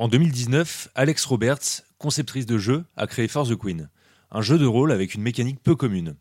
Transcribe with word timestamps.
En 0.00 0.08
2019, 0.08 0.88
Alex 0.94 1.26
Roberts, 1.26 1.82
conceptrice 1.98 2.46
de 2.46 2.56
jeu, 2.56 2.86
a 2.96 3.06
créé 3.06 3.28
For 3.28 3.46
the 3.46 3.54
Queen, 3.54 3.90
un 4.30 4.40
jeu 4.40 4.58
de 4.58 4.64
rôle 4.64 4.92
avec 4.92 5.14
une 5.14 5.20
mécanique 5.20 5.62
peu 5.62 5.76
commune. 5.76 6.16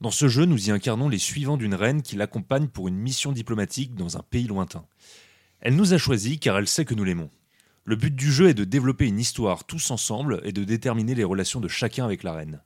Dans 0.00 0.10
ce 0.10 0.26
jeu, 0.26 0.44
nous 0.44 0.68
y 0.68 0.72
incarnons 0.72 1.08
les 1.08 1.18
suivants 1.18 1.56
d'une 1.56 1.76
reine 1.76 2.02
qui 2.02 2.16
l'accompagne 2.16 2.66
pour 2.66 2.88
une 2.88 2.96
mission 2.96 3.30
diplomatique 3.30 3.94
dans 3.94 4.16
un 4.16 4.24
pays 4.28 4.48
lointain. 4.48 4.86
Elle 5.60 5.76
nous 5.76 5.94
a 5.94 5.98
choisis 5.98 6.40
car 6.40 6.58
elle 6.58 6.66
sait 6.66 6.84
que 6.84 6.94
nous 6.94 7.04
l'aimons. 7.04 7.30
Le 7.84 7.94
but 7.94 8.12
du 8.12 8.32
jeu 8.32 8.48
est 8.48 8.54
de 8.54 8.64
développer 8.64 9.06
une 9.06 9.20
histoire 9.20 9.62
tous 9.66 9.92
ensemble 9.92 10.40
et 10.42 10.50
de 10.50 10.64
déterminer 10.64 11.14
les 11.14 11.22
relations 11.22 11.60
de 11.60 11.68
chacun 11.68 12.04
avec 12.04 12.24
la 12.24 12.32
reine. 12.32 12.60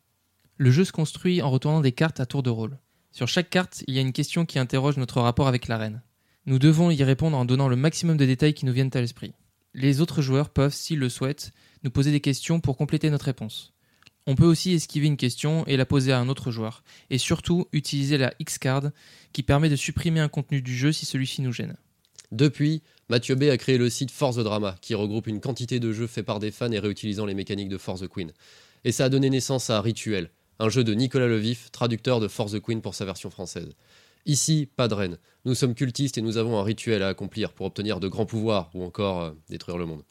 Le 0.57 0.71
jeu 0.71 0.87
se 0.87 0.93
construit 0.93 1.43
en 1.43 1.51
retournant 1.51 1.83
des 1.83 1.93
cartes 1.93 2.21
à 2.21 2.25
tour 2.25 2.43
de 2.43 2.49
rôle. 2.49 2.79
Sur 3.13 3.29
chaque 3.29 3.51
carte, 3.51 3.85
il 3.89 3.95
y 3.95 3.99
a 3.99 4.01
une 4.01 4.15
question 4.15 4.47
qui 4.47 4.59
interroge 4.59 4.97
notre 4.97 5.21
rapport 5.21 5.49
avec 5.49 5.69
la 5.69 5.77
reine. 5.77 6.03
Nous 6.47 6.59
devons 6.59 6.91
y 6.91 7.05
répondre 7.05 7.37
en 7.37 7.45
donnant 7.45 7.69
le 7.69 7.77
maximum 7.77 8.17
de 8.17 8.25
détails 8.25 8.55
qui 8.55 8.65
nous 8.65 8.73
viennent 8.73 8.89
à 8.95 9.03
l'esprit. 9.03 9.35
Les 9.79 10.01
autres 10.01 10.23
joueurs 10.23 10.49
peuvent, 10.49 10.73
s'ils 10.73 10.99
le 10.99 11.11
souhaitent, 11.11 11.53
nous 11.85 11.91
poser 11.91 12.11
des 12.11 12.21
questions 12.21 12.61
pour 12.61 12.79
compléter 12.79 13.11
notre 13.11 13.27
réponse. 13.27 13.75
On 14.27 14.35
peut 14.35 14.47
aussi 14.47 14.73
esquiver 14.73 15.07
une 15.07 15.19
question 15.19 15.67
et 15.67 15.77
la 15.77 15.85
poser 15.85 16.13
à 16.13 16.19
un 16.19 16.31
autre 16.31 16.51
joueur, 16.51 16.83
et 17.11 17.19
surtout 17.19 17.69
utiliser 17.75 18.17
la 18.17 18.33
X-Card 18.39 18.85
qui 19.35 19.43
permet 19.43 19.69
de 19.69 19.77
supprimer 19.77 20.21
un 20.21 20.31
contenu 20.31 20.63
du 20.63 20.75
jeu 20.75 20.93
si 20.93 21.05
celui-ci 21.05 21.43
nous 21.43 21.53
gêne. 21.53 21.77
Depuis, 22.33 22.83
Mathieu 23.11 23.35
B 23.35 23.43
a 23.45 23.59
créé 23.59 23.77
le 23.77 23.91
site 23.91 24.11
Force 24.11 24.37
the 24.37 24.41
Drama, 24.41 24.77
qui 24.81 24.95
regroupe 24.95 25.27
une 25.27 25.43
quantité 25.43 25.79
de 25.79 25.93
jeux 25.93 26.07
faits 26.07 26.25
par 26.25 26.39
des 26.39 26.53
fans 26.53 26.73
et 26.73 26.79
réutilisant 26.79 27.27
les 27.27 27.35
mécaniques 27.35 27.69
de 27.69 27.77
Force 27.77 28.01
the 28.01 28.09
Queen. 28.09 28.33
Et 28.85 28.93
ça 28.93 29.05
a 29.05 29.09
donné 29.11 29.29
naissance 29.29 29.69
à 29.69 29.83
Rituel, 29.83 30.31
un 30.59 30.71
jeu 30.71 30.85
de 30.85 30.95
Nicolas 30.95 31.29
Levif, 31.29 31.71
traducteur 31.71 32.19
de 32.19 32.29
Force 32.29 32.53
the 32.53 32.61
Queen 32.61 32.81
pour 32.81 32.95
sa 32.95 33.05
version 33.05 33.29
française. 33.29 33.77
Ici, 34.27 34.69
pas 34.75 34.89
de 34.89 34.95
reine. 34.95 35.19
Nous 35.45 35.55
sommes 35.55 35.75
cultistes 35.75 36.19
et 36.19 36.23
nous 36.23 36.37
avons 36.37 36.59
un 36.59 36.65
rituel 36.65 37.03
à 37.03 37.09
accomplir 37.09 37.53
pour 37.53 37.67
obtenir 37.67 38.01
de 38.01 38.09
grands 38.09 38.27
pouvoirs 38.27 38.71
ou 38.75 38.83
encore 38.83 39.23
euh, 39.23 39.31
détruire 39.49 39.79
le 39.79 39.87
monde. 39.87 40.03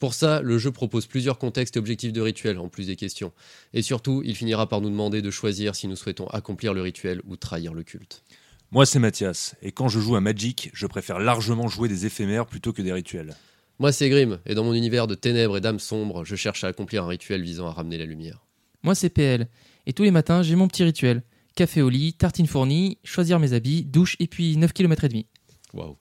Pour 0.00 0.12
ça, 0.12 0.42
le 0.42 0.58
jeu 0.58 0.72
propose 0.72 1.06
plusieurs 1.06 1.38
contextes 1.38 1.76
et 1.76 1.78
objectifs 1.78 2.12
de 2.12 2.20
rituel, 2.20 2.58
en 2.58 2.68
plus 2.68 2.88
des 2.88 2.96
questions. 2.96 3.32
Et 3.72 3.80
surtout, 3.80 4.22
il 4.24 4.34
finira 4.34 4.68
par 4.68 4.80
nous 4.80 4.90
demander 4.90 5.22
de 5.22 5.30
choisir 5.30 5.76
si 5.76 5.86
nous 5.86 5.94
souhaitons 5.94 6.26
accomplir 6.26 6.74
le 6.74 6.82
rituel 6.82 7.22
ou 7.28 7.36
trahir 7.36 7.72
le 7.74 7.84
culte. 7.84 8.24
Moi, 8.72 8.86
c'est 8.86 8.98
Mathias, 8.98 9.54
et 9.62 9.70
quand 9.70 9.88
je 9.88 10.00
joue 10.00 10.16
à 10.16 10.20
Magic, 10.20 10.70
je 10.74 10.86
préfère 10.88 11.20
largement 11.20 11.68
jouer 11.68 11.88
des 11.88 12.06
éphémères 12.06 12.46
plutôt 12.46 12.72
que 12.72 12.82
des 12.82 12.92
rituels. 12.92 13.36
Moi, 13.78 13.92
c'est 13.92 14.08
Grim, 14.08 14.40
et 14.46 14.54
dans 14.56 14.64
mon 14.64 14.74
univers 14.74 15.06
de 15.06 15.14
ténèbres 15.14 15.58
et 15.58 15.60
d'âmes 15.60 15.78
sombres, 15.78 16.24
je 16.24 16.34
cherche 16.34 16.64
à 16.64 16.66
accomplir 16.66 17.04
un 17.04 17.08
rituel 17.08 17.42
visant 17.42 17.68
à 17.68 17.72
ramener 17.72 17.98
la 17.98 18.04
lumière. 18.04 18.44
Moi, 18.82 18.96
c'est 18.96 19.10
PL, 19.10 19.48
et 19.86 19.92
tous 19.92 20.02
les 20.02 20.10
matins, 20.10 20.42
j'ai 20.42 20.56
mon 20.56 20.66
petit 20.66 20.82
rituel. 20.82 21.22
Café 21.54 21.82
au 21.82 21.88
lit, 21.88 22.14
tartine 22.14 22.48
fournie, 22.48 22.98
choisir 23.04 23.38
mes 23.38 23.52
habits, 23.52 23.84
douche 23.84 24.16
et 24.18 24.26
puis 24.26 24.56
9 24.56 24.72
km 24.72 25.04
et 25.04 25.08
demi. 25.08 25.26
Waouh. 25.72 25.96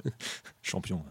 Champion. 0.62 1.02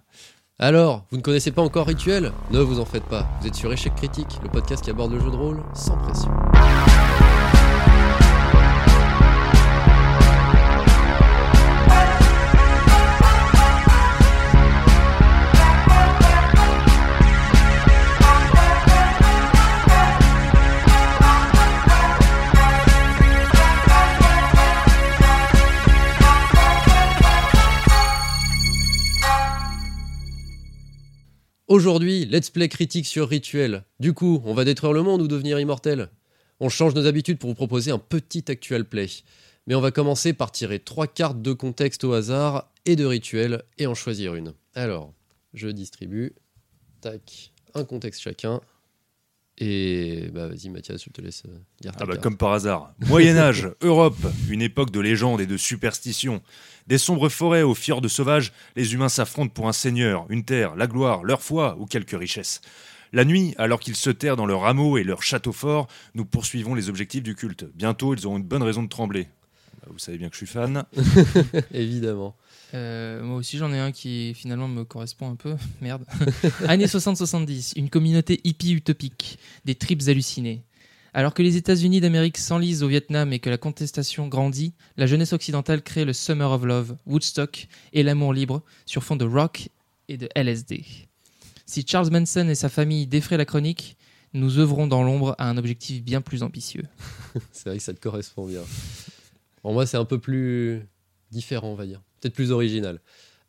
Alors, 0.57 1.05
vous 1.11 1.17
ne 1.17 1.21
connaissez 1.21 1.51
pas 1.51 1.61
encore 1.61 1.85
Rituel? 1.85 2.31
Ne 2.49 2.59
vous 2.59 2.79
en 2.79 2.85
faites 2.85 3.05
pas, 3.05 3.29
vous 3.41 3.47
êtes 3.47 3.55
sur 3.55 3.71
Échec 3.71 3.93
Critique, 3.95 4.39
le 4.41 4.49
podcast 4.49 4.83
qui 4.83 4.89
aborde 4.89 5.11
le 5.11 5.19
jeu 5.19 5.29
de 5.29 5.35
rôle 5.35 5.61
sans 5.75 5.97
pression. 5.97 6.31
Aujourd'hui, 31.67 32.25
let's 32.25 32.51
play 32.51 32.69
critique 32.69 33.07
sur 33.07 33.27
Rituel. 33.27 33.85
Du 33.99 34.13
coup, 34.13 34.39
on 34.45 34.53
va 34.53 34.65
détruire 34.65 34.93
le 34.93 35.01
monde 35.01 35.23
ou 35.23 35.27
devenir 35.27 35.59
immortel? 35.59 36.09
On 36.59 36.69
change 36.69 36.93
nos 36.93 37.07
habitudes 37.07 37.39
pour 37.39 37.49
vous 37.49 37.55
proposer 37.55 37.89
un 37.89 37.97
petit 37.97 38.45
actual 38.49 38.85
play. 38.85 39.07
Mais 39.65 39.73
on 39.73 39.81
va 39.81 39.89
commencer 39.89 40.33
par 40.33 40.51
tirer 40.51 40.77
trois 40.77 41.07
cartes 41.07 41.41
de 41.41 41.53
contexte 41.53 42.03
au 42.03 42.13
hasard 42.13 42.71
et 42.85 42.95
de 42.95 43.03
rituel 43.03 43.63
et 43.79 43.87
en 43.87 43.95
choisir 43.95 44.35
une. 44.35 44.53
Alors, 44.75 45.11
je 45.55 45.67
distribue. 45.67 46.35
Tac, 47.01 47.51
un 47.73 47.83
contexte 47.83 48.21
chacun. 48.21 48.61
Et 49.57 50.29
bah 50.33 50.47
vas-y 50.47 50.69
Mathias, 50.69 51.01
je 51.05 51.09
te 51.09 51.21
laisse 51.21 51.43
euh, 51.47 51.57
dire 51.81 51.93
ta 51.93 52.03
Ah 52.03 52.07
bah 52.07 52.17
comme 52.17 52.35
par 52.35 52.51
hasard. 52.51 52.93
Moyen 53.07 53.37
Âge, 53.37 53.69
Europe, 53.81 54.17
une 54.49 54.61
époque 54.61 54.91
de 54.91 54.99
légendes 54.99 55.39
et 55.39 55.45
de 55.45 55.55
superstitions. 55.55 56.41
Des 56.87 56.97
sombres 56.97 57.29
forêts 57.29 57.61
aux 57.61 57.73
fjords 57.73 58.09
sauvages, 58.09 58.51
les 58.75 58.93
humains 58.93 59.07
s'affrontent 59.07 59.53
pour 59.53 59.69
un 59.69 59.73
seigneur, 59.73 60.25
une 60.29 60.43
terre, 60.43 60.75
la 60.75 60.87
gloire, 60.87 61.23
leur 61.23 61.41
foi 61.41 61.77
ou 61.79 61.85
quelques 61.85 62.19
richesses. 62.19 62.59
La 63.13 63.23
nuit, 63.23 63.55
alors 63.57 63.79
qu'ils 63.79 63.95
se 63.95 64.09
terrent 64.09 64.35
dans 64.35 64.45
leurs 64.45 64.65
hameaux 64.65 64.97
et 64.97 65.05
leurs 65.05 65.23
châteaux 65.23 65.53
forts, 65.53 65.87
nous 66.15 66.25
poursuivons 66.25 66.75
les 66.75 66.89
objectifs 66.89 67.23
du 67.23 67.33
culte. 67.33 67.65
Bientôt, 67.73 68.13
ils 68.13 68.27
auront 68.27 68.37
une 68.37 68.43
bonne 68.43 68.63
raison 68.63 68.83
de 68.83 68.89
trembler. 68.89 69.29
Bah, 69.81 69.87
Vous 69.89 69.99
savez 69.99 70.17
bien 70.17 70.27
que 70.27 70.33
je 70.33 70.39
suis 70.39 70.47
fan. 70.47 70.83
Évidemment. 71.71 72.35
Euh, 72.75 73.23
moi 73.23 73.37
aussi, 73.37 73.57
j'en 73.57 73.71
ai 73.71 73.79
un 73.79 73.91
qui 73.91 74.33
finalement 74.33 74.67
me 74.67 74.83
correspond 74.83 75.31
un 75.31 75.35
peu. 75.35 75.55
Merde. 75.81 76.05
Années 76.67 76.85
60-70, 76.85 77.73
une 77.77 77.89
communauté 77.89 78.41
hippie 78.43 78.73
utopique, 78.73 79.39
des 79.63 79.75
tribes 79.75 80.01
hallucinées. 80.07 80.61
Alors 81.13 81.33
que 81.33 81.41
les 81.41 81.55
États-Unis 81.55 82.01
d'Amérique 82.01 82.37
s'enlisent 82.37 82.83
au 82.83 82.89
Vietnam 82.89 83.31
et 83.31 83.39
que 83.39 83.49
la 83.49 83.57
contestation 83.57 84.27
grandit, 84.27 84.73
la 84.97 85.05
jeunesse 85.05 85.31
occidentale 85.31 85.81
crée 85.81 86.03
le 86.03 86.11
Summer 86.11 86.51
of 86.51 86.65
Love, 86.65 86.97
Woodstock 87.05 87.67
et 87.93 88.03
l'amour 88.03 88.33
libre 88.33 88.61
sur 88.85 89.01
fond 89.01 89.15
de 89.15 89.23
rock 89.23 89.69
et 90.09 90.17
de 90.17 90.27
LSD. 90.35 90.83
Si 91.65 91.85
Charles 91.87 92.11
Manson 92.11 92.49
et 92.49 92.55
sa 92.55 92.67
famille 92.67 93.07
défraient 93.07 93.37
la 93.37 93.45
chronique, 93.45 93.95
nous 94.33 94.59
œuvrons 94.59 94.87
dans 94.87 95.03
l'ombre 95.03 95.35
à 95.37 95.49
un 95.49 95.55
objectif 95.55 96.03
bien 96.03 96.19
plus 96.19 96.43
ambitieux. 96.43 96.83
C'est 97.53 97.69
vrai 97.69 97.77
que 97.77 97.83
ça 97.83 97.93
te 97.93 98.01
correspond 98.01 98.45
bien. 98.45 98.61
Pour 99.61 99.71
moi, 99.71 99.87
c'est 99.87 99.97
un 99.97 100.05
peu 100.05 100.19
plus 100.19 100.85
différent, 101.31 101.69
on 101.69 101.75
va 101.75 101.87
dire. 101.87 102.01
Peut-être 102.25 102.33
plus 102.33 102.51
original. 102.51 103.01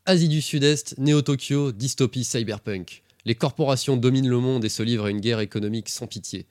Asie 0.04 0.28
du 0.28 0.42
Sud-Est, 0.42 0.98
Néo-Tokyo, 0.98 1.72
dystopie 1.72 2.24
cyberpunk. 2.24 3.04
Les 3.24 3.34
corporations 3.34 3.96
dominent 3.96 4.28
le 4.28 4.38
monde 4.38 4.66
et 4.66 4.68
se 4.68 4.82
livrent 4.82 5.06
à 5.06 5.10
une 5.10 5.22
guerre 5.22 5.40
économique 5.40 5.88
sans 5.88 6.06
pitié. 6.06 6.44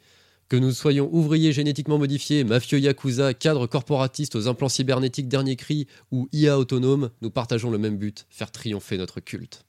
Que 0.49 0.55
nous 0.55 0.71
soyons 0.71 1.07
ouvriers 1.13 1.53
génétiquement 1.53 1.99
modifiés, 1.99 2.43
mafieux 2.43 2.79
yakuza, 2.79 3.35
cadres 3.35 3.67
corporatistes 3.67 4.35
aux 4.35 4.47
implants 4.47 4.69
cybernétiques 4.69 5.27
dernier 5.27 5.55
cri 5.55 5.85
ou 6.11 6.27
IA 6.33 6.57
autonome, 6.57 7.11
nous 7.21 7.29
partageons 7.29 7.69
le 7.69 7.77
même 7.77 7.99
but, 7.99 8.25
faire 8.31 8.51
triompher 8.51 8.97
notre 8.97 9.19
culte. 9.19 9.63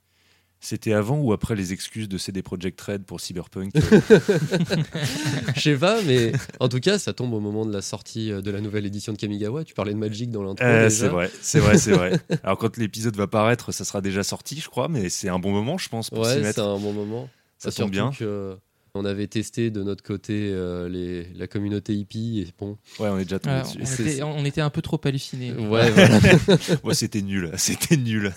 C'était 0.61 0.95
avant 0.95 1.19
ou 1.19 1.33
après 1.33 1.55
les 1.55 1.73
excuses 1.73 2.09
de 2.09 2.19
CD 2.19 2.43
Projekt 2.43 2.81
Red 2.81 3.05
pour 3.05 3.21
Cyberpunk 3.21 3.73
Je 5.55 5.61
sais 5.61 5.77
pas, 5.77 6.01
mais 6.03 6.33
en 6.61 6.69
tout 6.69 6.81
cas, 6.81 6.99
ça 6.99 7.13
tombe 7.13 7.35
au 7.35 7.41
moment 7.41 7.67
de 7.67 7.73
la 7.73 7.83
sortie 7.83 8.33
euh, 8.33 8.41
de 8.41 8.51
la 8.51 8.61
nouvelle 8.61 8.87
édition 8.87 9.13
de 9.13 9.19
Kamigawa. 9.19 9.65
Tu 9.65 9.75
parlais 9.75 9.93
de 9.93 9.99
Magic 9.99 10.31
dans 10.31 10.43
l'intro. 10.43 10.65
Euh. 10.67 10.89
C'est 10.89 11.09
vrai, 11.09 11.31
c'est 11.41 11.61
vrai, 11.61 11.79
c'est 11.79 11.93
vrai. 11.93 12.19
Alors 12.43 12.59
quand 12.59 12.77
l'épisode 12.79 13.17
va 13.17 13.27
paraître, 13.27 13.71
ça 13.73 13.85
sera 13.85 14.01
déjà 14.01 14.23
sorti, 14.23 14.59
je 14.61 14.69
crois, 14.69 14.89
mais 14.89 15.09
c'est 15.09 15.29
un 15.29 15.39
bon 15.39 15.53
moment, 15.53 15.79
je 15.79 15.89
pense, 15.89 16.11
pour 16.11 16.27
s'y 16.27 16.39
Ouais, 16.39 16.53
c'est 16.53 16.61
un 16.61 16.79
bon 16.79 16.93
moment. 16.93 17.29
Ça 17.59 17.69
Bah, 17.71 17.75
tombe 17.77 17.91
bien. 17.91 18.11
que 18.19 18.57
on 18.99 19.05
avait 19.05 19.27
testé 19.27 19.71
de 19.71 19.83
notre 19.83 20.03
côté 20.03 20.51
euh, 20.53 20.89
les, 20.89 21.25
la 21.35 21.47
communauté 21.47 21.93
hippie 21.95 22.41
et 22.41 22.53
bon. 22.59 22.79
Ouais, 22.99 23.09
on 23.09 23.19
est 23.19 23.25
déjà 23.25 23.39
tombé 23.39 23.57
on, 23.57 23.81
dessus. 23.81 24.09
Était, 24.09 24.23
on 24.23 24.45
était 24.45 24.63
un 24.63 24.71
peu 24.71 24.81
trop 24.81 24.99
hallucinés. 25.05 25.53
Ouais, 25.53 25.91
voilà. 25.91 26.19
Ouais, 26.83 26.95
c'était 26.95 27.21
nul, 27.23 27.51
c'était 27.57 27.97
nul. 27.99 28.33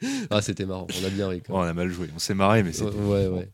ah, 0.30 0.42
c'était 0.42 0.64
marrant. 0.66 0.86
On 1.00 1.04
a 1.06 1.10
bien 1.10 1.28
ri. 1.28 1.42
Quoi. 1.42 1.58
on 1.58 1.62
a 1.62 1.72
mal 1.74 1.90
joué, 1.90 2.08
on 2.14 2.18
s'est 2.18 2.34
marré, 2.34 2.62
mais 2.62 2.72
c'était. 2.72 2.90
ouais, 2.96 3.26
ouais. 3.28 3.48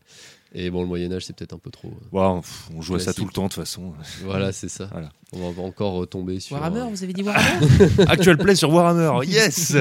Et 0.55 0.69
bon, 0.69 0.81
le 0.81 0.87
Moyen 0.87 1.11
Âge, 1.11 1.25
c'est 1.25 1.35
peut-être 1.35 1.53
un 1.53 1.57
peu 1.57 1.71
trop. 1.71 1.87
euh, 1.87 2.15
Ouais, 2.15 2.21
on, 2.25 2.41
pff, 2.41 2.69
on 2.75 2.81
joue 2.83 2.93
à 2.95 2.99
ça 2.99 3.11
tout 3.13 3.25
le 3.25 3.31
temps, 3.31 3.43
de 3.45 3.47
toute 3.47 3.55
façon. 3.63 3.93
Voilà, 4.23 4.51
c'est 4.51 4.69
ça. 4.69 4.85
Voilà. 4.91 5.09
On 5.31 5.49
va 5.51 5.61
encore 5.63 5.93
retomber 5.93 6.39
sur. 6.39 6.55
Warhammer, 6.55 6.81
euh, 6.81 6.85
vous 6.89 7.03
avez 7.03 7.13
dit 7.13 7.23
Warhammer 7.23 7.67
Actual 8.07 8.37
play 8.37 8.55
sur 8.55 8.71
Warhammer, 8.71 9.25
yes 9.27 9.75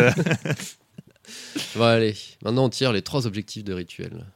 Bon, 1.76 1.84
allez. 1.84 2.14
Maintenant, 2.42 2.64
on 2.64 2.68
tire 2.70 2.92
les 2.92 3.02
trois 3.02 3.26
objectifs 3.26 3.64
de 3.64 3.72
rituel. 3.74 4.26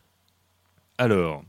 Alors, 0.99 1.43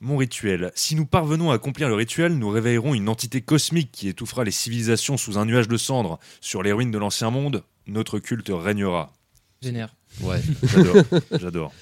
mon 0.00 0.16
rituel. 0.16 0.70
Si 0.74 0.94
nous 0.94 1.06
parvenons 1.06 1.50
à 1.50 1.54
accomplir 1.54 1.88
le 1.88 1.94
rituel, 1.94 2.38
nous 2.38 2.48
réveillerons 2.50 2.94
une 2.94 3.08
entité 3.08 3.40
cosmique 3.40 3.90
qui 3.92 4.08
étouffera 4.08 4.44
les 4.44 4.50
civilisations 4.50 5.16
sous 5.16 5.38
un 5.38 5.44
nuage 5.46 5.68
de 5.68 5.76
cendres. 5.76 6.18
Sur 6.40 6.62
les 6.62 6.72
ruines 6.72 6.90
de 6.90 6.98
l'ancien 6.98 7.30
monde, 7.30 7.64
notre 7.86 8.18
culte 8.18 8.50
régnera. 8.52 9.12
Génère. 9.62 9.94
Ouais. 10.22 10.40
J'adore, 10.62 11.04
j'adore. 11.32 11.72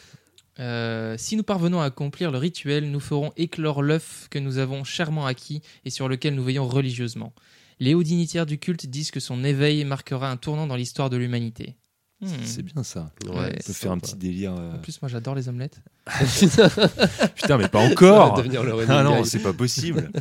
Euh, 0.59 1.17
si 1.19 1.37
nous 1.37 1.43
parvenons 1.43 1.81
à 1.81 1.85
accomplir 1.85 2.31
le 2.31 2.39
rituel, 2.39 2.91
nous 2.91 3.01
ferons 3.01 3.33
éclore 3.37 3.83
l'œuf 3.83 4.29
que 4.31 4.39
nous 4.39 4.59
avons 4.59 4.85
chèrement 4.85 5.27
acquis 5.27 5.61
et 5.85 5.91
sur 5.91 6.09
lequel 6.09 6.35
nous 6.35 6.45
veillons 6.45 6.67
religieusement. 6.67 7.35
Les 7.79 7.93
hauts 7.93 8.03
dignitaires 8.03 8.47
du 8.47 8.59
culte 8.59 8.87
disent 8.87 9.11
que 9.11 9.21
son 9.21 9.45
éveil 9.45 9.85
marquera 9.85 10.31
un 10.31 10.39
tournant 10.39 10.67
dans 10.67 10.77
l'histoire 10.77 11.11
de 11.11 11.19
l'humanité. 11.19 11.77
Hmm. 12.21 12.29
C'est 12.45 12.63
bien 12.63 12.83
ça. 12.83 13.11
ouais 13.27 13.53
On 13.61 13.67
peut 13.67 13.73
faire 13.75 13.93
un 13.93 13.99
petit 13.99 14.17
délire. 14.17 14.55
euh, 14.59 14.73
En 14.75 14.79
plus, 14.79 15.01
moi 15.03 15.09
j'adore 15.11 15.35
les 15.35 15.49
omelettes. 15.51 15.81
Putain, 17.35 17.59
mais 17.59 17.69
pas 17.69 17.81
encore 17.91 18.35
devenir 18.35 18.63
le 18.63 18.73
running 18.73 18.91
Ah 18.97 19.03
non, 19.03 19.25
c'est 19.25 19.41
pas 19.43 19.53
possible. 19.53 20.11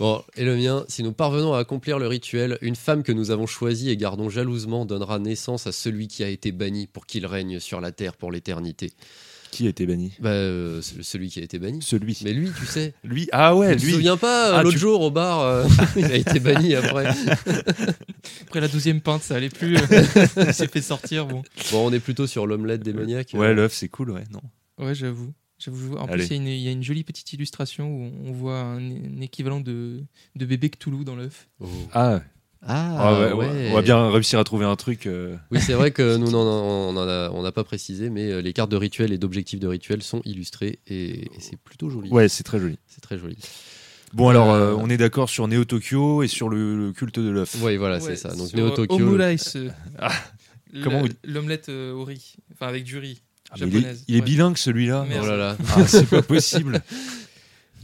Bon, 0.00 0.24
et 0.34 0.44
le 0.44 0.56
mien, 0.56 0.84
si 0.88 1.04
nous 1.04 1.12
parvenons 1.12 1.54
à 1.54 1.60
accomplir 1.60 2.00
le 2.00 2.08
rituel, 2.08 2.58
une 2.62 2.74
femme 2.74 3.04
que 3.04 3.12
nous 3.12 3.30
avons 3.30 3.46
choisie 3.46 3.90
et 3.90 3.96
gardons 3.96 4.28
jalousement 4.28 4.86
donnera 4.86 5.20
naissance 5.20 5.68
à 5.68 5.72
celui 5.72 6.08
qui 6.08 6.24
a 6.24 6.28
été 6.28 6.50
banni 6.50 6.88
pour 6.88 7.06
qu'il 7.06 7.24
règne 7.26 7.60
sur 7.60 7.80
la 7.80 7.92
terre 7.92 8.16
pour 8.16 8.32
l'éternité. 8.32 8.92
Qui 9.54 9.66
a 9.66 9.70
été 9.70 9.86
banni 9.86 10.12
Bah, 10.18 10.30
euh, 10.30 10.80
celui 10.82 11.28
qui 11.28 11.38
a 11.38 11.42
été 11.42 11.58
banni. 11.60 11.80
Celui. 11.80 12.18
Mais 12.24 12.32
lui, 12.32 12.48
tu 12.58 12.66
sais. 12.66 12.92
Lui 13.04 13.28
Ah 13.30 13.54
ouais, 13.54 13.74
tu 13.76 13.82
te 13.82 13.86
lui. 13.86 13.92
souviens 13.92 14.16
pas, 14.16 14.50
euh, 14.50 14.54
Ah, 14.56 14.62
l'autre 14.62 14.74
tu- 14.74 14.80
jour 14.80 15.00
au 15.00 15.10
bar, 15.12 15.40
euh, 15.42 15.64
il 15.96 16.04
a 16.06 16.16
été 16.16 16.40
banni 16.40 16.74
après. 16.74 17.06
Après 18.42 18.60
la 18.60 18.68
douzième 18.68 19.00
pinte, 19.00 19.22
ça 19.22 19.36
allait 19.36 19.48
plus. 19.50 19.76
euh, 19.76 19.80
il 20.48 20.54
s'est 20.54 20.66
fait 20.68 20.82
sortir. 20.82 21.26
Bon. 21.26 21.42
Bon, 21.72 21.86
on 21.88 21.92
est 21.92 22.00
plutôt 22.00 22.26
sur 22.26 22.46
l'omelette 22.46 22.82
démoniaque. 22.82 23.30
Ouais, 23.34 23.48
euh. 23.48 23.54
l'œuf, 23.54 23.72
c'est 23.74 23.88
cool, 23.88 24.10
ouais, 24.10 24.24
non 24.32 24.40
Ouais, 24.84 24.94
j'avoue. 24.94 25.32
En 25.96 26.06
Allez. 26.06 26.26
plus, 26.26 26.26
il 26.26 26.32
y, 26.32 26.34
a 26.34 26.36
une- 26.36 26.48
il 26.48 26.60
y 26.60 26.68
a 26.68 26.72
une 26.72 26.82
jolie 26.82 27.04
petite 27.04 27.32
illustration 27.32 27.88
où 27.88 28.10
on 28.26 28.32
voit 28.32 28.58
un, 28.60 28.78
un 28.80 29.20
équivalent 29.22 29.60
de, 29.60 30.02
de 30.36 30.44
bébé 30.46 30.68
Cthulhu 30.68 31.04
dans 31.04 31.16
l'œuf. 31.16 31.48
Oh. 31.60 31.66
Ah, 31.94 32.20
Ah, 32.66 32.96
ah 32.98 33.20
ouais, 33.20 33.32
ouais. 33.32 33.68
on 33.70 33.74
va 33.74 33.82
bien 33.82 34.10
réussir 34.10 34.38
à 34.38 34.44
trouver 34.44 34.64
un 34.64 34.76
truc. 34.76 35.06
euh, 35.06 35.36
Oui, 35.50 35.60
c'est 35.60 35.74
vrai 35.74 35.90
que 35.90 36.16
nous, 36.16 36.30
non, 36.30 36.44
non, 36.44 37.02
on 37.34 37.42
n'a 37.42 37.52
pas 37.52 37.64
précisé, 37.64 38.08
mais 38.10 38.30
euh, 38.30 38.40
les 38.40 38.52
cartes 38.52 38.70
de 38.70 38.76
rituel 38.76 39.12
et 39.12 39.18
d'objectifs 39.18 39.60
de 39.60 39.66
rituel 39.68 40.02
sont 40.02 40.22
illustrées 40.24 40.78
et, 40.86 41.26
et 41.26 41.30
c'est 41.40 41.56
plutôt 41.58 41.90
joli. 41.90 42.08
Ouais, 42.10 42.28
c'est 42.28 42.42
très 42.44 42.58
joli. 42.58 42.78
C'est 42.86 43.00
très 43.02 43.18
joli. 43.18 43.36
Bon, 44.14 44.28
alors, 44.28 44.50
Euh, 44.52 44.74
on 44.78 44.88
est 44.88 44.96
d'accord 44.96 45.28
sur 45.28 45.46
Neo 45.48 45.64
Tokyo 45.64 46.22
et 46.22 46.28
sur 46.28 46.48
le, 46.48 46.76
le 46.86 46.92
culte 46.92 47.18
de 47.18 47.28
l'œuf. 47.30 47.56
Oui, 47.60 47.76
voilà, 47.76 47.96
Ouais, 47.96 48.00
c'est 48.00 48.16
ça. 48.16 48.34
Donc 48.34 48.52
Neo 48.54 48.70
Tokyo. 48.70 48.94
Omurice, 48.94 49.56
euh, 49.56 49.68
Ah, 49.98 50.12
comment 50.82 51.02
L'omelette 51.24 51.68
euh, 51.68 51.92
au 51.92 52.04
riz. 52.04 52.36
Enfin, 52.52 52.68
avec 52.68 52.84
du 52.84 52.96
riz. 52.98 53.20
Ah, 53.50 53.54
il 53.58 53.62
est, 53.64 53.70
japonaise. 53.72 54.04
il 54.08 54.14
est 54.14 54.18
Ouais. 54.20 54.24
bilingue 54.24 54.56
celui-là. 54.56 55.04
Merde. 55.08 55.22
Oh 55.24 55.30
là 55.30 55.36
là. 55.36 55.56
Ah, 55.76 55.86
c'est 55.86 56.08
pas 56.08 56.22
possible. 56.22 56.80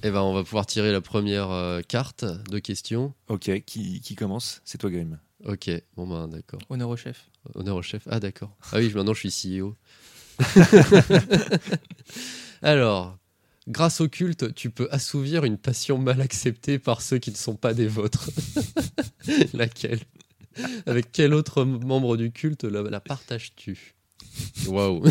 Eh 0.02 0.10
ben, 0.10 0.22
on 0.22 0.32
va 0.32 0.42
pouvoir 0.44 0.66
tirer 0.66 0.92
la 0.92 1.02
première 1.02 1.50
euh, 1.50 1.82
carte 1.82 2.24
de 2.24 2.58
questions. 2.58 3.12
Ok, 3.28 3.50
qui, 3.66 4.00
qui 4.00 4.14
commence? 4.14 4.62
C'est 4.64 4.78
toi, 4.78 4.90
Grim. 4.90 5.18
Ok, 5.44 5.70
bon 5.96 6.06
ben 6.06 6.28
d'accord. 6.28 6.60
Honneur 6.68 6.88
au 6.88 6.96
chef. 6.96 7.30
Honneur 7.54 7.76
au 7.76 7.82
chef. 7.82 8.02
Ah 8.10 8.20
d'accord. 8.20 8.54
Ah 8.72 8.78
oui, 8.78 8.92
maintenant 8.94 9.14
je 9.14 9.28
suis 9.28 9.58
CEO. 9.58 9.74
Alors, 12.62 13.18
grâce 13.68 14.00
au 14.00 14.08
culte, 14.08 14.54
tu 14.54 14.70
peux 14.70 14.88
assouvir 14.90 15.44
une 15.44 15.56
passion 15.58 15.98
mal 15.98 16.20
acceptée 16.20 16.78
par 16.78 17.02
ceux 17.02 17.18
qui 17.18 17.30
ne 17.30 17.36
sont 17.36 17.56
pas 17.56 17.74
des 17.74 17.86
vôtres. 17.86 18.30
Laquelle? 19.54 20.00
Avec 20.86 21.12
quel 21.12 21.32
autre 21.32 21.64
membre 21.64 22.16
du 22.16 22.32
culte 22.32 22.64
la, 22.64 22.82
la 22.82 23.00
partages-tu? 23.00 23.94
Waouh 24.68 25.02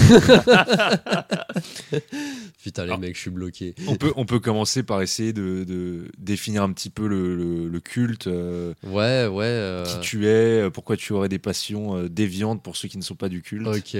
Putain 2.63 2.86
les 2.86 2.92
Ah. 2.94 2.98
mecs, 2.98 3.16
je 3.16 3.21
suis 3.21 3.30
bloqué. 3.30 3.75
On 3.88 3.95
peut, 3.95 4.13
on 4.16 4.25
peut 4.25 4.39
commencer 4.39 4.83
par 4.83 5.01
essayer 5.01 5.33
de, 5.33 5.63
de 5.63 6.12
définir 6.18 6.63
un 6.63 6.71
petit 6.71 6.89
peu 6.89 7.07
le, 7.07 7.36
le- 7.36 7.68
le 7.68 7.80
culte, 7.80 8.27
euh, 8.27 8.74
Ouais, 8.83 9.27
ouais. 9.27 9.45
euh, 9.45 9.83
qui 9.86 10.00
tu 10.01 10.25
es, 10.27 10.62
euh, 10.63 10.69
pourquoi 10.69 10.98
tu 10.98 11.13
aurais 11.13 11.30
des 11.30 11.39
passions 11.39 11.95
euh, 11.98 12.10
déviantes 12.10 12.62
pour 12.63 12.75
ceux 12.75 12.88
qui 12.88 12.98
ne 12.98 13.04
sont 13.04 13.16
pas 13.16 13.30
du 13.30 13.42
culte. 13.42 13.68
Ok. 13.68 13.95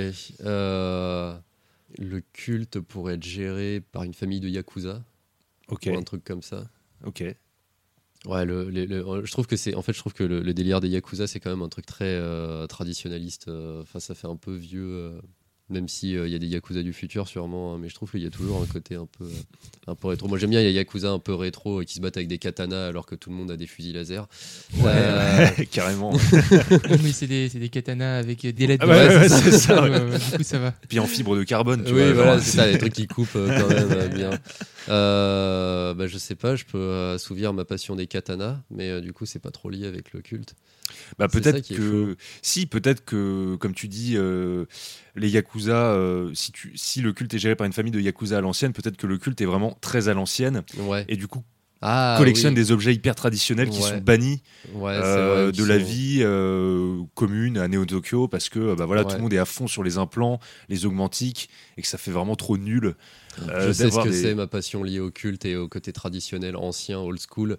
euh, 0.46 1.36
le 1.98 2.22
culte 2.34 2.80
pourrait 2.80 3.16
être 3.16 3.24
géré 3.24 3.82
par 3.92 4.04
une 4.04 4.14
famille 4.14 4.40
de 4.40 4.48
Yakuza, 4.50 5.04
Ok, 5.70 5.88
ou 5.92 5.98
un 5.98 6.04
truc 6.04 6.24
comme 6.24 6.42
ça. 6.42 6.66
ok. 7.06 7.24
Ouais, 8.26 8.44
le- 8.46 8.70
je 9.26 9.32
trouve 9.32 9.48
que 9.48 9.56
c'est, 9.56 9.76
en 9.76 9.82
fait, 9.82 9.94
je 9.94 10.00
trouve 10.00 10.14
que 10.14 10.24
le, 10.26 10.42
le 10.42 10.54
délire 10.54 10.82
des 10.82 10.90
yakuza, 10.90 11.26
c'est 11.26 11.40
quand 11.40 11.50
même 11.52 11.62
un 11.62 11.70
truc 11.70 11.86
très 11.86 12.06
euh, 12.16 12.68
traditionnaliste. 12.68 13.48
euh, 13.48 13.82
Enfin, 13.82 14.00
ça 14.02 14.14
fait 14.14 14.28
un 14.28 14.36
peu 14.36 14.54
vieux, 14.56 14.84
euh, 14.84 15.22
même 15.70 15.88
si 15.88 16.16
euh, 16.16 16.28
il 16.28 16.32
y 16.32 16.36
a 16.36 16.40
des 16.40 16.48
yakuza 16.48 16.82
du 16.84 16.94
futur 16.94 17.28
sûrement, 17.28 17.74
hein, 17.76 17.78
mais 17.80 17.90
je 17.90 17.96
trouve 17.96 18.10
qu'il 18.12 18.22
y 18.24 18.26
a 18.26 18.30
toujours 18.30 18.62
un 18.62 18.66
côté 18.66 18.96
un 18.96 19.06
peu, 19.06 19.26
euh, 19.26 19.28
un 19.88 19.96
peu 19.96 20.08
rétro. 20.08 20.28
Moi, 20.28 20.38
j'aime 20.38 20.50
bien 20.50 20.62
les 20.62 20.72
yakuza 20.72 21.10
un 21.12 21.20
peu 21.20 21.34
rétro 21.36 21.82
euh, 21.82 21.84
qui 21.84 21.94
se 21.96 22.02
battent 22.02 22.18
avec 22.18 22.28
des 22.28 22.38
katanas 22.40 22.88
alors 22.88 23.06
que 23.06 23.16
tout 23.16 23.30
le 23.30 23.36
monde 23.36 23.52
a 23.52 23.58
des 23.58 23.68
fusils 23.68 23.94
laser. 23.94 24.28
Ouais, 24.80 24.92
Euh, 24.94 25.48
ouais, 25.58 25.66
carrément. 25.72 26.12
Mais 27.04 27.12
c'est 27.12 27.28
des, 27.28 27.50
c'est 27.50 27.60
des 27.60 27.70
katanas 27.70 28.18
avec 28.18 28.42
des 28.46 28.68
lettres. 28.68 28.86
Ah 28.88 28.92
ouais, 28.92 29.08
dedans. 29.10 29.20
ouais, 29.22 29.30
c'est 29.30 29.52
ça, 29.52 29.82
Ouais, 29.84 29.90
ouais, 29.90 30.18
Du 30.32 30.38
coup, 30.38 30.44
ça 30.44 30.60
va. 30.60 30.72
Puis 30.88 31.00
en 31.00 31.08
fibre 31.08 31.38
de 31.38 31.44
carbone, 31.44 31.84
tu 31.84 31.94
oui, 31.94 32.04
vois. 32.06 32.14
voilà, 32.14 32.40
c'est 32.42 32.58
ça, 32.58 32.68
les 32.68 32.78
trucs 32.78 32.94
qui 32.94 33.08
coupent 33.08 33.30
euh, 33.36 33.60
quand 33.60 33.70
même 33.96 34.14
bien. 34.14 34.32
Euh, 34.90 35.94
bah, 35.94 36.08
je 36.08 36.18
sais 36.18 36.36
pas, 36.36 36.56
je 36.56 36.66
peux 36.66 37.12
assouvir 37.14 37.54
ma 37.54 37.66
passion 37.66 37.96
des 37.96 38.08
katanas, 38.08 38.60
mais 38.72 38.90
euh, 38.90 39.02
du 39.02 39.14
coup, 39.14 39.26
c'est 39.26 39.40
pas 39.40 39.52
trop 39.52 39.70
lié 39.70 39.86
avec 39.86 40.14
le 40.14 40.22
culte. 40.22 40.56
Bah, 41.20 41.28
ça 41.32 41.40
peut-être 41.40 41.68
que 41.68 42.18
si 42.42 42.66
peut-être 42.66 43.06
que 43.06 43.56
comme 43.58 43.76
tu 43.76 43.88
dis 43.88 44.14
euh, 44.18 44.66
les 45.20 45.30
yakuza 45.30 45.92
euh, 45.92 46.32
si 46.34 46.52
tu 46.52 46.72
si 46.76 47.02
le 47.02 47.14
culte 47.14 47.34
est 47.34 47.40
géré 47.40 47.56
par 47.56 47.66
une 47.68 47.74
famille 47.74 47.92
de 47.92 48.00
yakuza 48.00 48.38
à 48.38 48.42
l'ancienne 48.42 48.74
peut-être 48.74 48.98
que 48.98 49.08
le 49.08 49.18
culte 49.18 49.40
est 49.42 49.46
vraiment 49.46 49.78
très 49.82 50.08
à 50.10 50.14
l'ancienne 50.14 50.64
Ouais. 50.80 51.06
et 51.08 51.16
du 51.18 51.28
coup 51.28 51.44
Ah, 51.82 52.16
collectionne 52.18 52.54
oui. 52.54 52.60
des 52.62 52.72
objets 52.74 52.94
hyper 52.94 53.16
traditionnels 53.16 53.70
qui 53.70 53.82
Ouais. 53.82 53.90
sont 53.90 53.98
bannis 54.00 54.42
Ouais, 54.74 54.92
euh, 54.94 55.46
vrai, 55.46 55.52
de 55.54 55.64
la 55.64 55.78
vie 55.78 56.20
euh, 56.22 57.02
commune 57.16 57.58
à 57.58 57.68
Neo 57.70 57.86
Tokyo 57.86 58.28
parce 58.28 58.50
que 58.50 58.76
bah 58.76 58.86
voilà 58.86 59.06
tout 59.06 59.16
le 59.16 59.22
monde 59.22 59.34
est 59.34 59.38
à 59.38 59.46
fond 59.46 59.68
sur 59.68 59.82
les 59.84 59.98
implants 59.98 60.40
les 60.68 60.86
augmentiques 60.86 61.50
et 61.78 61.82
que 61.82 61.88
ça 61.88 61.98
fait 61.98 62.12
vraiment 62.12 62.36
trop 62.36 62.58
nul 62.58 62.96
euh, 63.48 63.68
je 63.68 63.72
sais 63.72 63.90
ce 63.90 63.98
que 64.00 64.10
des- 64.10 64.22
c'est 64.22 64.36
ma 64.36 64.48
passion 64.48 64.84
liée 64.84 65.00
au 65.00 65.12
culte 65.12 65.46
et 65.46 65.56
au 65.56 65.70
côté 65.70 65.94
traditionnel, 65.94 66.58
ancien, 66.58 67.00
old 67.00 67.20
school. 67.22 67.58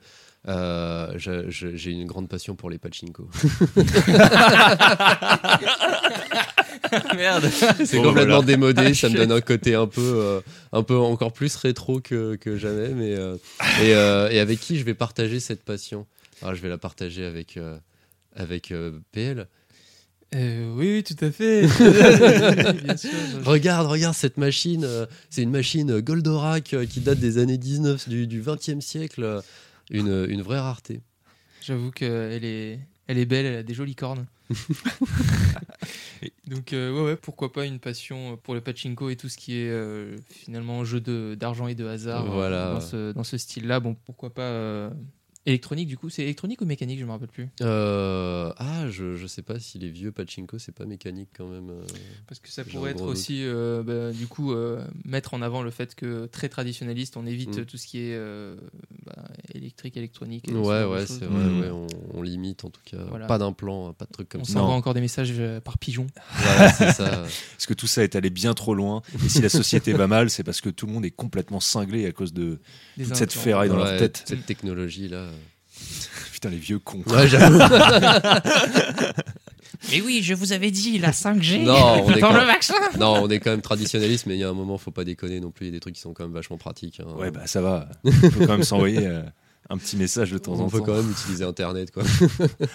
J'ai 1.17 1.91
une 1.93 2.07
grande 2.07 2.29
passion 2.29 2.55
pour 2.57 2.69
les 2.69 2.77
pachinko. 2.79 3.31
Merde. 7.17 7.49
C'est 7.85 7.97
Bon, 7.97 8.05
complètement 8.05 8.37
voilà. 8.37 8.43
démodé, 8.47 8.94
ça 8.94 9.09
me 9.09 9.17
donne 9.17 9.32
un 9.32 9.41
côté 9.53 9.75
un 9.75 9.87
peu, 9.87 10.00
euh, 10.00 10.41
un 10.73 10.82
peu 10.82 10.97
encore 10.97 11.32
plus 11.32 11.55
rétro 11.56 12.00
que, 12.00 12.37
que 12.37 12.56
jamais. 12.56 12.88
Mais, 12.91 13.15
euh, 13.15 13.37
et, 13.82 13.94
euh, 13.94 14.31
et 14.31 14.38
avec 14.41 14.61
qui 14.61 14.79
je 14.79 14.85
vais 14.85 14.94
partager 14.94 15.41
cette 15.41 15.62
passion? 15.62 16.06
Ah, 16.43 16.55
Je 16.55 16.61
vais 16.62 16.69
la 16.69 16.79
partager 16.79 17.25
avec, 17.25 17.56
euh, 17.56 17.77
avec 18.35 18.71
euh, 18.73 18.99
PL. 19.12 19.47
Euh, 20.35 20.73
oui, 20.77 20.93
oui, 20.94 21.03
tout 21.03 21.25
à 21.25 21.31
fait. 21.32 21.62
Bien 22.85 22.97
sûr. 22.97 23.11
Regarde, 23.44 23.88
regarde 23.88 24.15
cette 24.15 24.37
machine. 24.37 24.85
euh, 24.85 25.06
c'est 25.29 25.43
une 25.43 25.50
machine 25.50 26.00
Goldorak 26.00 26.73
euh, 26.75 26.87
qui 26.87 27.00
date 27.00 27.19
des 27.19 27.38
années 27.38 27.59
19 27.59 28.09
du, 28.09 28.26
du 28.29 28.41
20e 28.41 28.81
siècle. 28.81 29.23
euh, 29.25 29.41
Une, 29.91 30.26
une 30.29 30.43
vraie 30.43 30.61
rareté. 30.61 31.00
J'avoue 31.62 31.91
qu'elle 31.91 32.44
est, 32.44 32.79
elle 33.09 33.19
est 33.19 33.26
belle, 33.26 33.44
elle 33.44 33.56
a 33.56 33.62
des 33.65 33.75
jolies 33.75 33.97
cornes. 33.97 34.25
Donc, 36.47 36.73
euh, 36.73 36.93
ouais, 36.93 37.02
ouais, 37.11 37.17
pourquoi 37.17 37.52
pas 37.52 37.64
une 37.67 37.79
passion 37.79 38.37
pour 38.43 38.55
le 38.55 38.61
pachinko 38.61 39.11
et 39.11 39.17
tout 39.17 39.29
ce 39.29 39.37
qui 39.37 39.56
est 39.58 39.69
euh, 39.70 40.17
finalement 40.29 40.85
jeu 40.85 41.00
de- 41.00 41.37
d'argent 41.38 41.67
et 41.69 41.75
de 41.75 41.87
hasard 41.87 42.26
euh, 42.26 42.31
Voilà. 42.31 42.73
dans 42.75 42.81
ce, 42.81 43.12
dans 43.12 43.25
ce 43.25 43.38
style-là. 43.38 43.81
Bon, 43.81 43.94
pourquoi 44.05 44.31
pas 44.35 44.43
euh, 44.43 44.91
électronique 45.46 45.88
du 45.88 45.96
coup 45.96 46.10
C'est 46.10 46.22
électronique 46.22 46.60
ou 46.60 46.66
mécanique 46.66 46.98
Je 47.00 47.04
me 47.04 47.10
rappelle 47.10 47.28
plus. 47.28 47.48
Euh, 47.62 48.52
ah, 48.58 48.88
je, 48.90 49.16
je 49.16 49.26
sais 49.26 49.42
pas 49.42 49.58
si 49.58 49.78
les 49.78 49.90
vieux 49.90 50.12
pachinko, 50.12 50.58
c'est 50.58 50.75
pas 50.75 50.84
mécanique 50.87 51.31
quand 51.37 51.46
même. 51.48 51.70
euh. 51.70 51.82
Parce 52.26 52.40
que 52.40 52.48
ça 52.50 52.62
J'ai 52.66 52.72
pourrait 52.72 52.90
un 52.90 52.92
être 52.92 52.98
gros 53.02 53.10
aussi, 53.12 53.40
euh, 53.44 53.82
bah, 53.82 54.12
du 54.12 54.26
coup, 54.26 54.52
euh, 54.52 54.84
mettre 55.04 55.34
en 55.34 55.42
avant 55.42 55.62
le 55.62 55.70
fait 55.70 55.94
que 55.94 56.26
très 56.26 56.48
traditionnaliste, 56.48 57.16
on 57.16 57.26
évite 57.26 57.58
Mm. 57.58 57.64
tout 57.64 57.76
ce 57.76 57.87
qui 57.87 57.98
est 58.00 58.14
euh, 58.14 58.56
bah, 59.06 59.25
électrique, 59.54 59.97
électronique. 59.97 60.49
et 60.49 60.52
ce 60.52 60.56
Ouais, 60.56 60.80
genre 60.80 60.90
de 60.90 60.94
ouais, 60.94 61.06
choses. 61.06 61.18
c'est 61.20 61.25
vrai. 61.26 61.44
Mm. 61.44 61.61
ouais, 61.61 61.70
on, 61.70 61.87
on 62.14 62.23
limite 62.23 62.64
en 62.64 62.70
tout 62.70 62.82
cas. 62.85 62.99
Voilà. 63.09 63.26
Pas 63.26 63.38
d'implant, 63.38 63.92
pas 63.92 64.04
de 64.04 64.12
trucs 64.12 64.28
comme 64.28 64.42
On 64.42 64.44
ça. 64.44 64.54
s'envoie 64.54 64.75
encore 64.75 64.94
des 64.94 65.00
messages 65.00 65.32
euh, 65.38 65.61
par 65.61 65.78
pigeon. 65.78 66.06
Voilà, 66.40 66.73
c'est 66.73 66.92
ça. 66.92 67.11
parce 67.52 67.66
que 67.66 67.75
tout 67.75 67.87
ça 67.87 68.02
est 68.04 68.14
allé 68.16 68.30
bien 68.30 68.54
trop 68.54 68.75
loin 68.75 69.02
et 69.25 69.28
si 69.28 69.40
la 69.42 69.49
société 69.49 69.92
va 69.92 70.06
mal 70.06 70.30
c'est 70.30 70.42
parce 70.44 70.61
que 70.61 70.68
tout 70.70 70.87
le 70.87 70.92
monde 70.92 71.04
est 71.04 71.11
complètement 71.11 71.61
cinglé 71.61 72.06
à 72.06 72.12
cause 72.12 72.32
de 72.32 72.61
Des 72.97 73.04
toute 73.04 73.14
cette 73.16 73.30
implants. 73.32 73.42
ferraille 73.42 73.68
dans 73.68 73.76
leur 73.76 73.87
Ouais, 73.87 73.99
tête 73.99 74.23
Cette 74.26 74.47
technologie 74.47 75.09
là. 75.09 75.29
putain 76.32 76.50
les 76.50 76.56
vieux 76.58 76.78
cons 76.78 77.02
Ouais, 77.06 77.26
j'avoue. 77.28 77.58
Mais 79.90 80.00
oui, 80.02 80.20
je 80.22 80.34
vous 80.34 80.52
avais 80.52 80.70
dit, 80.70 80.99
la 80.99 81.10
5G 81.10 81.62
Non, 81.64 82.04
on 82.04 82.12
est 82.12 82.20
quand- 82.20 82.32
vaccin 82.32 82.75
non, 82.99 83.14
on 83.22 83.28
est 83.30 83.40
quand 83.40 83.50
même 83.50 83.62
traditionnaliste, 83.62 84.26
mais 84.26 84.34
il 84.34 84.40
y 84.40 84.44
a 84.44 84.49
un 84.49 84.52
moment, 84.52 84.76
faut 84.78 84.90
pas 84.90 85.04
déconner 85.04 85.40
non 85.40 85.50
plus. 85.50 85.66
Il 85.66 85.68
y 85.68 85.72
a 85.72 85.76
des 85.76 85.80
trucs 85.80 85.94
qui 85.94 86.00
sont 86.00 86.12
quand 86.12 86.25
même 86.25 86.32
vachement 86.34 86.58
pratiques. 86.58 87.00
hein. 87.00 87.10
ouais 87.16 87.30
bah 87.30 87.46
ça 87.46 87.62
va 87.62 87.88
on 88.04 88.10
peut 88.10 88.46
quand 88.46 88.52
même 88.56 88.62
s'envoyer 88.62 89.06
euh, 89.06 89.22
un 89.70 89.78
petit 89.78 89.96
message 89.96 90.32
de 90.32 90.38
temps 90.38 90.52
on 90.52 90.60
en 90.64 90.68
peut 90.68 90.78
temps 90.80 90.87
quand 90.87 90.96
même 90.96 91.10
utiliser 91.10 91.44
Internet, 91.44 91.90
quoi. 91.92 92.02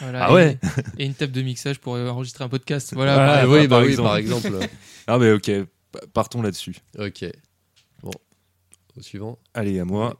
Voilà, 0.02 0.26
Ah 0.26 0.30
et- 0.32 0.34
ouais 0.34 0.58
Et 0.98 1.06
une 1.06 1.14
table 1.14 1.32
de 1.34 1.42
mixage 1.44 1.80
pour 1.80 1.94
enregistrer 1.94 2.44
un 2.44 2.50
podcast. 2.50 2.94
Voilà. 2.96 3.14
Voilà. 3.16 3.34
par- 3.34 3.44
Ah, 3.44 3.48
oui, 3.50 3.68
par 3.68 3.80
bah 3.80 3.86
oui, 3.86 3.92
exemple. 3.92 4.08
par 4.08 4.18
exemple. 4.18 4.60
ah 5.08 5.18
mais 5.20 5.32
ok 5.32 5.52
pa- 5.92 6.00
partons 6.14 6.42
là-dessus 6.42 6.76
ok. 6.98 7.26
Bon, 8.02 8.12
au 8.98 9.02
suivant. 9.02 9.38
allez 9.54 9.80
à 9.80 9.86
moi 9.86 10.20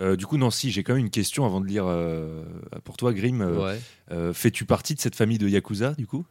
Euh, 0.00 0.16
du 0.16 0.26
coup, 0.26 0.36
Nancy, 0.36 0.70
j'ai 0.70 0.82
quand 0.82 0.94
même 0.94 1.04
une 1.04 1.10
question 1.10 1.46
avant 1.46 1.60
de 1.60 1.66
lire 1.66 1.84
euh, 1.86 2.44
pour 2.84 2.96
toi, 2.96 3.12
Grim. 3.14 3.40
Euh, 3.40 3.76
ouais. 4.10 4.32
Fais-tu 4.34 4.64
partie 4.64 4.94
de 4.94 5.00
cette 5.00 5.16
famille 5.16 5.38
de 5.38 5.48
Yakuza, 5.48 5.94
du 5.94 6.06
coup? 6.06 6.26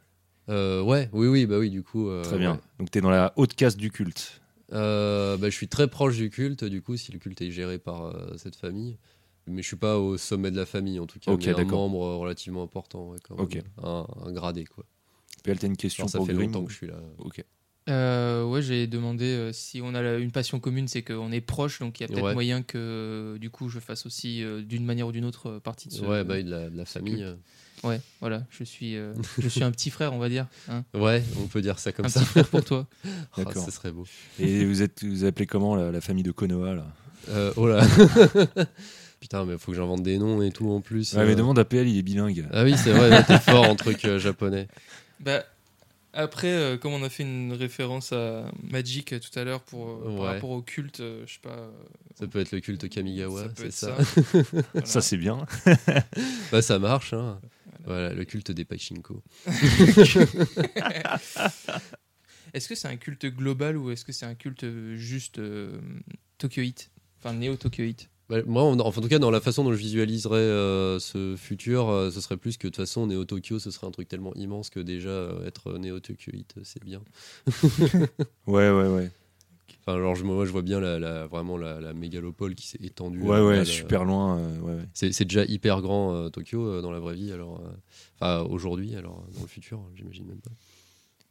Ouais, 0.48 1.10
oui, 1.12 1.28
oui, 1.28 1.46
bah 1.46 1.58
oui, 1.58 1.70
du 1.70 1.84
coup. 1.84 2.10
Très 2.24 2.38
bien. 2.38 2.54
ouais. 2.54 2.60
Donc, 2.80 2.92
tu 2.92 2.98
es 2.98 3.02
dans 3.02 3.10
la 3.10 3.34
haute 3.36 3.54
caste 3.54 3.78
du 3.78 3.92
culte. 3.92 4.42
Bah, 4.72 5.38
je 5.42 5.50
suis 5.50 5.68
très 5.68 5.88
proche 5.88 6.18
du 6.18 6.30
culte, 6.30 6.64
du 6.64 6.82
coup, 6.82 6.98
si 6.98 7.12
le 7.12 7.20
culte 7.20 7.42
est 7.42 7.52
géré 7.52 7.80
par 7.80 8.16
cette 8.38 8.56
famille. 8.56 8.98
Mais 9.48 9.62
je 9.62 9.68
suis 9.68 9.76
pas 9.76 10.00
au 10.00 10.18
sommet 10.18 10.50
de 10.50 10.58
la 10.58 10.66
famille, 10.66 11.00
en 11.00 11.06
tout 11.06 11.20
cas. 11.20 11.32
Ok, 11.32 11.46
mais 11.46 11.60
un 11.60 11.66
membre 11.66 12.16
relativement 12.16 12.64
important, 12.64 13.10
ouais, 13.10 13.20
quand 13.24 13.38
même. 13.38 13.48
Un, 13.84 14.08
un 14.26 14.32
gradé, 14.32 14.66
quoi. 14.66 14.86
PL, 15.44 15.60
t'as 15.60 15.68
une 15.68 15.78
question 15.78 16.04
Alors, 16.06 16.12
ça 16.12 16.18
pour 16.18 16.26
fait 16.28 16.34
Grim 16.34 16.48
longtemps 16.48 16.66
que 16.66 16.72
je 16.72 16.78
suis 16.78 16.88
là. 16.88 16.96
Ok. 17.20 17.44
Euh, 17.88 18.44
ouais, 18.46 18.64
j'ai 18.64 18.88
demandé 18.88 19.26
euh, 19.26 19.52
si 19.54 19.80
on 19.84 19.94
a 19.94 20.02
la- 20.02 20.18
une 20.18 20.32
passion 20.32 20.60
commune, 20.60 20.88
c'est 20.88 21.04
qu'on 21.04 21.32
est 21.32 21.42
proche, 21.42 21.80
donc 21.80 22.00
il 22.00 22.04
y 22.04 22.06
a 22.06 22.08
peut-être 22.08 22.24
Ouais. 22.24 22.34
moyen 22.34 22.64
que 22.64 23.38
du 23.40 23.52
coup 23.52 23.70
je 23.70 23.80
fasse 23.80 24.08
aussi 24.08 24.44
euh, 24.44 24.62
d'une 24.64 24.84
manière 24.86 25.06
ou 25.08 25.12
d'une 25.12 25.26
autre 25.26 25.50
euh, 25.52 25.60
partie 25.60 25.90
de 25.90 25.94
ce. 25.94 26.02
Ouais, 26.02 26.24
bah, 26.24 26.42
de 26.42 26.50
la, 26.50 26.70
de 26.72 26.76
la 26.78 26.86
famille. 26.86 27.22
euh. 27.24 27.36
Ouais, 27.84 28.02
voilà, 28.22 28.42
je 28.50 28.64
suis, 28.64 28.96
euh, 28.96 29.14
je 29.38 29.48
suis 29.48 29.64
un 29.64 29.70
petit 29.70 29.92
frère, 29.92 30.14
on 30.14 30.18
va 30.18 30.30
dire. 30.30 30.48
hein. 30.70 30.84
Ouais, 30.96 31.24
on 31.38 31.46
peut 31.46 31.62
dire 31.62 31.78
ça 31.78 31.92
comme 31.92 32.06
un 32.08 32.10
ça. 32.10 32.22
petit 32.22 32.30
frère 32.30 32.48
pour 32.48 32.64
toi. 32.66 32.88
Ah, 33.06 33.10
D'accord. 33.38 33.64
ce 33.64 33.70
serait 33.70 33.92
beau. 33.92 34.08
Et 34.40 34.66
vous 34.66 34.82
êtes 34.82 35.04
vous 35.04 35.24
appelez 35.24 35.46
comment 35.46 35.76
la, 35.76 35.92
la 35.92 36.02
famille 36.02 36.24
de 36.24 36.32
Konoha 36.32 36.74
là? 36.74 36.88
Euh, 37.30 37.54
oh 37.56 37.68
là. 37.68 37.86
Putain, 39.20 39.46
mais 39.46 39.58
faut 39.58 39.72
que 39.72 39.78
j'invente 39.78 40.04
des 40.04 40.18
noms 40.18 40.42
et 40.42 40.52
tout 40.52 40.70
en 40.72 40.82
plus. 40.82 41.14
Ouais, 41.14 41.26
mais 41.26 41.34
euh. 41.34 41.36
demande 41.36 41.58
à 41.60 41.66
PL, 41.66 41.88
il 41.88 41.98
est 41.98 42.02
bilingue. 42.04 42.48
Ah 42.52 42.64
oui, 42.64 42.76
c'est 42.78 42.92
vrai, 42.92 43.24
t'es 43.24 43.40
fort 43.40 43.70
en 43.70 43.76
truc 43.76 44.04
euh, 44.06 44.20
japonais. 44.20 44.68
Bah, 45.20 45.44
après, 46.16 46.48
euh, 46.52 46.78
comme 46.78 46.94
on 46.94 47.04
a 47.04 47.10
fait 47.10 47.24
une 47.24 47.54
référence 47.54 48.12
à 48.14 48.46
Magic 48.64 49.14
euh, 49.14 49.20
tout 49.20 49.38
à 49.38 49.44
l'heure 49.44 49.62
pour, 49.62 49.90
euh, 49.90 50.16
par 50.18 50.26
rapport 50.26 50.50
au 50.52 50.62
culte, 50.62 51.00
euh, 51.02 51.24
je 51.28 51.34
sais 51.34 51.40
pas. 51.42 51.50
euh, 51.58 51.72
Ça 52.16 52.26
peut 52.28 52.40
être 52.40 52.52
le 52.52 52.60
culte 52.62 52.82
ça 52.82 52.88
Kamigawa, 52.90 53.44
peut 53.50 53.54
c'est 53.58 53.66
être 53.68 53.74
ça. 53.74 53.98
Voilà. 54.74 54.86
Ça 54.88 55.02
c'est 55.02 55.18
bien. 55.18 55.46
Bah, 56.52 56.62
ça 56.62 56.80
marche, 56.80 57.14
hein. 57.14 57.40
Voilà, 57.86 58.14
le 58.14 58.26
culte 58.26 58.52
des 58.52 58.66
Pachinko. 58.66 59.22
Est-ce 62.54 62.70
que 62.70 62.76
c'est 62.76 62.88
un 62.88 62.96
culte 62.96 63.26
global 63.26 63.76
ou 63.78 63.92
est-ce 63.92 64.06
que 64.06 64.12
c'est 64.14 64.26
un 64.26 64.36
culte 64.36 64.66
juste 64.96 65.40
euh, 65.40 65.78
Tokyoite 66.38 66.90
Enfin, 67.20 67.34
néo-Tokyoite 67.34 68.10
Bah, 68.28 68.38
moi, 68.48 68.64
en, 68.64 68.80
en 68.80 68.92
tout 68.92 69.02
cas, 69.08 69.20
dans 69.20 69.30
la 69.30 69.40
façon 69.40 69.64
dont 69.64 69.72
je 69.72 69.78
visualiserais 69.78 70.38
euh, 70.40 70.98
ce 71.00 71.36
futur, 71.38 71.90
euh, 71.90 72.10
ce 72.10 72.22
serait 72.22 72.38
plus 72.38 72.58
que 72.58 72.68
de 72.68 72.70
toute 72.72 72.78
façon, 72.78 73.06
Néo 73.06 73.24
Tokyo, 73.26 73.60
ce 73.60 73.70
serait 73.70 73.86
un 73.86 73.92
truc 73.92 74.08
tellement 74.08 74.34
immense 74.34 74.70
que 74.72 74.80
déjà 74.80 75.10
euh, 75.10 75.46
être 75.46 75.78
Néo 75.78 76.00
Tokyoite, 76.00 76.56
c'est 76.64 76.84
bien. 76.84 77.02
Ouais 78.48 78.70
ouais 78.72 78.88
ouais. 78.88 79.12
Enfin, 79.88 80.00
genre, 80.00 80.16
je, 80.16 80.24
moi, 80.24 80.46
je 80.46 80.52
vois 80.52 80.64
bien 80.64 80.80
la, 80.80 80.98
la- 81.00 81.28
vraiment 81.28 81.58
la, 81.58 81.80
la 81.80 81.94
mégalopole 81.94 82.56
qui 82.56 82.66
s'est 82.68 82.80
étendue. 82.82 83.22
Ouais 83.22 83.36
euh, 83.38 83.48
ouais, 83.60 83.66
super 83.66 84.04
loin. 84.06 84.40
euh, 84.40 84.60
ouais, 84.62 84.74
ouais. 84.76 84.88
C'est 84.94 85.26
déjà 85.26 85.46
hyper 85.46 85.82
grand 85.82 86.16
euh, 86.16 86.30
Tokyo 86.30 86.66
euh, 86.66 86.82
dans 86.82 86.92
la 86.92 87.00
vraie 87.00 87.14
vie, 87.16 87.32
alors. 87.32 87.60
euh, 87.60 87.70
Enfin, 88.20 88.42
aujourd'hui, 88.50 88.96
alors 88.96 89.20
euh, 89.28 89.34
dans 89.36 89.42
le 89.42 89.48
futur, 89.48 89.82
j'imagine 89.96 90.26
même 90.26 90.40
pas. 90.42 90.52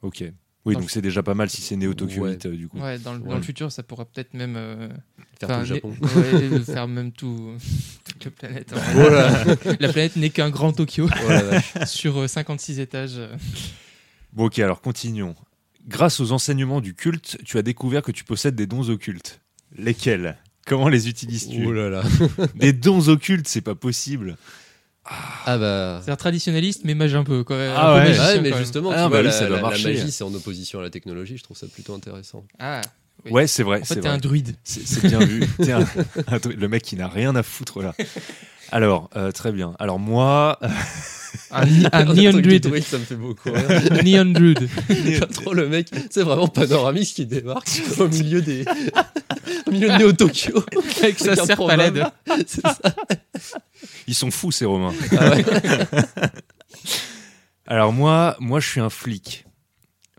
Ok. 0.02 0.22
Oui, 0.66 0.74
Dans 0.74 0.80
donc 0.80 0.90
c'est 0.90 1.02
déjà 1.02 1.22
pas 1.22 1.34
mal 1.34 1.50
si 1.50 1.60
c'est 1.60 1.76
Néo 1.76 1.92
Tokyo 1.92 2.22
Ouais. 2.22 2.32
8 2.32 2.46
euh, 2.46 2.56
du 2.56 2.68
coup. 2.68 2.78
Ouais, 2.78 2.98
dans 2.98 3.12
le, 3.12 3.18
dans 3.20 3.36
le 3.36 3.42
futur, 3.42 3.70
ça 3.70 3.82
pourra 3.82 4.04
peut-être 4.06 4.32
même. 4.34 4.54
euh, 4.56 4.88
Faire 5.38 5.48
tout 5.50 5.58
le 5.58 5.64
Japon. 5.64 5.94
né- 6.00 6.48
ouais, 6.48 6.60
faire 6.64 6.88
même 6.88 7.12
tout, 7.12 7.52
toute 8.18 8.24
la 8.24 8.30
planète. 8.30 8.72
Voilà. 8.94 9.44
La 9.80 9.92
planète 9.92 10.16
n'est 10.16 10.30
qu'un 10.30 10.48
grand 10.50 10.72
Tokyo 10.72 11.06
sur 11.86 12.16
euh, 12.18 12.26
56 12.28 12.80
étages. 12.80 13.14
euh. 13.18 13.36
Bon 14.32 14.46
ok, 14.46 14.58
alors 14.60 14.80
continuons. 14.80 15.34
Grâce 15.86 16.18
aux 16.20 16.32
enseignements 16.32 16.80
du 16.80 16.94
culte, 16.94 17.36
tu 17.44 17.58
as 17.58 17.62
découvert 17.62 18.00
que 18.02 18.10
tu 18.12 18.24
possèdes 18.24 18.54
des 18.54 18.66
dons 18.66 18.88
occultes. 18.88 19.40
Lesquels? 19.76 20.38
Comment 20.66 20.88
les 20.88 21.08
utilises-tu? 21.10 21.66
Oh 21.66 21.72
là 21.72 21.90
là. 21.90 22.02
Des 22.54 22.72
dons 22.72 23.08
occultes, 23.08 23.46
c'est 23.48 23.60
pas 23.60 23.74
possible. 23.74 24.38
Ah 25.06 25.58
bah. 25.58 26.00
C'est 26.04 26.10
un 26.10 26.16
traditionnaliste, 26.16 26.82
mais 26.84 26.94
mage 26.94 27.14
un 27.14 27.24
peu. 27.24 27.44
Quoi. 27.44 27.56
Un 27.56 27.74
Ah 27.76 27.86
peu 27.86 27.92
ouais. 27.94 28.04
magicien, 28.08 28.26
Ouais, 28.26 28.40
mais 28.40 28.50
quand 28.50 28.58
justement, 28.58 28.90
Ah, 28.90 28.94
tu 28.94 29.00
bah 29.02 29.08
vois, 29.08 29.18
oui, 29.18 29.24
la, 29.24 29.30
ça 29.32 29.40
doit 29.46 29.56
la- 29.56 29.62
la 29.62 29.68
marcher. 29.68 29.94
magie, 29.94 30.10
c'est 30.10 30.24
en 30.24 30.34
opposition 30.34 30.78
à 30.80 30.82
la 30.82 30.90
technologie. 30.90 31.36
Je 31.36 31.42
trouve 31.42 31.56
ça 31.56 31.66
plutôt 31.66 31.94
intéressant. 31.94 32.44
Ah, 32.58 32.80
Oui. 33.26 33.30
Ouais, 33.32 33.46
c'est 33.46 33.62
vrai. 33.62 33.80
en 33.80 33.84
fait, 33.84 33.94
c'est 33.94 34.00
t'es 34.00 34.08
un 34.08 34.18
druide. 34.18 34.54
C'est 34.64 35.06
bien 35.06 35.18
vu. 35.20 35.44
T'es 35.58 35.72
un- 35.72 35.86
un 36.26 36.38
truc- 36.38 36.56
le 36.58 36.68
mec 36.68 36.82
qui 36.82 36.96
n'a 36.96 37.08
rien 37.08 37.34
à 37.36 37.42
foutre 37.42 37.80
là. 37.82 37.94
Alors, 38.72 39.08
euh, 39.16 39.30
très 39.30 39.52
bien. 39.52 39.74
Alors 39.78 39.98
moi, 39.98 40.58
Un, 41.50 42.04
neon 42.04 42.40
druide, 42.40 42.82
ça 42.84 42.98
me 42.98 43.04
fait 43.04 43.16
beaucoup 43.16 43.50
rire. 43.50 44.04
Neon. 44.04 44.32
Pas 45.20 45.26
trop 45.26 45.54
le 45.54 45.68
mec, 45.68 45.90
c'est 46.10 46.22
vraiment 46.22 46.48
Panoramis 46.48 47.06
qui 47.06 47.26
débarque 47.26 47.68
au 47.98 48.08
milieu 48.08 48.42
des. 48.42 48.64
au 49.66 49.70
milieu 49.70 49.88
de 49.88 49.98
Néo 49.98 50.12
Tokyo. 50.12 50.64
Avec 51.02 51.18
sa 51.18 51.36
serpe 51.36 51.68
à. 51.68 52.12
C'est 52.46 52.60
ça. 52.60 52.78
ils 54.06 54.14
sont 54.14 54.30
fous 54.30 54.52
ces 54.52 54.64
Romains. 54.64 54.94
Ah 55.16 55.30
ouais. 55.30 55.44
Alors 57.66 57.92
moi, 57.92 58.36
moi 58.40 58.60
je 58.60 58.68
suis 58.68 58.80
un 58.80 58.90
flic. 58.90 59.46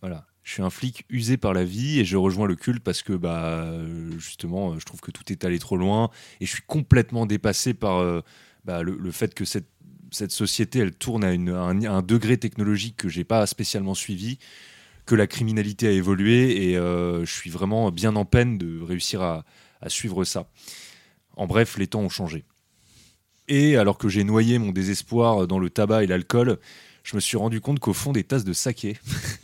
Voilà. 0.02 0.26
Je 0.44 0.52
suis 0.52 0.62
un 0.62 0.70
flic 0.70 1.06
usé 1.10 1.38
par 1.38 1.54
la 1.54 1.64
vie 1.64 2.00
et 2.00 2.06
je 2.06 2.18
rejoins 2.18 2.46
le 2.46 2.56
culte 2.56 2.84
parce 2.84 3.02
que 3.02 3.14
bah 3.14 3.68
justement 4.18 4.78
je 4.80 4.86
trouve 4.86 5.02
que 5.02 5.10
tout 5.10 5.32
est 5.32 5.44
allé 5.44 5.58
trop 5.58 5.76
loin 5.76 6.12
et 6.40 6.46
je 6.46 6.52
suis 6.52 6.64
complètement 6.68 7.26
dépassé 7.26 7.74
par 7.74 7.98
euh, 7.98 8.22
bah, 8.64 8.84
le, 8.84 8.96
le 8.96 9.12
fait 9.12 9.34
que 9.34 9.44
cette, 9.44 9.68
cette 10.16 10.32
société 10.32 10.80
elle 10.80 10.94
tourne 10.94 11.24
à, 11.24 11.30
un, 11.30 12.02
degré 12.02 12.38
technologique 12.38 12.98
que 12.98 13.10
j'ai 13.10 13.24
pas 13.24 13.46
spécialement 13.46 13.94
suivi, 13.94 14.40
que 15.06 15.14
la 15.14 15.28
criminalité 15.28 15.88
a 15.88 15.92
évolué 15.92 16.70
et 16.70 16.78
euh, 16.78 17.26
je 17.26 17.34
suis 17.34 17.50
vraiment 17.50 17.92
bien 17.92 18.16
en 18.16 18.26
peine 18.26 18.58
de 18.58 18.82
réussir 18.82 19.22
à, 19.22 19.46
à 19.82 19.90
suivre 19.90 20.24
ça. 20.24 20.50
En 21.36 21.48
bref, 21.48 21.78
les 21.78 21.88
temps 21.88 22.00
ont 22.00 22.10
changé. 22.10 22.46
Et 23.48 23.78
alors 23.78 23.98
que 23.98 24.10
j'ai 24.10 24.24
noyé 24.24 24.58
mon 24.58 24.72
désespoir 24.72 25.48
dans 25.48 25.60
le 25.60 25.70
tabac 25.70 26.04
et 26.04 26.08
l'alcool, 26.08 26.60
je 27.04 27.16
me 27.16 27.22
suis 27.22 27.38
rendu 27.38 27.62
compte 27.62 27.80
qu'au 27.80 27.94
fond 27.94 28.14
des 28.14 28.24
tasses 28.24 28.46
de 28.46 28.54
saké, 28.54 28.98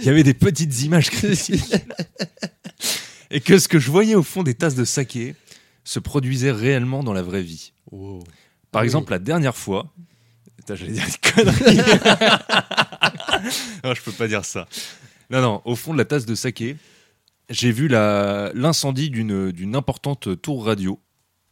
il 0.00 0.04
y 0.04 0.08
avait 0.08 0.24
des 0.24 0.34
petites 0.34 0.82
images 0.82 1.10
critiques. 1.10 1.74
et 3.30 3.40
que 3.40 3.58
ce 3.58 3.68
que 3.68 3.78
je 3.78 3.90
voyais 3.90 4.16
au 4.16 4.24
fond 4.24 4.42
des 4.42 4.54
tasses 4.54 4.74
de 4.74 4.84
saké 4.84 5.36
se 5.84 6.00
produisait 6.00 6.50
réellement 6.50 7.04
dans 7.04 7.12
la 7.12 7.22
vraie 7.22 7.42
vie. 7.42 7.72
Wow. 7.92 8.24
Par 8.72 8.80
Oui. 8.82 8.86
exemple, 8.86 9.12
la 9.12 9.18
dernière 9.18 9.56
fois. 9.56 9.86
Putain, 10.56 10.74
j'allais 10.74 10.92
dire 10.92 11.04
une 11.06 11.32
connerie. 11.32 11.76
non, 13.84 13.94
je 13.94 14.02
peux 14.02 14.12
pas 14.12 14.28
dire 14.28 14.44
ça. 14.44 14.66
Non, 15.30 15.40
non, 15.40 15.62
au 15.64 15.76
fond 15.76 15.92
de 15.92 15.98
la 15.98 16.04
tasse 16.04 16.26
de 16.26 16.34
saké, 16.34 16.76
j'ai 17.48 17.70
vu 17.72 17.88
l'incendie 17.88 19.10
d'une 19.10 19.52
d'une 19.52 19.76
importante 19.76 20.40
tour 20.42 20.66
radio. 20.66 21.00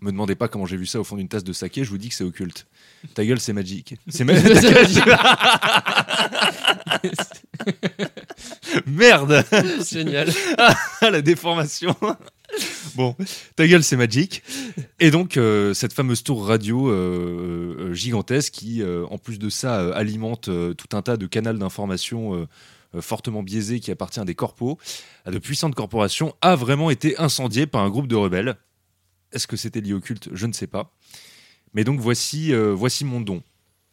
Me 0.01 0.13
demandez 0.13 0.37
pas 0.37 0.47
comment 0.47 0.65
j'ai 0.67 0.77
vu 0.77 0.87
ça 0.87 1.01
au 1.01 1.05
fond 1.05 1.17
d'une 1.17 1.27
tasse 1.29 1.43
de 1.43 1.53
saké, 1.53 1.83
je 1.83 1.91
vous 1.91 1.99
dis 1.99 2.09
que 2.11 2.15
c'est 2.15 2.23
occulte. 2.23 2.67
Ta 3.15 3.25
gueule, 3.25 3.41
c'est 3.41 3.53
magique. 3.53 3.97
C'est 4.09 4.23
ma- 4.25 4.35
Merde 8.87 9.45
Génial. 9.91 10.31
Ah, 10.59 11.11
la 11.11 11.23
déformation. 11.23 11.95
bon, 12.97 13.15
ta 13.57 13.67
gueule, 13.67 13.85
c'est 13.85 13.97
Magic. 13.97 14.43
Et 15.01 15.11
donc, 15.11 15.37
euh, 15.37 15.75
cette 15.75 15.93
fameuse 15.93 16.23
tour 16.23 16.47
radio 16.47 16.91
euh, 16.91 17.77
euh, 17.79 17.95
gigantesque 17.95 18.53
qui, 18.53 18.83
en 18.85 19.19
plus 19.19 19.39
de 19.39 19.49
ça, 19.49 19.95
alimente 19.95 20.45
tout 20.45 20.97
un 20.97 21.03
tas 21.03 21.17
de 21.17 21.27
canaux 21.27 21.53
d'information 21.53 22.49
fortement 23.01 23.43
biaisés 23.43 23.81
qui 23.81 23.91
appartient 23.91 24.21
à 24.21 24.25
des 24.25 24.35
corpos, 24.35 24.79
à 25.25 25.31
de 25.31 25.39
puissantes 25.39 25.75
corporations, 25.75 26.35
a 26.41 26.57
vraiment 26.57 26.91
été 26.91 27.19
incendiée 27.19 27.67
par 27.67 27.83
un 27.83 27.91
groupe 27.91 28.09
de 28.09 28.17
rebelles. 28.17 28.57
Est-ce 29.33 29.47
que 29.47 29.57
c'était 29.57 29.81
lié 29.81 29.93
au 29.93 30.01
culte? 30.01 30.31
Je 30.33 30.47
ne 30.47 30.53
sais 30.53 30.67
pas. 30.67 30.95
Mais 31.75 31.85
donc, 31.85 32.01
voici 32.01 32.53
mon 33.05 33.21
don. 33.21 33.43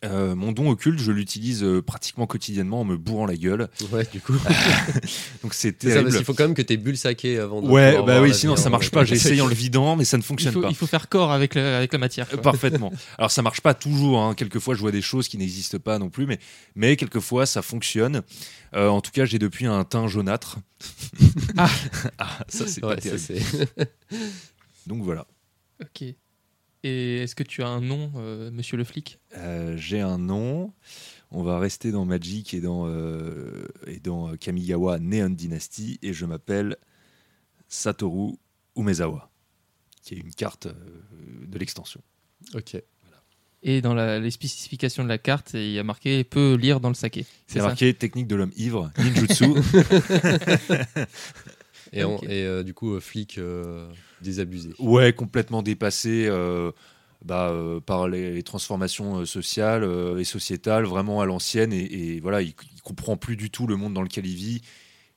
Euh, 0.05 0.35
mon 0.35 0.51
don 0.51 0.69
occulte, 0.69 0.99
je 0.99 1.11
l'utilise 1.11 1.63
euh, 1.63 1.81
pratiquement 1.81 2.27
quotidiennement 2.27 2.81
en 2.81 2.85
me 2.85 2.95
bourrant 2.97 3.25
la 3.25 3.35
gueule. 3.35 3.69
Ouais, 3.91 4.07
du 4.11 4.21
coup. 4.21 4.33
Donc 5.43 5.53
c'est 5.53 5.75
C'est 5.81 5.89
ça, 5.89 5.93
terrible. 5.95 6.03
parce 6.03 6.15
qu'il 6.17 6.25
faut 6.25 6.33
quand 6.33 6.43
même 6.45 6.53
que 6.53 6.61
t'aies 6.61 6.77
bu 6.77 6.91
le 6.91 6.97
saké 6.97 7.39
avant 7.39 7.61
de. 7.61 7.67
Ouais, 7.67 8.01
bah 8.05 8.21
oui, 8.21 8.33
sinon 8.33 8.55
ça 8.55 8.69
marche 8.69 8.91
pas. 8.91 9.03
J'ai 9.05 9.15
essayé 9.15 9.41
en 9.41 9.47
le 9.47 9.53
vidant, 9.55 9.95
mais 9.95 10.05
ça 10.05 10.17
ne 10.17 10.21
Il 10.21 10.25
fonctionne 10.25 10.53
faut, 10.53 10.61
pas. 10.61 10.69
il 10.69 10.75
faut 10.75 10.87
faire 10.87 11.09
corps 11.09 11.31
avec, 11.31 11.55
le- 11.55 11.61
avec 11.75 11.91
la 11.93 11.99
matière. 11.99 12.27
quoi. 12.29 12.41
Parfaitement. 12.41 12.91
Alors 13.17 13.31
ça 13.31 13.41
marche 13.41 13.61
pas 13.61 13.73
toujours. 13.73 14.21
Hein. 14.21 14.33
Quelquefois, 14.35 14.75
je 14.75 14.79
vois 14.81 14.91
des 14.91 15.01
choses 15.01 15.27
qui 15.27 15.37
n'existent 15.37 15.79
pas 15.79 15.97
non 15.99 16.09
plus, 16.09 16.25
mais 16.25 16.39
mais 16.75 16.95
quelquefois 16.95 17.45
ça 17.45 17.61
fonctionne. 17.61 18.21
Euh, 18.75 18.89
en 18.89 18.99
tout 19.01 19.11
cas, 19.11 19.25
j'ai 19.25 19.39
depuis 19.39 19.65
un 19.65 19.83
teint 19.85 20.07
jaunâtre. 20.07 20.57
Ah. 21.57 21.69
Ah, 22.19 22.45
ça 22.47 22.67
c'est 22.67 22.81
pas 22.81 22.89
Ouais, 22.89 23.01
ça 23.01 23.17
terrible. 23.17 23.19
c'est. 23.67 23.89
Donc 24.87 25.01
voilà. 25.03 25.25
Ok. 25.81 26.05
Et 26.87 27.23
est-ce 27.23 27.33
que 27.33 27.41
tu 27.41 27.63
as 27.63 27.67
un 27.67 27.81
nom, 27.81 28.11
euh, 28.15 28.51
monsieur 28.51 28.77
le 28.77 28.83
flic? 28.83 29.17
Euh, 29.37 29.75
j'ai 29.75 30.01
un 30.01 30.19
nom. 30.19 30.71
On 31.31 31.41
va 31.41 31.57
rester 31.57 31.91
dans 31.91 32.05
Magic 32.05 32.53
et 32.53 32.61
dans 32.61 32.85
euh, 32.87 33.65
et 33.87 33.99
dans 33.99 34.37
Kamigawa 34.37 34.99
Neon 34.99 35.31
Dynasty 35.31 35.97
et 36.03 36.13
je 36.13 36.27
m'appelle 36.27 36.77
Satoru 37.67 38.33
Umezawa, 38.77 39.31
qui 40.03 40.13
est 40.13 40.17
une 40.17 40.31
carte 40.31 40.67
euh, 40.67 40.73
de 41.47 41.57
l'extension. 41.57 42.01
Ok. 42.53 42.77
Et 43.63 43.81
dans 43.81 43.95
la- 43.95 44.19
les 44.19 44.29
spécifications 44.29 45.03
de 45.03 45.09
la 45.09 45.17
carte, 45.17 45.53
il 45.55 45.71
y 45.71 45.79
a 45.79 45.83
marqué 45.83 46.23
peut 46.23 46.53
lire 46.53 46.79
dans 46.79 46.89
le 46.89 46.93
saké. 46.93 47.25
C'est 47.47 47.61
marqué 47.61 47.95
technique 47.95 48.27
de 48.27 48.35
l'homme 48.35 48.53
ivre, 48.57 48.91
ninjutsu. 48.99 49.45
Et, 51.93 52.03
on- 52.03 52.15
Ok. 52.15 52.23
et 52.23 52.45
euh, 52.45 52.63
du 52.63 52.73
coup, 52.73 52.95
euh, 52.95 52.99
flic 52.99 53.37
euh, 53.37 53.87
désabusé. 54.21 54.69
Ouais, 54.79 55.13
complètement 55.13 55.61
dépassé 55.61 56.25
euh, 56.27 56.71
bah, 57.23 57.49
euh, 57.49 57.79
par 57.79 58.07
les, 58.07 58.33
les 58.33 58.43
transformations 58.43 59.19
euh, 59.19 59.25
sociales 59.25 59.83
euh, 59.83 60.17
et 60.17 60.23
sociétales, 60.23 60.85
vraiment 60.85 61.21
à 61.21 61.25
l'ancienne. 61.25 61.73
Et, 61.73 62.15
et 62.15 62.19
voilà, 62.19 62.41
il, 62.41 62.53
il 62.75 62.81
comprend 62.81 63.17
plus 63.17 63.35
du 63.35 63.49
tout 63.49 63.67
le 63.67 63.75
monde 63.75 63.93
dans 63.93 64.01
lequel 64.03 64.25
il 64.25 64.35
vit. 64.35 64.61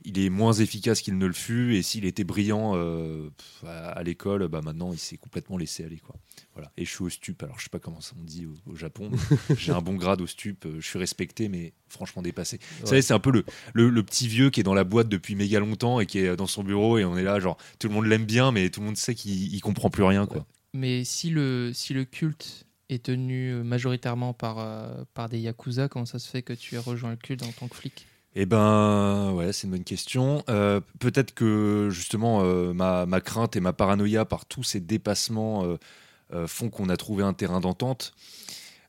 Il 0.09 0.19
est 0.19 0.31
moins 0.31 0.53
efficace 0.53 1.01
qu'il 1.03 1.17
ne 1.19 1.27
le 1.27 1.33
fut. 1.33 1.77
Et 1.77 1.83
s'il 1.83 2.05
était 2.05 2.25
brillant 2.25 2.73
euh, 2.75 3.31
à, 3.65 3.91
à 3.91 4.03
l'école, 4.03 4.49
bah 4.49 4.61
maintenant 4.65 4.93
il 4.93 4.99
s'est 4.99 5.17
complètement 5.17 5.57
laissé 5.57 5.85
aller. 5.85 5.99
Quoi. 5.99 6.17
Voilà. 6.55 6.73
Et 6.77 6.85
je 6.85 6.91
suis 6.91 7.03
au 7.05 7.09
stup. 7.09 7.43
Alors 7.43 7.59
je 7.59 7.65
sais 7.65 7.71
pas 7.71 7.79
comment 7.79 8.01
ça 8.01 8.15
on 8.19 8.25
dit 8.25 8.47
au, 8.47 8.55
au 8.73 8.75
Japon. 8.75 9.11
J'ai 9.57 9.73
un 9.73 9.81
bon 9.83 9.95
grade 9.95 10.21
au 10.21 10.27
stup. 10.27 10.65
euh, 10.67 10.81
Je 10.81 10.87
suis 10.87 10.99
respecté, 10.99 11.49
mais 11.49 11.73
franchement 11.89 12.23
dépassé. 12.23 12.59
Vous 12.81 12.87
savez, 12.89 13.03
c'est 13.03 13.15
un 13.15 13.21
peu 13.21 13.31
le, 13.31 13.45
le, 13.75 13.91
le 13.91 14.03
petit 14.03 14.27
vieux 14.29 14.51
qui 14.51 14.61
est 14.61 14.65
dans 14.65 14.75
la 14.75 14.85
boîte 14.85 15.09
depuis 15.09 15.35
méga 15.37 15.61
longtemps 15.61 16.01
et 16.01 16.07
qui 16.07 16.19
est 16.19 16.35
dans 16.37 16.47
son 16.47 16.65
bureau 16.65 16.99
et 16.99 17.05
on 17.05 17.17
est 17.17 17.23
là, 17.23 17.39
genre 17.41 17.57
tout 17.79 17.89
le 17.89 17.95
monde 17.95 18.07
l'aime 18.07 18.25
bien, 18.25 18.51
mais 18.51 18.71
tout 18.71 18.81
le 18.81 18.87
monde 18.87 18.97
sait 18.97 19.15
qu'il 19.15 19.55
il 19.55 19.61
comprend 19.61 19.91
plus 19.91 20.03
rien. 20.03 20.27
Quoi. 20.27 20.45
Mais 20.75 21.05
si 21.05 21.31
le, 21.31 21.71
si 21.73 21.95
le 21.95 22.05
culte 22.05 22.65
est 22.91 23.05
tenu 23.05 23.51
euh, 23.53 23.63
majoritairement 23.63 24.33
par, 24.33 24.59
euh, 24.59 25.05
par 25.15 25.29
des 25.29 25.39
yakuza, 25.39 25.89
comment 25.89 26.07
ça 26.07 26.19
se 26.19 26.29
fait 26.29 26.43
que 26.43 26.55
tu 26.55 26.77
as 26.77 26.81
rejoint 26.81 27.11
le 27.11 27.17
culte 27.17 27.43
en 27.43 27.53
tant 27.53 27.69
que 27.69 27.77
flic? 27.77 28.07
Eh 28.35 28.47
ben, 28.47 29.33
ouais, 29.33 29.53
c'est 29.53 29.67
une 29.67 29.73
bonne 29.73 29.85
question. 29.85 30.45
Euh, 30.49 30.81
Peut-être 31.01 31.35
que 31.35 31.89
justement 31.91 32.43
euh, 32.45 32.73
ma, 32.73 33.21
crainte 33.21 33.57
et 33.57 33.61
ma 33.61 33.73
paranoïa 33.73 34.25
par 34.25 34.47
tous 34.47 34.63
ces 34.63 34.81
dépassements 34.81 35.65
euh, 36.33 36.47
font 36.47 36.71
qu'on 36.71 36.89
a 36.89 36.97
trouvé 36.97 37.25
un 37.25 37.33
terrain 37.33 37.61
d'entente 37.61 38.15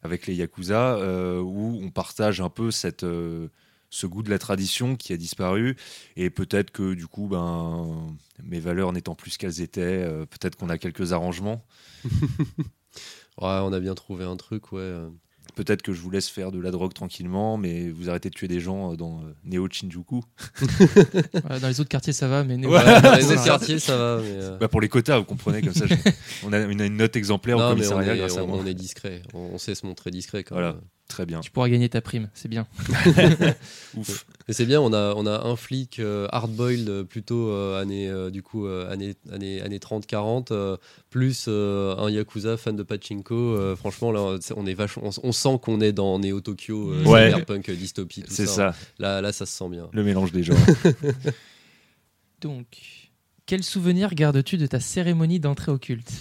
avec 0.04 0.28
les 0.28 0.36
yakuza 0.36 0.98
où 1.42 1.80
on 1.82 1.90
partage 1.90 2.40
un 2.40 2.50
peu 2.50 2.72
cette, 2.72 3.06
ce 3.90 4.08
goût 4.08 4.24
de 4.24 4.30
la 4.30 4.40
tradition 4.40 4.96
qui 4.96 5.12
a 5.12 5.18
disparu 5.18 5.76
et 6.16 6.30
peut-être 6.30 6.72
que 6.72 6.94
du 6.94 7.08
coup, 7.08 7.28
ben, 7.28 8.08
mes 8.44 8.60
valeurs 8.60 8.94
n'étant 8.94 9.16
plus 9.16 9.38
qu'elles 9.38 9.62
étaient, 9.62 10.06
peut-être 10.30 10.56
qu'on 10.56 10.70
a 10.70 10.78
quelques 10.78 11.14
arrangements. 11.14 11.66
Ouais, 13.42 13.60
on 13.64 13.72
a 13.72 13.80
bien 13.80 13.96
trouvé 13.96 14.26
un 14.26 14.36
truc, 14.36 14.74
ouais. 14.74 14.94
Peut-être 15.60 15.82
que 15.82 15.92
je 15.92 16.00
vous 16.00 16.10
laisse 16.10 16.30
faire 16.30 16.52
de 16.54 16.60
la 16.60 16.72
drogue 16.72 16.94
tranquillement, 16.94 17.58
mais 17.58 17.90
vous 17.90 18.10
arrêtez 18.10 18.30
de 18.30 18.34
tuer 18.34 18.48
des 18.48 18.62
gens 18.62 18.94
euh, 18.94 18.96
dans 18.96 19.20
euh, 19.20 19.34
Neo 19.44 19.68
Shinjuku. 19.70 20.22
Dans 21.62 21.68
les 21.68 21.80
autres 21.82 21.90
quartiers, 21.90 22.14
ça 22.14 22.30
va, 22.30 22.46
mais 22.46 22.56
Néo- 22.56 22.70
Ouais, 22.70 22.78
Ouais, 22.78 23.02
dans 23.02 23.16
les 23.16 23.26
on 23.26 23.32
autres 23.32 23.44
quartiers, 23.44 23.78
ça 23.80 23.98
va, 23.98 24.22
mais. 24.22 24.30
euh, 24.32 24.58
Bah 24.58 24.70
pour 24.70 24.80
les 24.80 24.88
quotas, 24.88 25.18
vous 25.20 25.26
comprenez, 25.26 25.62
comme 25.62 25.74
ça, 25.74 25.86
je- 25.86 25.96
on, 26.46 26.54
a, 26.54 26.60
une 26.62 26.88
note 26.96 27.16
exemplaire 27.18 27.58
au 27.58 27.60
mais 27.60 27.66
on 27.66 27.70
commissariat 27.72 28.16
est, 28.16 28.18
grâce 28.20 28.38
à 28.38 28.44
on, 28.44 28.48
moi. 28.48 28.60
on 28.62 28.66
est 28.66 28.74
discret. 28.74 29.22
On, 29.34 29.50
on 29.54 29.58
sait 29.58 29.76
se 29.76 29.86
montrer 29.86 30.12
discret 30.12 30.44
quand 30.46 30.56
Voilà. 30.56 30.74
même. 30.74 30.82
Très 31.10 31.26
bien. 31.26 31.42
Tu 31.42 31.50
pourras 31.52 31.68
gagner 31.70 31.90
ta 31.90 32.00
prime, 32.02 32.30
c'est 32.36 32.48
bien. 32.48 32.68
Ouf. 33.98 34.26
Et 34.48 34.54
c'est 34.54 34.66
bien, 34.68 34.80
on 34.80 34.94
a, 34.94 35.14
on 35.16 35.26
a 35.26 35.42
un 35.48 35.56
flic 35.56 35.98
euh, 36.00 36.28
hard-boiled 36.32 36.88
euh, 36.88 37.04
plutôt 37.04 37.50
euh, 37.50 37.82
année, 37.82 38.08
euh, 38.08 38.30
du 38.30 38.42
coup, 38.44 38.68
euh, 38.68 38.90
année, 38.92 39.16
année, 39.32 39.60
année 39.60 39.80
30-40, 39.80 40.48
euh, 40.52 40.78
plus 41.10 41.46
euh, 41.48 41.96
un 41.98 42.10
Yakuza 42.12 42.58
fan 42.58 42.76
de 42.76 42.84
Pachinko. 42.84 43.36
euh, 43.36 43.76
franchement, 43.76 44.12
là, 44.12 44.38
on, 44.56 44.66
est 44.68 44.74
vachement, 44.76 45.10
on, 45.24 45.32
sent 45.32 45.60
qu'on 45.62 45.82
est 45.82 45.92
dans 45.94 46.20
Neo 46.20 46.42
Tokyo, 46.42 46.92
euh, 46.94 47.04
Ouais. 47.06 47.32
cyberpunk, 47.32 47.72
dystopie, 47.72 48.22
tout 48.22 48.32
C'est 48.32 48.46
ça. 48.46 48.74
ça, 48.74 48.76
Là, 49.00 49.20
là, 49.22 49.32
ça 49.34 49.46
se 49.48 49.54
sent 49.58 49.70
bien. 49.70 49.90
le 49.92 50.04
mélange 50.04 50.32
des 50.32 50.44
genres. 50.44 50.58
Donc, 52.42 52.68
quel 53.48 53.64
souvenir 53.64 54.14
gardes-tu 54.14 54.58
de 54.58 54.68
ta 54.68 54.80
cérémonie 54.80 55.40
d'entrée 55.40 55.72
au 55.72 55.78
culte? 55.80 56.12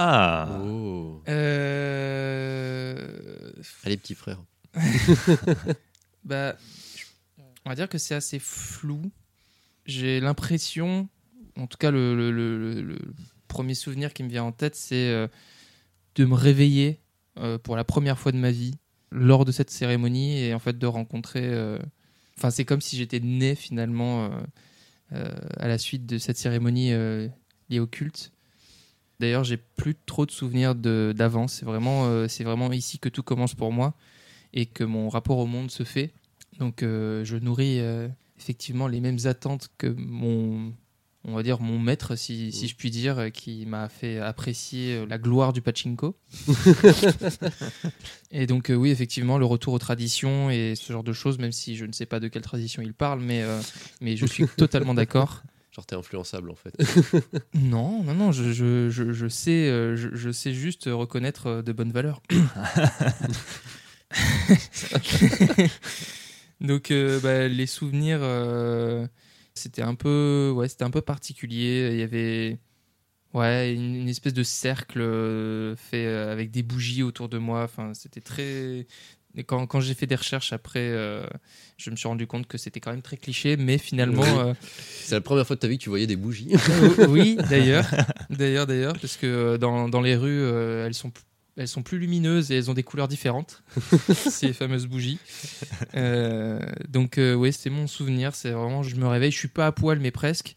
Ah 0.00 0.60
Oh. 0.64 1.22
Euh, 2.18 3.02
Allez, 3.84 3.96
petit 3.96 4.14
frère. 4.14 4.38
Bah, 6.24 6.56
on 7.64 7.70
va 7.70 7.74
dire 7.74 7.88
que 7.88 7.96
c'est 7.98 8.14
assez 8.14 8.38
flou. 8.38 9.00
J'ai 9.86 10.20
l'impression, 10.20 11.08
en 11.56 11.66
tout 11.66 11.78
cas, 11.78 11.90
le, 11.90 12.14
le- 12.14 12.30
le- 12.30 12.58
le- 12.74 12.82
le 12.82 12.98
premier 13.46 13.74
souvenir 13.74 14.12
qui 14.12 14.22
me 14.24 14.28
vient 14.28 14.44
en 14.44 14.52
tête, 14.52 14.74
c'est 14.74 15.08
euh, 15.08 15.26
de 16.16 16.24
me 16.26 16.34
réveiller 16.34 17.00
euh, 17.38 17.56
pour 17.56 17.76
la 17.76 17.84
première 17.84 18.18
fois 18.18 18.30
de 18.32 18.36
ma 18.36 18.50
vie 18.50 18.74
lors 19.10 19.46
de 19.46 19.52
cette 19.52 19.70
cérémonie 19.70 20.38
et 20.38 20.52
en 20.52 20.58
fait 20.58 20.78
de 20.78 20.86
rencontrer. 20.86 21.44
euh, 21.46 21.78
Enfin, 22.36 22.50
c'est 22.50 22.64
comme 22.66 22.80
si 22.82 22.96
j'étais 22.96 23.20
né 23.20 23.54
finalement 23.56 24.30
à 25.10 25.66
la 25.66 25.76
suite 25.78 26.06
de 26.06 26.18
cette 26.18 26.36
cérémonie 26.36 26.92
liée 27.68 27.80
au 27.80 27.86
culte. 27.88 28.30
D'ailleurs, 29.20 29.44
j'ai 29.44 29.56
plus 29.56 29.96
trop 30.06 30.26
de 30.26 30.30
souvenirs 30.30 30.74
de- 30.74 31.12
d'avant. 31.16 31.48
C'est 31.48 31.64
vraiment, 31.64 32.06
euh, 32.06 32.28
c'est 32.28 32.44
vraiment 32.44 32.72
ici 32.72 32.98
que 32.98 33.08
tout 33.08 33.22
commence 33.22 33.54
pour 33.54 33.72
moi 33.72 33.94
et 34.54 34.66
que 34.66 34.84
mon 34.84 35.08
rapport 35.08 35.38
au 35.38 35.46
monde 35.46 35.70
se 35.70 35.82
fait. 35.82 36.10
Donc 36.58 36.82
euh, 36.82 37.24
je 37.24 37.36
nourris 37.36 37.80
euh, 37.80 38.08
effectivement 38.38 38.86
les 38.88 39.00
mêmes 39.00 39.18
attentes 39.24 39.70
que 39.78 39.86
mon, 39.88 40.72
on 41.24 41.34
va 41.34 41.42
dire 41.42 41.60
mon 41.60 41.78
maître, 41.78 42.16
si, 42.16 42.52
si 42.52 42.68
je 42.68 42.76
puis 42.76 42.90
dire, 42.90 43.30
qui 43.32 43.66
m'a 43.66 43.88
fait 43.88 44.18
apprécier 44.18 45.04
la 45.06 45.18
gloire 45.18 45.52
du 45.52 45.62
pachinko. 45.62 46.16
et 48.30 48.46
donc 48.46 48.70
euh, 48.70 48.74
oui, 48.74 48.90
effectivement, 48.90 49.38
le 49.38 49.44
retour 49.44 49.74
aux 49.74 49.78
traditions 49.78 50.50
et 50.50 50.74
ce 50.76 50.92
genre 50.92 51.04
de 51.04 51.12
choses, 51.12 51.38
même 51.38 51.52
si 51.52 51.76
je 51.76 51.84
ne 51.84 51.92
sais 51.92 52.06
pas 52.06 52.20
de 52.20 52.28
quelle 52.28 52.42
tradition 52.42 52.82
il 52.82 52.94
parle, 52.94 53.20
mais, 53.20 53.42
euh, 53.42 53.60
mais 54.00 54.16
je 54.16 54.26
suis 54.26 54.46
totalement 54.56 54.94
d'accord. 54.94 55.42
Genre, 55.78 55.86
t'es 55.86 55.94
influençable 55.94 56.50
en 56.50 56.56
fait. 56.56 56.74
Non, 57.54 58.02
non, 58.02 58.12
non, 58.12 58.32
je, 58.32 58.50
je, 58.50 58.90
je, 58.90 59.12
je 59.12 59.28
sais, 59.28 59.68
euh, 59.68 59.94
je, 59.94 60.08
je 60.12 60.32
sais 60.32 60.52
juste 60.52 60.86
reconnaître 60.86 61.46
euh, 61.46 61.62
de 61.62 61.70
bonnes 61.70 61.92
valeurs. 61.92 62.20
Donc, 66.60 66.90
euh, 66.90 67.20
bah, 67.20 67.46
les 67.46 67.66
souvenirs, 67.66 68.18
euh, 68.22 69.06
c'était 69.54 69.82
un 69.82 69.94
peu, 69.94 70.52
ouais, 70.52 70.66
c'était 70.68 70.82
un 70.82 70.90
peu 70.90 71.00
particulier. 71.00 71.90
Il 71.92 71.98
y 72.00 72.02
avait, 72.02 72.58
ouais, 73.34 73.72
une, 73.74 73.94
une 73.96 74.08
espèce 74.08 74.34
de 74.34 74.42
cercle 74.42 75.00
euh, 75.00 75.76
fait 75.76 76.06
avec 76.06 76.50
des 76.50 76.64
bougies 76.64 77.04
autour 77.04 77.28
de 77.28 77.38
moi. 77.38 77.62
Enfin, 77.64 77.94
c'était 77.94 78.20
très. 78.22 78.86
Et 79.34 79.44
quand, 79.44 79.66
quand 79.66 79.80
j'ai 79.80 79.94
fait 79.94 80.06
des 80.06 80.16
recherches 80.16 80.52
après, 80.52 80.80
euh, 80.80 81.24
je 81.76 81.90
me 81.90 81.96
suis 81.96 82.08
rendu 82.08 82.26
compte 82.26 82.46
que 82.46 82.58
c'était 82.58 82.80
quand 82.80 82.90
même 82.90 83.02
très 83.02 83.16
cliché, 83.16 83.56
mais 83.56 83.78
finalement. 83.78 84.22
Oui. 84.22 84.28
euh, 84.38 84.54
C'est 85.02 85.14
la 85.14 85.20
première 85.20 85.46
fois 85.46 85.54
de 85.56 85.60
ta 85.60 85.68
vie 85.68 85.78
que 85.78 85.82
tu 85.84 85.90
voyais 85.90 86.06
des 86.06 86.16
bougies. 86.16 86.48
oui, 87.08 87.36
d'ailleurs, 87.48 87.86
d'ailleurs, 88.30 88.66
d'ailleurs, 88.66 88.94
parce 88.98 89.16
que 89.16 89.26
euh, 89.26 89.58
dans, 89.58 89.88
dans 89.88 90.00
les 90.00 90.16
rues, 90.16 90.40
euh, 90.42 90.86
elles 90.86 90.94
sont 90.94 91.12
elles 91.56 91.68
sont 91.68 91.82
plus 91.82 91.98
lumineuses 91.98 92.52
et 92.52 92.56
elles 92.56 92.70
ont 92.70 92.74
des 92.74 92.84
couleurs 92.84 93.08
différentes. 93.08 93.62
ces 94.30 94.52
fameuses 94.52 94.86
bougies. 94.86 95.18
Donc 96.88 97.18
oui, 97.18 97.52
c'est 97.52 97.70
mon 97.70 97.86
souvenir. 97.88 98.34
C'est 98.34 98.50
vraiment, 98.52 98.82
je 98.84 98.94
me 98.96 99.06
réveille, 99.08 99.32
je 99.32 99.38
suis 99.38 99.48
pas 99.48 99.66
à 99.66 99.72
poil, 99.72 99.98
mais 99.98 100.12
presque. 100.12 100.54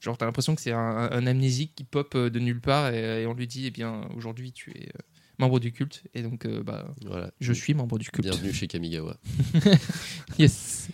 Genre, 0.00 0.16
t'as 0.16 0.26
l'impression 0.26 0.54
que 0.54 0.60
c'est 0.60 0.70
un, 0.72 0.78
un 1.10 1.26
amnésique 1.26 1.72
qui 1.74 1.82
pop 1.82 2.16
de 2.16 2.38
nulle 2.38 2.60
part 2.60 2.92
et, 2.92 3.22
et 3.22 3.26
on 3.26 3.34
lui 3.34 3.46
dit, 3.48 3.66
eh 3.66 3.70
bien, 3.72 4.02
aujourd'hui, 4.16 4.52
tu 4.52 4.70
es 4.70 4.90
membre 5.38 5.60
du 5.60 5.72
culte. 5.72 6.02
Et 6.14 6.22
donc, 6.22 6.44
euh, 6.46 6.62
bah, 6.62 6.86
voilà. 7.06 7.30
je 7.40 7.52
suis 7.52 7.74
membre 7.74 7.98
du 7.98 8.08
culte. 8.10 8.26
Bienvenue 8.28 8.52
chez 8.52 8.66
Kamigawa. 8.66 9.16
Yes. 10.38 10.88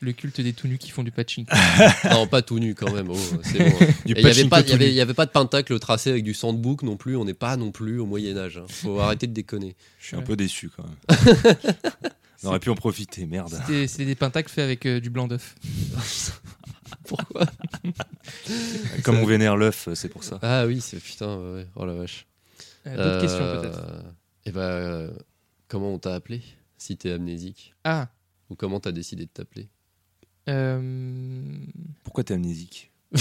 Le 0.00 0.12
culte 0.12 0.40
des 0.40 0.52
tout 0.54 0.68
nus 0.68 0.78
qui 0.78 0.90
font 0.90 1.02
du 1.02 1.10
patching. 1.10 1.44
non, 2.10 2.26
pas 2.26 2.40
tout 2.42 2.58
nu 2.58 2.74
quand 2.74 2.92
même. 2.92 3.08
oh, 3.10 3.16
c'est 3.42 3.58
bon. 3.70 3.86
Il 4.06 4.14
n'y 4.14 4.20
avait, 4.20 4.44
pas- 4.48 4.60
il 4.60 4.66
y 4.66 4.68
tout 4.68 4.74
avait, 4.74 4.84
nu. 4.86 4.90
il 4.90 4.94
y 4.94 5.00
avait 5.00 5.14
pas 5.14 5.26
de 5.26 5.30
pentacle 5.30 5.78
tracé 5.78 6.10
avec 6.10 6.24
du 6.24 6.32
sandbook 6.34 6.82
non 6.82 6.96
plus. 6.96 7.16
On 7.16 7.24
n'est 7.24 7.34
pas 7.34 7.56
non 7.56 7.72
plus 7.72 7.98
au 7.98 8.06
Moyen-Âge. 8.06 8.58
hein. 8.58 8.66
Faut 8.68 8.98
arrêter 9.00 9.26
de 9.26 9.32
déconner. 9.32 9.76
Je 9.98 10.06
suis 10.08 10.16
un 10.16 10.22
peu 10.22 10.36
déçu 10.36 10.70
quand 10.70 10.84
même. 10.84 11.54
On 12.44 12.48
aurait 12.48 12.58
pu 12.60 12.70
en 12.70 12.74
profiter, 12.74 13.26
merde. 13.26 13.54
C'était 13.86 14.04
des 14.06 14.14
pentacles 14.14 14.50
faits 14.50 14.64
avec 14.64 14.84
euh, 14.86 14.98
du 15.00 15.10
blanc 15.10 15.28
d'œuf. 15.28 15.54
Pourquoi? 17.06 17.46
Comme 19.04 19.18
on 19.18 19.26
vénère 19.26 19.56
l'œuf, 19.56 19.88
c'est 19.94 20.08
pour 20.08 20.24
ça. 20.24 20.38
Ah 20.42 20.66
oui, 20.66 20.80
c'est 20.80 20.98
putain. 21.00 21.36
ouais. 21.38 21.66
Oh 21.76 21.84
la 21.84 21.94
vache. 21.94 22.26
Euh, 22.86 22.96
D'autres 22.96 23.20
questions 23.20 23.60
peut-être 23.60 23.80
Et 24.46 24.50
bah, 24.52 24.60
euh, 24.62 25.10
comment 25.68 25.92
on 25.94 25.98
t'a 25.98 26.14
appelé 26.14 26.42
si 26.78 26.96
t'es 26.96 27.12
amnésique 27.12 27.74
Ah, 27.84 28.08
Ou 28.50 28.56
comment 28.56 28.80
t'as 28.80 28.92
décidé 28.92 29.24
de 29.26 29.30
t'appeler 29.30 29.68
euh, 30.48 30.80
Pourquoi 32.04 32.24
t'es 32.24 32.34
amnésique 32.34 32.90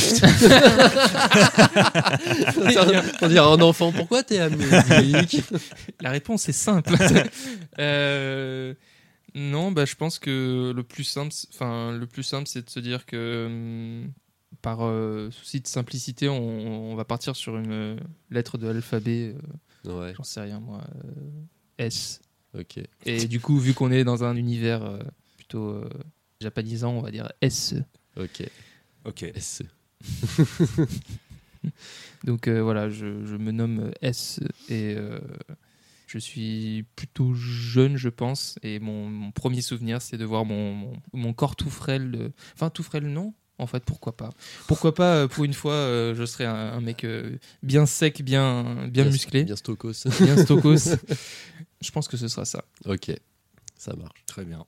On 3.21 3.27
dirait 3.27 3.39
un 3.39 3.61
enfant. 3.61 3.91
Pourquoi 3.91 4.23
t'es 4.23 4.39
amnésique 4.39 5.41
la 6.01 6.11
réponse 6.11 6.47
est 6.49 6.53
simple. 6.53 6.93
Euh, 7.79 8.73
non, 9.33 9.71
bah, 9.71 9.85
je 9.85 9.95
pense 9.95 10.19
que 10.19 10.73
le 10.75 10.83
plus 10.83 11.05
simple, 11.05 11.31
c'est- 11.31 11.47
enfin, 11.53 11.93
le 11.93 12.05
plus 12.05 12.21
simple, 12.23 12.47
c'est 12.47 12.65
de 12.65 12.69
se 12.69 12.79
dire 12.81 13.05
que 13.05 13.45
hum, 13.47 14.11
par 14.61 14.79
euh, 14.83 15.29
souci 15.31 15.59
de 15.61 15.67
simplicité, 15.67 16.29
on, 16.29 16.91
on 16.91 16.95
va 16.95 17.05
partir 17.05 17.35
sur 17.35 17.57
une 17.57 17.71
euh, 17.71 17.95
lettre 18.29 18.57
de 18.57 18.67
l'alphabet. 18.67 19.35
euh, 19.85 19.99
Ouais, 19.99 20.13
J'en 20.15 20.23
sais 20.23 20.41
rien 20.41 20.59
moi. 20.59 20.81
euh, 21.05 21.09
S. 21.79 22.21
ok. 22.57 22.79
Et 23.05 23.27
du 23.27 23.39
coup, 23.39 23.57
vu 23.57 23.73
qu'on 23.73 23.91
est 23.91 24.03
dans 24.03 24.23
un 24.23 24.35
univers 24.35 24.83
euh, 24.83 24.99
plutôt 25.37 25.69
euh, 25.69 25.89
japonisant, 26.39 26.91
on 26.93 27.01
va 27.01 27.09
dire 27.11 27.31
S. 27.41 27.73
Ok. 28.17 28.43
Ok. 29.05 29.23
S. 29.23 29.63
Donc 32.23 32.47
euh, 32.47 32.61
voilà, 32.61 32.89
je, 32.89 33.25
je 33.25 33.35
me 33.35 33.51
nomme 33.51 33.91
S 34.01 34.39
et 34.69 34.95
euh, 34.95 35.19
je 36.07 36.17
suis 36.19 36.85
plutôt 36.95 37.33
jeune, 37.33 37.97
je 37.97 38.09
pense. 38.09 38.57
Et 38.63 38.79
mon, 38.79 39.07
mon 39.09 39.31
premier 39.31 39.61
souvenir, 39.61 40.01
c'est 40.01 40.17
de 40.17 40.25
voir 40.25 40.45
mon, 40.45 40.73
mon, 40.73 40.93
mon 41.13 41.33
corps 41.33 41.55
tout 41.55 41.69
frêle. 41.69 42.31
Enfin, 42.53 42.69
tout 42.69 42.83
frêle, 42.83 43.07
non 43.07 43.33
En 43.61 43.67
fait, 43.67 43.83
pourquoi 43.85 44.17
pas 44.17 44.31
Pourquoi 44.67 44.95
pas, 44.95 45.15
euh, 45.17 45.27
pour 45.27 45.43
une 45.43 45.53
fois, 45.53 45.73
euh, 45.73 46.15
je 46.15 46.25
serais 46.25 46.45
un, 46.45 46.55
un 46.55 46.81
mec 46.81 47.03
euh, 47.03 47.37
bien 47.61 47.85
sec, 47.85 48.23
bien, 48.23 48.87
bien 48.87 49.05
musclé, 49.05 49.43
Bien 49.43 49.55
stokos. 49.55 49.93
bien 50.19 50.35
stokos. 50.35 50.95
je 51.81 51.91
pense 51.91 52.07
que 52.07 52.17
ce 52.17 52.27
sera 52.27 52.43
ça. 52.45 52.65
ok. 52.85 53.11
Ça 53.77 53.95
marche. 53.95 54.23
Très 54.25 54.45
bien. 54.45 54.65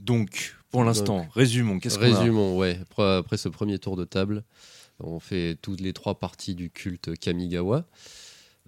Donc, 0.00 0.56
pour 0.70 0.82
l'instant, 0.82 1.28
résumons. 1.34 1.78
Qu'est-ce 1.78 1.98
qu'on 1.98 2.12
a 2.12 2.18
Résumons, 2.18 2.56
ouais. 2.58 2.78
Après, 2.82 3.16
après 3.16 3.36
ce 3.36 3.48
premier 3.48 3.78
tour 3.78 3.96
de 3.96 4.04
table, 4.04 4.42
on 4.98 5.20
fait 5.20 5.56
toutes 5.62 5.80
les 5.80 5.92
trois 5.92 6.18
parties 6.18 6.54
du 6.56 6.68
culte 6.70 7.16
Kamigawa. 7.18 7.86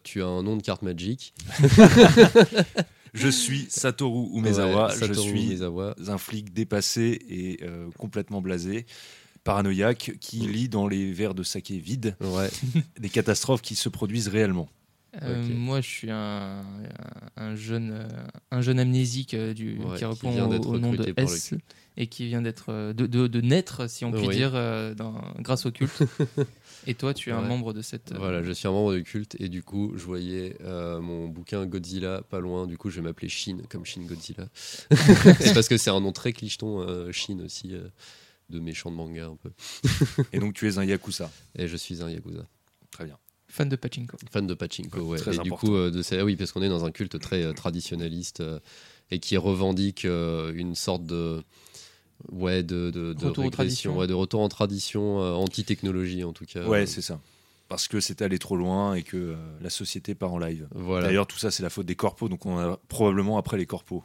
Tu 0.04 0.22
as 0.22 0.26
un 0.26 0.42
nom 0.44 0.56
de 0.56 0.62
carte 0.62 0.82
Magic. 0.82 1.34
Je 3.14 3.28
suis 3.28 3.66
Satoru 3.68 4.36
Umezawa. 4.36 4.88
Ouais, 4.88 4.94
je 4.94 4.98
Satoru 5.06 5.28
suis 5.28 5.46
Umezawa. 5.46 5.94
un 6.08 6.18
flic 6.18 6.52
dépassé 6.52 7.18
et 7.28 7.60
euh, 7.62 7.88
complètement 7.96 8.42
blasé, 8.42 8.86
paranoïaque, 9.44 10.12
qui 10.20 10.38
lit 10.38 10.68
dans 10.68 10.88
les 10.88 11.12
verres 11.12 11.34
de 11.34 11.42
saké 11.42 11.78
vides 11.78 12.16
Ouais. 12.20 12.50
des 12.98 13.10
catastrophes 13.10 13.62
qui 13.62 13.74
se 13.76 13.88
produisent 13.88 14.28
réellement. 14.28 14.68
Euh. 15.22 15.44
Moi, 15.54 15.80
je 15.80 15.88
suis 15.88 16.10
un, 16.10 16.64
un 17.36 17.54
jeune, 17.54 17.92
euh, 17.92 18.08
un 18.50 18.60
jeune 18.62 18.80
amnésique 18.80 19.34
euh, 19.34 19.54
du, 19.54 19.78
Ouais, 19.78 19.92
qui 19.92 19.98
qui 20.00 20.04
répond 20.06 20.30
vient 20.32 20.48
au, 20.48 20.78
nom 20.78 20.92
de 20.92 21.14
S 21.16 21.54
et 21.96 22.08
qui 22.08 22.26
vient 22.26 22.42
d'être 22.42 22.92
de, 22.92 23.06
de, 23.06 23.28
de 23.28 23.40
naître, 23.40 23.88
si 23.88 24.04
on 24.04 24.10
peut 24.10 24.26
Oui. 24.26 24.34
dire, 24.34 24.50
dans- 24.96 25.22
grâce 25.38 25.66
au 25.66 25.70
culte. 25.70 26.02
et 26.88 26.94
toi, 26.94 27.14
tu 27.14 27.30
es 27.30 27.32
un 27.32 27.42
membre 27.42 27.72
de 27.72 27.82
cette. 27.82 28.12
Voilà, 28.16 28.42
je 28.42 28.50
suis 28.50 28.66
un 28.66 28.72
membre 28.72 28.94
du 28.96 29.04
culte 29.04 29.36
et 29.38 29.48
du 29.48 29.62
coup, 29.62 29.92
je 29.94 30.04
voyais 30.04 30.56
euh, 30.64 31.00
mon 31.00 31.28
bouquin 31.28 31.64
Godzilla 31.66 32.22
pas 32.28 32.40
loin. 32.40 32.66
Du 32.66 32.76
coup, 32.76 32.90
je 32.90 32.96
vais 32.96 33.02
m'appeler 33.02 33.28
Shin, 33.28 33.58
comme 33.70 33.84
Shin 33.84 34.02
Godzilla. 34.02 34.48
c'est 34.90 35.54
parce 35.54 35.68
que 35.68 35.76
c'est 35.76 35.90
un 35.90 36.00
nom 36.00 36.10
très 36.10 36.32
clicheton, 36.32 36.80
euh, 36.80 37.12
Shin 37.12 37.38
aussi, 37.44 37.68
euh, 37.74 37.86
de 38.54 38.60
méchant 38.60 38.90
de 38.90 38.96
manga 38.96 39.26
un 39.26 39.36
peu. 39.36 39.50
Et 40.32 40.38
donc, 40.38 40.54
tu 40.54 40.66
es 40.68 40.78
un 40.78 40.84
Yakuza. 40.84 41.30
Et 41.58 41.68
je 41.68 41.76
suis 41.76 42.02
un 42.02 42.08
Yakuza. 42.10 42.46
Très 42.90 43.04
bien. 43.04 43.18
Fan 43.48 43.68
de 43.68 43.76
Pachinko. 43.76 44.16
Fan 44.32 44.46
de 44.46 44.54
Pachinko, 44.54 45.00
ouais. 45.00 45.18
Très 45.18 45.36
et 45.36 45.38
du 45.38 45.50
coup, 45.50 45.74
euh, 45.76 45.90
de 45.90 46.02
ça, 46.02 46.16
ah 46.18 46.24
oui, 46.24 46.34
parce 46.36 46.50
qu'on 46.52 46.62
est 46.62 46.68
dans 46.68 46.84
un 46.84 46.90
culte 46.90 47.18
très 47.20 47.42
euh, 47.42 47.52
traditionnaliste 47.52 48.40
euh, 48.40 48.58
et 49.10 49.18
qui 49.20 49.36
revendique 49.36 50.04
euh, 50.06 50.52
une 50.54 50.74
sorte 50.74 51.04
de. 51.04 51.42
Ouais, 52.30 52.62
de, 52.62 52.90
de, 52.90 53.12
de 53.12 53.26
Retour 53.26 53.50
traditions. 53.50 53.98
ouais, 53.98 54.06
de 54.06 54.14
retour 54.14 54.40
en 54.40 54.48
tradition, 54.48 55.20
euh, 55.20 55.32
anti-technologie 55.32 56.24
en 56.24 56.32
tout 56.32 56.46
cas. 56.46 56.64
Ouais, 56.66 56.86
c'est 56.86 57.02
ça. 57.02 57.20
Parce 57.68 57.88
que 57.88 57.98
c'est 58.00 58.22
allé 58.22 58.38
trop 58.38 58.56
loin 58.56 58.94
et 58.94 59.02
que 59.02 59.16
euh, 59.16 59.36
la 59.60 59.70
société 59.70 60.14
part 60.14 60.32
en 60.32 60.38
live. 60.38 60.68
Voilà. 60.74 61.06
D'ailleurs, 61.08 61.26
tout 61.26 61.38
ça, 61.38 61.50
c'est 61.50 61.62
la 61.62 61.70
faute 61.70 61.86
des 61.86 61.96
corpos, 61.96 62.28
donc 62.28 62.46
on 62.46 62.58
a 62.58 62.76
probablement 62.88 63.36
après 63.36 63.56
les 63.56 63.66
corpos. 63.66 64.04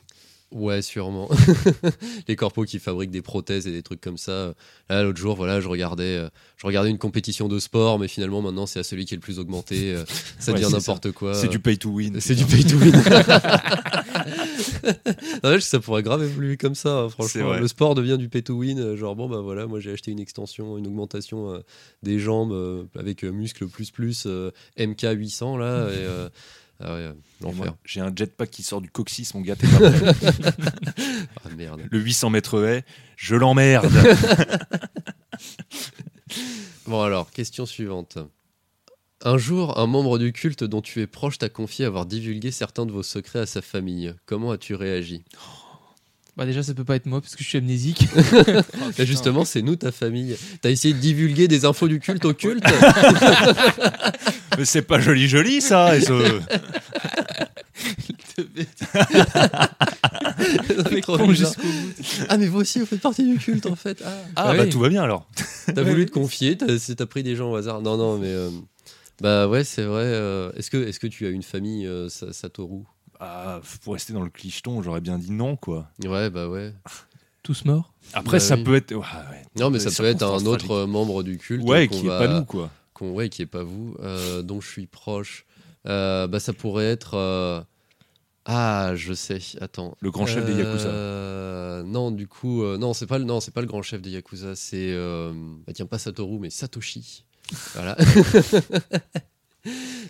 Ouais, 0.51 0.81
sûrement. 0.81 1.29
les 2.27 2.35
corpos 2.35 2.65
qui 2.65 2.79
fabriquent 2.79 3.11
des 3.11 3.21
prothèses 3.21 3.67
et 3.67 3.71
des 3.71 3.83
trucs 3.83 4.01
comme 4.01 4.17
ça. 4.17 4.53
Là, 4.89 5.03
l'autre 5.03 5.19
jour, 5.19 5.35
voilà, 5.35 5.61
je 5.61 5.67
regardais, 5.67 6.17
euh, 6.17 6.29
je 6.57 6.65
regardais 6.65 6.89
une 6.89 6.97
compétition 6.97 7.47
de 7.47 7.59
sport, 7.59 7.99
mais 7.99 8.07
finalement, 8.07 8.41
maintenant, 8.41 8.65
c'est 8.65 8.79
à 8.79 8.83
celui 8.83 9.05
qui 9.05 9.13
est 9.13 9.17
le 9.17 9.21
plus 9.21 9.37
augmenté. 9.37 9.93
euh, 9.93 10.03
ça 10.39 10.51
devient 10.53 10.69
n'importe 10.71 11.11
quoi. 11.11 11.35
C'est 11.35 11.49
du 11.49 11.59
pay 11.59 11.77
to 11.77 11.89
win. 11.91 12.19
C'est 12.19 12.33
du 12.35 12.45
pay 12.45 12.63
to 12.63 12.77
win. 12.77 12.91
Non, 15.43 15.59
ça 15.59 15.79
pourrait 15.79 16.03
grave 16.03 16.23
évoluer 16.23 16.57
comme 16.57 16.75
ça, 16.75 16.99
hein, 17.01 17.09
franchement. 17.09 17.53
Le 17.53 17.67
sport 17.67 17.95
devient 17.95 18.17
du 18.17 18.29
pay 18.29 18.41
to 18.41 18.53
win. 18.55 18.79
euh, 18.79 18.95
Genre, 18.97 19.15
bon, 19.15 19.29
bah 19.29 19.39
voilà, 19.41 19.67
moi 19.67 19.79
j'ai 19.79 19.91
acheté 19.91 20.11
une 20.11 20.19
extension, 20.19 20.77
une 20.77 20.87
augmentation 20.87 21.53
euh, 21.53 21.59
des 22.03 22.19
jambes 22.19 22.51
euh, 22.51 22.83
avec 22.97 23.23
euh, 23.23 23.31
muscle 23.31 23.67
plus 23.67 23.91
plus 23.91 24.23
euh, 24.25 24.51
MK 24.79 25.05
800 25.13 25.57
là. 25.57 25.87
Et, 25.89 26.05
ah 26.81 26.93
ouais, 26.93 27.09
l'enfer. 27.41 27.75
J'ai 27.83 27.99
un 27.99 28.11
jetpack 28.15 28.49
qui 28.49 28.63
sort 28.63 28.81
du 28.81 28.89
coccyx, 28.89 29.33
mon 29.33 29.41
gars, 29.41 29.55
t'es 29.55 29.67
pas 29.67 29.91
prêt. 29.91 30.31
Ah 31.45 31.49
merde. 31.57 31.81
Le 31.89 31.99
800 31.99 32.29
mètres 32.29 32.63
haies, 32.63 32.83
je 33.15 33.35
l'emmerde. 33.35 33.91
Bon 36.85 37.01
alors, 37.03 37.29
question 37.29 37.67
suivante. 37.67 38.17
Un 39.21 39.37
jour, 39.37 39.77
un 39.77 39.85
membre 39.85 40.17
du 40.17 40.33
culte 40.33 40.63
dont 40.63 40.81
tu 40.81 41.01
es 41.01 41.07
proche 41.07 41.37
t'a 41.37 41.49
confié 41.49 41.85
avoir 41.85 42.07
divulgué 42.07 42.49
certains 42.49 42.87
de 42.87 42.91
vos 42.91 43.03
secrets 43.03 43.39
à 43.39 43.45
sa 43.45 43.61
famille. 43.61 44.15
Comment 44.25 44.51
as-tu 44.51 44.73
réagi? 44.73 45.23
Bah 46.39 46.45
déjà, 46.45 46.63
ça 46.63 46.73
peut 46.73 46.85
pas 46.85 46.95
être 46.95 47.05
moi 47.05 47.19
parce 47.19 47.35
que 47.35 47.43
je 47.43 47.49
suis 47.49 47.57
amnésique. 47.57 48.07
Bah, 48.97 49.05
Justement, 49.05 49.43
c'est 49.43 49.61
nous 49.61 49.75
ta 49.75 49.91
famille. 49.91 50.37
T'as 50.61 50.69
essayé 50.71 50.93
de 50.93 50.99
divulguer 50.99 51.49
des 51.49 51.65
infos 51.65 51.87
du 51.89 51.99
culte 51.99 52.23
au 52.23 52.33
culte 52.33 52.63
Mais 54.57 54.63
c'est 54.65 54.81
pas 54.83 54.99
joli, 55.01 55.27
joli, 55.27 55.59
ça. 55.61 55.97
et 55.97 56.01
ce-. 56.01 56.39
Ah 62.29 62.37
mais 62.37 62.47
vous 62.47 62.59
aussi 62.59 62.79
vous 62.79 62.85
faites 62.85 63.01
partie 63.01 63.23
du 63.29 63.37
culte 63.37 63.65
en 63.65 63.75
fait. 63.75 64.01
Ah, 64.05 64.11
Ah, 64.35 64.51
Ouais. 64.51 64.57
bah 64.57 64.67
tout 64.67 64.79
va 64.79 64.89
bien 64.89 65.03
alors. 65.03 65.27
t'as 65.67 65.83
Ouais, 65.83 65.89
voulu 65.89 66.05
te 66.05 66.11
confier, 66.11 66.57
t'as 66.57 67.05
pris 67.05 67.23
des 67.23 67.35
gens 67.35 67.51
au 67.51 67.55
hasard. 67.55 67.81
Non 67.81 67.97
non 67.97 68.17
mais 68.17 68.27
euh, 68.29 68.49
bah 69.21 69.47
ouais 69.47 69.63
c'est 69.63 69.83
vrai. 69.83 70.03
euh, 70.05 70.51
est-ce 70.55 70.69
que 70.71 70.77
est-ce 70.77 70.99
que 70.99 71.07
tu 71.07 71.25
as 71.25 71.29
une 71.29 71.43
famille 71.43 71.85
euh, 71.87 72.09
Sa- 72.09 72.33
Satoru? 72.33 72.83
Ah, 73.19 73.59
pour 73.83 73.93
rester 73.93 74.13
dans 74.13 74.23
le 74.23 74.29
clicheton, 74.29 74.81
j'aurais 74.81 75.01
bien 75.01 75.17
dit 75.17 75.31
non, 75.31 75.55
quoi. 75.57 75.89
Ouais 76.05 76.29
bah 76.29 76.47
ouais. 76.47 76.73
Tous 77.43 77.65
morts. 77.65 77.93
Après, 78.13 78.37
Bah 78.37 78.39
ça 78.41 78.55
oui. 78.55 78.63
peut 78.63 78.75
être. 78.75 78.93
ouais, 78.93 78.99
ouais. 79.01 79.43
Non 79.57 79.69
mais 79.69 79.79
ça 79.79 79.91
peut 79.91 80.07
être 80.07 80.23
un 80.23 80.45
autre 80.45 80.85
membre 80.85 81.23
du 81.23 81.37
culte. 81.37 81.63
Ouais, 81.67 81.87
qui 81.87 82.05
est 82.05 82.07
va- 82.09 82.19
pas 82.19 82.27
nous, 82.27 82.45
quoi. 82.45 82.69
ouais, 83.01 83.29
qui 83.29 83.41
est 83.41 83.45
pas 83.45 83.63
vous, 83.63 83.95
euh, 84.01 84.41
dont 84.41 84.61
je 84.61 84.67
suis 84.69 84.87
proche. 84.87 85.45
Euh, 85.87 86.27
bah 86.27 86.39
ça 86.39 86.53
pourrait 86.53 86.85
être. 86.85 87.15
euh, 87.15 87.61
Ah, 88.45 88.91
je 88.95 89.13
sais. 89.13 89.39
Attends. 89.61 89.95
Le 90.01 90.11
grand 90.11 90.25
chef 90.25 90.45
des 90.45 90.53
Yakuza. 90.53 91.83
Non, 91.85 92.11
du 92.11 92.27
coup, 92.27 92.63
euh, 92.63 92.77
non, 92.77 92.93
c'est 92.93 93.05
pas 93.07 93.17
le, 93.19 93.23
non, 93.25 93.39
c'est 93.39 93.53
pas 93.53 93.61
le 93.61 93.67
grand 93.67 93.81
chef 93.81 94.01
des 94.01 94.11
Yakuza. 94.11 94.55
C'est, 94.55 94.91
euh, 94.91 95.31
bah, 95.65 95.73
tiens, 95.73 95.85
pas 95.85 95.97
Satoru, 95.99 96.39
mais 96.39 96.49
Satoshi. 96.49 97.25
Voilà. 97.73 97.95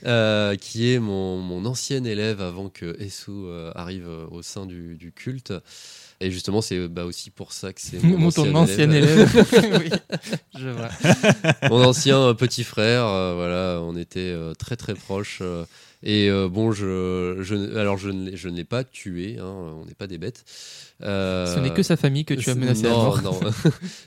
Euh, 0.05 0.55
qui 0.55 0.93
est 0.93 0.99
mon, 0.99 1.39
mon 1.39 1.65
ancien 1.65 2.03
élève 2.03 2.39
avant 2.39 2.69
que 2.69 2.95
Esu 3.01 3.31
euh, 3.31 3.71
arrive 3.75 4.07
au 4.31 4.41
sein 4.41 4.65
du, 4.65 4.95
du 4.95 5.11
culte. 5.11 5.53
Et 6.21 6.31
justement, 6.31 6.61
c'est 6.61 6.87
bah, 6.87 7.05
aussi 7.05 7.29
pour 7.31 7.51
ça 7.51 7.73
que 7.73 7.81
c'est 7.81 8.01
mon, 8.03 8.27
ancien 8.27 8.53
ancien 8.55 8.91
élève. 8.91 9.27
élève. 9.35 9.81
oui, 9.81 10.19
je 10.57 10.69
vois. 10.69 10.89
mon 11.69 11.83
ancien 11.83 12.17
euh, 12.19 12.33
petit 12.33 12.63
frère, 12.63 13.05
euh, 13.05 13.33
voilà, 13.35 13.81
on 13.81 13.95
était 13.97 14.19
euh, 14.19 14.53
très 14.53 14.75
très 14.75 14.93
proches. 14.93 15.39
euh, 15.41 15.65
et 16.01 16.29
bon, 16.49 16.71
je, 16.71 17.39
je, 17.41 17.75
alors 17.77 17.97
je 17.97 18.09
ne 18.09 18.55
l'ai- 18.55 18.63
pas 18.63 18.85
tué, 18.85 19.35
hein, 19.37 19.43
on 19.43 19.83
n'est 19.85 19.95
pas 19.95 20.07
des 20.07 20.17
bêtes. 20.17 20.45
Ce 21.01 21.59
n'est 21.59 21.73
que 21.73 21.83
sa 21.83 21.97
famille 21.97 22.23
que 22.23 22.33
tu 22.35 22.49
as 22.49 22.55
menacé 22.55 22.85
à 22.85 22.91
non, 22.91 22.95
mort. 23.03 23.21
non. 23.21 23.37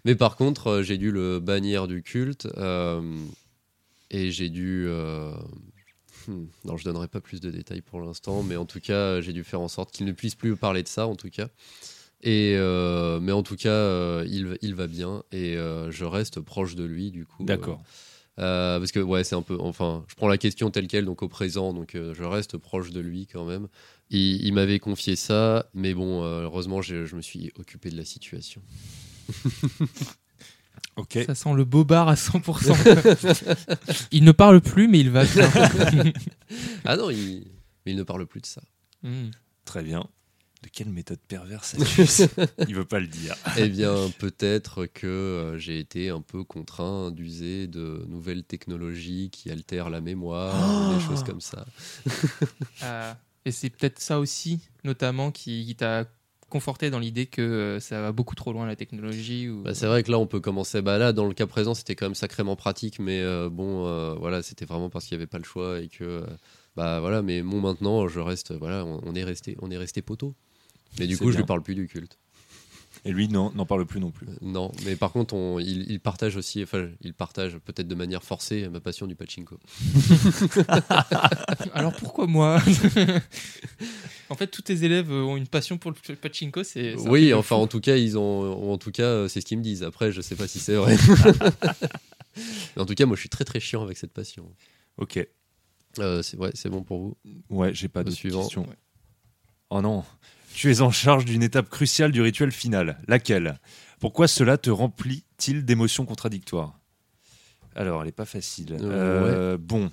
Mais 0.06 0.14
par 0.14 0.36
contre, 0.36 0.80
j'ai 0.80 0.96
dû 0.96 1.10
le 1.10 1.38
bannir 1.38 1.88
du 1.88 2.02
culte 2.02 2.48
et 4.12 4.30
j'ai 4.30 4.48
dû. 4.50 4.84
euh, 4.86 5.32
hmm, 6.28 6.44
non, 6.64 6.76
je 6.76 6.84
donnerai 6.84 7.08
pas 7.08 7.20
plus 7.20 7.40
de 7.40 7.50
détails 7.50 7.80
pour 7.80 8.00
l'instant, 8.00 8.44
mais 8.44 8.56
en 8.56 8.66
tout 8.66 8.80
cas, 8.80 9.20
j'ai 9.20 9.32
dû 9.32 9.42
faire 9.42 9.60
en 9.60 9.68
sorte 9.68 9.90
qu'il 9.90 10.06
ne 10.06 10.12
puisse 10.12 10.36
plus 10.36 10.54
parler 10.54 10.84
de 10.84 10.88
ça, 10.88 11.08
en 11.08 11.16
tout 11.16 11.30
cas. 11.30 11.48
Et 12.22 12.54
euh, 12.56 13.18
mais 13.20 13.32
en 13.32 13.42
tout 13.42 13.56
cas, 13.56 13.70
euh, 13.70 14.24
il, 14.28 14.56
il 14.62 14.74
va 14.76 14.86
bien 14.86 15.24
et 15.32 15.56
euh, 15.56 15.90
je 15.90 16.04
reste 16.04 16.38
proche 16.40 16.76
de 16.76 16.84
lui 16.84 17.10
du 17.10 17.26
coup. 17.26 17.42
D'accord. 17.44 17.82
Parce 18.36 18.92
que 18.92 19.00
ouais, 19.00 19.24
c'est 19.24 19.34
un 19.34 19.42
peu. 19.42 19.56
Enfin, 19.58 20.04
je 20.08 20.14
prends 20.14 20.28
la 20.28 20.38
question 20.38 20.70
telle 20.70 20.86
quelle, 20.86 21.04
donc 21.04 21.22
au 21.22 21.28
présent, 21.28 21.72
donc 21.72 21.94
je 21.94 22.22
reste 22.24 22.56
proche 22.58 22.90
de 22.90 23.00
lui 23.00 23.26
quand 23.26 23.44
même. 23.44 23.68
Il, 24.10 24.44
il 24.44 24.52
m'avait 24.52 24.78
confié 24.78 25.16
ça, 25.16 25.66
mais 25.74 25.94
bon, 25.94 26.22
heureusement, 26.22 26.80
je 26.82 27.14
me 27.14 27.22
suis 27.22 27.50
occupé 27.56 27.90
de 27.90 27.96
la 27.96 28.04
situation. 28.04 28.62
Ok. 30.96 31.18
Ça 31.26 31.34
sent 31.34 31.54
le 31.54 31.64
bobard 31.64 32.08
à 32.08 32.14
100%. 32.14 34.08
il 34.12 34.24
ne 34.24 34.32
parle 34.32 34.60
plus, 34.60 34.88
mais 34.88 35.00
il 35.00 35.10
va 35.10 35.24
bien. 35.24 35.50
Ah 36.84 36.96
non, 36.96 37.08
il, 37.08 37.46
ne 37.86 38.02
parle 38.02 38.26
plus 38.26 38.40
de 38.40 38.46
ça. 38.46 38.60
Hmm. 39.02 39.30
Très 39.64 39.82
bien. 39.82 40.06
De 40.62 40.68
quelle 40.68 40.90
méthode 40.90 41.18
perverse 41.26 41.76
Il 42.68 42.74
veut 42.74 42.84
pas 42.84 43.00
le 43.00 43.06
dire. 43.06 43.34
eh 43.56 43.68
bien, 43.68 43.94
peut-être 44.18 44.84
que 44.86 45.06
euh, 45.06 45.58
j'ai 45.58 45.78
été 45.78 46.10
un 46.10 46.20
peu 46.20 46.44
contraint 46.44 47.10
d'user 47.10 47.68
de 47.68 48.04
nouvelles 48.06 48.44
technologies 48.44 49.30
qui 49.30 49.50
altèrent 49.50 49.88
la 49.88 50.00
mémoire, 50.02 50.94
des 50.94 51.00
choses 51.04 51.24
comme 51.24 51.40
ça. 51.40 51.64
Euh, 52.82 53.14
et 53.44 53.50
c'est 53.50 53.70
peut-être 53.70 53.98
ça 53.98 54.18
aussi, 54.18 54.60
notamment, 54.84 55.30
qui, 55.30 55.64
qui 55.66 55.74
t'a 55.74 56.04
conforté 56.52 56.90
dans 56.90 56.98
l'idée 56.98 57.24
que 57.24 57.40
euh, 57.40 57.80
ça 57.80 58.02
va 58.02 58.12
beaucoup 58.12 58.34
trop 58.34 58.52
loin 58.52 58.66
la 58.66 58.76
technologie. 58.76 59.48
Ou... 59.48 59.62
Bah, 59.62 59.74
c'est 59.74 59.86
vrai 59.86 60.02
que 60.02 60.10
là, 60.10 60.18
on 60.18 60.26
peut 60.26 60.38
commencer. 60.40 60.82
Bah, 60.82 60.98
là, 60.98 61.12
dans 61.14 61.26
le 61.26 61.32
cas 61.32 61.46
présent, 61.46 61.72
c'était 61.74 61.94
quand 61.94 62.04
même 62.04 62.14
sacrément 62.14 62.56
pratique, 62.56 62.98
mais 62.98 63.20
euh, 63.22 63.48
bon, 63.50 63.86
euh, 63.86 64.14
voilà, 64.14 64.42
c'était 64.42 64.66
vraiment 64.66 64.90
parce 64.90 65.06
qu'il 65.06 65.16
n'y 65.16 65.22
avait 65.22 65.26
pas 65.30 65.38
le 65.38 65.44
choix 65.44 65.80
et 65.80 65.88
que. 65.88 66.04
euh, 66.04 66.26
bah 66.76 67.00
voilà, 67.00 67.22
mais 67.22 67.42
bon, 67.42 67.60
maintenant, 67.60 68.06
je 68.06 68.20
reste. 68.20 68.52
Voilà, 68.52 68.84
on, 68.84 69.00
on 69.04 69.14
est 69.14 69.24
resté, 69.24 69.56
on 69.62 69.70
est 69.70 69.78
resté 69.78 70.02
poteau. 70.02 70.34
Mais 70.98 71.06
du 71.06 71.16
coup, 71.16 71.26
je 71.26 71.30
bien. 71.32 71.40
lui 71.40 71.46
parle 71.46 71.62
plus 71.62 71.74
du 71.74 71.88
culte. 71.88 72.18
Et 73.04 73.10
lui, 73.10 73.26
non, 73.28 73.50
n'en 73.54 73.66
parle 73.66 73.84
plus 73.84 73.98
non 73.98 74.10
plus. 74.12 74.28
Euh, 74.28 74.36
Non, 74.42 74.70
mais 74.84 74.94
par 74.94 75.10
contre, 75.10 75.34
on, 75.34 75.58
il, 75.58 75.90
il 75.90 75.98
partage 75.98 76.36
aussi, 76.36 76.62
enfin, 76.62 76.88
il 77.00 77.14
partage 77.14 77.58
peut-être 77.58 77.88
de 77.88 77.94
manière 77.96 78.22
forcée 78.22 78.68
ma 78.68 78.78
passion 78.80 79.06
du 79.08 79.16
pachinko. 79.16 79.58
Alors 81.74 81.94
pourquoi 81.94 82.26
moi? 82.28 82.60
En 84.32 84.34
fait, 84.34 84.46
tous 84.46 84.62
tes 84.62 84.84
élèves 84.84 85.12
ont 85.12 85.36
une 85.36 85.46
passion 85.46 85.76
pour 85.76 85.92
le 85.92 86.16
pachinko. 86.16 86.64
C'est 86.64 86.94
Oui, 86.96 87.34
enfin, 87.34 87.56
fou. 87.56 87.62
en 87.62 87.66
tout 87.66 87.80
cas, 87.80 87.96
ils 87.96 88.16
ont, 88.16 88.72
en 88.72 88.78
tout 88.78 88.90
cas, 88.90 89.02
euh, 89.04 89.28
c'est 89.28 89.42
ce 89.42 89.46
qu'ils 89.46 89.58
me 89.58 89.62
disent. 89.62 89.82
Après, 89.82 90.10
je 90.10 90.22
sais 90.22 90.34
pas 90.36 90.48
si 90.48 90.58
c'est 90.58 90.74
vrai. 90.74 90.96
mais 92.76 92.82
en 92.82 92.86
tout 92.86 92.94
cas, 92.94 93.04
moi, 93.06 93.14
je 93.16 93.20
suis 93.20 93.28
très 93.28 93.44
très 93.44 93.60
chiant 93.60 93.82
avec 93.82 93.98
cette 93.98 94.12
passion. 94.12 94.50
Ok. 94.96 95.18
Euh, 95.98 96.22
c'est 96.22 96.38
ouais, 96.38 96.50
c'est 96.54 96.70
bon 96.70 96.82
pour 96.82 96.98
vous? 97.00 97.16
Ouais, 97.50 97.74
j'ai 97.74 97.88
pas 97.88 98.02
de. 98.04 98.10
Ouais. 98.10 98.66
Oh 99.68 99.80
non. 99.82 100.02
Tu 100.54 100.70
es 100.70 100.80
en 100.80 100.90
charge 100.90 101.24
d'une 101.24 101.42
étape 101.42 101.68
cruciale 101.68 102.12
du 102.12 102.20
rituel 102.22 102.52
final. 102.52 102.98
Laquelle? 103.08 103.58
Pourquoi 104.00 104.28
cela 104.28 104.56
te 104.58 104.70
remplit-il 104.70 105.64
d'émotions 105.64 106.06
contradictoires? 106.06 106.78
Alors, 107.74 108.00
elle 108.00 108.06
n'est 108.06 108.12
pas 108.12 108.24
facile. 108.26 108.76
Euh, 108.80 109.54
Euh, 109.54 109.58
Bon. 109.58 109.90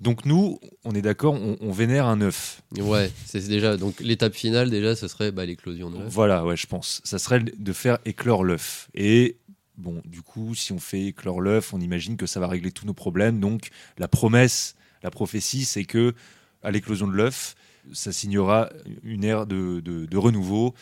Donc 0.00 0.24
nous, 0.24 0.58
on 0.84 0.92
est 0.94 1.02
d'accord, 1.02 1.34
on, 1.34 1.56
on 1.60 1.72
vénère 1.72 2.06
un 2.06 2.20
œuf. 2.20 2.62
Ouais, 2.78 3.10
c'est 3.26 3.46
déjà. 3.48 3.76
Donc 3.76 4.00
l'étape 4.00 4.34
finale, 4.34 4.70
déjà, 4.70 4.96
ce 4.96 5.08
serait 5.08 5.30
bah, 5.32 5.46
l'éclosion 5.46 5.90
de 5.90 5.98
l'œuf. 5.98 6.08
Voilà, 6.12 6.44
ouais, 6.44 6.56
je 6.56 6.66
pense. 6.66 7.00
Ça 7.04 7.18
serait 7.18 7.40
de 7.40 7.72
faire 7.72 7.98
éclore 8.04 8.44
l'œuf. 8.44 8.88
Et 8.94 9.36
bon, 9.76 10.02
du 10.04 10.22
coup, 10.22 10.54
si 10.54 10.72
on 10.72 10.78
fait 10.78 11.06
éclore 11.06 11.40
l'œuf, 11.40 11.72
on 11.74 11.80
imagine 11.80 12.16
que 12.16 12.26
ça 12.26 12.40
va 12.40 12.48
régler 12.48 12.72
tous 12.72 12.86
nos 12.86 12.94
problèmes. 12.94 13.38
Donc 13.40 13.68
la 13.98 14.08
promesse, 14.08 14.74
la 15.02 15.10
prophétie, 15.10 15.64
c'est 15.64 15.84
que 15.84 16.14
à 16.62 16.70
l'éclosion 16.70 17.06
de 17.06 17.12
l'œuf, 17.12 17.54
ça 17.92 18.12
signera 18.12 18.68
une 19.04 19.24
ère 19.24 19.46
de, 19.46 19.80
de- 19.80 20.06
de 20.06 20.16
renouveau. 20.16 20.74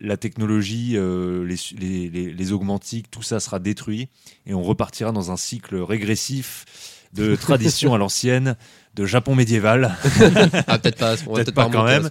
La 0.00 0.16
technologie, 0.16 0.92
euh, 0.96 1.44
les, 1.44 1.56
les, 1.76 2.08
les- 2.08 2.32
les 2.32 2.52
augmentiques, 2.52 3.10
tout 3.10 3.22
ça 3.22 3.40
sera 3.40 3.58
détruit 3.58 4.08
et 4.46 4.54
on 4.54 4.62
repartira 4.62 5.10
dans 5.10 5.32
un 5.32 5.36
cycle 5.36 5.74
régressif 5.76 6.64
de 7.12 7.36
tradition 7.40 7.94
à 7.94 7.98
l'ancienne, 7.98 8.56
de 8.94 9.04
Japon 9.06 9.34
médiéval. 9.34 9.96
Ah, 10.66 10.78
peut-être 10.78 10.98
pas, 10.98 11.16
Peut-être 11.16 11.32
peut-être 11.32 11.54
pas 11.54 11.66
pas 11.66 11.70
quand 11.70 11.84
même. 11.84 12.08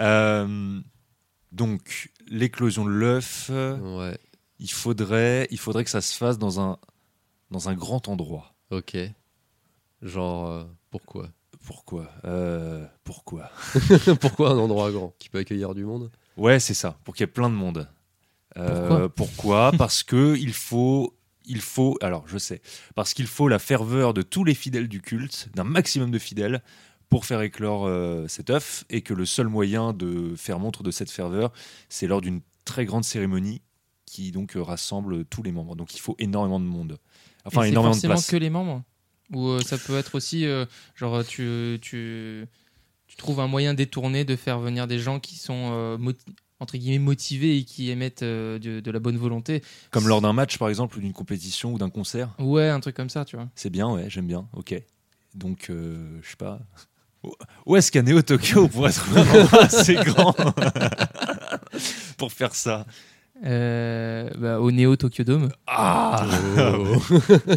Euh, 0.00 0.80
donc, 1.52 2.10
l'éclosion 2.28 2.84
de 2.84 2.90
l'œuf, 2.90 3.50
Ouais, 3.50 4.18
il 4.58 4.70
faudrait, 4.70 5.46
il 5.50 5.58
faudrait 5.58 5.84
que 5.84 5.90
ça 5.90 6.00
se 6.00 6.16
fasse 6.16 6.38
dans 6.38 6.60
un, 6.60 6.78
dans 7.50 7.68
un 7.68 7.74
grand 7.74 8.08
endroit. 8.08 8.54
ok. 8.70 8.96
Genre, 10.02 10.46
euh, 10.48 10.64
pourquoi? 10.90 11.28
Pourquoi? 11.64 12.10
Euh, 12.26 12.84
Pourquoi? 13.04 13.50
Pourquoi 14.20 14.50
un 14.50 14.58
endroit 14.58 14.90
grand? 14.90 15.14
Qui 15.18 15.30
peut 15.30 15.38
accueillir 15.38 15.74
du 15.74 15.84
monde? 15.84 16.10
Ouais, 16.36 16.60
c'est 16.60 16.74
ça, 16.74 16.98
pour 17.04 17.14
qu'il 17.14 17.22
y 17.22 17.28
ait 17.28 17.32
plein 17.32 17.48
de 17.48 17.54
monde. 17.54 17.88
Euh, 18.58 19.08
pourquoi? 19.08 19.72
Parce 19.78 20.02
que 20.02 20.36
il 20.36 20.52
faut, 20.52 21.16
il 21.46 21.60
faut. 21.60 21.96
Alors, 22.00 22.26
je 22.26 22.38
sais, 22.38 22.60
parce 22.94 23.14
qu'il 23.14 23.26
faut 23.26 23.48
la 23.48 23.58
ferveur 23.58 24.14
de 24.14 24.22
tous 24.22 24.44
les 24.44 24.54
fidèles 24.54 24.88
du 24.88 25.00
culte, 25.00 25.48
d'un 25.54 25.64
maximum 25.64 26.10
de 26.10 26.18
fidèles, 26.18 26.62
pour 27.08 27.26
faire 27.26 27.42
éclore 27.42 27.86
euh, 27.86 28.26
cet 28.28 28.50
œuf, 28.50 28.84
et 28.90 29.02
que 29.02 29.14
le 29.14 29.26
seul 29.26 29.48
moyen 29.48 29.92
de 29.92 30.34
faire 30.36 30.58
montre 30.58 30.82
de 30.82 30.90
cette 30.90 31.10
ferveur, 31.10 31.52
c'est 31.88 32.06
lors 32.06 32.20
d'une 32.20 32.40
très 32.64 32.84
grande 32.86 33.04
cérémonie 33.04 33.62
qui 34.06 34.32
donc 34.32 34.56
euh, 34.56 34.62
rassemble 34.62 35.24
tous 35.24 35.42
les 35.42 35.52
membres. 35.52 35.76
Donc, 35.76 35.94
il 35.94 36.00
faut 36.00 36.16
énormément 36.18 36.60
de 36.60 36.64
monde. 36.64 36.98
Enfin, 37.44 37.64
Et 37.64 37.68
énormément 37.68 37.90
de 37.90 37.96
forcément 37.96 38.14
place. 38.14 38.30
que 38.30 38.36
les 38.36 38.50
membres 38.50 38.82
Ou 39.32 39.48
euh, 39.48 39.60
ça 39.60 39.76
peut 39.78 39.96
être 39.96 40.14
aussi, 40.14 40.46
genre, 40.94 41.24
tu, 41.24 41.78
tu, 41.82 42.46
tu 43.06 43.16
trouves 43.16 43.40
un 43.40 43.48
moyen 43.48 43.74
détourné 43.74 44.24
de 44.24 44.34
faire 44.34 44.58
venir 44.58 44.86
des 44.86 44.98
gens 44.98 45.20
qui 45.20 45.36
sont, 45.36 45.98
entre 46.60 46.76
guillemets, 46.78 46.98
motivés 46.98 47.58
et 47.58 47.64
qui 47.64 47.90
émettent 47.90 48.22
euh, 48.22 48.58
de, 48.58 48.80
de 48.80 48.90
la 48.90 48.98
bonne 49.00 49.16
volonté. 49.16 49.62
Comme 49.90 50.08
lors 50.08 50.20
d'un 50.20 50.32
match, 50.32 50.56
par 50.58 50.68
exemple, 50.68 50.96
ou 50.98 51.00
d'une 51.00 51.12
compétition 51.12 51.72
ou 51.74 51.78
d'un 51.78 51.90
concert. 51.90 52.30
Ouais, 52.38 52.68
un 52.68 52.80
truc 52.80 52.94
comme 52.96 53.10
ça, 53.10 53.24
tu 53.24 53.36
vois. 53.36 53.48
C'est 53.54 53.70
bien, 53.70 53.90
ouais, 53.90 54.06
j'aime 54.08 54.26
bien. 54.26 54.46
Ok. 54.54 54.74
Donc, 55.34 55.66
euh, 55.70 56.18
je 56.22 56.30
sais 56.30 56.36
pas. 56.36 56.60
Où- 57.66 57.76
est-ce 57.76 57.90
qu'à 57.90 58.02
Neo 58.02 58.22
Tokyo 58.22 58.68
pourrait 58.72 58.90
être 58.90 59.08
un 59.16 59.40
endroit 59.42 59.64
assez 59.64 59.94
grand 59.94 60.34
pour 62.18 62.32
faire 62.32 62.54
ça? 62.54 62.86
Euh, 63.44 64.30
bah, 64.38 64.60
au 64.60 64.70
Neo 64.70 64.94
Tokyo 64.96 65.24
Dome, 65.24 65.50
Ah 65.66 66.24
Oh. 66.56 67.02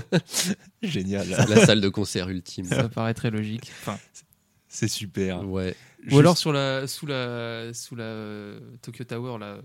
Génial. 0.82 1.28
La 1.30 1.66
salle 1.66 1.82
de 1.82 1.90
concert 1.90 2.30
ultime. 2.30 2.66
ça 2.66 2.90
paraît 2.90 3.14
très 3.14 3.30
logique. 3.30 3.72
Enfin, 3.82 3.98
C'est 4.80 4.88
super. 4.88 5.44
Ouais. 5.50 5.76
Ou 6.12 6.20
alors 6.20 6.38
sur 6.38 6.54
la, 6.54 6.86
sous 6.86 7.08
la, 7.08 7.74
sous 7.74 7.96
la 7.96 8.04
euh, 8.04 8.60
Tokyo 8.84 9.04
Tower, 9.04 9.40
là, 9.40 9.46
euh, 9.46 9.62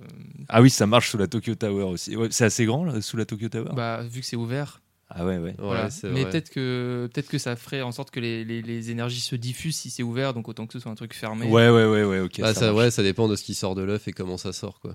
Ah 0.48 0.62
oui, 0.62 0.70
ça 0.70 0.87
marche 0.87 1.11
sous 1.11 1.18
la 1.18 1.27
Tokyo 1.27 1.55
Tower 1.55 1.83
aussi. 1.85 2.16
Ouais, 2.16 2.29
c'est 2.31 2.46
assez 2.46 2.64
grand, 2.64 2.85
là, 2.85 3.03
sous 3.03 3.18
la 3.18 3.27
Tokyo 3.27 3.48
Tower? 3.51 3.72
Bah, 3.77 4.03
vu 4.03 4.20
que 4.20 4.27
c'est 4.27 4.37
ouvert. 4.37 4.81
Ah 5.11 5.27
ouais, 5.27 5.37
ouais. 5.37 5.51
Ouais, 5.51 5.55
voilà. 5.59 5.88
Mais 6.05 6.25
peut-être 6.25 6.48
que, 6.48 7.11
peut 7.12 7.20
que 7.20 7.37
ça 7.37 7.55
ferait 7.57 7.83
en 7.83 7.92
sorte 7.92 8.11
que 8.11 8.20
les, 8.20 8.42
les, 8.46 8.62
les 8.62 8.90
énergies 8.90 9.20
se 9.20 9.37
diffusent 9.37 9.77
si 9.77 9.90
c'est 9.90 10.03
ouvert, 10.03 10.33
donc 10.33 10.48
autant 10.48 10.66
que 10.66 10.72
ce 10.72 10.79
soit 10.79 10.90
un 10.90 10.94
truc 10.94 11.12
fermé. 11.14 11.44
Ouais, 11.46 11.68
ouais, 11.68 11.85
ouais, 11.85 12.05
ouais, 12.05 12.20
ok. 12.20 12.40
Bah, 12.40 12.55
ça 12.55 12.61
ça, 12.61 12.75
ouais, 12.75 12.90
ça 12.90 13.03
dépend 13.03 13.29
de 13.29 13.37
ce 13.37 13.44
qui 13.44 13.55
sort 13.55 13.75
de 13.75 13.83
l'œuf 13.83 14.09
et 14.09 14.12
comment 14.12 14.38
ça 14.38 14.55
sort, 14.55 14.81
quoi. 14.81 14.94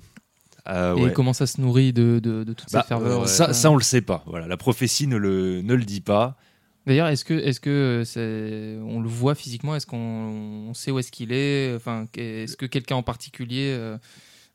Ah 0.65 0.95
Et 0.97 1.01
ouais. 1.03 1.13
comment 1.13 1.33
ça 1.33 1.45
se 1.45 1.61
nourrit 1.61 1.93
de, 1.93 2.19
de, 2.21 2.43
de 2.43 2.53
toute 2.53 2.71
Bah, 2.73 2.79
cette 2.79 2.87
ferveur. 2.87 3.21
ouais. 3.21 3.27
ça, 3.27 3.49
euh, 3.49 3.53
ça, 3.53 3.69
on 3.69 3.75
le 3.77 3.83
sait 3.83 4.01
pas. 4.01 4.23
Voilà, 4.25 4.47
la 4.47 4.57
prophétie 4.57 5.05
ne 5.05 5.17
le, 5.17 5.61
ne 5.61 5.75
le 5.75 5.83
dit 5.85 6.01
pas. 6.01 6.35
D'ailleurs, 6.87 7.07
est-ce 7.09 7.23
que, 7.25 7.33
est-ce 7.35 7.59
que 7.59 7.69
euh, 7.69 8.03
c'est- 8.03 8.81
on 8.83 8.99
le 8.99 9.07
voit 9.09 9.35
physiquement 9.35 9.75
Est-ce 9.75 9.85
qu'on 9.85 9.97
on 10.69 10.73
sait 10.73 10.89
où 10.89 10.97
est-ce 10.99 11.11
qu'il 11.11 11.31
est 11.31 11.75
Enfin, 11.75 12.07
est-ce 12.17 12.57
que 12.57 12.65
quelqu'un 12.65 12.95
en 12.95 13.03
particulier 13.03 13.67
euh, 13.77 13.97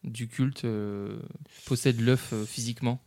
du 0.03 0.27
culte 0.29 0.65
euh, 0.65 1.19
possède 1.67 2.01
l'œuf 2.01 2.31
euh, 2.33 2.45
physiquement? 2.45 3.01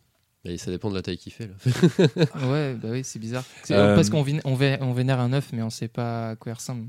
Et 0.44 0.58
ça 0.58 0.70
dépend 0.70 0.90
de 0.90 0.94
la 0.94 1.02
taille 1.02 1.18
qu'il 1.18 1.32
fait, 1.32 1.48
là. 1.48 2.46
Ouais, 2.48 2.74
bah 2.74 2.88
oui, 2.92 3.02
c'est 3.02 3.18
bizarre. 3.18 3.42
C'est- 3.64 3.74
Euh, 3.74 3.96
Parce 3.96 4.10
qu'on 4.10 4.22
vén- 4.22 4.40
on 4.44 4.54
vé- 4.56 4.78
on 4.80 4.92
vénère 4.92 5.18
un 5.18 5.32
œuf, 5.32 5.50
mais 5.52 5.60
on 5.62 5.70
sait 5.70 5.88
pas 5.88 6.30
à 6.30 6.36
quoi 6.36 6.52
il 6.52 6.54
ressemble. 6.54 6.86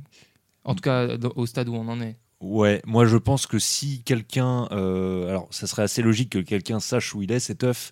En 0.63 0.76
tout 0.76 0.82
cas, 0.82 1.08
au 1.36 1.45
stade 1.47 1.67
où 1.69 1.73
on 1.76 1.88
en 1.88 2.00
est. 2.02 2.17
Ouais, 2.39 2.84
moi 2.86 3.08
je 3.08 3.17
pense 3.17 3.47
que 3.47 3.58
si 3.58 4.04
quelqu'un, 4.04 4.67
euh, 4.71 5.28
alors 5.28 5.47
ça 5.50 5.65
serait 5.65 5.82
assez 5.82 6.04
logique 6.04 6.30
que 6.34 6.38
quelqu'un 6.39 6.80
sache 6.80 7.15
où 7.15 7.23
il 7.23 7.32
est 7.32 7.39
cet 7.39 7.63
œuf, 7.63 7.89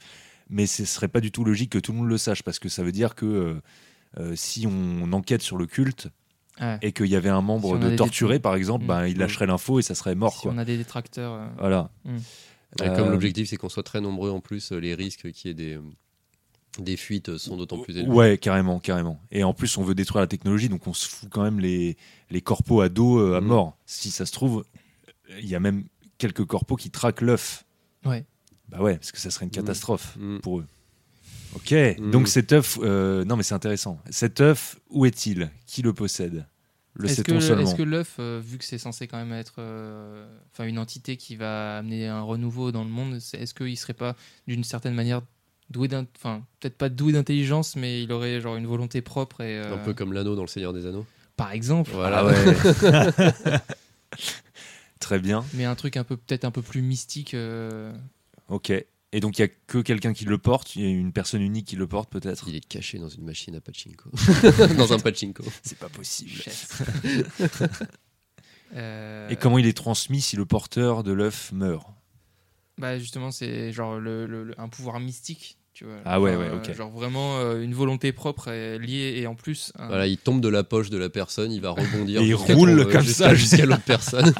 mais 0.51 0.67
ce 0.67 0.85
serait 0.85 1.07
pas 1.07 1.19
du 1.19 1.31
tout 1.31 1.43
logique 1.43 1.71
que 1.71 1.79
tout 1.79 1.93
le 1.93 1.97
monde 1.97 2.09
le 2.09 2.19
sache 2.19 2.43
parce 2.43 2.59
que 2.59 2.69
ça 2.69 2.83
veut 2.83 2.91
dire 2.91 3.15
que 3.15 3.59
si 4.35 4.67
on 4.67 5.11
enquête 5.13 5.41
sur 5.41 5.57
le 5.57 5.65
culte 5.67 6.07
Ouais. 6.61 6.77
et 6.81 6.93
qu'il 6.93 7.07
y 7.07 7.17
avait 7.17 7.27
un 7.29 7.41
membre 7.41 7.77
Si 7.77 7.83
de 7.83 7.95
torturé 7.97 8.39
par 8.39 8.55
exemple, 8.55 8.85
Mm. 8.85 8.87
ben, 8.87 9.05
il 9.07 9.17
lâcherait 9.17 9.45
l'info 9.45 9.79
et 9.79 9.81
ça 9.81 9.93
serait 9.93 10.15
mort 10.15 10.35
Si 10.35 10.43
quoi. 10.43 10.53
on 10.53 10.57
a 10.57 10.63
des 10.63 10.77
détracteurs. 10.77 11.33
euh, 11.33 11.47
Voilà. 11.57 11.89
Ouais, 12.05 12.87
Comme 12.95 13.07
Euh, 13.07 13.11
l'objectif, 13.11 13.49
c'est 13.49 13.57
qu'on 13.57 13.67
soit 13.69 13.83
très 13.83 13.99
nombreux 14.01 14.31
en 14.31 14.39
plus, 14.39 14.71
euh, 14.71 14.77
les 14.79 14.95
risques 14.95 15.31
qu'il 15.33 15.49
y 15.49 15.51
ait 15.51 15.53
des, 15.53 15.73
euh, 15.75 15.81
des 16.79 16.95
fuites 16.97 17.37
sont 17.37 17.55
d'autant 17.57 17.77
plus 17.79 17.97
élevés. 17.97 18.09
Ouais, 18.11 18.37
carrément, 18.37 18.79
carrément. 18.79 19.19
Et 19.31 19.43
en 19.43 19.53
plus, 19.53 19.77
on 19.77 19.83
veut 19.83 19.95
détruire 19.95 20.21
la 20.21 20.27
technologie, 20.27 20.67
donc 20.69 20.87
on 20.87 20.93
se 20.93 21.07
fout 21.07 21.29
quand 21.29 21.43
même 21.43 21.59
les, 21.59 21.97
les 22.29 22.41
corpos 22.41 22.81
à 22.81 22.87
dos 22.89 23.17
euh, 23.19 23.35
à 23.37 23.41
Mm. 23.41 23.45
mort. 23.45 23.77
Si 23.85 24.09
ça 24.11 24.25
se 24.25 24.31
trouve, 24.31 24.63
il 25.39 25.47
y 25.47 25.55
a 25.55 25.59
même 25.59 25.83
quelques 26.17 26.45
corpos 26.45 26.77
qui 26.77 26.89
traquent 26.89 27.21
l'œuf. 27.21 27.65
Ouais. 28.05 28.25
Bah 28.69 28.79
ouais, 28.81 28.95
parce 28.95 29.11
que 29.11 29.19
ça 29.19 29.29
serait 29.29 29.43
une 29.45 29.49
Mm. 29.49 29.55
catastrophe 29.55 30.15
Mm. 30.17 30.39
pour 30.39 30.59
eux. 30.59 30.65
Ok, 31.55 31.71
Mm. 31.71 32.11
donc 32.11 32.27
cet 32.27 32.51
œuf, 32.53 32.77
euh, 32.81 33.23
non 33.25 33.35
mais 33.37 33.43
c'est 33.43 33.53
intéressant. 33.55 33.99
Cet 34.09 34.41
œuf, 34.41 34.77
où 34.89 35.05
est-il? 35.05 35.49
Qui 35.65 35.81
le 35.81 35.93
possède? 35.93 36.45
Le 36.97 37.05
Est-ce 37.09 37.21
que, 37.23 37.31
sait-on 37.31 37.41
seulement? 37.41 37.63
est-ce 37.63 37.75
que 37.75 37.83
l'œuf, 37.83 38.15
euh, 38.19 38.41
vu 38.43 38.57
que 38.57 38.63
c'est 38.63 38.77
censé 38.77 39.07
quand 39.07 39.17
même 39.17 39.33
être 39.33 39.55
euh, 39.59 40.25
enfin 40.53 40.63
une 40.65 40.79
entité 40.79 41.17
qui 41.17 41.35
va 41.35 41.77
amener 41.79 42.07
un 42.07 42.21
renouveau 42.21 42.71
dans 42.71 42.83
le 42.83 42.89
monde, 42.89 43.15
est-ce 43.33 43.53
qu'il 43.53 43.77
serait 43.77 43.93
pas 43.93 44.15
d'une 44.47 44.63
certaine 44.63 44.93
manière 44.93 45.21
doué 45.69 45.87
d'in- 45.89 46.05
enfin 46.17 46.43
peut-être 46.59 46.77
pas 46.77 46.89
doué 46.89 47.11
d'intelligence, 47.11 47.75
mais 47.75 48.01
il 48.03 48.11
aurait 48.13 48.39
genre 48.39 48.55
une 48.55 48.67
volonté 48.67 49.01
propre 49.01 49.41
et 49.41 49.57
euh, 49.59 49.73
Un 49.75 49.77
peu 49.79 49.93
comme 49.93 50.13
l'anneau 50.13 50.35
dans 50.35 50.43
Le 50.43 50.47
Seigneur 50.47 50.71
des 50.73 50.85
Anneaux. 50.85 51.05
par 51.37 51.51
exemple, 51.51 51.91
Voilà. 51.93 52.19
Ah 52.19 52.25
ouais. 52.25 53.59
Très 54.99 55.19
bien. 55.19 55.45
mais 55.53 55.65
un 55.65 55.75
truc 55.75 55.97
un 55.97 56.03
peu 56.03 56.17
peut-être 56.17 56.45
un 56.45 56.51
peu 56.51 56.61
plus 56.61 56.81
mystique. 56.81 57.33
euh, 57.33 57.93
Ok. 58.49 58.71
Et 59.15 59.21
donc 59.21 59.37
il 59.37 59.41
y 59.41 59.45
a 59.45 59.47
que 59.47 59.77
quelqu'un 59.77 60.11
qui 60.13 60.25
le 60.25 60.37
porte, 60.37 60.75
il 60.75 60.81
y 60.83 60.85
a 60.85 60.89
une 60.89 61.13
personne 61.13 61.41
unique 61.41 61.67
qui 61.67 61.75
le 61.77 61.87
porte 61.87 62.11
peut-être. 62.11 62.49
Il 62.49 62.55
est 62.55 62.65
caché 62.67 62.99
dans 62.99 63.07
une 63.07 63.23
machine 63.23 63.55
à 63.55 63.61
pachinko. 63.61 64.09
dans 64.77 64.91
un 64.91 64.99
pachinko. 64.99 65.43
C'est 65.63 65.77
pas 65.77 65.89
possible. 65.89 66.31
Euh, 68.75 69.29
Et 69.29 69.35
comment 69.35 69.57
il 69.57 69.67
est 69.67 69.77
transmis 69.77 70.21
si 70.21 70.35
le 70.35 70.45
porteur 70.45 71.03
de 71.03 71.13
l'œuf 71.13 71.51
meurt 71.53 71.87
Bah 72.77 72.97
justement, 72.99 73.31
c'est 73.31 73.71
genre 73.71 73.99
le, 73.99 74.25
le- 74.25 74.43
le- 74.43 74.59
un 74.59 74.67
pouvoir 74.67 74.99
mystique, 74.99 75.57
tu 75.71 75.85
vois. 75.85 75.95
Ah 76.03 76.19
ouais, 76.19 76.35
ouais, 76.35 76.47
euh, 76.49 76.57
ok. 76.57 76.73
Genre 76.73 76.89
vraiment 76.91 77.37
euh, 77.37 77.61
une 77.61 77.73
volonté 77.73 78.11
propre 78.11 78.49
et 78.49 78.77
liée 78.79 79.13
et 79.17 79.27
en 79.27 79.35
plus. 79.35 79.71
un- 79.77 79.87
Voilà, 79.87 80.07
il 80.07 80.17
tombe 80.17 80.41
de 80.41 80.49
la 80.49 80.63
poche 80.63 80.89
de 80.89 80.97
la 80.97 81.09
personne, 81.09 81.51
il 81.53 81.61
va 81.61 81.69
rebondir. 81.69 82.21
Et 82.21 82.25
il 82.27 82.35
roule 82.35 82.83
ton- 82.85 82.91
comme 82.91 83.01
jusqu'à- 83.03 83.29
ça. 83.29 83.35
jusqu'à 83.35 83.65
l'autre 83.65 83.83
personne. 83.85 84.33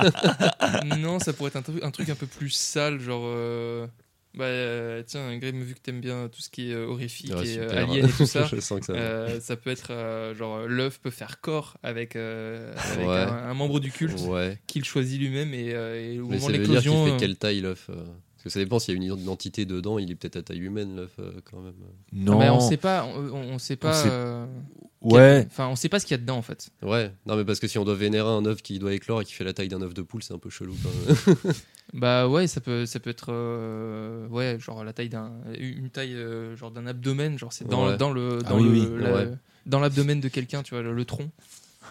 non, 0.98 1.20
ça 1.20 1.32
pourrait 1.32 1.50
être 1.50 1.56
un, 1.58 1.62
truc- 1.62 1.84
un 1.84 1.92
truc 1.92 2.10
un 2.10 2.16
peu 2.16 2.28
plus 2.28 2.50
sale, 2.50 3.00
genre. 3.00 3.24
euh, 3.26 3.88
Bah 4.38 4.45
euh, 4.45 5.02
tiens, 5.06 5.38
Grim, 5.38 5.62
vu 5.63 5.74
que 5.76 5.80
t'aimes 5.80 6.02
bien 6.02 6.28
tout 6.28 6.41
ce 6.41 6.50
qui 6.50 6.71
est 6.71 6.74
euh, 6.74 6.88
horrifique 6.88 7.32
Ah, 7.36 7.41
et 7.45 7.58
euh, 7.58 7.84
alien 7.84 8.06
et 8.08 8.12
tout 8.12 8.26
ça. 8.26 8.50
Euh, 8.89 9.39
ça 9.39 9.56
peut 9.56 9.69
être 9.69 9.91
euh, 9.91 10.36
genre 10.36 10.67
l'œuf 10.67 11.00
peut 11.00 11.10
faire 11.10 11.39
corps 11.41 11.78
avec, 11.84 12.15
euh, 12.15 12.74
avec 12.93 13.08
Ouais. 13.08 13.15
un, 13.15 13.50
un 13.50 13.54
membre 13.54 13.80
du 13.80 13.91
culte 13.91 14.19
Ouais. 14.28 14.60
qu'il 14.67 14.84
choisit 14.84 15.19
lui-même 15.19 15.54
et, 15.54 15.74
euh, 15.74 15.95
et 16.15 16.19
au 16.19 16.28
Mais 16.28 16.36
moment 16.38 16.48
de 16.48 16.54
l'éclosion. 16.54 17.06
fait 17.06 17.12
euh, 17.13 17.17
quelle 17.17 17.38
taille 17.38 17.62
l'œuf 17.62 17.88
euh, 17.89 17.95
Parce 17.95 18.43
que 18.43 18.50
ça 18.50 18.60
dépend 18.60 18.80
s'il 18.80 18.93
y 18.93 18.98
a 18.98 19.02
une 19.06 19.19
identité 19.19 19.65
dedans, 19.65 20.00
il 20.00 20.12
est 20.12 20.15
peut-être 20.15 20.36
à 20.36 20.41
taille 20.43 20.60
humaine 20.60 20.95
l'œuf 20.98 21.17
quand 21.50 21.62
même. 21.62 21.74
Non. 22.12 22.38
mais 22.39 22.50
on 22.50 22.60
sait 22.60 22.78
pas, 22.78 23.06
on, 23.06 23.58
sait 23.58 23.76
pas. 23.78 23.93
sait- 23.93 24.10
euh, 24.12 24.45
quel- 24.45 24.86
Ouais. 25.13 25.46
Enfin, 25.52 25.68
on 25.68 25.76
sait 25.76 25.89
pas 25.89 26.00
ce 26.00 26.06
qu'il 26.06 26.15
y 26.15 26.20
a 26.20 26.22
dedans 26.22 26.38
en 26.38 26.41
fait. 26.41 26.70
Ouais, 26.82 27.12
non 27.28 27.36
mais 27.36 27.46
parce 27.46 27.60
que 27.60 27.68
si 27.68 27.78
on 27.78 27.84
doit 27.86 27.94
vénérer 27.96 28.28
un 28.28 28.44
œuf 28.46 28.62
qui 28.63 28.80
doit 28.80 28.94
éclore 28.94 29.22
et 29.22 29.26
qui 29.26 29.34
fait 29.34 29.44
la 29.44 29.54
taille 29.54 29.68
d'un 29.68 29.82
œuf 29.82 29.94
de 29.94 30.02
poule, 30.02 30.24
c'est 30.24 30.34
un 30.34 30.39
peu 30.39 30.50
chelou 30.50 30.76
quand 30.84 30.89
même. 31.46 31.54
Bah 31.94 32.28
ouais, 32.28 32.48
ça 32.48 32.62
peut, 32.62 32.88
ça 32.88 33.00
peut 33.00 33.12
être 33.12 33.28
euh, 33.30 34.28
ouais, 34.30 34.58
genre 34.60 34.84
la 34.84 34.91
taille 34.91 35.10
d'un, 35.10 35.32
une 35.60 35.91
taille 35.91 36.15
euh, 36.15 36.58
genre 36.58 36.72
d'un 36.72 36.88
abdomen, 36.88 37.38
genre 37.38 37.54
c'est 37.54 37.68
dans, 37.68 37.89
Ouais. 37.89 37.98
dans 37.98 38.12
le, 38.12 38.39
Ah 38.44 38.50
dans 38.50 38.58
oui, 38.60 38.63
le, 38.63 38.70
oui. 38.96 39.04
la- 39.04 39.13
Ouais. 39.13 39.30
dans 39.68 39.80
l'abdomen 39.80 40.20
de 40.20 40.28
quelqu'un, 40.28 40.63
tu 40.63 40.74
vois, 40.74 40.82
le, 40.82 40.94
le 40.94 41.06
tronc. 41.06 41.30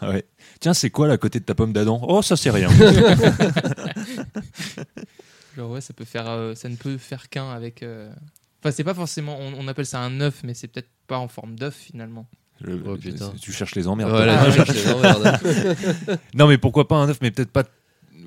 Ah 0.00 0.11
ouais. 0.11 0.24
Tiens, 0.59 0.74
c'est 0.74 0.90
quoi 0.90 1.07
là 1.07 1.14
à 1.14 1.18
côté 1.18 1.38
de 1.38 1.44
ta 1.44 1.55
pomme 1.55 1.72
d'Adam? 1.72 2.00
Oh, 2.09 2.22
ça 2.22 2.37
c'est 2.37 2.50
rien. 2.50 2.68
Genre 5.57 5.70
ouais, 5.70 5.81
ça 5.81 5.94
peut 5.94 6.05
faire, 6.05 6.29
euh, 6.29 6.55
ça 6.57 6.68
ne 6.68 6.74
peut 6.77 6.98
faire 6.98 7.29
qu'un 7.29 7.50
avec. 7.50 7.83
euh, 7.83 8.11
Enfin, 8.61 8.70
c'est 8.72 8.85
pas 8.85 8.94
forcément. 8.94 9.37
On, 9.38 9.53
on 9.59 9.68
appelle 9.68 9.87
ça 9.87 10.00
un 10.00 10.20
œuf, 10.20 10.40
mais 10.42 10.55
c'est 10.55 10.68
peut-être 10.68 10.88
pas 11.07 11.18
en 11.18 11.29
forme 11.29 11.55
d'œuf 11.57 11.77
finalement. 11.77 12.27
Le- 12.60 12.82
Oh, 12.86 12.96
putain. 12.96 13.32
Tu 13.40 13.52
cherches 13.52 13.74
les 13.74 13.88
emmerdes. 13.88 14.10
Voilà, 14.10 14.42
Ah, 14.46 14.48
les. 14.48 16.16
Non, 16.34 16.46
mais 16.48 16.58
pourquoi 16.58 16.86
pas 16.88 16.96
un 16.96 17.08
œuf, 17.08 17.18
mais 17.20 17.30
peut-être 17.30 17.50
pas. 17.50 17.64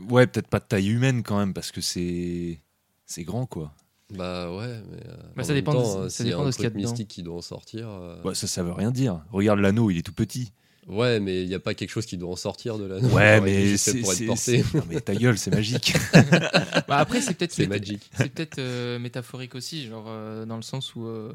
Ouais, 0.10 0.28
peut-être 0.28 0.48
pas 0.48 0.60
de 0.60 0.66
taille 0.66 0.90
humaine 0.90 1.24
quand 1.24 1.38
même, 1.38 1.54
parce 1.54 1.72
que 1.72 1.82
c'est 1.82 2.60
c'est 3.06 3.24
grand 3.24 3.46
quoi. 3.46 3.74
Bah 4.14 4.50
ouais, 4.56 4.82
mais. 4.90 4.98
euh, 5.06 5.16
Bah, 5.36 5.44
ça 5.44 5.54
dépend 5.54 5.74
de- 5.74 5.84
ça 5.86 5.98
euh, 6.00 6.10
s'il 6.10 6.26
y 6.28 6.30
a 6.30 6.32
dépend 6.32 6.46
de 6.46 6.52
ce 6.52 6.58
qu'il 6.58 6.64
y 6.64 6.68
a 6.68 6.70
dedans. 6.70 6.82
mystique 6.82 7.08
qui 7.10 7.24
doit 7.24 7.36
en 7.36 7.42
sortir. 7.42 7.88
euh, 7.90 8.22
Ouais, 8.24 8.36
ça, 8.36 8.48
ça 8.48 8.64
veut 8.64 8.72
rien 8.72 8.92
dire. 8.92 9.22
Regarde 9.32 9.60
l'anneau, 9.60 9.90
il 9.92 9.98
est 9.98 10.02
tout 10.02 10.14
petit. 10.14 10.54
Ouais, 10.88 11.20
mais 11.20 11.44
il 11.44 11.50
n'y 11.50 11.54
a 11.56 11.60
pas 11.60 11.74
quelque 11.74 11.90
chose 11.90 12.06
qui 12.06 12.16
doit 12.16 12.30
en 12.32 12.38
sortir 12.38 12.78
de 12.78 12.86
la. 12.86 13.00
Ouais, 13.00 13.42
mais 13.42 13.76
c'est 13.76 14.00
pour 14.00 14.14
être 14.14 14.26
porté. 14.28 14.64
non, 14.74 14.84
mais 14.90 15.02
ta 15.02 15.14
gueule, 15.16 15.38
c'est 15.38 15.52
magique. 15.52 15.94
Bah, 16.88 17.00
après, 17.00 17.20
c'est 17.20 17.34
peut-être 17.34 17.52
C'est 17.52 17.64
méta- 17.66 17.80
magique. 17.80 18.10
c'est 18.18 18.30
peut-être 18.30 18.60
euh, 18.60 18.98
métaphorique 18.98 19.56
aussi, 19.56 19.88
genre 19.88 20.06
euh, 20.08 20.46
dans 20.46 20.56
le 20.56 20.62
sens 20.62 20.96
où 20.96 21.06
euh, 21.06 21.34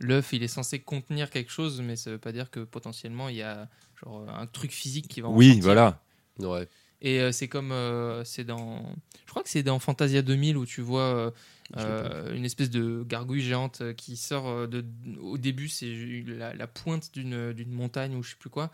l'œuf 0.00 0.32
il 0.32 0.42
est 0.42 0.48
censé 0.48 0.80
contenir 0.80 1.30
quelque 1.30 1.52
chose, 1.52 1.80
mais 1.80 1.96
ça 1.96 2.10
veut 2.10 2.18
pas 2.18 2.32
dire 2.32 2.50
que 2.50 2.60
potentiellement 2.60 3.28
il 3.28 3.36
y 3.36 3.42
a 3.42 3.68
genre 4.00 4.28
un 4.28 4.46
truc 4.46 4.72
physique 4.72 5.08
qui 5.08 5.20
va 5.20 5.28
en 5.28 5.34
oui, 5.34 5.48
sortir. 5.48 5.64
voilà. 5.64 6.02
Ouais. 6.38 6.68
Et 7.02 7.20
euh, 7.20 7.32
c'est 7.32 7.48
comme 7.48 7.72
euh, 7.72 8.24
c'est 8.24 8.44
dans, 8.44 8.82
je 9.24 9.30
crois 9.30 9.42
que 9.42 9.48
c'est 9.48 9.62
dans 9.62 9.78
Fantasia 9.78 10.22
2000 10.22 10.56
où 10.56 10.66
tu 10.66 10.82
vois 10.82 11.02
euh, 11.14 11.30
euh, 11.78 12.34
une 12.34 12.44
espèce 12.44 12.68
de 12.68 13.04
gargouille 13.08 13.40
géante 13.42 13.94
qui 13.94 14.16
sort 14.16 14.68
de. 14.68 14.84
Au 15.22 15.38
début, 15.38 15.68
c'est 15.68 16.22
la, 16.26 16.52
la 16.52 16.66
pointe 16.66 17.12
d'une 17.14 17.52
d'une 17.52 17.70
montagne 17.70 18.14
ou 18.16 18.22
je 18.22 18.30
sais 18.30 18.36
plus 18.38 18.50
quoi. 18.50 18.70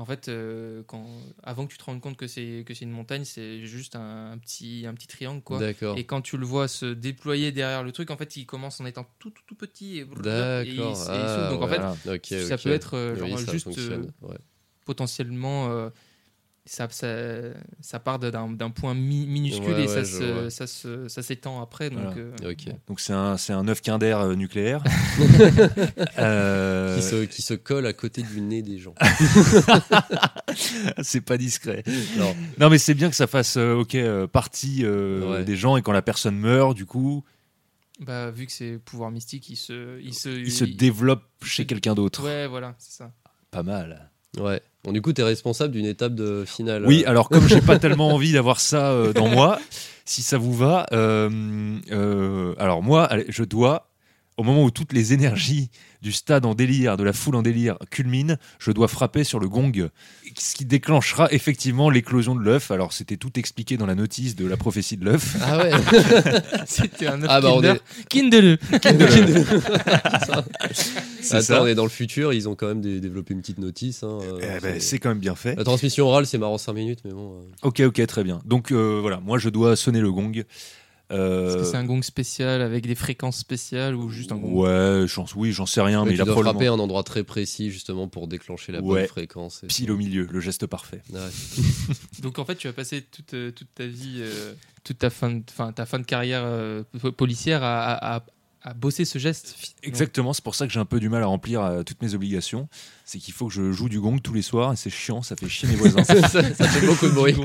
En 0.00 0.06
fait, 0.06 0.28
euh, 0.28 0.82
quand, 0.86 1.06
avant 1.42 1.66
que 1.66 1.72
tu 1.72 1.78
te 1.78 1.84
rendes 1.84 2.00
compte 2.00 2.16
que 2.16 2.26
c'est 2.26 2.64
que 2.66 2.72
c'est 2.72 2.86
une 2.86 2.90
montagne, 2.90 3.24
c'est 3.24 3.66
juste 3.66 3.96
un, 3.96 4.32
un 4.32 4.38
petit 4.38 4.86
un 4.86 4.94
petit 4.94 5.06
triangle 5.06 5.42
quoi. 5.42 5.58
D'accord. 5.58 5.98
Et 5.98 6.04
quand 6.04 6.22
tu 6.22 6.38
le 6.38 6.46
vois 6.46 6.68
se 6.68 6.86
déployer 6.86 7.52
derrière 7.52 7.82
le 7.82 7.92
truc, 7.92 8.10
en 8.10 8.16
fait, 8.16 8.36
il 8.36 8.46
commence 8.46 8.80
en 8.80 8.86
étant 8.86 9.06
tout 9.18 9.28
tout, 9.30 9.42
tout 9.46 9.54
petit 9.54 9.98
et, 9.98 10.00
il-. 10.00 10.82
Ah, 11.06 11.48
Donc 11.50 11.62
en 11.62 11.68
ouais. 11.68 12.20
fait, 12.22 12.46
ça 12.46 12.56
peut 12.56 12.72
être 12.72 12.96
euh, 12.96 13.14
Oui, 13.20 13.30
genre 13.30 13.38
ça 13.40 13.52
juste 13.52 13.66
ouais. 13.66 14.38
potentiellement 14.86 15.70
euh, 15.70 15.90
ça, 16.72 16.86
ça, 16.90 17.08
ça 17.80 17.98
part 17.98 18.20
d'un 18.20 18.48
d'un 18.52 18.70
point 18.70 18.94
mi- 18.94 19.26
minuscule 19.26 19.72
Ouais, 19.72 19.82
et 19.84 19.88
ça 19.88 19.94
ouais, 19.96 20.04
je 20.04 20.16
se- 20.18 20.32
vois. 20.40 20.50
ça 20.50 20.66
se- 20.68 21.08
ça 21.08 21.20
s'étend 21.20 21.60
après. 21.60 21.90
Donc, 21.90 21.98
Voilà. 22.00 22.16
euh, 22.44 22.52
Ok. 22.52 22.66
bon. 22.66 22.78
Donc 22.86 23.00
c'est 23.00 23.12
un, 23.12 23.36
c'est 23.36 23.52
un 23.52 23.66
œuf 23.66 23.80
Kinder 23.82 24.14
euh, 24.20 24.36
nucléaire. 24.36 24.84
Euh, 26.18 26.96
Qui, 26.96 27.02
se, 27.02 27.24
qui 27.24 27.42
se 27.42 27.54
colle 27.54 27.86
à 27.86 27.92
côté 27.92 28.22
du 28.22 28.40
nez 28.40 28.62
des 28.62 28.78
gens. 28.78 28.94
c'est 31.02 31.20
pas 31.20 31.36
discret. 31.36 31.82
Non. 32.16 32.34
Non, 32.58 32.70
mais 32.70 32.78
c'est 32.78 32.94
bien 32.94 33.10
que 33.10 33.16
ça 33.16 33.26
fasse 33.26 33.56
ok 33.56 33.96
partie 34.32 34.80
euh, 34.84 35.38
Ouais. 35.38 35.44
des 35.44 35.56
gens 35.56 35.76
et 35.76 35.82
quand 35.82 35.92
la 35.92 36.02
personne 36.02 36.36
meurt, 36.36 36.76
du 36.76 36.86
coup, 36.86 37.24
Bah, 38.00 38.30
vu 38.30 38.46
que 38.46 38.52
c'est 38.52 38.78
pouvoir 38.78 39.10
mystique, 39.10 39.48
il 39.50 39.56
se, 39.56 40.00
il 40.00 40.14
se, 40.14 40.28
il 40.28 40.52
se 40.52 40.64
développe 40.64 41.22
chez 41.44 41.66
quelqu'un 41.66 41.94
d'autre. 41.94 42.24
Ouais, 42.24 42.46
voilà, 42.46 42.74
c'est 42.78 42.92
ça. 42.96 43.12
Pas 43.50 43.62
mal. 43.62 44.09
Ouais. 44.38 44.60
Bon, 44.84 44.92
du 44.92 45.02
coup, 45.02 45.12
tu 45.12 45.20
es 45.20 45.24
responsable 45.24 45.72
d'une 45.72 45.86
étape 45.86 46.14
de 46.14 46.44
finale. 46.46 46.86
Oui, 46.86 47.04
euh, 47.04 47.10
alors 47.10 47.28
comme 47.28 47.46
j'ai 47.48 47.60
pas 47.60 47.78
tellement 47.78 48.08
envie 48.14 48.32
d'avoir 48.32 48.60
ça 48.60 48.92
euh, 48.92 49.12
dans 49.12 49.28
moi, 49.28 49.58
si 50.04 50.22
ça 50.22 50.38
vous 50.38 50.54
va, 50.54 50.86
euh, 50.92 51.78
euh, 51.90 52.54
alors 52.58 52.82
moi, 52.82 53.08
je 53.28 53.44
dois, 53.44 53.88
au 54.36 54.42
moment 54.42 54.64
où 54.64 54.70
toutes 54.70 54.92
les 54.92 55.12
énergies 55.12 55.70
du 56.02 56.12
stade 56.12 56.46
en 56.46 56.54
délire, 56.54 56.96
de 56.96 57.04
la 57.04 57.12
foule 57.12 57.36
en 57.36 57.42
délire 57.42 57.76
culminent, 57.90 58.36
je 58.58 58.72
dois 58.72 58.88
frapper 58.88 59.24
sur 59.24 59.38
le 59.40 59.48
gong, 59.48 59.88
ce 60.38 60.54
qui 60.54 60.64
déclenchera 60.64 61.28
effectivement 61.32 61.90
l'éclosion 61.90 62.34
de 62.34 62.40
l'œuf. 62.42 62.70
Alors 62.70 62.92
c'était 62.92 63.16
tout 63.16 63.38
expliqué 63.38 63.76
dans 63.76 63.86
la 63.86 63.94
notice 63.94 64.36
de 64.36 64.46
la 64.46 64.56
prophétie 64.56 64.96
de 64.96 65.04
l'œuf. 65.04 65.36
Ah 65.42 65.58
ouais. 65.58 65.70
C'était 66.66 67.06
un 67.06 67.20
œuf 67.22 67.26
ah 67.28 67.40
bah 67.40 67.50
on 67.52 67.60
Kinder. 67.60 67.76
est. 67.76 68.08
Kinder. 68.08 68.56
C'est 71.22 71.34
Attends, 71.36 71.42
ça. 71.44 71.62
on 71.62 71.66
est 71.66 71.74
dans 71.74 71.82
le 71.84 71.90
futur. 71.90 72.32
Ils 72.32 72.48
ont 72.48 72.54
quand 72.54 72.66
même 72.68 72.80
dé- 72.80 73.00
développé 73.00 73.34
une 73.34 73.40
petite 73.40 73.58
notice. 73.58 74.02
hein, 74.02 74.18
euh, 74.22 74.38
Eh 74.42 74.60
ben, 74.60 74.74
c'est- 74.74 74.80
c'est 74.80 74.98
quand 74.98 75.10
même 75.10 75.18
bien 75.18 75.34
fait. 75.34 75.54
La 75.56 75.64
transmission 75.64 76.06
orale, 76.06 76.26
c'est 76.26 76.38
marrant 76.38 76.58
5 76.58 76.72
minutes, 76.72 77.00
mais 77.04 77.12
bon. 77.12 77.34
euh, 77.34 77.68
Ok, 77.68 77.80
ok, 77.80 78.06
très 78.06 78.24
bien. 78.24 78.40
Donc 78.44 78.72
euh, 78.72 78.98
voilà, 79.00 79.20
moi 79.20 79.38
je 79.38 79.48
dois 79.48 79.76
sonner 79.76 80.00
le 80.00 80.10
gong. 80.10 80.44
Euh, 81.10 81.48
Est-ce 81.48 81.56
que 81.56 81.64
c'est 81.64 81.76
un 81.76 81.84
gong 81.84 82.02
spécial 82.02 82.62
avec 82.62 82.86
des 82.86 82.94
fréquences 82.94 83.36
spéciales 83.38 83.94
ou 83.96 84.10
juste 84.10 84.30
un 84.32 84.36
gong 84.36 84.52
Ouais, 84.52 85.06
j'en- 85.08 85.26
oui, 85.36 85.52
j'en 85.52 85.66
sais 85.66 85.80
rien, 85.80 86.04
mais 86.04 86.10
tu 86.12 86.16
il 86.16 86.20
a 86.20 86.24
probablement 86.24 86.52
frapper 86.52 86.66
un 86.68 86.78
endroit 86.78 87.02
très 87.02 87.24
précis, 87.24 87.70
justement, 87.70 88.06
pour 88.08 88.28
déclencher 88.28 88.72
la 88.72 88.80
Ouais. 88.80 89.00
bonne 89.00 89.08
fréquence. 89.08 89.62
et 89.64 89.66
pile 89.66 89.90
au 89.90 89.96
milieu, 89.96 90.28
le 90.30 90.40
geste 90.40 90.66
parfait. 90.66 91.02
Ouais. 91.12 91.18
Donc 92.22 92.38
en 92.38 92.44
fait, 92.44 92.54
tu 92.56 92.66
vas 92.68 92.72
passer 92.72 93.02
toute, 93.02 93.34
euh, 93.34 93.50
toute 93.50 93.74
ta 93.74 93.86
vie, 93.86 94.18
euh, 94.20 94.52
toute 94.84 94.98
ta 94.98 95.10
fin 95.10 95.30
de, 95.30 95.42
fin, 95.50 95.72
ta 95.72 95.84
fin 95.86 95.98
de 95.98 96.04
carrière 96.04 96.42
euh, 96.44 96.82
po- 97.00 97.12
policière 97.12 97.62
à, 97.64 97.92
à- 97.92 98.16
à- 98.18 98.24
à 98.62 98.74
bosser 98.74 99.06
ce 99.06 99.18
geste. 99.18 99.56
Exactement, 99.82 100.34
c'est 100.34 100.44
pour 100.44 100.54
ça 100.54 100.66
que 100.66 100.72
j'ai 100.72 100.80
un 100.80 100.84
peu 100.84 101.00
du 101.00 101.08
mal 101.08 101.22
à 101.22 101.26
remplir 101.26 101.62
euh, 101.62 101.82
toutes 101.82 102.02
mes 102.02 102.14
obligations. 102.14 102.68
C'est 103.06 103.18
qu'il 103.18 103.32
faut 103.32 103.48
que 103.48 103.54
je 103.54 103.72
joue 103.72 103.88
du 103.88 103.98
gong 104.00 104.18
tous 104.22 104.34
les 104.34 104.42
soirs 104.42 104.74
et 104.74 104.76
c'est 104.76 104.90
chiant, 104.90 105.22
ça 105.22 105.34
fait 105.34 105.48
chier 105.48 105.66
mes 105.66 105.76
voisins. 105.76 106.04
ça, 106.04 106.22
ça 106.28 106.68
fait 106.68 106.86
beaucoup 106.86 107.06
de 107.06 107.12
bruit. 107.12 107.34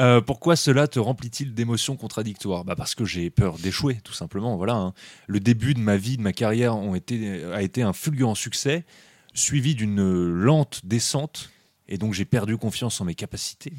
Euh, 0.00 0.22
pourquoi 0.22 0.56
cela 0.56 0.88
te 0.88 0.98
remplit-il 0.98 1.52
d'émotions 1.52 1.96
contradictoires? 1.96 2.64
Bah 2.64 2.74
Parce 2.74 2.94
que 2.94 3.04
j'ai 3.04 3.28
peur 3.28 3.58
d'échouer, 3.58 3.98
tout 4.02 4.14
simplement. 4.14 4.56
Voilà, 4.56 4.74
hein. 4.74 4.94
Le 5.26 5.40
début 5.40 5.74
de 5.74 5.80
ma 5.80 5.98
vie, 5.98 6.16
de 6.16 6.22
ma 6.22 6.32
carrière 6.32 6.74
ont 6.76 6.94
été, 6.94 7.44
a 7.44 7.60
été 7.60 7.82
un 7.82 7.92
fulgurant 7.92 8.34
succès, 8.34 8.86
suivi 9.34 9.74
d'une 9.74 10.32
lente 10.32 10.80
descente, 10.84 11.50
et 11.86 11.98
donc 11.98 12.14
j'ai 12.14 12.24
perdu 12.24 12.56
confiance 12.56 13.00
en 13.00 13.04
mes 13.04 13.14
capacités. 13.14 13.74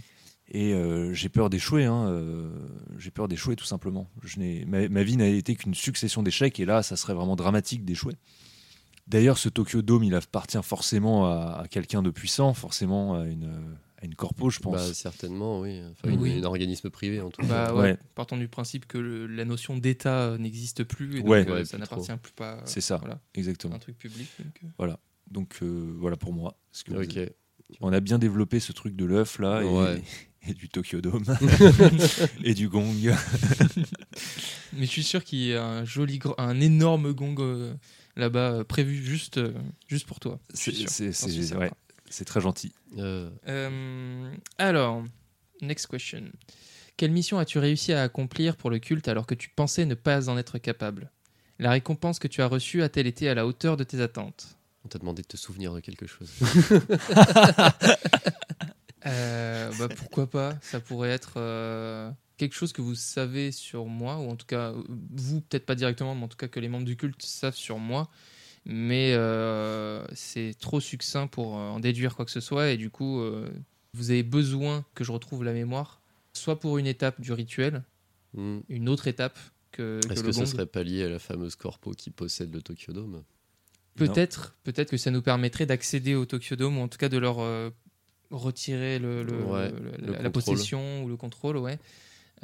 Et 0.54 0.74
euh, 0.74 1.12
j'ai 1.14 1.30
peur 1.30 1.50
d'échouer, 1.50 1.86
hein, 1.86 2.08
euh, 2.10 2.52
j'ai 3.00 3.10
peur 3.10 3.28
d'échouer 3.28 3.56
tout 3.56 3.66
simplement. 3.66 4.08
Je 4.22 4.38
ma, 4.68 4.90
ma 4.90 5.04
vie 5.04 5.18
n'a 5.18 5.28
été 5.28 5.56
qu'une 5.56 5.74
succession 5.74 6.22
d'échecs, 6.22 6.60
et 6.60 6.66
là, 6.66 6.84
ça 6.84 6.98
serait 6.98 7.14
vraiment 7.16 7.36
dramatique 7.36 7.84
d'échouer. 7.84 8.14
D'ailleurs, 9.08 9.40
ce 9.40 9.50
Tokyo 9.50 9.82
Dome, 9.82 10.04
il 10.04 10.14
appartient 10.14 10.62
forcément 10.62 11.26
à 11.26 11.66
quelqu'un 11.70 12.04
de 12.04 12.12
puissant, 12.12 12.54
forcément 12.54 13.16
à 13.16 13.26
une, 13.26 13.50
à 14.02 14.06
une 14.06 14.16
corpo, 14.16 14.50
je 14.50 14.60
pense. 14.60 14.76
Bah, 14.76 14.94
certainement, 14.94 15.60
oui. 15.62 15.80
Enfin, 15.92 16.10
une- 16.14 16.20
Oui. 16.20 16.40
un 16.40 16.44
organisme 16.44 16.90
privé, 16.90 17.22
en 17.22 17.30
tout 17.30 17.42
cas. 17.42 17.48
Bah 17.48 17.74
ouais, 17.76 17.82
Ouais. 17.82 17.98
partons 18.16 18.38
du 18.38 18.48
principe 18.48 18.88
que 18.88 18.98
le- 18.98 19.28
la 19.28 19.46
notion 19.46 19.78
d'État 19.78 20.22
euh, 20.32 20.38
n'existe 20.38 20.84
plus 20.84 21.18
et 21.18 21.20
donc 21.22 21.30
Ouais. 21.30 21.48
euh, 21.48 21.54
Ouais, 21.54 21.66
ça 21.66 21.78
plus 21.78 21.82
n'appartient 21.82 22.12
plus 22.22 22.32
pas. 22.34 22.54
euh, 22.56 22.62
C'est 22.66 22.82
ça. 22.82 22.98
Voilà, 22.98 23.20
Exactement. 23.36 23.76
un 23.76 23.80
truc 23.80 23.98
public. 23.98 24.28
donc, 24.40 24.60
euh. 24.90 24.94
Donc 25.30 25.60
euh, 25.62 25.94
voilà 26.00 26.18
pour 26.18 26.34
moi. 26.34 26.58
Que. 26.86 27.32
On 27.80 27.94
a 27.94 28.00
bien 28.02 28.18
développé 28.20 28.60
ce 28.60 28.72
truc 28.74 28.96
de 28.98 29.06
l'œuf 29.06 29.40
là 29.40 29.62
et, 29.62 29.66
Ouais. 29.66 30.02
et 30.48 30.54
du 30.54 30.68
Tokyo 30.68 31.00
Dome 31.00 31.24
et 32.44 32.54
du 32.54 32.68
gong. 32.70 32.94
Mais 34.74 34.86
je 34.86 34.92
suis 34.92 35.04
sûr 35.04 35.24
qu'il 35.24 35.40
y 35.40 35.54
a 35.54 35.64
un 35.66 35.86
joli, 35.86 36.18
gros- 36.18 36.36
un 36.38 36.60
énorme 36.60 37.14
gong 37.14 37.36
euh, 37.40 37.74
là-bas 38.16 38.64
prévu 38.66 38.96
juste, 39.04 39.38
euh, 39.38 39.54
juste 39.88 40.06
pour 40.08 40.20
toi. 40.20 40.40
C'est 40.54 40.74
sûr. 40.74 40.90
C'est- 42.12 42.26
très 42.26 42.42
gentil. 42.42 42.74
Euh, 42.98 43.30
Euh, 43.48 44.32
alors, 44.58 45.04
next 45.62 45.88
question. 45.88 46.24
Quelle 46.98 47.12
mission 47.12 47.40
as-tu 47.40 47.58
réussi 47.60 47.94
à 47.94 48.04
accomplir 48.04 48.56
pour 48.58 48.70
le 48.70 48.80
culte 48.80 49.08
alors 49.08 49.26
que 49.26 49.34
tu 49.36 49.50
pensais 49.50 49.86
ne 49.86 49.96
pas 49.96 50.30
en 50.30 50.38
être 50.38 50.58
capable? 50.60 51.10
La 51.60 51.72
récompense 51.72 52.20
que 52.20 52.28
tu 52.28 52.42
as 52.42 52.48
reçue 52.48 52.82
a-t-elle 52.84 53.08
été 53.08 53.30
à 53.30 53.34
la 53.34 53.46
hauteur 53.48 53.78
de 53.78 53.84
tes 53.84 54.02
attentes? 54.02 54.58
On 54.84 54.88
t'a 54.88 54.98
demandé 55.00 55.22
de 55.22 55.28
te 55.28 55.38
souvenir 55.38 55.74
de 55.74 55.80
quelque 55.80 56.08
chose. 56.08 56.32
Euh, 59.08 59.72
bah, 59.80 59.88
Pourquoi 59.90 60.30
pas? 60.30 60.56
Ça 60.62 60.80
pourrait 60.80 61.10
être 61.10 61.34
euh, 61.38 62.12
quelque 62.38 62.54
chose 62.54 62.72
que 62.72 62.84
vous 62.84 62.94
savez 62.94 63.52
sur 63.52 63.86
moi, 63.88 64.18
ou 64.18 64.30
en 64.30 64.36
tout 64.36 64.46
cas, 64.46 64.74
vous, 65.16 65.42
peut-être 65.42 65.66
pas 65.66 65.74
directement, 65.74 66.14
mais 66.14 66.24
en 66.24 66.28
tout 66.28 66.38
cas 66.38 66.48
que 66.48 66.60
les 66.60 66.70
membres 66.70 66.86
du 66.86 66.96
culte 66.96 67.20
savent 67.24 67.56
sur 67.56 67.80
moi. 67.80 68.10
Mais 68.66 69.14
euh, 69.14 70.06
c'est 70.14 70.54
trop 70.60 70.80
succinct 70.80 71.28
pour 71.28 71.58
euh, 71.58 71.70
en 71.70 71.80
déduire 71.80 72.16
quoi 72.16 72.26
que 72.26 72.32
ce 72.32 72.40
soit, 72.42 72.70
et 72.70 72.78
du 72.78 72.90
coup, 72.92 73.20
euh, 73.22 73.50
vous 73.94 74.12
avez 74.12 74.24
besoin 74.24 74.86
que 74.94 75.04
je 75.04 75.12
retrouve 75.12 75.44
la 75.44 75.54
mémoire, 75.54 76.00
soit 76.34 76.60
pour 76.60 76.78
une 76.78 76.88
étape 76.88 77.20
du 77.22 77.32
rituel, 77.34 77.84
Hmm. 78.34 78.60
une 78.70 78.88
autre 78.88 79.08
étape 79.08 79.38
que, 79.74 80.00
que 80.08 80.14
Est-ce 80.14 80.24
que 80.24 80.32
ce 80.32 80.40
gong. 80.40 80.46
serait 80.46 80.66
pas 80.66 80.84
lié 80.84 81.04
à 81.04 81.10
la 81.10 81.20
fameuse 81.20 81.56
corpo 81.58 81.92
qui 81.92 82.12
possède 82.12 82.54
le 82.54 82.62
Tokyo 82.62 82.94
Dome? 82.94 83.24
Peut-être, 83.96 84.56
peut-être 84.64 84.90
que 84.90 84.96
ça 84.96 85.12
nous 85.12 85.22
permettrait 85.22 85.66
d'accéder 85.66 86.16
au 86.16 86.26
Tokyo 86.26 86.56
Dome 86.56 86.78
ou 86.78 86.82
en 86.82 86.88
tout 86.88 86.98
cas 86.98 87.10
de 87.10 87.18
leur 87.18 87.40
euh, 87.40 87.70
retirer 88.30 89.00
le, 89.00 89.24
le- 89.24 89.44
Ouais, 89.44 89.70
le- 89.70 90.14
le 90.14 90.14
la, 90.24 90.30
possession 90.30 91.04
ou 91.04 91.10
le 91.10 91.18
contrôle, 91.18 91.58
ouais. 91.58 91.78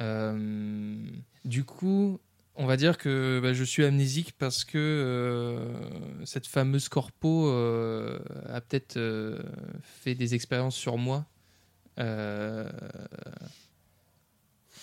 Euh, 0.02 0.98
du 1.46 1.64
coup, 1.64 2.20
on 2.58 2.66
va 2.66 2.76
dire 2.76 2.98
que 2.98 3.40
bah, 3.40 3.54
je 3.54 3.64
suis 3.64 3.84
amnésique 3.84 4.34
parce 4.36 4.64
que 4.64 4.78
euh, 4.78 6.26
cette 6.26 6.48
fameuse 6.48 6.88
corpo 6.88 7.48
euh, 7.48 8.18
a 8.52 8.60
peut-être 8.60 8.96
euh, 8.96 9.38
fait 9.82 10.16
des 10.16 10.34
expériences 10.34 10.76
sur 10.76 10.98
moi. 10.98 11.24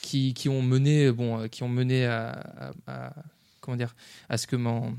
qui, 0.02 0.48
ont 0.48 0.62
mené 0.62 2.06
à, 2.06 4.38
ce 4.38 4.48
que 4.48 4.56
mon, 4.56 4.96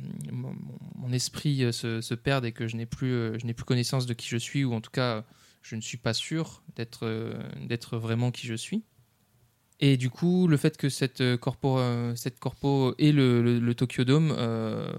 esprit 1.12 1.72
se, 1.72 2.03
se 2.03 2.14
perde 2.14 2.44
et 2.44 2.53
que 2.53 2.68
je 2.68 2.76
n'ai 2.76 2.86
plus, 2.86 3.40
je 3.40 3.46
n'ai 3.46 3.55
plus 3.55 3.64
connaissance 3.64 4.05
de 4.05 4.12
qui 4.12 4.28
je 4.28 4.36
suis, 4.36 4.64
ou 4.64 4.74
en 4.74 4.82
tout 4.82 4.90
cas, 4.90 5.24
je 5.62 5.76
ne 5.76 5.80
suis 5.80 5.98
pas 5.98 6.12
sûr 6.12 6.62
d'être 6.76 7.96
vraiment 7.96 8.30
qui 8.30 8.46
je 8.46 8.55
suis. 8.55 8.82
Et 9.81 9.97
du 9.99 10.09
coup, 10.09 10.49
le 10.49 10.57
fait 10.57 10.77
que 10.79 10.89
cette 10.89 11.20
euh, 11.20 11.37
corpo, 11.37 11.79
euh, 11.79 12.14
cette 12.16 12.39
corpo 12.39 12.95
ait 12.99 13.12
le, 13.12 13.59
le- 13.61 13.74
Tokyo 13.74 14.05
Dome 14.05 14.35
euh, 14.39 14.91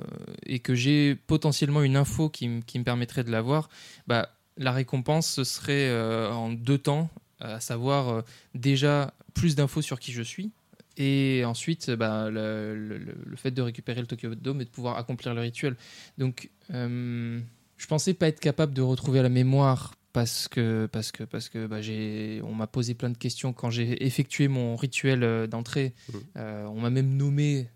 et 0.45 0.59
que 0.59 0.75
j'ai 0.75 1.15
potentiellement 1.15 1.81
une 1.81 1.95
info 1.95 2.29
qui, 2.29 2.61
qui 2.67 2.77
me 2.77 2.83
permettrait 2.83 3.23
de 3.23 3.31
l'avoir, 3.31 3.69
bah, 4.05 4.29
la 4.57 4.71
récompense 4.71 5.27
ce 5.27 5.43
serait 5.43 5.91
en 6.31 6.51
deux 6.51 6.77
temps, 6.77 7.09
à 7.39 7.59
savoir 7.59 8.23
déjà 8.55 9.13
plus 9.33 9.55
d'infos 9.55 9.81
sur 9.81 9.99
qui 9.99 10.11
je 10.11 10.21
suis. 10.23 10.51
Et 10.97 11.43
ensuite, 11.45 11.91
bah, 11.91 12.29
le, 12.31 12.75
le- 12.75 13.35
fait 13.35 13.51
de 13.51 13.61
récupérer 13.61 14.01
le 14.01 14.07
Tokyo 14.07 14.33
Dome 14.33 14.61
et 14.61 14.65
de 14.65 14.69
pouvoir 14.69 14.97
accomplir 14.97 15.35
le 15.35 15.41
rituel. 15.41 15.75
Donc, 16.17 16.49
je 16.71 17.85
pensais 17.87 18.13
pas 18.15 18.27
être 18.27 18.39
capable 18.39 18.73
de 18.73 18.81
retrouver 18.81 19.21
la 19.21 19.29
mémoire 19.29 19.93
parce 20.17 20.47
que 20.47 20.87
parce 20.91 21.11
que 21.11 21.23
parce 21.23 21.47
que 21.47 21.67
bah, 21.67 21.79
j'ai 21.79 22.41
on 22.43 22.55
m'a 22.55 22.65
posé 22.65 22.95
plein 22.95 23.11
de 23.11 23.17
questions 23.17 23.53
quand 23.53 23.69
j'ai 23.69 24.03
effectué 24.03 24.47
mon 24.47 24.75
rituel 24.75 25.23
euh, 25.23 25.45
d'entrée. 25.45 25.93
Mhm. 26.11 26.21
Euh, 26.37 26.65
on 26.65 26.81
m'a 26.81 26.89
même 26.89 27.15
nommé, 27.15 27.67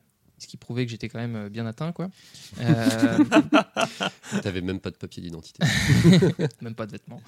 ce 0.42 0.48
qui 0.48 0.58
prouvait 0.58 0.86
que 0.86 0.92
j'étais 0.92 1.08
quand 1.10 1.20
même 1.20 1.36
euh, 1.36 1.50
bien 1.50 1.66
atteint, 1.66 1.92
quoi. 1.92 2.10
Euh, 2.60 3.18
T'avais 4.44 4.62
même 4.62 4.80
pas 4.80 4.92
de 4.92 4.96
papier 4.98 5.22
d'identité. 5.24 5.64
même 6.62 6.76
pas 6.76 6.86
de 6.86 6.92
vêtements. 6.92 7.22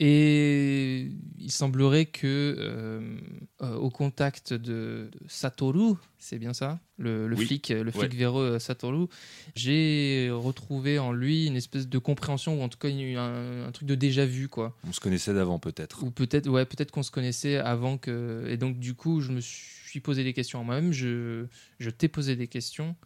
Et 0.00 1.10
il 1.38 1.50
semblerait 1.50 2.06
que 2.06 2.54
euh, 2.58 3.18
euh, 3.62 3.74
au 3.76 3.90
contact 3.90 4.52
de, 4.52 5.10
Satoru, 5.26 5.94
c'est 6.18 6.38
bien 6.38 6.52
ça, 6.52 6.80
le, 6.98 7.26
le 7.28 7.36
Oui. 7.36 7.46
flic, 7.46 7.68
le 7.70 7.90
flic 7.90 8.02
Ouais. 8.02 8.08
véreux 8.08 8.58
Satoru, 8.58 9.06
j'ai 9.54 10.28
retrouvé 10.32 10.98
en 10.98 11.12
lui 11.12 11.46
une 11.46 11.56
espèce 11.56 11.88
de 11.88 11.98
compréhension 11.98 12.60
ou 12.60 12.62
en 12.62 12.68
tout 12.68 12.78
cas 12.78 12.88
une- 12.88 13.16
un, 13.16 13.66
un 13.66 13.72
truc 13.72 13.88
de 13.88 13.94
déjà 13.94 14.24
vu, 14.26 14.48
quoi. 14.48 14.76
On 14.86 14.92
se 14.92 15.00
connaissait 15.00 15.34
d'avant 15.34 15.58
peut-être. 15.58 16.02
Ou 16.04 16.10
peut-être, 16.10 16.48
ouais, 16.48 16.64
peut-être 16.64 16.90
qu'on 16.90 17.02
se 17.02 17.10
connaissait 17.10 17.56
avant 17.56 17.98
que. 17.98 18.44
Et 18.48 18.56
donc, 18.56 18.78
du 18.78 18.94
coup, 18.94 19.20
je 19.20 19.32
me 19.32 19.40
suis 19.40 19.77
posé 20.00 20.24
des 20.24 20.32
questions 20.32 20.60
à 20.60 20.62
moi-même. 20.62 20.92
Je, 20.92 21.46
je 21.78 21.90
t'ai 21.90 22.08
posé 22.08 22.36
des 22.36 22.48
questions 22.48 22.96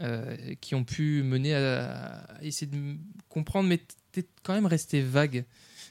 euh, 0.00 0.54
qui 0.60 0.74
ont 0.74 0.84
pu 0.84 1.22
mener 1.22 1.54
à, 1.54 2.26
essayer 2.42 2.70
de 2.70 2.96
comprendre, 3.28 3.68
mais 3.68 3.80
t'es 4.12 4.26
quand 4.42 4.54
même 4.54 4.66
resté 4.66 5.02
vague. 5.02 5.44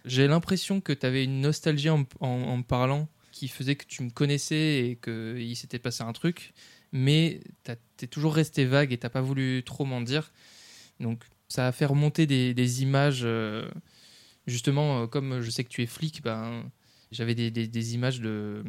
J'ai 0.05 0.27
l'impression 0.27 0.81
que 0.81 0.93
tu 0.93 1.05
avais 1.05 1.23
une 1.23 1.41
nostalgie 1.41 1.89
en, 1.89 2.61
parlant 2.63 3.07
qui 3.31 3.47
faisait 3.47 3.75
que 3.75 3.85
tu 3.85 4.03
me 4.03 4.09
connaissais 4.09 4.89
et 4.89 4.99
qu'il 5.01 5.55
s'était 5.55 5.79
passé 5.79 6.03
un 6.03 6.13
truc, 6.13 6.53
mais 6.91 7.41
t'es 7.97 8.07
toujours 8.07 8.33
resté 8.33 8.65
vague 8.65 8.91
et 8.93 8.97
t'as 8.97 9.09
pas 9.09 9.21
voulu 9.21 9.63
trop 9.63 9.85
m'en 9.85 10.01
dire. 10.01 10.31
Donc, 10.99 11.23
ça 11.47 11.67
a 11.67 11.71
fait 11.71 11.85
remonter 11.85 12.25
des, 12.25 12.53
des 12.53 12.81
images. 12.81 13.21
euh, 13.23 13.69
justement, 14.47 15.03
euh, 15.03 15.07
comme 15.07 15.41
je 15.41 15.49
sais 15.49 15.63
que 15.63 15.69
tu 15.69 15.81
es 15.81 15.85
flic, 15.85 16.21
ben, 16.23 16.69
j'avais 17.11 17.33
des, 17.33 17.93
images 17.95 18.21
de. 18.21 18.63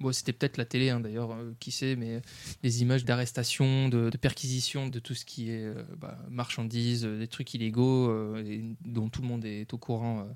Bon, 0.00 0.12
c'était 0.12 0.32
peut-être 0.32 0.56
la 0.56 0.64
télé, 0.64 0.90
hein, 0.90 1.00
d'ailleurs, 1.00 1.32
euh, 1.32 1.54
qui 1.60 1.70
sait, 1.70 1.94
mais 1.94 2.22
des 2.62 2.82
images 2.82 3.04
d'arrestation, 3.04 3.88
de, 3.88 4.10
de 4.10 4.16
perquisition 4.16 4.88
de 4.88 4.98
tout 4.98 5.14
ce 5.14 5.24
qui 5.24 5.50
est 5.50 5.64
euh, 5.64 5.84
bah, 5.98 6.18
marchandises, 6.28 7.04
euh, 7.04 7.18
des 7.18 7.28
trucs 7.28 7.54
illégaux 7.54 8.12
dont 8.84 9.08
tout 9.08 9.22
le 9.22 9.28
monde 9.28 9.44
est 9.44 9.72
au 9.72 9.78
courant 9.78 10.26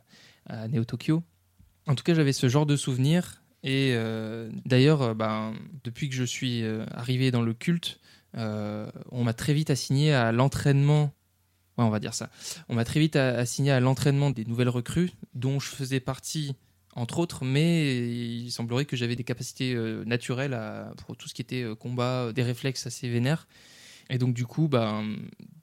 à 0.46 0.68
Neo 0.68 0.84
Tokyo. 0.84 1.22
En 1.86 1.94
tout 1.94 2.04
cas, 2.04 2.14
j'avais 2.14 2.32
ce 2.32 2.48
genre 2.48 2.66
de 2.66 2.76
souvenirs. 2.76 3.42
Et 3.64 3.96
d'ailleurs, 4.64 5.14
ben, 5.14 5.54
depuis 5.84 6.08
que 6.08 6.14
je 6.14 6.24
suis 6.24 6.62
arrivé 6.92 7.30
dans 7.30 7.42
le 7.42 7.54
culte, 7.54 7.98
on 8.34 9.24
m'a 9.24 9.34
très 9.34 9.52
vite 9.52 9.70
assigné 9.70 10.12
à 10.12 10.32
l'entraînement. 10.32 11.12
Ouais, 11.76 11.84
on 11.84 11.90
va 11.90 11.98
dire 11.98 12.14
ça. 12.14 12.30
On 12.68 12.74
m'a 12.74 12.84
très 12.84 13.00
vite 13.00 13.16
assigné 13.16 13.72
à 13.72 13.80
l'entraînement 13.80 14.30
des 14.30 14.44
nouvelles 14.44 14.68
recrues, 14.68 15.10
dont 15.34 15.60
je 15.60 15.68
faisais 15.68 16.00
partie, 16.00 16.54
entre 16.98 17.18
autres, 17.18 17.44
mais 17.44 17.96
il 18.08 18.50
semblerait 18.50 18.84
que 18.84 18.96
j'avais 18.96 19.16
des 19.16 19.24
capacités 19.24 19.74
euh, 19.74 20.04
naturelles 20.04 20.54
à- 20.54 20.92
pour 21.06 21.16
tout 21.16 21.28
ce 21.28 21.34
qui 21.34 21.42
était 21.42 21.62
euh, 21.62 21.74
combat, 21.74 22.26
euh, 22.26 22.32
des 22.32 22.42
réflexes 22.42 22.86
assez 22.86 23.08
vénères. 23.08 23.46
Et 24.10 24.18
donc, 24.18 24.34
du 24.34 24.46
coup, 24.46 24.68
ben, 24.68 25.04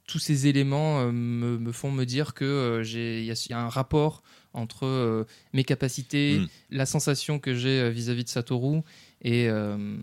tous 0.08 0.20
ces 0.20 0.48
éléments 0.48 1.12
me, 1.12 1.58
me 1.58 1.72
font 1.72 1.92
me 1.92 2.06
dire 2.06 2.34
que 2.36 2.82
j'ai- 2.84 3.20
il 3.22 3.26
y, 3.26 3.32
a- 3.32 3.46
il 3.48 3.52
y 3.52 3.54
a 3.54 3.60
un 3.60 3.70
rapport 3.70 4.22
entre 4.54 4.86
euh, 4.86 5.24
mes 5.54 5.64
capacités, 5.64 6.40
Mm. 6.40 6.48
la 6.72 6.86
sensation 6.86 7.40
que 7.40 7.54
j'ai 7.56 7.90
vis-à-vis 7.90 8.24
de 8.24 8.30
Satoru. 8.30 8.82
Et 9.24 9.50
euh, 9.50 9.98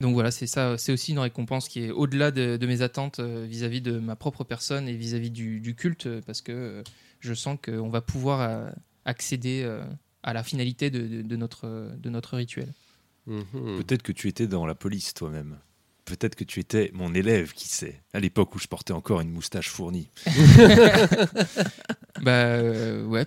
donc 0.00 0.12
voilà, 0.14 0.30
c'est 0.32 0.48
ça. 0.48 0.76
C'est 0.76 0.92
aussi 0.92 1.12
une 1.12 1.20
récompense 1.20 1.68
qui 1.68 1.84
est 1.84 1.90
au-delà 1.92 2.30
de, 2.32 2.56
de 2.56 2.66
mes 2.66 2.82
attentes 2.82 3.20
vis-à-vis 3.20 3.80
de 3.80 3.98
ma 3.98 4.16
propre 4.16 4.42
personne 4.44 4.88
et 4.88 4.94
vis-à-vis 4.94 5.30
du, 5.30 5.60
du 5.60 5.74
culte, 5.76 6.08
parce 6.26 6.40
que 6.42 6.82
je 7.20 7.32
sens 7.34 7.58
qu'on 7.64 7.88
va 7.88 8.00
pouvoir 8.00 8.72
accéder 9.04 9.64
à 10.22 10.32
la 10.32 10.42
finalité 10.42 10.90
de, 10.90 11.06
de- 11.06 11.22
de 11.22 11.36
notre, 11.36 11.66
euh, 11.66 11.90
de 11.96 12.10
notre 12.10 12.36
rituel. 12.36 12.72
Mhm. 13.26 13.78
Peut-être 13.78 14.02
que 14.02 14.12
tu 14.12 14.28
étais 14.28 14.46
dans 14.46 14.66
la 14.66 14.74
police 14.74 15.14
toi-même. 15.14 15.58
Peut-être 16.04 16.34
que 16.36 16.44
tu 16.44 16.58
étais 16.60 16.90
mon 16.94 17.14
élève, 17.14 17.52
qui 17.52 17.68
sait, 17.68 18.00
à 18.14 18.20
l'époque 18.20 18.54
où 18.54 18.58
je 18.58 18.66
portais 18.66 18.94
encore 18.94 19.20
une 19.20 19.30
moustache 19.30 19.68
fournie. 19.68 20.08
Bah 22.22 22.32
euh, 22.32 23.04
ouais, 23.04 23.26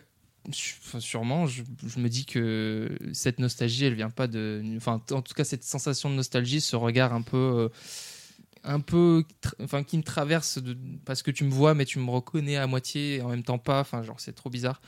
enfin, 0.49 0.99
sûrement. 0.99 1.47
Je, 1.47 1.63
je 1.85 1.99
me 1.99 2.09
dis 2.09 2.25
que 2.25 2.89
cette 3.13 3.39
nostalgie, 3.39 3.85
elle 3.85 3.93
vient 3.93 4.09
pas 4.09 4.27
de. 4.27 4.61
Enfin, 4.75 5.01
en 5.11 5.21
tout 5.21 5.33
cas, 5.33 5.43
cette 5.43 5.63
sensation 5.63 6.09
de 6.09 6.15
nostalgie, 6.15 6.61
ce 6.61 6.75
regard 6.75 7.13
un 7.13 7.21
peu. 7.21 7.37
euh, 7.37 7.69
un 8.63 8.79
peu. 8.79 9.23
Enfin, 9.61 9.83
qui 9.83 9.97
me 9.97 10.03
traverse 10.03 10.57
de- 10.57 10.77
parce 11.05 11.23
que 11.23 11.31
tu 11.31 11.43
me 11.45 11.51
vois, 11.51 11.73
mais 11.73 11.85
tu 11.85 11.99
me 11.99 12.09
reconnais 12.09 12.57
à 12.57 12.67
moitié 12.67 13.17
et 13.17 13.21
en 13.21 13.29
même 13.29 13.43
temps 13.43 13.59
pas. 13.59 13.79
Enfin, 13.81 14.03
genre, 14.03 14.19
c'est 14.19 14.33
trop 14.33 14.49
bizarre. 14.49 14.81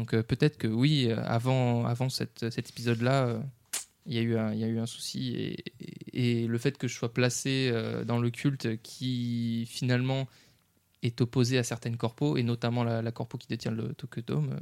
Donc, 0.00 0.14
euh, 0.14 0.22
peut-être 0.22 0.56
que 0.56 0.66
oui, 0.66 1.08
euh, 1.10 1.22
avant, 1.26 1.84
avant 1.84 2.08
cette, 2.08 2.48
cet 2.50 2.70
épisode-là. 2.70 3.26
euh, 3.26 3.38
il 4.06 4.14
y, 4.14 4.18
a 4.18 4.22
eu 4.22 4.36
un, 4.38 4.52
il 4.54 4.58
y 4.58 4.64
a 4.64 4.66
eu 4.66 4.78
un 4.78 4.86
souci 4.86 5.34
et, 5.36 5.64
et- 6.14 6.42
et 6.42 6.46
le 6.46 6.56
fait 6.58 6.78
que 6.78 6.88
je 6.88 6.94
sois 6.94 7.12
placé 7.12 7.68
euh, 7.70 8.02
dans 8.02 8.18
le 8.18 8.30
culte 8.30 8.80
qui 8.82 9.66
finalement 9.68 10.26
est 11.02 11.20
opposé 11.20 11.58
à 11.58 11.62
certaines 11.62 11.98
corpos, 11.98 12.38
et 12.38 12.42
notamment 12.42 12.82
la, 12.82 13.02
la 13.02 13.12
corpo 13.12 13.36
qui 13.36 13.46
détient 13.46 13.70
le 13.72 13.92
Tokyo 13.94 14.22
Dome, 14.26 14.52
euh, 14.54 14.60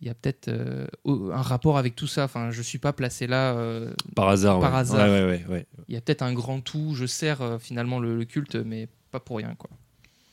il 0.00 0.06
y 0.06 0.10
a 0.10 0.14
peut-être 0.14 0.48
euh, 0.48 0.86
un 1.06 1.42
rapport 1.42 1.76
avec 1.76 1.96
tout 1.96 2.06
ça. 2.06 2.24
Enfin, 2.24 2.50
je 2.50 2.62
suis 2.62 2.78
pas 2.78 2.94
placé 2.94 3.26
là. 3.26 3.54
euh, 3.56 3.92
Par 4.16 4.28
hasard, 4.30 4.58
Par 4.58 4.72
ouais. 4.72 4.78
hasard. 4.78 5.06
Ouais, 5.10 5.22
ouais, 5.24 5.44
ouais, 5.46 5.52
ouais. 5.52 5.66
il 5.88 5.94
y 5.94 5.98
a 5.98 6.00
peut-être 6.00 6.22
un 6.22 6.32
grand 6.32 6.60
tout. 6.62 6.94
Je 6.94 7.04
sers 7.04 7.42
euh, 7.42 7.58
finalement 7.58 8.00
le, 8.00 8.16
le 8.16 8.24
culte, 8.24 8.56
mais 8.56 8.88
pas 9.10 9.20
pour 9.20 9.36
rien. 9.36 9.54
Quoi. 9.54 9.70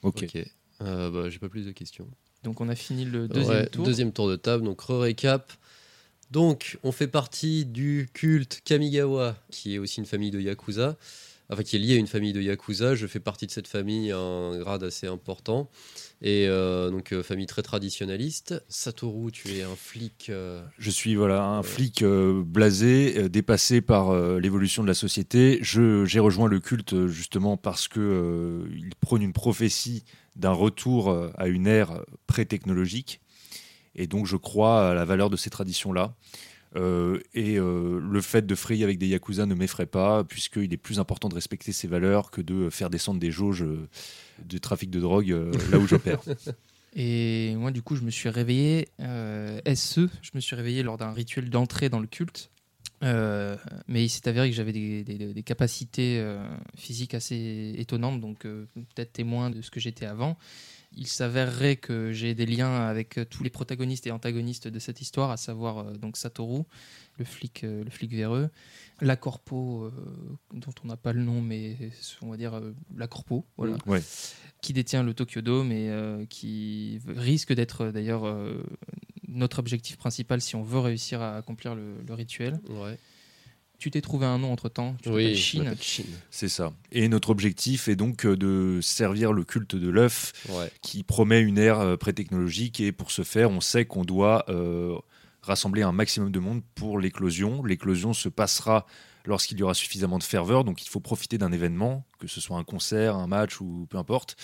Ok. 0.01 0.23
Ok. 0.23 0.37
Euh, 0.81 1.11
bah, 1.11 1.29
J'ai 1.29 1.39
pas 1.39 1.49
plus 1.49 1.65
de 1.65 1.71
questions. 1.73 2.07
Donc, 2.45 2.61
on 2.61 2.69
a 2.69 2.75
fini 2.75 3.03
le 3.05 3.27
deuxième 3.27 3.47
Ouais, 3.57 3.65
tour. 3.67 3.83
deuxième 3.85 4.11
tour 4.13 4.29
de 4.29 4.35
table. 4.37 4.63
Donc, 4.63 4.79
re-récap. 4.81 5.51
Donc, 6.31 6.77
on 6.83 6.91
fait 6.91 7.07
partie 7.07 7.65
du 7.65 8.09
culte 8.13 8.61
Kamigawa, 8.65 9.35
qui 9.51 9.75
est 9.75 9.77
aussi 9.77 9.99
une 9.99 10.05
famille 10.05 10.31
de 10.31 10.39
Yakuza. 10.39 10.95
Enfin, 11.51 11.61
qui 11.61 11.75
est 11.75 11.79
liée 11.79 11.93
à 11.93 11.97
une 11.97 12.07
famille 12.07 12.33
de 12.33 12.41
Yakuza. 12.41 12.95
Je 12.95 13.05
fais 13.05 13.19
partie 13.19 13.45
de 13.45 13.51
cette 13.51 13.67
famille 13.67 14.11
à 14.11 14.17
un 14.17 14.57
grade 14.57 14.83
assez 14.83 15.05
important. 15.05 15.69
Et 16.23 16.47
euh, 16.47 16.89
donc, 16.89 17.11
euh, 17.13 17.21
famille 17.21 17.45
très 17.45 17.61
traditionnaliste. 17.61 18.63
Satoru, 18.67 19.31
tu 19.31 19.49
es 19.55 19.61
un 19.61 19.75
flic. 19.75 20.27
euh, 20.31 20.63
Je 20.79 20.89
suis 20.89 21.13
voilà 21.15 21.43
un 21.43 21.57
Ouais. 21.61 21.63
flic 21.67 22.01
euh, 22.01 22.41
blasé, 22.43 23.13
euh, 23.17 23.29
dépassé 23.29 23.81
par 23.81 24.09
euh, 24.09 24.39
l'évolution 24.39 24.81
de 24.81 24.87
la 24.87 24.95
société. 24.95 25.59
Je 25.61 26.03
j'ai 26.05 26.19
rejoint 26.19 26.47
le 26.47 26.59
culte 26.59 27.05
justement 27.07 27.57
parce 27.57 27.87
que 27.87 27.99
euh, 27.99 28.67
il 28.75 28.95
prône 28.99 29.21
une 29.21 29.33
prophétie 29.33 30.03
d'un 30.35 30.51
retour 30.51 31.09
euh, 31.09 31.31
à 31.37 31.47
une 31.47 31.67
ère 31.67 32.01
pré-technologique, 32.27 33.21
et 33.95 34.07
donc 34.07 34.25
je 34.25 34.37
crois 34.37 34.91
à 34.91 34.93
la 34.93 35.05
valeur 35.05 35.29
de 35.29 35.37
ces 35.37 35.49
traditions-là. 35.49 36.15
Euh, 36.75 37.19
et 37.33 37.57
euh, 37.57 38.01
le 38.01 38.21
fait 38.21 38.45
de 38.45 38.53
frayer 38.53 38.83
avec 38.83 38.97
des 38.97 39.07
yakuza 39.07 39.45
ne 39.45 39.55
m'effraie 39.55 39.85
pas, 39.85 40.23
puisqu'il 40.23 40.73
est 40.73 40.77
plus 40.77 40.99
important 40.99 41.29
de 41.29 41.35
respecter 41.35 41.71
ces 41.71 41.87
valeurs 41.87 42.31
que 42.31 42.41
de 42.41 42.69
faire 42.69 42.89
descendre 42.89 43.19
des 43.19 43.31
jauges 43.31 43.63
euh, 43.63 43.87
de 44.43 44.57
trafic 44.57 44.89
de 44.89 44.99
drogue 44.99 45.31
euh, 45.31 45.51
là 45.71 45.77
où 45.77 45.87
j'opère. 45.87 46.19
Et 46.95 47.55
moi, 47.57 47.71
du 47.71 47.81
coup, 47.81 47.95
je 47.95 48.01
me 48.01 48.09
suis 48.09 48.29
réveillé 48.29 48.87
euh, 49.01 49.59
SE. 49.75 50.09
Je 50.21 50.31
me 50.33 50.39
suis 50.39 50.55
réveillé 50.55 50.83
lors 50.83 50.97
d'un 50.97 51.11
rituel 51.11 51.49
d'entrée 51.49 51.89
dans 51.89 51.99
le 51.99 52.07
culte. 52.07 52.51
Euh, 53.05 53.55
mais 53.87 54.03
il 54.03 54.09
s'est 54.09 54.27
avéré 54.27 54.49
que 54.49 54.55
j'avais 54.55 54.71
des, 54.73 55.03
des- 55.03 55.33
des 55.33 55.43
capacités 55.43 56.19
euh, 56.19 56.43
physiques 56.75 57.13
assez 57.13 57.73
étonnantes, 57.77 58.19
donc 58.19 58.45
euh, 58.45 58.65
peut-être 58.95 59.13
témoin 59.13 59.49
de 59.51 59.61
ce 59.61 59.69
que 59.69 59.79
j'étais 59.79 60.05
avant. 60.07 60.37
Il 60.97 61.07
s'avérerait 61.07 61.75
que 61.75 62.11
j'ai 62.13 62.33
des 62.35 62.45
liens 62.45 62.73
avec 62.87 63.19
tous 63.29 63.43
les 63.43 63.49
protagonistes 63.49 64.07
et 64.07 64.11
antagonistes 64.11 64.67
de 64.69 64.79
cette 64.79 65.01
histoire, 65.01 65.29
à 65.29 65.37
savoir 65.37 65.83
donc 65.99 66.15
Satoru, 66.17 66.63
le 67.19 67.25
flic, 67.25 67.63
le 67.63 67.89
flic 67.89 68.11
véreux, 68.13 68.49
la 69.01 69.17
corpo, 69.17 69.91
dont 70.53 70.71
on 70.83 70.87
n'a 70.87 70.95
pas 70.95 71.11
le 71.11 71.21
nom, 71.21 71.41
mais 71.41 71.75
on 72.21 72.29
va 72.31 72.37
dire 72.37 72.61
la 72.95 73.07
corpo, 73.07 73.45
voilà, 73.57 73.75
Ouais. 73.87 74.01
qui 74.61 74.71
détient 74.71 75.03
le 75.03 75.13
Tokyo 75.13 75.41
Dome 75.41 75.73
et 75.73 75.91
qui 76.29 77.01
risque 77.07 77.51
d'être 77.53 77.87
d'ailleurs 77.91 78.23
notre 79.35 79.59
objectif 79.59 79.97
principal 79.97 80.41
si 80.41 80.55
on 80.55 80.63
veut 80.63 80.79
réussir 80.79 81.21
à 81.21 81.35
accomplir 81.37 81.75
le, 81.75 81.95
le 82.07 82.13
rituel. 82.13 82.59
Ouais. 82.69 82.97
Tu 83.77 83.91
t'es 83.91 83.99
trouvé 84.01 84.25
un 84.25 84.37
nom 84.39 84.53
entre 84.53 84.69
temps, 84.69 84.95
tu 85.03 85.09
Oui, 85.09 85.37
m'appelle 85.57 85.81
Shin. 85.81 86.03
C'est 86.31 86.47
ça. 86.47 86.71
Et 86.93 87.09
notre 87.09 87.29
objectif 87.29 87.89
est 87.89 87.97
donc 87.97 88.25
euh, 88.25 88.37
de 88.37 88.79
servir 88.81 89.33
le 89.33 89.43
culte 89.43 89.75
de 89.75 89.89
l'œuf 89.89 90.31
Ouais. 90.49 90.71
qui 90.81 91.03
promet 91.03 91.41
une 91.41 91.57
ère 91.57 91.81
euh, 91.81 91.97
pré-technologique 91.97 92.79
et 92.79 92.93
pour 92.93 93.11
ce 93.11 93.23
faire, 93.23 93.51
on 93.51 93.59
sait 93.59 93.83
qu'on 93.85 94.05
doit 94.05 94.45
euh, 94.49 94.95
rassembler 95.41 95.81
un 95.81 95.91
maximum 95.91 96.31
de 96.31 96.39
monde 96.39 96.61
pour 96.73 96.99
l'éclosion. 96.99 97.63
L'éclosion 97.65 98.13
se 98.13 98.29
passera 98.29 98.85
lorsqu'il 99.25 99.59
y 99.59 99.63
aura 99.63 99.73
suffisamment 99.73 100.19
de 100.19 100.23
ferveur, 100.23 100.63
donc 100.63 100.81
il 100.85 100.89
faut 100.89 101.01
profiter 101.01 101.37
d'un 101.37 101.51
événement, 101.51 102.05
que 102.19 102.27
ce 102.27 102.39
soit 102.39 102.57
un 102.57 102.63
concert, 102.63 103.15
un 103.17 103.27
match 103.27 103.59
ou 103.59 103.87
peu 103.89 103.97
importe. 103.97 104.37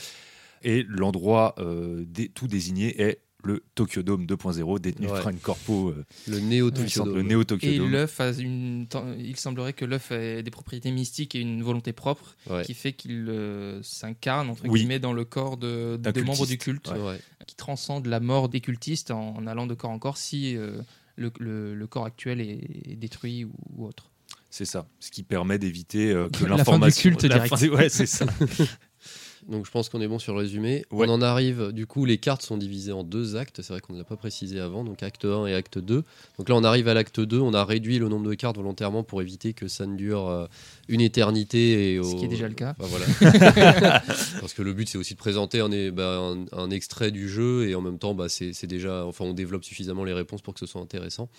Et 0.64 0.84
l'endroit 0.89 1.56
euh, 1.58 2.04
tout 2.36 2.48
désigné 2.48 3.02
est 3.02 3.22
le 3.44 3.64
Tokyo 3.76 4.02
Dome 4.04 4.26
2.0, 4.26 4.80
détenu 4.80 5.08
Ouais. 5.08 5.14
par 5.20 5.30
une 5.30 5.38
corpo 5.39 5.89
euh, 5.89 6.06
Le 6.28 6.39
Néo 6.39 6.72
Tokyo 6.72 7.06
le 7.06 7.14
Dome. 7.14 7.28
Neo 7.28 7.44
Tokyo 7.44 7.68
Et 7.68 7.78
l'œuf 7.80 8.20
a 8.22 8.32
une. 8.34 8.88
ten- 8.88 9.16
Il 9.20 9.36
semblerait 9.38 9.74
que 9.74 9.86
l'œuf 9.86 10.12
ait 10.12 10.44
des 10.44 10.52
propriétés 10.52 10.92
mystiques 10.92 11.36
et 11.36 11.39
une 11.39 11.64
volonté 11.64 11.94
propre 11.94 12.36
Ouais. 12.50 12.64
qui 12.64 12.74
fait 12.74 12.94
qu'il 12.94 13.28
euh, 13.30 13.82
s'incarne 13.84 14.50
entre 14.50 14.64
Oui. 14.68 14.80
guillemets 14.80 15.00
dans 15.00 15.14
le 15.14 15.26
corps 15.26 15.58
de, 15.58 15.98
D'un 15.98 16.12
de 16.12 16.22
membres 16.22 16.46
du 16.48 16.58
culte, 16.58 16.89
Ouais. 16.89 17.20
qui 17.48 17.56
transcende 17.56 18.06
la 18.08 18.20
mort 18.20 18.50
des 18.50 18.62
cultistes 18.62 19.12
en, 19.12 19.36
en 19.36 19.48
allant 19.48 19.68
de 19.68 19.74
corps 19.74 19.92
en 19.92 20.00
corps 20.00 20.18
si 20.18 20.56
euh, 20.56 20.82
le, 21.16 21.32
le- 21.39 21.76
le 21.76 21.88
corps 21.88 22.06
actuel 22.06 22.42
est, 22.42 22.60
est 22.92 22.96
détruit 22.96 23.46
ou, 23.46 23.52
ou 23.78 23.86
autre. 23.86 24.12
C'est 24.50 24.66
ça, 24.66 24.86
ce 25.00 25.12
qui 25.12 25.24
permet 25.24 25.58
d'éviter 25.58 26.12
euh, 26.12 26.28
que 26.30 26.34
La 26.44 26.50
fin 26.50 26.54
du 26.56 26.58
l'information. 26.58 27.10
culte 27.10 27.24
la 27.24 27.36
direct. 27.36 27.56
fin- 27.58 27.68
Ouais, 27.70 27.89
c'est 27.89 28.06
ça. 28.06 28.26
Donc 29.50 29.66
je 29.66 29.72
pense 29.72 29.89
qu'on 29.89 30.00
est 30.02 30.08
bon 30.08 30.20
sur 30.20 30.34
le 30.34 30.39
résumé. 30.39 30.86
Ouais. 30.92 31.08
On 31.10 31.14
en 31.14 31.22
arrive, 31.22 31.72
du 31.72 31.88
coup, 31.88 32.06
les 32.06 32.18
cartes 32.18 32.42
sont 32.44 32.58
divisées 32.58 32.92
en 32.92 33.04
deux 33.04 33.36
actes. 33.36 33.62
C'est 33.62 33.74
vrai 33.74 33.82
qu'on 33.82 33.94
ne 33.94 33.98
l'a 33.98 34.04
pas 34.04 34.16
précisé 34.16 34.60
avant, 34.60 34.84
donc 34.84 35.02
acte 35.04 35.26
1 35.26 35.48
et 35.48 35.54
acte 35.56 35.78
2. 35.80 36.04
Donc 36.38 36.50
là, 36.50 36.56
on 36.56 36.64
arrive 36.64 36.88
à 36.88 36.94
l'acte 36.94 37.20
2. 37.20 37.39
On 37.39 37.54
a 37.54 37.66
réduit 37.66 38.00
le 38.00 38.08
nombre 38.08 38.30
de 38.30 38.34
cartes 38.36 38.56
volontairement 38.58 39.04
pour 39.04 39.22
éviter 39.22 39.54
que 39.54 39.68
ça 39.68 39.86
ne 39.86 39.96
dure 39.96 40.28
euh, 40.28 40.46
une 40.88 41.02
éternité. 41.02 41.96
Et 41.96 42.04
Ce 42.04 42.16
qui 42.16 42.26
est 42.26 42.28
déjà 42.28 42.48
le 42.48 42.54
cas. 42.54 42.76
Enfin, 42.80 42.88
voilà. 42.89 44.00
Parce 44.39 44.54
que 44.54 44.62
le 44.62 44.74
but, 44.74 44.88
c'est 44.89 44.98
aussi 44.98 45.14
de 45.14 45.20
présenter 45.20 45.60
un, 45.60 45.70
bah, 45.92 46.18
un- 46.20 46.46
un 46.58 46.70
extrait 46.70 47.12
du 47.12 47.28
jeu 47.30 47.68
et 47.68 47.76
en 47.76 47.82
même 47.82 47.98
temps, 47.98 48.14
bah, 48.14 48.28
c'est 48.30 48.66
déjà. 48.68 49.06
Enfin, 49.06 49.26
on 49.26 49.34
développe 49.34 49.64
suffisamment 49.64 50.04
les 50.04 50.14
réponses 50.14 50.42
pour 50.42 50.54
que 50.54 50.60
ce 50.60 50.66
soit 50.66 50.82
intéressant. 50.82 51.30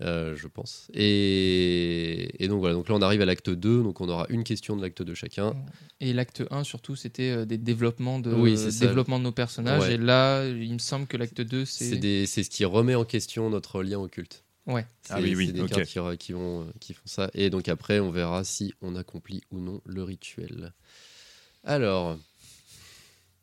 Euh, 0.00 0.36
je 0.36 0.46
pense. 0.46 0.88
Et, 0.94 2.42
et 2.42 2.48
donc 2.48 2.60
voilà, 2.60 2.74
donc 2.74 2.88
là 2.88 2.94
on 2.94 3.02
arrive 3.02 3.20
à 3.20 3.24
l'acte 3.24 3.50
2, 3.50 3.82
donc 3.82 4.00
on 4.00 4.08
aura 4.08 4.26
une 4.28 4.44
question 4.44 4.76
de 4.76 4.82
l'acte 4.82 5.02
2 5.02 5.14
chacun. 5.14 5.56
Et 6.00 6.12
l'acte 6.12 6.44
1, 6.50 6.62
surtout, 6.64 6.94
c'était 6.94 7.30
euh, 7.30 7.44
des 7.44 7.58
développements 7.58 8.20
de, 8.20 8.32
Oui, 8.32 8.56
développement 8.78 9.18
de 9.18 9.24
nos 9.24 9.32
personnages. 9.32 9.82
Ouais. 9.82 9.94
Et 9.94 9.98
là, 9.98 10.46
il 10.46 10.72
me 10.72 10.78
semble 10.78 11.06
que 11.06 11.16
l'acte 11.16 11.40
2, 11.40 11.64
C'est 11.64 12.26
c'est. 12.26 12.42
ce 12.44 12.50
qui 12.50 12.64
remet 12.64 12.94
en 12.94 13.04
question 13.04 13.50
notre 13.50 13.82
lien 13.82 13.98
au 13.98 14.08
culte. 14.08 14.44
Ouais. 14.66 14.86
C'est 15.02 15.14
Ah 15.14 15.20
oui, 15.20 15.34
oui, 15.34 15.46
c'est 15.46 15.52
des 15.52 15.64
cartes 15.66 15.84
qui, 15.84 16.18
qui 16.18 16.32
vont, 16.32 16.70
qui 16.78 16.92
font 16.94 17.06
ça. 17.06 17.30
Et 17.34 17.50
donc 17.50 17.68
après, 17.68 17.98
on 18.00 18.10
verra 18.10 18.44
si 18.44 18.74
on 18.82 18.94
accomplit 18.94 19.42
ou 19.50 19.60
non 19.60 19.80
le 19.84 20.02
rituel. 20.02 20.72
Alors, 21.64 22.18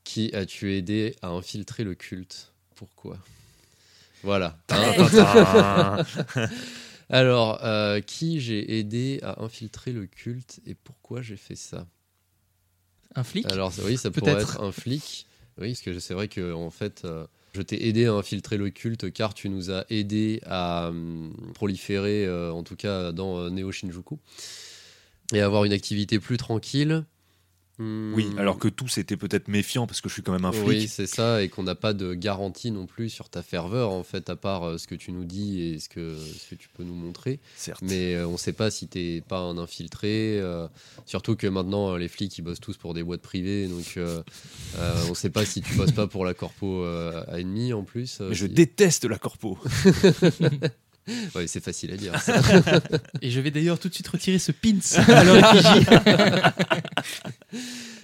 qui 0.04 0.34
as-tu 0.34 0.74
aidé 0.74 1.16
à 1.22 1.30
infiltrer 1.30 1.84
le 1.84 1.96
culte? 1.96 2.54
Pourquoi? 2.76 3.18
Voilà. 4.26 4.58
Alors, 7.10 7.64
euh, 7.64 8.02
qui 8.02 8.42
j'ai 8.42 8.80
aidé 8.80 9.20
à 9.22 9.44
infiltrer 9.44 9.92
le 9.92 10.08
culte 10.08 10.60
et 10.66 10.74
pourquoi 10.74 11.22
j'ai 11.22 11.38
fait 11.38 11.56
ça? 11.56 11.86
Un 13.14 13.24
flic? 13.24 13.46
Alors 13.46 13.72
oui, 13.86 13.98
ça 13.98 14.10
pourrait 14.10 14.42
être 14.42 14.62
un 14.62 14.72
flic. 14.72 15.28
Oui, 15.60 15.70
parce 15.70 15.82
que 15.82 16.00
c'est 16.00 16.16
vrai 16.16 16.28
que 16.28 16.54
en 16.54 16.72
fait, 16.72 17.04
euh, 17.06 17.28
je 17.54 17.62
t'ai 17.62 17.88
aidé 17.88 18.08
à 18.08 18.14
infiltrer 18.14 18.58
le 18.58 18.72
culte 18.72 19.14
car 19.14 19.36
tu 19.36 19.48
nous 19.48 19.72
as 19.72 19.86
aidé 19.90 20.42
à 20.46 20.90
hum, 20.90 21.34
proliférer, 21.54 22.26
euh, 22.26 22.52
en 22.52 22.64
tout 22.64 22.76
cas 22.76 23.12
dans 23.12 23.38
euh, 23.38 23.50
Neo 23.50 23.72
Shinjuku, 23.72 24.18
et 25.34 25.40
avoir 25.40 25.64
une 25.64 25.72
activité 25.72 26.20
plus 26.20 26.38
tranquille. 26.38 27.06
Oui, 27.78 28.30
alors 28.38 28.58
que 28.58 28.70
tous 28.70 28.98
étaient 29.00 29.18
peut-être 29.18 29.50
méfiants 29.50 29.86
parce 29.86 30.00
que 30.00 30.08
je 30.08 30.14
suis 30.14 30.22
quand 30.24 30.32
même 30.32 30.46
un 30.46 30.54
flic. 30.54 30.66
Oui, 30.68 30.88
c'est 30.88 31.08
ça, 31.08 31.44
et 31.44 31.50
qu'on 31.50 31.64
n'a 31.64 31.76
pas 31.76 31.92
de 31.94 32.14
garantie 32.14 32.72
non 32.72 32.86
plus 32.86 33.10
sur 33.10 33.28
ta 33.28 33.42
ferveur, 33.44 33.92
en 33.92 34.04
fait, 34.04 34.30
à 34.30 34.38
part 34.38 34.64
euh, 34.64 34.78
ce 34.78 34.88
que 34.88 34.96
tu 34.96 35.12
nous 35.12 35.26
dis 35.26 35.62
et 35.62 35.80
ce 35.80 35.90
que, 35.90 36.16
ce 36.18 36.50
que 36.52 36.56
tu 36.56 36.70
peux 36.70 36.84
nous 36.84 36.96
montrer. 36.96 37.40
certes. 37.58 37.82
Mais 37.82 38.16
euh, 38.16 38.28
on 38.28 38.34
ne 38.34 38.38
sait 38.38 38.54
pas 38.54 38.72
si 38.72 38.88
t'es 38.88 39.22
pas 39.28 39.40
un 39.40 39.58
infiltré. 39.58 40.40
euh, 40.40 40.68
surtout 41.06 41.36
que 41.36 41.48
maintenant, 41.48 41.98
les 41.98 42.08
flics, 42.08 42.38
ils 42.38 42.42
bossent 42.44 42.62
tous 42.62 42.78
pour 42.78 42.94
des 42.94 43.04
boîtes 43.04 43.22
privées. 43.22 43.68
Donc, 43.68 43.96
euh, 43.98 44.22
euh, 44.78 45.04
on 45.08 45.10
ne 45.10 45.16
sait 45.16 45.30
pas 45.30 45.44
si 45.46 45.62
tu 45.62 45.74
bosses 45.76 45.92
pas 45.92 46.08
pour 46.08 46.24
la 46.24 46.34
corpo 46.34 46.84
euh, 46.86 47.24
à 47.28 47.40
ennemi 47.42 47.74
en 47.74 47.84
plus. 47.84 48.20
euh, 48.22 48.30
Mais 48.30 48.36
je 48.36 48.46
si- 48.46 48.54
déteste 48.54 49.04
la 49.04 49.18
corpo. 49.18 49.58
Ouais, 51.36 51.46
c'est 51.46 51.64
facile 51.64 51.92
à 51.94 51.98
dire. 51.98 52.20
ça. 52.20 52.42
Et 53.22 53.30
je 53.30 53.40
vais 53.40 53.52
d'ailleurs 53.52 53.78
tout 53.78 53.90
de 53.90 53.94
suite 53.94 54.08
retirer 54.08 54.40
ce 54.40 54.52
pins. 54.52 54.80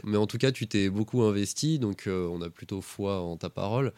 Mais 0.03 0.17
en 0.17 0.27
tout 0.27 0.37
cas, 0.37 0.51
tu 0.51 0.67
t'es 0.67 0.89
beaucoup 0.89 1.21
investi. 1.23 1.79
Donc, 1.79 2.07
euh, 2.07 2.27
on 2.27 2.41
a 2.41 2.49
plutôt 2.49 2.81
foi 2.81 3.21
en 3.21 3.37
ta 3.37 3.49
parole. 3.49 3.93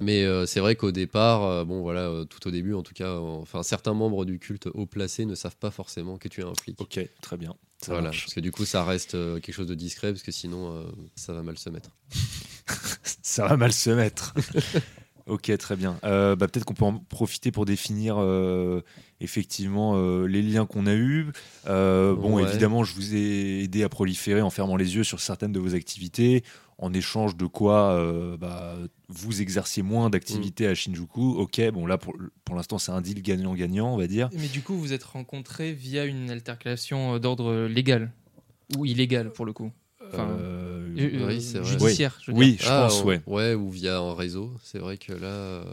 Mais 0.00 0.22
euh, 0.24 0.46
c'est 0.46 0.60
vrai 0.60 0.76
qu'au 0.76 0.92
départ, 0.92 1.42
euh, 1.44 1.64
bon 1.64 1.82
voilà, 1.82 2.02
euh, 2.02 2.24
tout 2.24 2.46
au 2.46 2.52
début, 2.52 2.72
en 2.72 2.84
tout 2.84 2.94
cas, 2.94 3.16
enfin 3.16 3.64
certains 3.64 3.94
membres 3.94 4.24
du 4.24 4.38
culte 4.38 4.68
haut 4.72 4.86
placé 4.86 5.24
ne 5.24 5.34
savent 5.34 5.56
pas 5.56 5.72
forcément 5.72 6.18
que 6.18 6.28
tu 6.28 6.40
es 6.40 6.44
un 6.44 6.52
flic. 6.54 6.80
Ok, 6.80 7.00
très 7.20 7.36
bien. 7.36 7.56
Ça 7.80 7.92
Voilà, 7.92 8.02
marche. 8.10 8.22
parce 8.26 8.34
que 8.34 8.38
du 8.40 8.52
coup, 8.52 8.64
ça 8.64 8.84
reste 8.84 9.12
quelque 9.40 9.52
chose 9.52 9.66
de 9.66 9.74
discret, 9.74 10.12
parce 10.12 10.22
que 10.22 10.30
sinon, 10.30 10.86
ça 11.16 11.32
va 11.32 11.42
mal 11.42 11.58
se 11.58 11.68
mettre. 11.70 11.90
Ça 13.22 13.46
va 13.46 13.56
mal 13.56 13.72
se 13.72 13.90
mettre. 13.90 14.34
ok, 15.28 15.56
très 15.58 15.76
bien. 15.76 15.98
Euh, 16.04 16.34
bah, 16.36 16.48
Peut-être 16.48 16.64
qu'on 16.64 16.74
peut 16.74 16.84
en 16.84 16.94
profiter 16.98 17.50
pour 17.52 17.64
définir 17.64 18.16
euh, 18.18 18.82
effectivement 19.20 19.94
euh, 19.96 20.26
les 20.26 20.42
liens 20.42 20.66
qu'on 20.66 20.86
a 20.86 20.94
eus. 20.94 21.26
Bon, 21.66 22.34
Ouais. 22.36 22.42
évidemment, 22.44 22.84
je 22.84 22.94
vous 22.94 23.14
ai 23.14 23.62
aidé 23.62 23.82
à 23.82 23.88
proliférer 23.88 24.40
en 24.42 24.50
fermant 24.50 24.76
les 24.76 24.96
yeux 24.96 25.04
sur 25.04 25.20
certaines 25.20 25.52
de 25.52 25.60
vos 25.60 25.74
activités, 25.74 26.42
en 26.78 26.92
échange 26.92 27.36
de 27.36 27.46
quoi 27.46 28.36
bah, 28.38 28.76
vous 29.08 29.40
exerciez 29.42 29.82
moins 29.82 30.10
d'activités 30.10 30.66
Mm. 30.66 30.70
à 30.70 30.74
Shinjuku. 30.74 31.36
Ok, 31.36 31.60
bon 31.72 31.86
là, 31.86 31.98
pour, 31.98 32.14
pour 32.44 32.54
l'instant, 32.56 32.78
c'est 32.78 32.92
un 32.92 33.00
deal 33.00 33.22
gagnant-gagnant, 33.22 33.92
on 33.92 33.96
va 33.96 34.06
dire. 34.06 34.28
Mais 34.32 34.48
du 34.48 34.62
coup, 34.62 34.74
vous 34.76 34.92
êtes 34.92 35.04
rencontrés 35.04 35.72
via 35.72 36.04
une 36.04 36.30
altercation 36.30 37.18
d'ordre 37.18 37.66
légal. 37.66 38.12
Ou 38.76 38.84
illégal, 38.84 39.32
pour 39.32 39.46
le 39.46 39.52
coup? 39.54 39.72
Enfin, 40.12 40.28
Euh, 40.30 40.64
Euh, 41.00 41.26
oui. 41.26 41.64
Judiciaire, 41.64 42.18
je 42.22 42.32
veux 42.32 42.38
oui, 42.38 42.52
dire. 42.52 42.60
je 42.62 42.68
Ah, 42.68 42.82
pense, 42.88 43.02
on- 43.02 43.06
ouais. 43.06 43.20
Ouais, 43.26 43.54
ou 43.54 43.70
via 43.70 43.98
un 43.98 44.14
réseau. 44.14 44.52
C'est 44.64 44.78
vrai 44.78 44.96
que 44.96 45.12
là, 45.12 45.26
euh, 45.28 45.64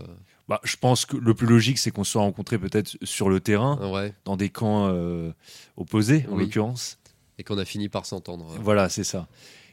Bah, 0.47 0.59
je 0.63 0.75
pense 0.77 1.05
que 1.05 1.17
le 1.17 1.33
plus 1.33 1.47
logique, 1.47 1.79
c'est 1.79 1.89
qu'on 1.89 2.03
soit 2.03 2.21
rencontrés 2.21 2.59
peut-être 2.59 2.95
sur 3.01 3.29
le 3.29 3.39
terrain, 3.39 3.79
ah 3.81 3.89
ouais, 3.89 4.13
dans 4.25 4.37
des 4.37 4.49
camps 4.49 4.87
euh, 4.91 5.31
opposés, 5.77 6.25
en 6.29 6.35
Oui. 6.35 6.43
l'occurrence. 6.43 6.99
et 7.39 7.43
qu'on 7.43 7.57
a 7.57 7.65
fini 7.65 7.89
par 7.89 8.05
s'entendre. 8.05 8.55
Voilà, 8.61 8.87
c'est 8.87 9.03
ça. 9.03 9.27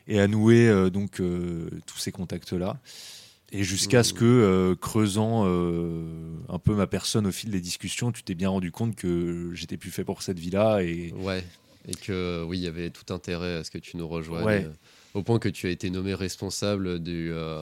Et 0.08 0.18
à 0.18 0.26
nouer 0.26 0.66
euh, 0.68 0.90
donc 0.90 1.20
euh, 1.20 1.68
tous 1.86 1.98
ces 1.98 2.10
contacts-là. 2.10 2.80
Et 3.52 3.62
jusqu'à 3.62 4.00
Mmh. 4.00 4.04
ce 4.04 4.12
que, 4.14 4.24
euh, 4.24 4.74
creusant 4.74 5.44
euh, 5.46 6.06
un 6.48 6.58
peu 6.58 6.74
ma 6.74 6.86
personne 6.88 7.26
au 7.26 7.30
fil 7.30 7.50
des 7.50 7.60
discussions, 7.60 8.10
tu 8.10 8.22
t'es 8.24 8.34
bien 8.34 8.48
rendu 8.48 8.72
compte 8.72 8.96
que 8.96 9.50
j'étais 9.52 9.76
plus 9.76 9.90
fait 9.92 10.02
pour 10.04 10.22
cette 10.22 10.38
vie-là. 10.40 10.82
Et 10.82 11.12
Ouais, 11.18 11.44
et 11.88 11.94
que 11.94 12.44
oui, 12.46 12.58
il 12.58 12.62
y 12.64 12.66
avait 12.68 12.90
tout 12.90 13.12
intérêt 13.12 13.56
à 13.56 13.64
ce 13.64 13.70
que 13.70 13.78
tu 13.78 13.96
nous 13.96 14.06
rejoignes. 14.08 14.44
Ouais. 14.44 14.64
euh, 14.64 14.72
au 15.14 15.22
point 15.22 15.38
que 15.38 15.48
tu 15.48 15.66
as 15.66 15.70
été 15.70 15.90
nommé 15.90 16.14
responsable 16.14 16.98
du. 17.02 17.30
euh, 17.32 17.60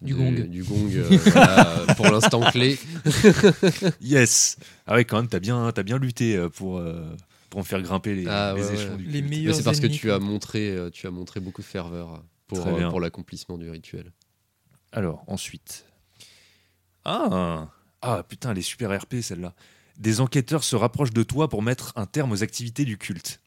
Du 0.00 0.14
gong. 0.14 0.46
Du 0.48 0.62
gong, 0.64 0.90
euh, 0.94 1.02
voilà, 1.26 1.94
pour 1.96 2.06
l'instant 2.10 2.40
clé. 2.50 2.78
yes 4.00 4.56
Ah 4.86 4.94
ouais, 4.94 5.04
quand 5.04 5.16
même, 5.18 5.28
t'as 5.28 5.40
bien, 5.40 5.70
t'as 5.72 5.82
bien 5.82 5.98
lutté 5.98 6.46
pour, 6.54 6.78
euh, 6.78 7.04
pour 7.50 7.60
me 7.60 7.64
faire 7.64 7.82
grimper 7.82 8.14
les, 8.14 8.26
Ah, 8.26 8.54
les 8.56 8.62
ouais, 8.64 8.74
échelons 8.74 8.92
ouais. 8.92 8.98
du 8.98 9.04
Les 9.06 9.22
meilleurs 9.22 9.52
Mais 9.52 9.52
c'est 9.54 9.62
parce 9.64 9.80
que 9.80 9.86
tu 9.86 10.10
as 10.12 10.18
montré, 10.18 10.76
tu 10.92 11.06
as 11.06 11.10
montré 11.10 11.40
beaucoup 11.40 11.62
de 11.62 11.66
ferveur 11.66 12.22
pour, 12.46 12.66
euh, 12.66 12.90
pour 12.90 13.00
l'accomplissement 13.00 13.58
du 13.58 13.70
rituel. 13.70 14.12
Alors, 14.92 15.24
ensuite. 15.26 15.84
Ah 17.04 17.68
Ah, 18.02 18.22
putain, 18.28 18.50
elle 18.52 18.58
est 18.58 18.62
super 18.62 18.90
RP 19.00 19.16
celle-là. 19.22 19.54
Des 19.98 20.20
enquêteurs 20.20 20.64
se 20.64 20.76
rapprochent 20.76 21.12
de 21.12 21.22
toi 21.22 21.48
pour 21.48 21.62
mettre 21.62 21.92
un 21.96 22.06
terme 22.06 22.32
aux 22.32 22.42
activités 22.42 22.84
du 22.84 22.98
culte. 22.98 23.40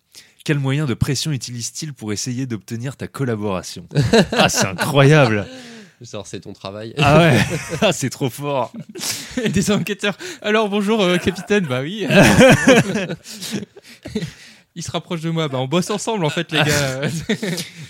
Quels 0.44 0.60
moyens 0.60 0.88
de 0.88 0.94
pression 0.94 1.32
utilisent-ils 1.32 1.94
pour 1.94 2.14
essayer 2.14 2.46
d'obtenir 2.46 2.96
ta 2.98 3.08
collaboration? 3.08 3.88
Ah, 4.32 4.48
c'est 4.50 4.68
incroyable 4.68 5.48
Alors, 6.14 6.28
c'est 6.28 6.42
ton 6.42 6.54
travail. 6.54 6.94
Ah 6.98 7.18
ouais 7.20 7.40
Ah, 7.82 7.92
c'est 7.92 8.10
trop 8.12 8.30
fort 8.30 8.72
Des 9.54 9.72
enquêteurs. 9.72 10.18
Alors 10.42 10.70
bonjour 10.70 11.02
euh, 11.02 11.18
capitaine, 11.18 11.66
bah 11.66 11.82
oui. 11.82 12.06
Il 14.76 14.84
se 14.84 14.92
rapproche 14.92 15.22
de 15.22 15.30
moi, 15.30 15.48
bah 15.48 15.58
on 15.58 15.68
bosse 15.68 15.90
ensemble 15.90 16.26
en 16.26 16.30
fait 16.30 16.52
les 16.52 16.60
gars. 16.60 17.02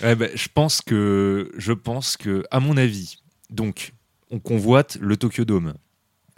Ouais, 0.02 0.14
bah, 0.14 0.26
je 0.34 0.48
pense 0.52 0.80
que, 0.80 1.50
je 1.56 1.72
pense 1.72 2.16
que, 2.16 2.44
à 2.50 2.60
mon 2.60 2.76
avis, 2.76 3.18
donc, 3.50 3.92
on 4.30 4.38
convoite 4.38 4.96
le 5.00 5.16
Tokyo 5.16 5.44
Dome. 5.44 5.74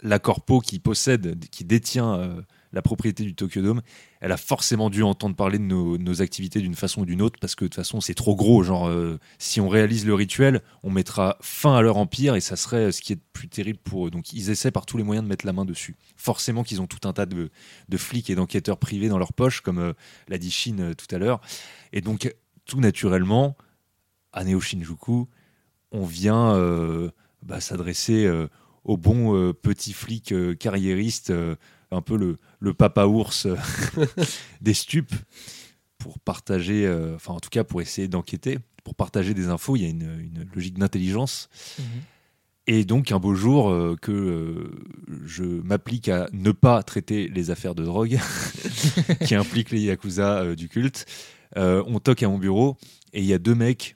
La 0.01 0.17
corpo 0.17 0.61
qui 0.61 0.79
possède, 0.79 1.39
qui 1.49 1.65
détient 1.65 2.15
euh, 2.15 2.41
la 2.71 2.81
propriété 2.81 3.25
du 3.25 3.35
Tokyo 3.35 3.61
Dome, 3.61 3.81
elle 4.21 4.31
a 4.31 4.37
forcément 4.37 4.89
dû 4.89 5.03
entendre 5.03 5.35
parler 5.35 5.57
de 5.57 5.63
nos, 5.63 6.21
activités 6.21 6.61
d'une 6.61 6.75
façon 6.75 7.01
ou 7.01 7.05
d'une 7.05 7.21
autre, 7.21 7.37
parce 7.41 7.53
que 7.55 7.65
de 7.65 7.67
toute 7.67 7.75
façon, 7.75 7.99
c'est 7.99 8.13
trop 8.13 8.33
gros. 8.33 8.63
Genre, 8.63 8.87
euh, 8.87 9.19
si 9.39 9.59
on 9.59 9.67
réalise 9.67 10.05
le 10.05 10.13
rituel, 10.13 10.61
on 10.83 10.89
mettra 10.89 11.37
fin 11.41 11.75
à 11.75 11.81
leur 11.81 11.97
empire, 11.97 12.35
et 12.35 12.39
ça 12.39 12.55
serait 12.55 12.85
euh, 12.85 12.91
ce 12.93 13.01
qui 13.01 13.11
est 13.11 13.19
plus 13.33 13.49
terrible 13.49 13.79
pour 13.79 14.07
eux. 14.07 14.09
Donc, 14.09 14.31
ils 14.31 14.49
essaient 14.49 14.71
par 14.71 14.85
tous 14.85 14.95
les 14.95 15.03
moyens 15.03 15.23
de 15.23 15.27
mettre 15.27 15.45
la 15.45 15.51
main 15.51 15.65
dessus. 15.65 15.97
Forcément 16.15 16.63
qu'ils 16.63 16.79
ont 16.79 16.87
tout 16.87 17.05
un 17.05 17.11
tas 17.11 17.25
de, 17.25 17.49
de 17.89 17.97
flics 17.97 18.29
et 18.29 18.35
d'enquêteurs 18.35 18.77
privés 18.77 19.09
dans 19.09 19.17
leur 19.17 19.33
poche, 19.33 19.59
comme 19.59 19.93
l'a 20.29 20.37
dit 20.37 20.51
Shin 20.51 20.93
tout 20.97 21.13
à 21.13 21.17
l'heure. 21.17 21.41
Et 21.91 21.99
donc, 21.99 22.33
tout 22.65 22.79
naturellement, 22.79 23.57
à 24.31 24.45
Neo 24.45 24.61
Shinjuku, 24.61 25.27
on 25.91 26.05
vient 26.05 27.11
bah, 27.41 27.59
s'adresser 27.59 28.29
au 28.89 28.97
bon 28.97 29.35
euh, 29.35 29.53
petit 29.53 29.93
flic 29.93 30.31
euh, 30.31 30.55
carriériste, 30.55 31.29
euh, 31.29 31.55
un 31.91 32.01
peu 32.01 32.17
le, 32.17 32.37
le 32.59 32.73
papa 32.73 33.05
ours 33.05 33.47
des 34.61 34.73
stupes, 34.73 35.13
pour 35.99 36.17
partager, 36.19 36.89
enfin 37.13 37.33
en 37.33 37.39
tout 37.39 37.49
cas 37.49 37.65
pour 37.65 37.81
essayer 37.81 38.07
d'enquêter, 38.07 38.57
pour 38.85 38.95
partager 38.95 39.33
des 39.33 39.49
infos. 39.49 39.75
Il 39.75 39.81
y 39.81 39.85
a 39.85 39.89
une, 39.89 40.17
une 40.19 40.47
logique 40.55 40.79
d'intelligence. 40.79 41.49
Mhm. 41.77 41.85
Et 42.71 42.85
donc 42.85 43.11
un 43.11 43.17
beau 43.17 43.33
jour 43.33 43.71
euh, 43.71 43.95
que 43.99 44.11
euh, 44.11 45.25
je 45.25 45.43
m'applique 45.43 46.07
à 46.07 46.29
ne 46.33 46.51
pas 46.51 46.83
traiter 46.83 47.27
les 47.27 47.49
affaires 47.49 47.73
de 47.73 47.83
drogue 47.83 48.19
qui 49.25 49.33
impliquent 49.33 49.71
les 49.71 49.81
yakuza 49.81 50.41
euh, 50.43 50.55
du 50.55 50.69
culte, 50.69 51.07
on 51.55 51.99
toque 51.99 52.21
à 52.21 52.27
mon 52.27 52.37
bureau 52.37 52.77
et 53.11 53.21
il 53.21 53.25
y 53.25 53.33
a 53.33 53.39
deux 53.39 53.55
mecs 53.55 53.95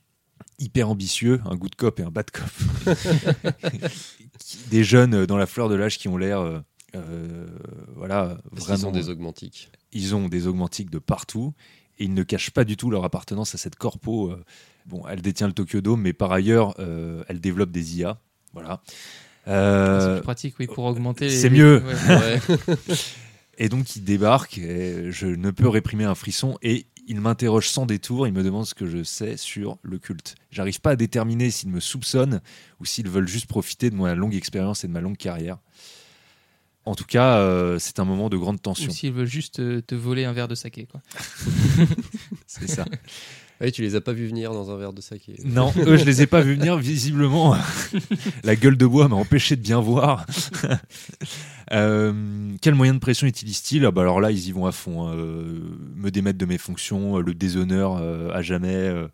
hyper 0.58 0.90
ambitieux, 0.90 1.40
un 1.46 1.56
good 1.56 1.76
cop 1.76 2.00
et 2.00 2.04
un 2.04 2.10
bad 2.10 2.32
cop, 2.32 2.50
des 4.70 4.84
jeunes 4.84 5.14
euh, 5.14 5.26
dans 5.28 5.38
la 5.38 5.46
fleur 5.46 5.70
de 5.70 5.76
l'âge 5.76 5.98
qui 5.98 6.08
ont 6.08 6.18
l'air, 6.18 6.40
euh, 6.40 6.60
euh, 6.96 7.48
voilà, 7.96 8.38
Parce 8.52 8.66
vraiment, 8.68 8.82
sont 8.84 8.92
des 8.92 9.10
augmentiques. 9.10 9.72
ils 9.92 10.16
ont 10.16 10.28
des 10.30 10.48
augmentiques 10.48 10.90
de 10.90 11.00
partout 11.00 11.54
et 12.00 12.06
ils 12.06 12.14
ne 12.14 12.24
cachent 12.24 12.52
pas 12.52 12.64
du 12.64 12.78
tout 12.78 12.90
leur 12.92 13.04
appartenance 13.04 13.54
à 13.56 13.58
cette 13.58 13.76
corpo. 13.76 14.30
euh, 14.32 14.44
bon, 14.86 15.04
elle 15.08 15.22
détient 15.22 15.48
le 15.48 15.54
Tokyo 15.54 15.82
Dome, 15.82 16.02
mais 16.02 16.14
par 16.14 16.32
ailleurs, 16.32 16.74
euh, 16.80 17.24
elle 17.28 17.40
développe 17.40 17.72
des 17.72 17.98
IA. 18.00 18.20
Voilà. 18.54 18.82
C'est 19.46 19.52
Euh, 19.52 20.16
plus 20.18 20.24
pratique, 20.24 20.56
oui, 20.60 20.68
pour 20.68 20.86
augmenter. 20.86 21.26
les- 21.28 21.36
c'est 21.38 21.50
mieux. 21.50 21.84
ouais. 21.84 22.16
Ouais. 22.16 22.40
et 23.58 23.70
donc, 23.70 23.96
il 23.96 24.04
débarque, 24.04 24.58
et 24.58 25.12
je 25.12 25.28
ne 25.28 25.52
peux 25.52 25.68
réprimer 25.68 26.06
un 26.06 26.16
frisson, 26.16 26.58
et 26.62 26.86
il 27.08 27.20
m'interroge 27.22 27.70
sans 27.70 27.86
détour, 27.86 28.28
il 28.28 28.34
me 28.34 28.44
demande 28.44 28.66
ce 28.66 28.74
que 28.74 28.88
je 28.88 29.04
sais 29.04 29.38
sur 29.38 29.78
le 29.82 29.98
culte. 29.98 30.36
J'arrive 30.52 30.80
pas 30.82 30.92
à 30.92 30.96
déterminer 30.96 31.52
s'ils 31.52 31.70
me 31.70 31.80
soupçonnent 31.80 32.42
ou 32.80 32.86
s'ils 32.86 33.10
veulent 33.10 33.28
juste 33.28 33.48
profiter 33.48 33.90
de 33.90 33.96
ma 33.96 34.16
longue 34.16 34.36
expérience 34.36 34.84
et 34.84 34.88
de 34.88 34.94
ma 34.94 35.02
longue 35.02 35.18
carrière. 35.18 35.58
En 36.86 36.96
tout 36.96 37.06
cas, 37.06 37.38
euh, 37.38 37.80
c'est 37.80 38.00
un 38.00 38.06
moment 38.06 38.30
de 38.30 38.36
grande 38.36 38.62
tension. 38.62 38.90
Ou 38.90 38.94
s'ils 38.94 39.14
veulent 39.14 39.26
juste 39.26 39.60
euh, 39.60 39.82
te 39.82 39.96
voler 39.96 40.26
un 40.26 40.34
verre 40.34 40.50
de 40.50 40.56
saké. 40.56 40.86
Quoi. 40.86 41.02
C'est 42.46 42.68
ça. 42.68 42.86
Ah 43.64 43.68
oui, 43.68 43.72
tu 43.72 43.82
les 43.82 43.96
as 43.96 44.02
pas 44.02 44.12
vus 44.12 44.28
venir 44.28 44.52
dans 44.52 44.72
un 44.72 44.76
verre 44.78 44.92
de 44.92 45.00
saké. 45.00 45.38
Non, 45.46 45.72
eux, 45.88 45.96
je 45.96 46.04
les 46.04 46.22
ai 46.22 46.28
pas 46.28 46.42
vus 46.42 46.56
venir. 46.56 46.76
Visiblement, 46.78 47.56
la 48.44 48.58
gueule 48.58 48.76
de 48.76 48.86
bois 48.86 49.08
m'a 49.08 49.16
empêché 49.16 49.56
de 49.56 49.62
bien 49.62 49.80
voir. 49.80 50.26
Euh, 51.72 52.14
quel 52.62 52.76
moyen 52.76 52.94
de 52.94 53.00
pression 53.00 53.26
utilisent-ils 53.26 53.86
Ah 53.86 53.92
bah 53.92 54.02
Alors 54.02 54.20
là, 54.22 54.30
ils 54.32 54.48
y 54.48 54.52
vont 54.52 54.66
à 54.68 54.72
fond. 54.72 55.08
hein. 55.08 55.14
Euh, 55.16 55.60
me 55.96 56.12
démettre 56.12 56.38
de 56.38 56.46
mes 56.46 56.58
fonctions, 56.58 57.18
euh, 57.18 57.22
le 57.22 57.34
déshonneur 57.34 57.98
euh, 58.00 58.30
à 58.32 58.42
jamais. 58.42 58.76
euh. 58.76 59.08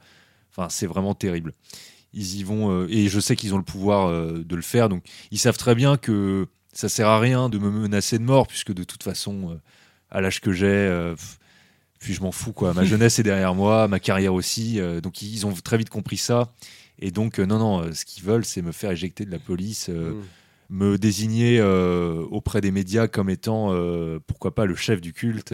Enfin, 0.51 0.67
c'est 0.69 0.87
vraiment 0.87 1.13
terrible. 1.13 1.53
Ils 2.11 2.37
y 2.37 2.43
vont, 2.43 2.87
et 2.89 3.07
je 3.07 3.19
sais 3.19 3.35
qu'ils 3.35 3.53
ont 3.53 3.57
le 3.59 3.63
pouvoir 3.63 4.11
de 4.11 4.55
le 4.55 4.61
faire. 4.63 4.89
Donc, 4.89 5.05
ils 5.29 5.37
savent 5.37 5.57
très 5.57 5.75
bien 5.75 5.95
que 5.95 6.47
ça 6.73 6.89
sert 6.89 7.07
à 7.07 7.19
rien 7.19 7.49
de 7.49 7.59
me 7.59 7.69
menacer 7.69 8.17
de 8.17 8.23
mort, 8.23 8.47
puisque 8.47 8.73
de 8.73 8.83
toute 8.83 9.03
façon, 9.03 9.59
à 10.09 10.19
l'âge 10.19 10.41
que 10.41 10.51
j'ai, 10.51 11.13
pff, 11.15 11.38
puis 11.99 12.13
je 12.13 12.21
m'en 12.21 12.31
fous 12.31 12.53
quoi. 12.53 12.73
Ma 12.73 12.83
jeunesse 12.85 13.19
est 13.19 13.23
derrière 13.23 13.53
moi, 13.55 13.87
ma 13.87 13.99
carrière 13.99 14.33
aussi. 14.33 14.79
euh, 14.79 15.01
donc 15.01 15.21
ils 15.21 15.45
ont 15.45 15.53
très 15.53 15.77
vite 15.77 15.89
compris 15.89 16.17
ça. 16.17 16.51
Et 16.99 17.11
donc 17.11 17.39
euh, 17.39 17.45
non 17.45 17.59
non, 17.59 17.81
euh, 17.83 17.93
ce 17.93 18.03
qu'ils 18.05 18.23
veulent, 18.23 18.45
c'est 18.45 18.61
me 18.61 18.71
faire 18.71 18.91
éjecter 18.91 19.25
de 19.25 19.31
la 19.31 19.39
police, 19.39 19.87
euh, 19.89 20.13
Mm. 20.13 20.23
me 20.75 20.97
désigner 20.97 21.59
euh, 21.59 22.25
auprès 22.31 22.61
des 22.61 22.71
médias 22.71 23.07
comme 23.07 23.29
étant 23.29 23.73
euh, 23.73 24.19
pourquoi 24.27 24.53
pas 24.55 24.65
le 24.65 24.75
chef 24.75 25.01
du 25.01 25.13
culte. 25.13 25.53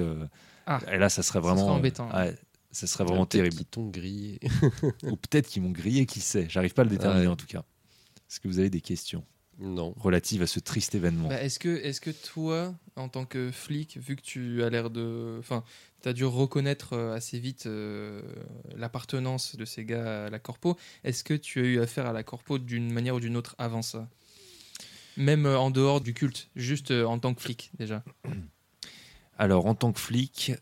Ah. 0.67 0.79
et 0.91 0.97
là, 0.97 1.09
ça 1.09 1.21
serait 1.23 1.39
Ça 1.39 1.41
vraiment 1.41 1.61
serait 1.67 1.71
embêtant. 1.77 2.09
euh, 2.13 2.25
ouais, 2.31 2.35
ça 2.71 2.87
serait 2.87 3.03
vraiment 3.05 3.25
peut-être 3.25 3.43
terrible. 3.43 3.55
qu'ils 3.55 3.65
t'ont 3.67 3.87
grillé. 3.89 4.39
Ou 5.03 5.15
peut-être 5.15 5.47
qu'ils 5.47 5.61
m'ont 5.61 5.71
grillé, 5.71 6.05
qui 6.07 6.19
sait. 6.19 6.47
J'arrive 6.49 6.73
pas 6.73 6.81
à 6.81 6.85
le 6.85 6.89
déterminer 6.91 7.27
Ouais. 7.27 7.31
en 7.31 7.35
tout 7.35 7.45
cas. 7.45 7.63
Est-ce 8.29 8.39
que 8.39 8.47
vous 8.47 8.57
avez 8.59 8.69
des 8.71 8.81
questions? 8.81 9.23
Non. 9.59 9.93
relatives 9.97 10.41
à 10.41 10.47
ce 10.47 10.59
triste 10.59 10.95
événement 10.95 11.29
Bah, 11.29 11.41
est-ce 11.41 11.59
que, 11.59 11.69
est 11.69 11.99
que 11.99 12.09
toi, 12.09 12.75
en 12.95 13.09
tant 13.09 13.25
que 13.25 13.51
flic, 13.51 13.97
vu 13.97 14.15
que 14.15 14.21
tu 14.21 14.63
as 14.63 14.69
l'air 14.69 14.89
de. 14.89 15.37
Enfin, 15.39 15.63
tu 16.01 16.09
as 16.09 16.13
dû 16.13 16.25
reconnaître 16.25 16.93
euh, 16.93 17.15
assez 17.15 17.39
vite 17.39 17.65
euh, 17.65 18.21
l'appartenance 18.75 19.55
de 19.55 19.65
ces 19.65 19.85
gars 19.85 20.25
à 20.25 20.29
la 20.29 20.39
corpo, 20.39 20.77
est-ce 21.03 21.23
que 21.23 21.33
tu 21.33 21.61
as 21.61 21.63
eu 21.63 21.79
affaire 21.79 22.05
à 22.05 22.13
la 22.13 22.23
corpo 22.23 22.57
d'une 22.57 22.91
manière 22.91 23.15
ou 23.15 23.19
d'une 23.19 23.37
autre 23.37 23.55
avant 23.57 23.81
ça? 23.81 24.07
Même 25.17 25.45
euh, 25.45 25.57
en 25.57 25.71
dehors 25.71 26.01
du 26.01 26.13
culte, 26.13 26.49
juste 26.55 26.91
en 26.91 27.17
tant 27.19 27.33
que 27.33 27.41
flic 27.41 27.71
déjà. 27.79 28.03
Alors, 29.37 29.65
en 29.65 29.75
tant 29.75 29.91
que 29.91 29.99
flic, 29.99 30.53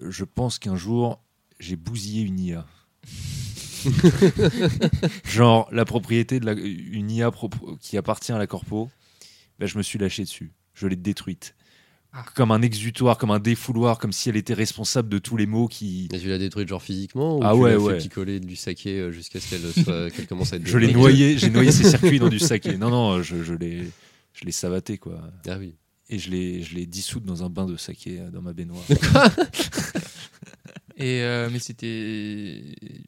je 0.00 0.24
pense 0.24 0.58
qu'un 0.58 0.76
jour, 0.76 1.22
j'ai 1.58 1.76
bousillé 1.76 2.22
une 2.22 2.40
IA. 2.40 2.66
Genre, 5.24 5.68
la 5.72 5.84
propriété 5.84 6.40
de 6.40 6.46
la, 6.46 6.52
une 6.52 7.10
IA 7.10 7.30
qui 7.80 7.96
appartient 7.96 8.32
à 8.32 8.38
la 8.38 8.46
corpo, 8.46 8.90
ben, 9.58 9.66
je 9.66 9.78
me 9.78 9.82
suis 9.82 9.98
lâché 9.98 10.22
dessus. 10.22 10.52
Je 10.74 10.86
l'ai 10.86 10.96
détruite. 10.96 11.54
Ah. 12.12 12.24
Comme 12.34 12.50
un 12.50 12.60
exutoire, 12.62 13.18
comme 13.18 13.30
un 13.30 13.38
défouloir, 13.38 13.98
comme 13.98 14.10
si 14.12 14.28
elle 14.28 14.36
était 14.36 14.54
responsable 14.54 15.08
de 15.08 15.18
tous 15.18 15.36
les 15.36 15.46
maux 15.46 15.68
qui. 15.68 16.08
Et 16.12 16.18
tu 16.18 16.28
l'as 16.28 16.38
détruite 16.38 16.66
genre 16.68 16.82
physiquement 16.82 17.38
ou 17.38 17.40
Ah 17.44 17.52
tu 17.54 17.60
ouais, 17.60 17.70
l'as 17.72 17.78
ouais. 17.78 17.94
fait 17.94 18.08
picoler 18.08 18.40
du 18.40 18.56
saké 18.56 18.98
euh, 18.98 19.12
jusqu'à 19.12 19.38
ce 19.38 19.48
qu'elle 19.50 19.84
soit- 19.84 20.10
qu'elle 20.16 20.26
commence 20.26 20.52
à 20.52 20.56
être 20.56 20.66
Je 20.66 20.76
l'ai 20.78 20.92
noyé, 20.92 21.38
j'ai 21.38 21.50
noyé 21.50 21.70
ses 21.70 21.84
circuits 21.90 22.18
dans 22.18 22.28
du 22.28 22.40
saké. 22.40 22.76
Non, 22.76 22.90
non, 22.90 23.22
je, 23.22 23.44
je 23.44 23.54
l'ai, 23.54 23.84
je 24.32 24.44
l'ai 24.44 24.50
savaté 24.52 24.98
quoi. 24.98 25.20
Ah 25.48 25.56
oui. 25.58 25.76
Et 26.08 26.18
je 26.18 26.30
l'ai, 26.30 26.62
je 26.64 26.74
l'ai 26.74 26.86
dissoute 26.86 27.22
dans 27.24 27.44
un 27.44 27.48
bain 27.48 27.66
de 27.66 27.76
saké 27.76 28.18
euh, 28.18 28.30
dans 28.30 28.42
ma 28.42 28.52
baignoire. 28.52 28.82
Et, 31.00 31.22
euh, 31.22 31.48
mais 31.50 31.58
c'était 31.58 32.62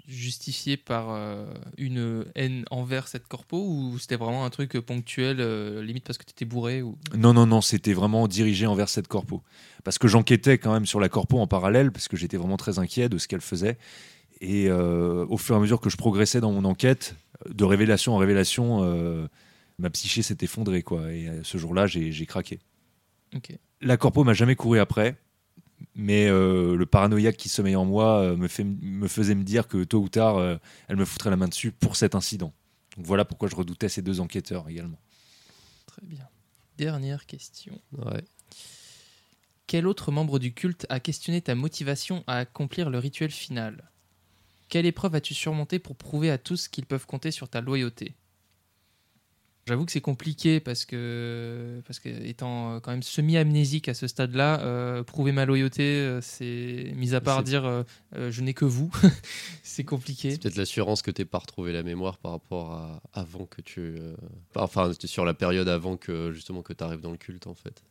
justifié 0.09 0.79
par 0.79 1.11
euh, 1.11 1.45
une 1.77 2.25
haine 2.35 2.65
envers 2.71 3.07
cette 3.07 3.29
corpo 3.29 3.63
ou 3.69 3.99
c'était 3.99 4.17
vraiment 4.17 4.47
un 4.47 4.51
truc 4.51 4.81
ponctuel, 4.81 5.41
euh, 5.41 5.83
limite 5.83 6.05
parce 6.05 6.17
que 6.17 6.25
tu 6.25 6.31
étais 6.31 6.47
bourré 6.47 6.81
ou... 6.81 6.97
Non, 7.15 7.35
non, 7.35 7.47
non, 7.47 7.61
c'était 7.61 7.93
vraiment 7.93 8.29
dirigé 8.29 8.65
envers 8.65 8.89
cette 8.89 9.09
corpo. 9.09 9.43
Parce 9.85 9.99
que 9.99 10.09
j'enquêtais 10.09 10.57
quand 10.57 10.73
même 10.73 10.87
sur 10.87 11.01
la 11.01 11.11
corpo 11.11 11.39
en 11.39 11.47
parallèle, 11.47 11.93
parce 11.93 12.09
que 12.09 12.17
j'étais 12.17 12.39
vraiment 12.39 12.57
très 12.57 12.79
inquiet 12.79 13.11
de 13.11 13.19
ce 13.19 13.29
qu'elle 13.29 13.43
faisait. 13.43 13.77
Et 14.41 14.71
au 14.71 15.37
fur 15.37 15.55
et 15.55 15.59
à 15.59 15.61
mesure 15.61 15.81
que 15.81 15.91
je 15.91 15.97
progressais 15.97 16.41
dans 16.41 16.51
mon 16.51 16.65
enquête, 16.65 17.15
de 17.49 17.65
révélation 17.65 18.15
en 18.15 18.17
révélation, 18.17 19.29
ma 19.79 19.91
psyché 19.91 20.23
s'est 20.23 20.39
effondrée. 20.41 20.83
Quoi. 20.83 21.13
Et 21.13 21.29
ce 21.43 21.59
jour-là, 21.59 21.87
j'ai 21.87 22.27
craqué. 22.27 22.59
La 23.81 23.97
corpo 23.97 24.25
m'a 24.25 24.35
jamais 24.35 24.57
couru 24.57 24.81
après, 24.81 25.17
mais 25.95 26.27
euh, 26.29 26.77
le 26.77 26.87
paranoïaque 26.87 27.37
qui 27.37 27.49
sommeille 27.49 27.77
en 27.77 27.85
moi 27.85 28.21
euh, 28.21 28.37
me, 28.37 28.49
fait, 28.49 28.65
me 28.65 29.09
faisait 29.09 29.35
me 29.35 29.45
dire 29.45 29.69
que 29.69 29.85
tôt 29.85 30.01
ou 30.01 30.09
tard, 30.09 30.37
euh, 30.37 30.57
elle 30.89 30.97
me 30.97 31.05
foutrait 31.05 31.31
la 31.31 31.37
main 31.37 31.49
dessus 31.49 31.73
pour 31.73 31.97
cet 31.97 32.15
incident. 32.15 32.53
Donc 32.97 33.07
voilà 33.07 33.25
pourquoi 33.25 33.49
je 33.49 33.57
redoutais 33.57 33.89
ces 33.89 34.03
deux 34.03 34.21
enquêteurs 34.21 34.69
également. 34.69 34.99
Très 35.87 36.03
bien. 36.03 36.27
Dernière 36.79 37.27
question. 37.27 37.81
Ouais. 37.93 38.25
Quel 39.67 39.87
autre 39.87 40.13
membre 40.13 40.39
du 40.39 40.53
culte 40.53 40.87
a 40.89 41.01
questionné 41.01 41.41
ta 41.41 41.55
motivation 41.55 42.25
à 42.27 42.39
accomplir 42.39 42.91
le 42.91 42.99
rituel 42.99 43.31
final? 43.31 43.91
Quelle 44.69 44.87
épreuve 44.87 45.15
as-tu 45.15 45.35
surmonté 45.35 45.79
pour 45.79 45.97
prouver 45.97 46.31
à 46.31 46.39
tous 46.39 46.69
qu'ils 46.69 46.87
peuvent 46.87 47.07
compter 47.07 47.31
sur 47.31 47.49
ta 47.49 47.61
loyauté? 47.61 48.15
J'avoue 49.69 49.87
que 49.87 49.93
c'est 49.93 50.01
compliqué 50.01 50.59
parce 50.59 50.85
que, 50.85 51.81
parce 51.87 52.01
que 52.01 52.09
étant 52.09 52.75
euh, 52.75 52.81
quand 52.81 52.91
même 52.91 53.05
semi-amnésique 53.05 53.89
à 53.89 53.95
ce 53.95 54.09
stade-là, 54.09 54.61
euh, 54.61 55.05
prouver 55.05 55.31
ma 55.31 55.45
loyauté, 55.45 55.83
euh, 55.85 56.21
c'est 56.21 56.93
mis 56.97 57.15
à 57.15 57.21
part 57.21 57.45
dire 57.45 57.65
euh, 57.65 57.85
je 58.13 58.41
n'ai 58.43 58.55
que 58.55 58.65
vous, 58.65 58.91
c'est 59.63 59.85
compliqué. 59.85 60.33
C'est 60.33 60.41
peut-être 60.43 60.57
l'assurance 60.57 61.01
que 61.03 61.13
t'aies 61.13 61.25
pas 61.25 61.39
retrouvé 61.39 61.73
la 61.73 61.85
mémoire 61.85 62.19
par 62.19 62.33
rapport 62.33 62.73
à 62.73 63.01
avant 63.13 63.47
que 63.47 63.61
tu. 63.61 63.79
euh, 63.81 64.17
Enfin, 64.57 64.91
sur 65.05 65.25
la 65.25 65.35
période 65.35 65.69
avant 65.69 65.97
que 65.97 66.33
justement 66.33 66.63
que 66.63 66.73
tu 66.73 66.83
arrives 66.83 67.01
dans 67.01 67.13
le 67.13 67.17
culte 67.19 67.47
en 67.47 67.55
fait. 67.55 67.85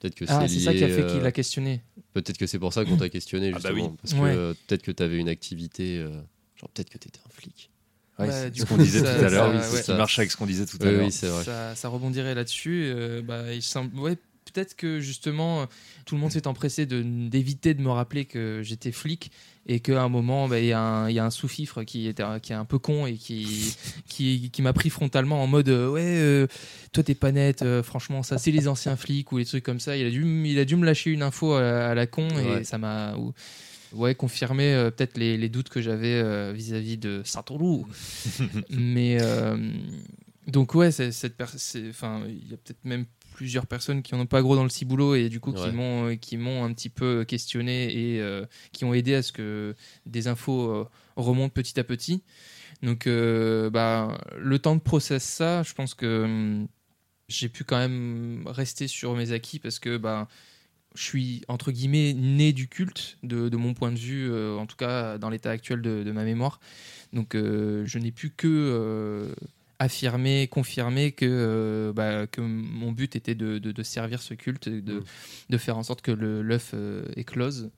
Peut-être 0.00 0.14
que 0.16 0.24
Ah, 0.28 0.46
c'est 0.48 0.58
ça 0.60 0.74
qui 0.74 0.82
a 0.84 0.88
fait 0.88 1.06
qu'il 1.06 1.22
l'a 1.22 1.32
questionné. 1.32 1.82
Peut-être 2.14 2.36
que 2.36 2.46
c'est 2.46 2.58
pour 2.58 2.72
ça 2.72 2.84
qu'on 2.84 2.96
t'a 2.96 3.08
questionné 3.08 3.48
Ah 3.48 3.52
bah 3.52 3.70
justement. 3.70 3.90
oui. 3.90 3.96
Parce 4.02 4.12
que 4.12 4.20
Ouais. 4.50 4.54
peut-être 4.66 4.82
que 4.82 4.90
tu 4.90 5.02
avais 5.02 5.18
une 5.18 5.28
activité. 5.28 5.98
euh, 5.98 6.10
genre 6.56 6.68
peut-être 6.74 6.90
que 6.90 6.98
tu 6.98 7.08
étais 7.08 7.20
un 7.24 7.30
flic. 7.30 7.70
Ouais, 8.18 8.28
Bah, 8.28 8.32
ce 8.54 8.64
qu'on 8.64 8.76
disait 8.78 9.00
ça- 9.00 9.14
tout 9.18 9.24
à 9.24 9.28
l'heure, 9.28 9.62
ça- 9.62 9.70
oui, 9.70 9.76
ouais. 9.76 9.82
qui 9.82 9.92
marche 9.92 10.18
avec 10.18 10.30
ce 10.30 10.36
qu'on 10.36 10.46
disait 10.46 10.64
tout 10.66 10.78
à 10.80 10.84
l'heure. 10.86 11.04
oui, 11.04 11.12
c'est 11.12 11.26
vrai. 11.28 11.44
Ça, 11.44 11.74
ça 11.74 11.88
rebondirait 11.88 12.34
là-dessus. 12.34 12.84
euh, 12.86 13.20
bah, 13.22 13.52
il 13.52 13.62
semble- 13.62 13.98
ouais, 13.98 14.16
peut-être 14.52 14.74
que 14.74 15.00
justement, 15.00 15.66
tout 16.06 16.14
le 16.14 16.20
monde 16.22 16.30
s'est 16.32 16.46
empressé 16.46 16.86
de- 16.86 17.02
d'éviter 17.02 17.74
de 17.74 17.82
me 17.82 17.90
rappeler 17.90 18.24
que 18.24 18.60
j'étais 18.62 18.90
flic 18.92 19.30
et 19.66 19.80
qu'à 19.80 20.00
un 20.02 20.08
moment, 20.08 20.48
bah, 20.48 20.60
il 20.60 20.66
y, 20.66 20.72
a 20.72 20.80
un- 20.80 21.10
il 21.10 21.14
y 21.14 21.18
a 21.18 21.24
un 21.26 21.30
sous-fifre 21.30 21.82
qui, 21.82 22.06
était, 22.06 22.22
qui 22.40 22.52
est 22.52 22.56
un 22.56 22.64
peu 22.64 22.78
con 22.78 23.04
et 23.06 23.14
qui, 23.14 23.76
qui, 24.08 24.48
qui 24.50 24.62
m'a 24.62 24.72
pris 24.72 24.88
frontalement 24.88 25.42
en 25.42 25.46
mode 25.46 25.68
euh, 25.68 25.90
Ouais, 25.90 26.00
euh, 26.04 26.46
toi 26.92 27.02
t'es 27.02 27.14
pas 27.16 27.32
net, 27.32 27.60
euh, 27.62 27.82
franchement, 27.82 28.22
ça 28.22 28.38
c'est 28.38 28.52
les 28.52 28.66
anciens 28.68 28.96
flics 28.96 29.30
ou 29.32 29.38
les 29.38 29.44
trucs 29.44 29.64
comme 29.64 29.80
ça. 29.80 29.94
Il 29.96 30.06
a 30.06 30.10
dû, 30.10 30.24
il 30.46 30.58
a 30.58 30.64
dû 30.64 30.76
me 30.76 30.86
lâcher 30.86 31.10
une 31.10 31.22
info 31.22 31.52
à, 31.52 31.88
à 31.88 31.94
la 31.94 32.06
con 32.06 32.28
et 32.30 32.50
Ouais. 32.54 32.64
ça 32.64 32.78
m'a. 32.78 33.14
ou- 33.16 33.34
Ouais, 33.96 34.14
confirmé 34.14 34.74
euh, 34.74 34.90
peut-être 34.90 35.16
les, 35.16 35.36
les 35.36 35.48
doutes 35.48 35.68
que 35.68 35.80
j'avais 35.80 36.14
euh, 36.14 36.52
vis-à-vis 36.52 36.98
de 36.98 37.22
Satoru. 37.24 37.84
Mais 38.70 39.18
euh, 39.20 39.72
donc 40.46 40.74
ouais, 40.74 40.90
cette 40.90 41.40
enfin, 41.88 42.22
il 42.28 42.50
y 42.50 42.54
a 42.54 42.56
peut-être 42.56 42.84
même 42.84 43.06
plusieurs 43.34 43.66
personnes 43.66 44.02
qui 44.02 44.14
en 44.14 44.20
ont 44.20 44.26
pas 44.26 44.42
gros 44.42 44.56
dans 44.56 44.62
le 44.62 44.70
ciboulot 44.70 45.14
et 45.14 45.28
du 45.28 45.40
coup 45.40 45.52
qui 45.52 45.70
m'ont 45.70 46.16
qui 46.16 46.38
m'ont 46.38 46.64
un 46.64 46.72
petit 46.72 46.88
peu 46.88 47.24
questionné 47.24 48.14
et 48.14 48.22
qui 48.72 48.86
ont 48.86 48.94
aidé 48.94 49.14
à 49.14 49.22
ce 49.22 49.30
que 49.30 49.74
des 50.06 50.26
infos 50.26 50.88
remontent 51.16 51.52
petit 51.52 51.78
à 51.78 51.84
petit. 51.84 52.22
Donc 52.82 53.06
bah 53.06 54.18
le 54.38 54.58
temps 54.58 54.74
de 54.74 54.80
process 54.80 55.22
ça, 55.22 55.62
je 55.64 55.74
pense 55.74 55.92
que 55.92 56.24
hum, 56.24 56.68
j'ai 57.28 57.48
pu 57.48 57.64
quand 57.64 57.78
même 57.78 58.44
rester 58.46 58.88
sur 58.88 59.14
mes 59.14 59.32
acquis 59.32 59.58
parce 59.58 59.78
que 59.78 59.96
bah, 59.96 60.28
je 60.96 61.02
suis 61.02 61.42
entre 61.48 61.70
guillemets 61.70 62.12
né 62.14 62.52
du 62.52 62.66
culte 62.68 63.18
de, 63.22 63.48
de 63.48 63.56
mon 63.56 63.74
point 63.74 63.92
de 63.92 63.98
vue, 63.98 64.30
euh, 64.30 64.56
en 64.56 64.66
tout 64.66 64.76
cas 64.76 65.18
dans 65.18 65.30
l'état 65.30 65.50
actuel 65.50 65.80
de, 65.82 66.02
de 66.02 66.12
ma 66.12 66.24
mémoire. 66.24 66.58
Donc 67.12 67.34
euh, 67.34 67.84
je 67.86 67.98
n'ai 67.98 68.10
pu 68.12 68.30
que 68.30 68.48
euh, 68.48 69.32
affirmer, 69.78 70.48
confirmer 70.48 71.12
que, 71.12 71.26
euh, 71.28 71.92
bah, 71.92 72.26
que 72.26 72.40
mon 72.40 72.92
but 72.92 73.14
était 73.14 73.34
de, 73.34 73.58
de- 73.58 73.82
servir 73.82 74.22
ce 74.22 74.34
culte, 74.34 74.68
de, 74.68 74.94
Mm. 74.94 75.04
de 75.50 75.58
faire 75.58 75.76
en 75.76 75.82
sorte 75.82 76.00
que 76.02 76.10
l'œuf 76.12 76.74
éclose. 77.14 77.70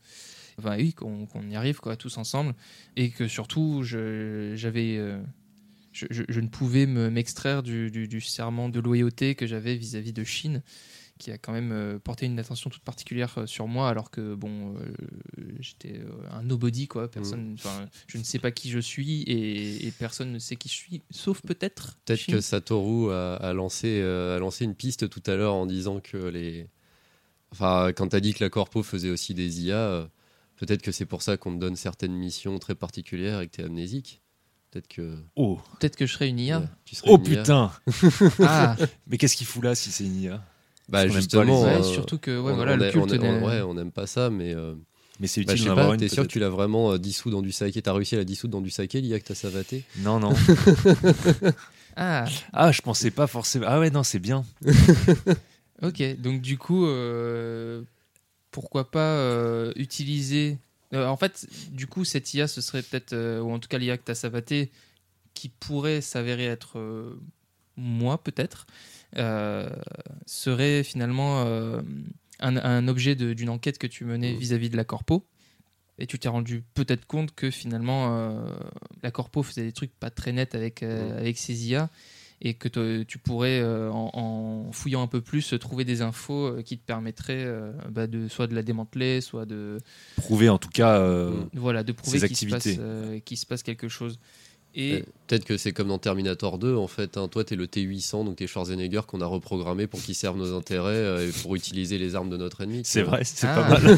Enfin 0.58 0.76
oui, 0.76 0.92
qu'on 0.92 1.26
y 1.50 1.56
arrive 1.56 1.80
quoi, 1.80 1.96
tous 1.96 2.16
ensemble. 2.18 2.54
Et 2.96 3.10
que 3.10 3.28
surtout, 3.28 3.82
je- 3.82 4.52
j'avais... 4.56 4.96
je, 5.92 6.06
je- 6.10 6.22
je 6.28 6.40
ne 6.40 6.48
pouvais 6.48 6.86
me- 6.86 7.10
m'extraire 7.10 7.62
du, 7.62 7.90
du- 7.90 8.06
du 8.08 8.20
serment 8.20 8.68
de 8.68 8.78
loyauté 8.80 9.34
que 9.34 9.46
j'avais 9.46 9.74
vis-à-vis 9.76 10.12
de 10.12 10.22
Chine, 10.24 10.62
qui 11.18 11.30
a 11.30 11.38
quand 11.38 11.52
même 11.52 11.72
euh, 11.72 11.98
porté 11.98 12.26
une 12.26 12.38
attention 12.38 12.70
toute 12.70 12.82
particulière 12.82 13.34
euh, 13.38 13.46
sur 13.46 13.66
moi, 13.66 13.88
alors 13.90 14.10
que 14.10 14.34
bon, 14.34 14.74
euh, 14.76 15.44
j'étais 15.60 15.98
euh, 15.98 16.08
un 16.32 16.42
nobody 16.42 16.86
quoi. 16.88 17.10
Personne, 17.10 17.54
enfin, 17.58 17.86
je 18.06 18.16
ne 18.18 18.22
sais 18.22 18.38
pas 18.38 18.50
qui 18.50 18.70
je 18.70 18.78
suis 18.78 19.22
et, 19.22 19.86
et 19.86 19.90
personne 19.90 20.32
ne 20.32 20.38
sait 20.38 20.56
qui 20.56 20.68
je 20.68 20.74
suis, 20.74 21.02
sauf 21.10 21.42
peut-être. 21.42 21.98
Peut-être 22.04 22.26
que 22.26 22.40
Satoru 22.40 23.12
a, 23.12 23.34
a 23.34 23.52
lancé, 23.52 24.00
euh, 24.00 24.36
a 24.36 24.38
lancé 24.38 24.64
une 24.64 24.74
piste 24.74 25.08
tout 25.10 25.22
à 25.26 25.34
l'heure 25.36 25.54
en 25.54 25.66
disant 25.66 26.00
que 26.00 26.16
les. 26.16 26.68
Enfin, 27.52 27.92
quand 27.94 28.08
t'as 28.08 28.20
dit 28.20 28.34
que 28.34 28.44
la 28.44 28.50
Corpo 28.50 28.82
faisait 28.82 29.10
aussi 29.10 29.34
des 29.34 29.62
IA, 29.64 29.76
euh, 29.76 30.06
peut-être 30.56 30.82
que 30.82 30.92
c'est 30.92 31.06
pour 31.06 31.22
ça 31.22 31.36
qu'on 31.36 31.54
te 31.54 31.58
donne 31.58 31.76
certaines 31.76 32.12
missions 32.14 32.58
très 32.58 32.74
particulières 32.74 33.40
et 33.40 33.46
que 33.48 33.56
t'es 33.56 33.64
amnésique. 33.64 34.20
Peut-être 34.70 34.88
que. 34.88 35.16
Oh, 35.34 35.58
Peut-être 35.80 35.96
que 35.96 36.04
je 36.06 36.12
serais 36.12 36.28
une 36.28 36.38
IA. 36.38 36.60
ouais, 36.60 36.66
tu 36.84 36.94
serais 36.94 37.08
oh 37.10 37.16
une 37.16 37.24
IA. 37.32 37.38
putain 37.38 37.72
Ah, 38.40 38.76
Mais 39.06 39.16
qu'est-ce 39.16 39.34
qu'il 39.36 39.46
fout 39.46 39.64
là 39.64 39.74
si 39.74 39.90
c'est 39.90 40.04
une 40.04 40.20
IA 40.20 40.44
Bah 40.89 41.03
aime 41.05 41.09
pas 41.12 41.20
justement. 41.20 41.45
les- 41.45 41.51
ouais, 41.66 41.78
euh, 41.80 41.82
surtout 41.82 42.18
que 42.18 42.30
ouais, 42.41 42.53
on- 42.53 42.55
voilà, 42.57 42.72
on 42.74 42.76
le 42.76 42.84
a- 42.86 42.91
culte. 42.91 43.05
on 43.05 43.11
a- 43.11 43.18
n'est- 43.18 43.28
on- 43.28 43.45
ouais, 43.47 43.61
on 43.62 43.74
n'aime 43.74 43.93
pas 43.93 44.07
ça, 44.07 44.30
mais. 44.30 44.55
euh, 44.55 44.74
Mais 45.20 45.26
c'est 45.26 45.43
bah, 45.43 45.53
utile 45.55 45.64
je 45.64 45.68
sais 45.70 45.74
pas, 45.74 45.89
une. 45.95 45.97
t'es 45.99 46.09
sûr 46.09 46.22
que 46.22 46.28
tu 46.28 46.39
l'as 46.39 46.49
vraiment 46.49 46.93
euh, 46.93 46.99
dissous 46.99 47.30
dans 47.30 47.43
du 47.43 47.51
saké 47.53 47.82
T'as 47.82 47.93
réussi 47.93 48.14
à 48.14 48.18
la 48.18 48.24
dissoudre 48.24 48.53
dans 48.53 48.61
du 48.61 48.70
saké, 48.70 49.01
l'IA 49.01 49.18
que 49.18 49.24
t'as 49.26 49.34
savaté 49.34 49.82
Non, 49.99 50.20
non. 50.20 50.32
Ah, 52.01 52.26
Ah, 52.53 52.70
je 52.70 52.80
pensais 52.80 53.11
pas 53.11 53.26
forcément. 53.26 53.66
Ah 53.68 53.80
ouais, 53.80 53.91
non, 53.91 54.03
c'est 54.05 54.20
bien. 54.20 54.45
Ok, 55.82 56.03
donc 56.20 56.41
du 56.41 56.59
coup, 56.59 56.86
euh, 56.86 57.82
pourquoi 58.51 58.91
pas 58.91 59.14
euh, 59.16 59.72
utiliser. 59.76 60.59
euh, 60.93 61.07
en 61.07 61.16
fait, 61.16 61.47
du 61.70 61.86
coup, 61.86 62.05
cette 62.05 62.34
IA, 62.34 62.49
ce 62.49 62.61
serait 62.61 62.82
peut-être, 62.82 63.12
euh, 63.12 63.41
ou 63.41 63.53
en 63.53 63.61
tout 63.61 63.68
cas 63.68 63.78
l'IA 63.78 63.97
que 63.97 64.03
tu 64.05 64.11
as 64.11 64.16
savaté, 64.16 64.70
qui 65.34 65.49
pourrait 65.49 66.01
s'avérer 66.01 66.47
être 66.47 66.78
euh, 66.80 67.16
moi, 67.79 68.22
peut-être, 68.22 68.66
euh, 69.16 69.70
serait 70.26 70.83
finalement 70.83 71.45
euh, 71.47 71.81
un, 72.41 72.57
un 72.57 72.89
objet 72.89 73.14
d'une 73.14 73.49
enquête 73.49 73.79
que 73.79 73.87
tu 73.87 74.05
menais 74.05 74.33
Mhm. 74.33 74.39
vis-à-vis 74.39 74.68
de 74.70 74.76
la 74.76 74.85
Corpo. 74.85 75.24
Et 76.01 76.07
tu 76.07 76.18
t'es 76.18 76.29
rendu 76.29 76.62
peut-être 76.74 77.07
compte 77.07 77.35
que 77.35 77.51
finalement, 77.51 78.16
euh, 78.16 78.47
la 79.03 79.11
Corpo 79.11 79.43
faisait 79.43 79.64
des 79.64 79.72
trucs 79.72 79.93
pas 79.99 80.11
très 80.11 80.33
nets 80.33 80.55
avec, 80.55 80.83
Mhm. 80.83 81.16
avec 81.18 81.39
ses 81.39 81.68
IA 81.68 81.89
et 82.41 82.55
que 82.55 83.03
tu 83.03 83.18
pourrais, 83.18 83.59
euh, 83.61 83.91
en, 83.91 84.11
en 84.14 84.72
fouillant 84.72 85.03
un 85.03 85.09
peu 85.09 85.20
plus, 85.20 85.55
trouver 85.59 85.85
des 85.85 86.03
infos 86.03 86.47
euh, 86.47 86.62
qui 86.62 86.79
te 86.79 86.85
permettraient 86.87 87.45
euh, 87.45 87.72
bah, 87.91 88.07
de, 88.07 88.29
soit 88.29 88.47
de 88.47 88.55
la 88.55 88.62
démanteler, 88.62 89.20
soit 89.20 89.45
de, 89.45 89.79
Prouver 90.14 90.49
en 90.49 90.59
tout 90.59 90.68
cas. 90.68 91.01
voilà, 91.55 91.83
de 91.83 91.93
prouver 91.93 92.20
se, 92.20 93.18
qu'il 93.18 93.37
se 93.37 93.47
passe 93.47 93.62
quelque 93.64 93.89
chose. 93.89 94.20
Et 94.81 94.95
Euh, 94.95 95.01
Peut-être 95.26 95.45
que 95.45 95.59
c'est 95.59 95.72
comme 95.72 95.89
dans 95.89 95.99
Terminator 95.99 96.57
2, 96.59 96.74
en 96.76 96.87
fait. 96.87 97.18
hein. 97.18 97.29
Toi, 97.29 97.45
t'es 97.45 97.55
le 97.57 97.66
T800, 97.66 98.24
donc 98.24 98.37
t'es 98.37 98.47
Schwarzenegger 98.47 99.03
qu'on 99.07 99.20
a 99.20 99.26
reprogrammé 99.26 99.87
pour 99.87 100.01
qu'il 100.01 100.14
serve 100.14 100.39
nos 100.39 100.57
intérêts 100.57 100.89
euh, 100.95 101.29
et 101.29 101.33
pour 101.43 101.55
utiliser 101.55 101.99
les 101.99 102.14
armes 102.14 102.31
de 102.31 102.37
notre 102.39 102.62
ennemi. 102.62 102.81
C'est 102.85 103.03
vrai, 103.03 103.24
c'est 103.24 103.47
Ah. 103.47 103.55
pas 103.55 103.68
mal. 103.68 103.97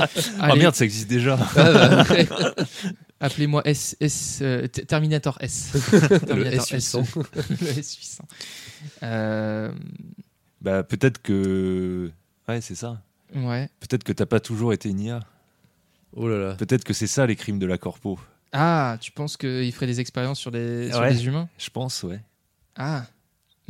Oh 0.00 0.06
allez, 0.40 0.58
merde, 0.60 0.74
ça 0.74 0.84
existe 0.84 1.08
déjà. 1.08 1.38
Ah, 1.54 2.04
bah, 2.04 2.04
appelez-moi 3.20 3.62
S, 3.66 3.96
S, 4.00 4.38
euh, 4.42 4.66
Terminator 4.66 5.36
S. 5.40 5.70
le 5.92 6.18
Terminator 6.18 6.66
S800. 6.66 7.22
le 7.50 7.66
S800. 7.80 8.18
Euh, 9.02 9.70
Bah 10.60 10.82
peut-être 10.82 11.20
que. 11.22 12.10
Ouais, 12.48 12.60
c'est 12.60 12.74
ça. 12.74 13.02
ouais. 13.34 13.68
Peut-être 13.80 14.02
que 14.04 14.12
t'as 14.12 14.26
pas 14.26 14.40
toujours 14.40 14.72
été 14.72 14.88
une 14.88 15.00
IA. 15.00 15.20
Oh 16.16 16.26
là 16.28 16.38
là. 16.38 16.54
Peut-être 16.54 16.82
que 16.84 16.94
c'est 16.94 17.06
ça 17.06 17.26
les 17.26 17.36
crimes 17.36 17.58
de 17.58 17.66
la 17.66 17.78
corpo. 17.78 18.18
Ah, 18.52 18.96
tu 19.00 19.10
penses 19.12 19.36
qu'il 19.36 19.70
ferait 19.72 19.86
des 19.86 20.00
expériences 20.00 20.38
sur 20.38 20.50
des, 20.50 20.90
sur 20.90 21.00
Ouais. 21.00 21.12
des 21.12 21.26
humains? 21.26 21.48
Je 21.58 21.70
pense, 21.70 22.02
ouais. 22.02 22.20
Ah. 22.76 23.04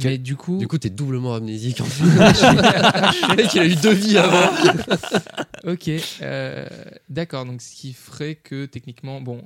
Mais 0.04 0.16
du 0.18 0.36
coup, 0.36 0.58
Du 0.58 0.68
coup, 0.68 0.78
t'es 0.78 0.90
doublement 0.90 1.34
amnésique. 1.34 1.80
En 1.80 1.84
fait. 1.86 2.04
Le 2.04 3.34
mec, 3.36 3.52
il 3.54 3.60
a 3.60 3.66
eu 3.66 3.74
deux 3.74 3.92
vies 3.92 4.16
avant. 4.18 4.52
ok, 5.64 5.90
euh, 6.22 6.66
d'accord. 7.08 7.44
Donc, 7.44 7.60
ce 7.60 7.74
qui 7.74 7.92
ferait 7.92 8.36
que 8.36 8.66
techniquement, 8.66 9.20
bon, 9.20 9.44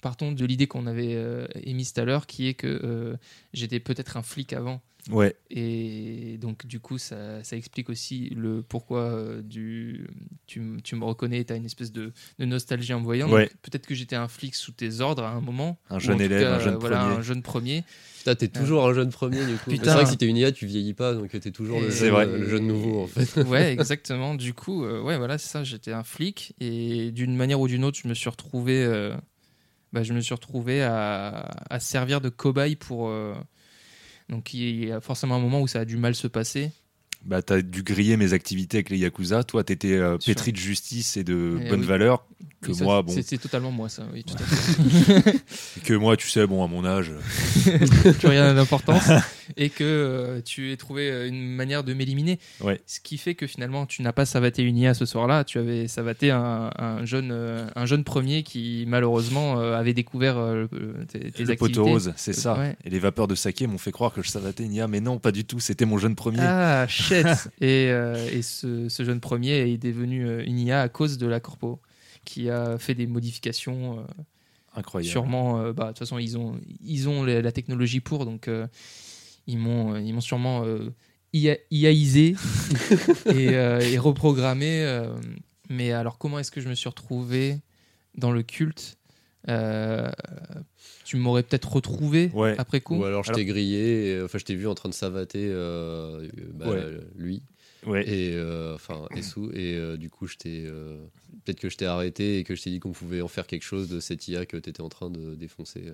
partons 0.00 0.32
de 0.32 0.44
l'idée 0.44 0.66
qu'on 0.66 0.88
avait 0.88 1.14
euh, 1.14 1.46
émise 1.62 1.92
tout 1.92 2.00
à 2.00 2.04
l'heure, 2.04 2.26
qui 2.26 2.48
est 2.48 2.54
que 2.54 2.66
euh, 2.82 3.16
j'étais 3.52 3.78
peut-être 3.78 4.16
un 4.16 4.22
flic 4.22 4.52
avant. 4.52 4.80
Ouais. 5.10 5.34
Et 5.50 6.38
donc, 6.40 6.64
du 6.66 6.78
coup, 6.78 6.96
ça, 6.96 7.42
ça 7.42 7.56
explique 7.56 7.90
aussi 7.90 8.30
le 8.36 8.62
pourquoi 8.62 9.00
euh, 9.00 9.42
du, 9.42 10.06
tu, 10.46 10.76
tu 10.84 10.94
me 10.94 11.04
reconnais, 11.04 11.44
tu 11.44 11.52
as 11.52 11.56
une 11.56 11.64
espèce 11.64 11.90
de, 11.90 12.12
de 12.38 12.44
nostalgie 12.44 12.94
en 12.94 13.00
me 13.00 13.04
voyant. 13.04 13.28
Ouais. 13.30 13.50
Peut-être 13.62 13.86
que 13.86 13.94
j'étais 13.96 14.14
un 14.14 14.28
flic 14.28 14.54
sous 14.54 14.70
tes 14.70 15.00
ordres 15.00 15.24
à 15.24 15.30
un 15.30 15.40
moment. 15.40 15.78
Un 15.90 15.98
jeune 15.98 16.20
élève, 16.20 16.42
cas, 16.42 16.54
un 16.54 16.58
jeune 16.60 16.74
euh, 16.74 16.78
voilà, 16.78 16.98
premier. 17.00 17.14
un 17.16 17.22
jeune 17.22 17.42
premier. 17.42 17.84
Putain, 18.18 18.36
t'es 18.36 18.46
toujours 18.46 18.86
un 18.86 18.94
jeune 18.94 19.10
premier, 19.10 19.44
du 19.44 19.56
coup. 19.58 19.70
C'est 19.70 19.84
vrai 19.84 20.04
que 20.04 20.10
si 20.10 20.16
t'es 20.16 20.26
une 20.28 20.36
IA, 20.36 20.52
tu 20.52 20.66
vieillis 20.66 20.94
pas, 20.94 21.14
donc 21.14 21.30
t'es 21.30 21.50
toujours 21.50 21.80
le 21.80 21.90
C'est 21.90 22.04
jeune, 22.06 22.10
vrai. 22.10 22.26
le 22.26 22.48
jeune 22.48 22.66
nouveau, 22.68 23.02
en 23.02 23.06
fait. 23.08 23.42
Ouais, 23.48 23.72
exactement. 23.72 24.36
Du 24.36 24.54
coup, 24.54 24.84
euh, 24.84 25.02
ouais, 25.02 25.18
voilà, 25.18 25.36
c'est 25.38 25.48
ça. 25.48 25.64
J'étais 25.64 25.92
un 25.92 26.04
flic 26.04 26.54
et 26.60 27.10
d'une 27.10 27.34
manière 27.34 27.58
ou 27.60 27.66
d'une 27.66 27.82
autre, 27.84 27.98
je 28.00 28.06
me 28.06 28.14
suis 28.14 28.30
retrouvé, 28.30 28.84
euh, 28.84 29.16
bah, 29.92 30.04
je 30.04 30.12
me 30.12 30.20
suis 30.20 30.34
retrouvé 30.34 30.80
à, 30.82 31.50
à 31.68 31.80
servir 31.80 32.20
de 32.20 32.28
cobaye 32.28 32.76
pour. 32.76 33.12
Euh, 34.30 34.34
donc, 34.34 34.54
il 34.54 34.84
y 34.86 34.92
a 34.92 35.00
forcément 35.00 35.36
un 35.36 35.40
moment 35.40 35.60
où 35.60 35.66
ça 35.66 35.80
a 35.80 35.84
du 35.84 35.96
mal 35.96 36.14
se 36.14 36.26
passer. 36.26 36.70
Bah 37.24 37.40
t'as 37.40 37.62
dû 37.62 37.84
griller 37.84 38.16
mes 38.16 38.32
activités 38.32 38.78
avec 38.78 38.90
les 38.90 38.98
Yakuza. 38.98 39.44
Toi, 39.44 39.62
t'étais 39.62 39.92
euh, 39.92 40.18
Sûr. 40.18 40.32
pétri 40.34 40.50
de 40.50 40.56
justice 40.56 41.16
et 41.16 41.22
de 41.22 41.56
Eh 41.64 41.68
bonnes 41.68 41.80
oui. 41.82 41.86
valeurs. 41.86 42.26
Que 42.60 42.72
ça, 42.72 42.82
moi, 42.82 43.02
bon. 43.02 43.12
c'est- 43.12 43.38
totalement 43.38 43.70
moi, 43.70 43.88
ça. 43.88 44.04
Oui, 44.12 44.24
tout 44.24 44.34
à 44.34 44.44
fait. 44.44 45.38
Que 45.84 45.94
moi, 45.94 46.16
tu 46.16 46.28
sais, 46.28 46.46
bon, 46.48 46.64
à 46.64 46.66
mon 46.66 46.84
âge. 46.84 47.12
plus 48.18 48.26
rien 48.28 48.52
d'importance 48.54 49.04
et 49.56 49.70
que 49.70 49.84
euh, 49.84 50.40
tu 50.42 50.72
aies 50.72 50.76
trouvé 50.76 51.10
euh, 51.10 51.28
une 51.28 51.46
manière 51.54 51.84
de 51.84 51.94
m'éliminer. 51.94 52.38
Ouais. 52.60 52.80
Ce 52.86 53.00
qui 53.00 53.18
fait 53.18 53.34
que 53.34 53.46
finalement, 53.46 53.86
tu 53.86 54.02
n'as 54.02 54.12
pas 54.12 54.26
savaté 54.26 54.62
une 54.62 54.76
IA 54.76 54.94
ce 54.94 55.06
soir-là, 55.06 55.44
tu 55.44 55.58
avais 55.58 55.88
savaté 55.88 56.30
un, 56.30 56.70
un 56.76 57.04
jeune, 57.04 57.30
euh, 57.32 57.66
un 57.76 57.86
jeune 57.86 58.04
premier 58.04 58.42
qui 58.42 58.84
malheureusement 58.86 59.58
avait 59.58 59.94
découvert 59.94 60.36
tes, 61.08 61.30
tes 61.30 61.44
le 61.44 61.50
activités. 61.50 61.80
rose, 61.80 62.12
c'est 62.16 62.32
ça. 62.32 62.58
Ouais. 62.58 62.76
Et 62.84 62.90
les 62.90 62.98
vapeurs 62.98 63.28
de 63.28 63.34
saké 63.34 63.66
m'ont 63.66 63.78
fait 63.78 63.92
croire 63.92 64.12
que 64.12 64.22
je 64.22 64.28
savatais 64.28 64.64
une 64.64 64.74
IA, 64.74 64.88
mais 64.88 65.00
non, 65.00 65.18
pas 65.18 65.32
du 65.32 65.44
tout. 65.44 65.60
C'était 65.60 65.84
mon 65.84 65.98
jeune 65.98 66.14
premier. 66.14 66.38
Ah, 66.40 66.86
shit 66.88 67.26
Et, 67.60 67.88
euh, 67.90 68.28
et 68.32 68.42
ce, 68.42 68.88
ce 68.88 69.04
jeune 69.04 69.20
premier 69.20 69.70
est 69.72 69.78
devenu 69.78 70.42
une 70.44 70.58
IA 70.58 70.82
à 70.82 70.88
cause 70.88 71.18
de 71.18 71.26
la 71.26 71.40
corpo, 71.40 71.80
qui 72.24 72.50
a 72.50 72.78
fait 72.78 72.94
des 72.94 73.06
modifications 73.06 73.98
euh, 73.98 74.02
Incroyable. 74.74 75.10
Sûrement, 75.10 75.60
euh, 75.60 75.72
bah, 75.72 75.84
de 75.84 75.88
toute 75.90 75.98
façon, 75.98 76.18
ils 76.18 76.38
ont, 76.38 76.58
ils 76.82 77.08
ont 77.08 77.24
la, 77.24 77.42
la 77.42 77.52
technologie 77.52 78.00
pour, 78.00 78.24
donc 78.24 78.48
euh, 78.48 78.66
ils 79.46 79.58
m'ont 79.58 79.96
ils 79.96 80.12
m'ont 80.12 80.20
sûrement 80.20 80.64
euh, 80.64 80.90
IA 81.32 81.56
IAisé 81.70 82.34
et, 83.26 83.54
euh, 83.54 83.80
et 83.80 83.98
reprogrammé. 83.98 84.82
euh, 84.82 85.14
mais 85.70 85.92
alors, 85.92 86.18
comment 86.18 86.38
est-ce 86.38 86.50
que 86.50 86.60
je 86.60 86.68
me 86.68 86.74
suis 86.74 86.88
retrouvé 86.88 87.58
dans 88.16 88.30
le 88.32 88.42
culte 88.42 88.96
Euh, 89.48 90.10
Tu 91.04 91.16
m'aurais 91.16 91.42
peut-être 91.42 91.72
retrouvé 91.72 92.30
Ouais. 92.34 92.54
après 92.58 92.80
coup 92.80 92.98
Ou 92.98 93.04
alors 93.04 93.24
je 93.24 93.32
t'ai 93.32 93.44
grillé, 93.44 94.12
et, 94.18 94.22
enfin 94.22 94.38
je 94.38 94.44
t'ai 94.44 94.54
vu 94.54 94.66
en 94.68 94.74
train 94.74 94.88
de 94.88 94.94
savater 94.94 95.48
euh, 95.50 96.28
bah, 96.54 96.66
Ouais. 96.68 96.86
lui 97.16 97.42
Ouais. 97.84 98.08
et 98.08 98.30
euh, 98.34 98.74
enfin 98.76 99.08
et 99.16 99.74
euh, 99.74 99.96
du 99.96 100.08
coup 100.10 100.28
je 100.28 100.36
t'ai 100.36 100.64
euh, 100.66 101.04
peut-être 101.44 101.58
que 101.58 101.68
je 101.68 101.76
t'ai 101.76 101.86
arrêté 101.86 102.38
et 102.38 102.44
que 102.44 102.54
je 102.54 102.62
t'ai 102.62 102.70
dit 102.70 102.78
qu'on 102.78 102.92
pouvait 102.92 103.20
en 103.22 103.26
faire 103.28 103.48
quelque 103.48 103.64
chose 103.64 103.88
de 103.88 103.98
cette 103.98 104.28
IA 104.28 104.46
que 104.46 104.56
t'étais 104.56 104.82
en 104.82 104.88
train 104.88 105.10
de 105.10 105.34
défoncer. 105.34 105.90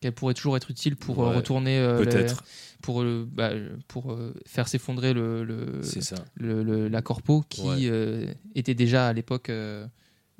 Qu'elle 0.00 0.12
pourrait 0.12 0.32
toujours 0.34 0.56
être 0.56 0.70
utile 0.70 0.96
pour 0.96 1.22
euh, 1.22 1.28
Ouais. 1.28 1.36
retourner, 1.36 1.78
euh, 1.78 1.98
Peut-être. 1.98 2.42
les- 2.42 2.80
pour, 2.82 3.02
euh, 3.02 3.28
bah, 3.30 3.50
pour 3.86 4.12
euh, 4.12 4.32
faire 4.46 4.66
s'effondrer 4.66 5.12
le, 5.12 5.44
le, 5.44 6.88
la 6.88 7.02
corpo 7.02 7.44
qui 7.48 7.60
Ouais. 7.68 7.76
euh, 7.84 8.32
était 8.54 8.74
déjà 8.74 9.08
à 9.08 9.12
l'époque 9.12 9.50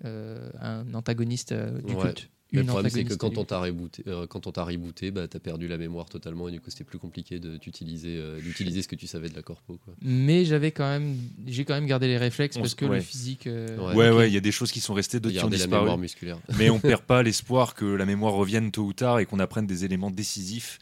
un 0.03 0.95
antagoniste 0.95 1.53
du 1.53 1.95
Ouais. 1.95 2.01
culte. 2.15 2.31
Le 2.53 2.64
problème 2.64 2.90
c'est 2.90 3.05
que 3.05 3.14
quand 3.14 3.38
on 3.38 3.44
t'a 3.44 3.61
rebooté, 3.61 4.03
euh, 4.09 4.26
quand 4.26 4.46
on 4.46 4.53
t'a 4.53 4.64
rebooté, 4.64 5.11
bah 5.11 5.28
t'as 5.28 5.38
perdu 5.38 5.68
la 5.68 5.78
mémoire 5.78 6.09
totalement 6.09 6.48
et 6.48 6.53
du 6.53 6.61
coup 6.61 6.70
c'était 6.70 6.84
plus 6.84 6.98
compliqué 6.98 7.38
de 7.38 7.57
d'utiliser 7.59 8.16
euh, 8.18 8.40
d'utiliser 8.40 8.82
ce 8.82 8.88
que 8.88 8.96
tu 8.96 9.07
savais 9.07 9.28
de 9.28 9.36
la 9.36 9.42
corpo 9.42 9.78
quoi. 9.84 9.94
Mais 10.03 10.44
j'avais 10.44 10.72
quand 10.72 10.88
même, 10.88 11.16
j'ai 11.46 11.64
quand 11.64 11.74
même 11.74 11.86
gardé 11.86 12.09
les 12.09 12.18
réflexes 12.18 12.57
On 12.57 12.61
parce 12.61 12.72
s- 12.72 12.74
que 12.76 12.84
le 12.86 13.01
physique. 13.01 13.46
euh, 13.46 13.94
Ouais. 13.94 14.11
Ouais, 14.11 14.28
il 14.28 14.34
y 14.34 14.36
a 14.36 14.40
des 14.40 14.51
choses 14.53 14.72
qui 14.72 14.80
sont 14.80 14.94
restées, 14.94 15.20
d'autres 15.20 15.32
qui 15.34 15.38
ont 15.38 15.42
Garder 15.42 15.59
la 15.59 15.64
disparu. 15.64 15.82
mémoire 15.82 15.98
musculaire. 15.98 16.38
mais 16.59 16.70
on 16.70 16.78
perd 16.80 17.03
pas 17.03 17.22
l'espoir 17.22 17.74
que 17.74 17.84
la 17.84 18.05
mémoire 18.07 18.32
revienne 18.34 18.70
tôt 18.72 18.82
ou 18.84 18.92
tard 18.92 19.20
et 19.20 19.26
qu'on 19.26 19.38
apprenne 19.38 19.66
des 19.66 19.84
éléments 19.84 20.11
décisifs 20.11 20.78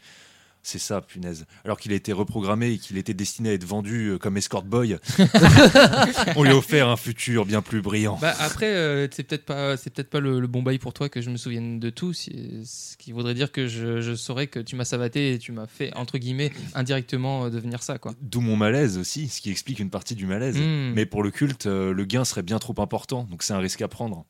C'est 0.61 0.77
ça, 0.79 0.99
punaise. 1.01 1.45
Alors 1.63 1.79
qu'il 1.79 1.93
a 1.93 1.95
été 1.95 2.11
reprogrammé 2.11 2.71
et 2.73 2.77
qu'il 2.77 2.97
était 2.97 3.13
destiné 3.13 3.49
à 3.49 3.53
être 3.53 3.63
vendu 3.63 4.07
euh, 4.09 4.17
comme 4.17 4.35
escort 4.37 4.63
boy, 4.63 4.97
on 6.35 6.43
lui 6.43 6.51
a 6.51 6.55
offert 6.55 6.89
un 6.89 6.97
futur 6.97 7.45
bien 7.45 7.61
plus 7.61 7.81
brillant. 7.81 8.17
Bah, 8.21 8.35
après, 8.39 8.67
euh, 8.67 9.07
c'est 9.11 9.23
peut-être 9.23 9.45
pas, 9.45 9.77
c'est 9.77 9.89
peut-être 9.89 10.09
pas 10.09 10.19
le, 10.19 10.39
le 10.39 10.47
bon 10.47 10.61
bail 10.61 10.77
pour 10.77 10.93
toi 10.93 11.07
que 11.09 11.21
je 11.21 11.29
me 11.29 11.37
souvienne 11.37 11.79
de 11.79 11.89
tout. 11.89 12.13
si- 12.13 12.61
Ce 12.65 12.97
qui 12.97 13.11
voudrait 13.13 13.33
dire 13.33 13.51
que 13.51 13.67
je, 13.67 14.01
je 14.01 14.13
saurais 14.15 14.47
que 14.47 14.59
tu 14.59 14.75
m'as 14.75 14.85
savaté 14.85 15.33
et 15.33 15.39
tu 15.39 15.51
m'as 15.53 15.65
fait 15.67 15.93
entre 15.95 16.17
guillemets 16.17 16.51
indirectement 16.75 17.45
euh, 17.45 17.49
devenir 17.49 17.81
ça, 17.81 17.97
quoi. 17.97 18.13
D'où 18.21 18.41
mon 18.41 18.55
malaise 18.57 18.97
aussi, 18.97 19.29
ce 19.29 19.39
qui 19.41 19.51
explique 19.51 19.79
une 19.79 19.89
partie 19.89 20.15
du 20.15 20.25
malaise. 20.25 20.57
Hmm. 20.57 20.91
Mais 20.93 21.05
pour 21.05 21.23
le 21.23 21.31
culte, 21.31 21.67
euh, 21.67 21.93
le 21.93 22.05
gain 22.05 22.25
serait 22.25 22.43
bien 22.43 22.59
trop 22.59 22.75
important, 22.81 23.23
donc 23.23 23.43
c'est 23.43 23.53
un 23.53 23.59
risque 23.59 23.81
à 23.81 23.87
prendre. 23.87 24.25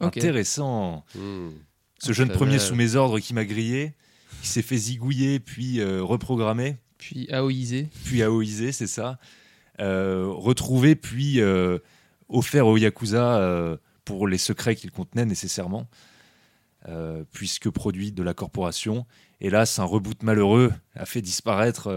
Intéressant. 0.00 1.04
Hmm. 1.14 1.50
Ce 1.98 2.12
jeune 2.12 2.28
Pas 2.28 2.34
premier 2.34 2.58
sous 2.58 2.74
mes 2.76 2.94
ordres 2.94 3.18
qui 3.18 3.34
m'a 3.34 3.44
grillé, 3.44 3.92
qui 4.42 4.48
s'est 4.48 4.62
fait 4.62 4.76
zigouiller 4.76 5.40
puis 5.40 5.80
euh, 5.80 6.02
reprogrammé, 6.02 6.76
Puis 6.98 7.28
aoïsé. 7.32 7.88
puis 8.04 8.22
aoïsé, 8.22 8.72
c'est 8.72 8.86
ça. 8.86 9.18
Euh, 9.80 10.26
retrouvé 10.28 10.96
puis 10.96 11.40
euh, 11.40 11.78
offert 12.28 12.66
au 12.66 12.76
Yakuza 12.76 13.38
euh, 13.38 13.76
pour 14.04 14.26
les 14.26 14.38
secrets 14.38 14.74
qu'il 14.74 14.90
contenait 14.90 15.26
nécessairement, 15.26 15.88
puisque 17.32 17.68
produit 17.68 18.12
de 18.12 18.22
la 18.22 18.32
corporation. 18.32 19.04
Hélas, 19.40 19.78
un 19.78 19.84
reboot 19.84 20.22
malheureux 20.22 20.72
a 20.94 21.04
fait 21.04 21.20
disparaître 21.20 21.92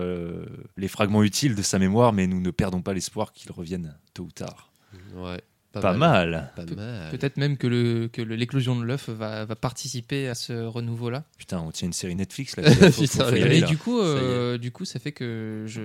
les 0.75 0.87
fragments 0.89 1.23
utiles 1.23 1.55
de 1.55 1.61
sa 1.61 1.79
mémoire, 1.79 2.11
mais 2.11 2.27
nous 2.27 2.41
ne 2.41 2.51
perdons 2.51 2.81
pas 2.81 2.93
l'espoir 2.93 3.31
qu'il 3.31 3.53
revienne 3.53 3.97
tôt 4.13 4.23
ou 4.23 4.31
tard. 4.31 4.73
Ouais. 5.15 5.41
Pas, 5.73 5.93
mal. 5.93 6.51
Pas 6.55 6.63
Pe- 6.65 6.75
mal. 6.75 7.09
Peut-être 7.11 7.37
même 7.37 7.55
que 7.57 7.65
le 7.67 8.09
que 8.11 8.21
le- 8.21 8.35
l'éclosion 8.35 8.77
de 8.77 8.83
l'œuf 8.83 9.07
va, 9.09 9.45
va 9.45 9.55
participer 9.55 10.27
à 10.27 10.35
ce 10.35 10.65
renouveau-là. 10.65 11.23
Putain, 11.37 11.59
on 11.61 11.71
tient 11.71 11.87
une 11.87 11.93
série 11.93 12.15
Netflix 12.15 12.57
là. 12.57 12.63
Faut, 12.69 12.71
faut- 12.91 13.01
Putain, 13.03 13.23
faut 13.25 13.29
y 13.31 13.33
mais 13.39 13.43
aller, 13.43 13.57
Et 13.57 13.61
là. 13.61 13.67
du 13.67 13.77
coup, 13.77 13.99
euh, 14.01 14.57
du 14.57 14.71
coup, 14.71 14.83
ça 14.85 14.99
fait 14.99 15.13
que 15.13 15.63
je, 15.67 15.81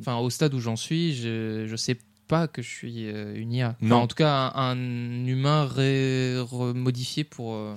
enfin, 0.00 0.16
au 0.16 0.30
stade 0.30 0.52
où 0.54 0.60
j'en 0.60 0.76
suis, 0.76 1.14
je, 1.14 1.66
je 1.68 1.76
sais 1.76 1.96
pas 2.26 2.48
que 2.48 2.60
je 2.60 2.68
suis 2.68 3.06
euh, 3.08 3.34
une 3.36 3.52
IA. 3.52 3.68
Enfin, 3.80 3.86
Non. 3.86 3.96
en 3.98 4.06
tout 4.08 4.16
cas, 4.16 4.52
un, 4.54 4.72
un 4.72 5.26
humain 5.26 5.64
ré- 5.66 6.38
remodifié 6.40 7.22
pour. 7.24 7.54
euh, 7.54 7.74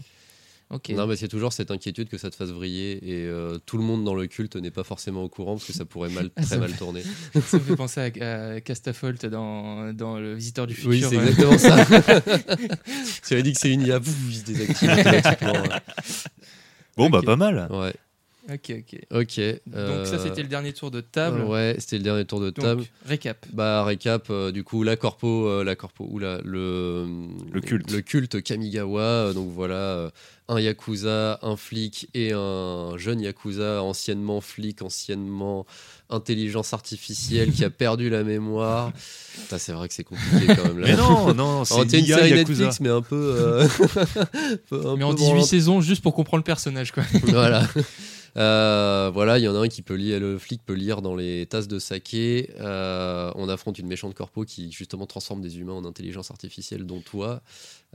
Non, 0.90 1.08
mais 1.08 1.16
c'est 1.16 1.28
toujours 1.28 1.52
cette 1.52 1.70
inquiétude 1.72 2.08
que 2.08 2.18
ça 2.18 2.30
te 2.30 2.36
fasse 2.36 2.50
vriller 2.50 3.00
et 3.04 3.26
euh, 3.26 3.58
tout 3.66 3.78
le 3.78 3.84
monde 3.84 4.04
dans 4.06 4.14
le 4.14 4.28
culte 4.28 4.56
n'est 4.56 4.72
pas 4.72 4.84
forcément 4.84 5.24
au 5.24 5.30
courant 5.30 5.56
parce 5.56 5.66
que 5.66 5.74
ça 5.74 5.86
pourrait 5.86 6.10
mal, 6.10 6.30
très 6.36 6.46
ça 6.46 6.58
mal 6.58 6.72
tourner. 6.74 7.04
Ça 7.46 7.58
me 7.58 7.64
fait 7.64 7.76
penser 7.76 8.00
à, 8.22 8.54
à 8.54 8.62
Castafolt 8.62 9.26
dans, 9.26 9.94
dans 9.94 10.18
le 10.18 10.34
Visiteur 10.34 10.68
du 10.68 10.74
futur. 10.74 10.90
Oui, 10.90 11.04
c'est 11.08 11.16
exactement 11.16 11.58
ça. 11.58 11.86
tu 13.28 13.34
avais 13.34 13.44
dit 13.44 13.54
que 13.54 13.60
c'est 13.60 13.72
une 13.72 13.82
IA, 13.82 14.00
vous, 14.00 14.14
il 14.30 14.36
se 14.36 14.44
désactive 14.46 14.90
automatiquement. 14.90 15.54
Bon, 16.98 17.10
bah 17.10 17.22
pas 17.26 17.36
mal. 17.36 17.68
Ouais, 17.70 17.94
Ok, 18.50 18.72
ok. 18.80 19.00
ok. 19.12 19.40
Donc 19.68 20.06
ça, 20.08 20.18
c'était 20.18 20.42
le 20.42 20.48
dernier 20.48 20.74
tour 20.74 20.90
de 20.90 21.00
table. 21.02 21.42
Ouais, 21.42 21.76
c'était 21.78 21.98
le 21.98 22.04
dernier 22.04 22.26
tour 22.26 22.40
de 22.40 22.50
Donc, 22.50 22.64
table. 22.66 22.84
récap. 23.06 23.46
Bah 23.54 23.84
récap, 23.84 24.28
euh, 24.32 24.52
du 24.52 24.64
coup 24.64 24.82
la 24.84 24.96
corpo, 24.96 25.48
euh, 25.48 25.64
la 25.64 25.76
corpo, 25.76 26.08
oula, 26.10 26.40
le 26.44 27.06
Le 27.52 27.62
culte. 27.62 27.92
le 27.92 28.02
culte 28.02 28.42
Kamigawa. 28.42 29.02
euh, 29.02 29.34
donc 29.34 29.50
voilà, 29.54 29.76
euh, 29.76 30.10
un 30.50 30.60
yakuza, 30.60 31.38
un 31.44 31.56
flic 31.56 32.10
et 32.16 32.32
un 32.34 32.98
jeune 32.98 33.22
yakuza, 33.22 33.84
anciennement 33.84 34.42
flic, 34.42 34.82
anciennement 34.82 35.66
intelligence 36.10 36.74
artificielle 36.74 37.52
qui 37.52 37.64
a 37.64 37.70
perdu 37.86 38.10
la 38.10 38.24
mémoire. 38.24 38.92
C'est 39.56 39.72
vrai 39.72 39.88
que 39.88 39.94
c'est 39.94 40.04
compliqué 40.04 40.48
quand 40.56 40.66
même 40.68 40.80
là. 40.80 40.88
Mais 40.88 40.96
non, 40.98 41.34
non, 41.36 41.64
c'est 41.66 41.76
On 41.76 41.86
tient 41.86 42.00
une 42.00 42.06
série 42.08 42.30
Yakuza. 42.32 42.64
Netflix, 42.66 42.80
mais 42.82 42.90
un 42.90 43.02
peu. 43.04 43.16
euh, 43.38 43.68
Mais 44.98 45.04
en 45.04 45.12
peu 45.12 45.16
18 45.18 45.26
branlante. 45.30 45.46
saisons, 45.46 45.82
juste 45.82 46.02
pour 46.02 46.14
comprendre 46.16 46.40
le 46.42 46.46
personnage, 46.46 46.92
quoi. 46.92 47.04
voilà. 47.24 47.68
Euh, 48.38 49.12
voilà, 49.14 49.38
il 49.40 49.44
y 49.44 49.48
en 49.48 49.56
a 49.56 49.60
un 49.60 49.68
qui 49.68 49.82
peut 49.82 49.96
lire, 49.96 50.20
le 50.20 50.38
flic 50.38 50.62
peut 50.66 50.74
lire 50.74 51.02
dans 51.02 51.16
les 51.16 51.46
tasses 51.48 51.68
de 51.68 51.80
saké. 51.80 52.50
Euh, 52.60 53.32
on 53.36 53.50
affronte 53.50 53.78
une 53.80 53.88
méchante 53.88 54.14
corpo 54.14 54.44
qui 54.46 54.72
justement 54.72 55.06
transforme 55.06 55.42
des 55.42 55.60
humains 55.60 55.74
en 55.74 55.86
intelligence 55.86 56.32
artificielle, 56.32 56.86
dont 56.86 57.02
toi. 57.02 57.42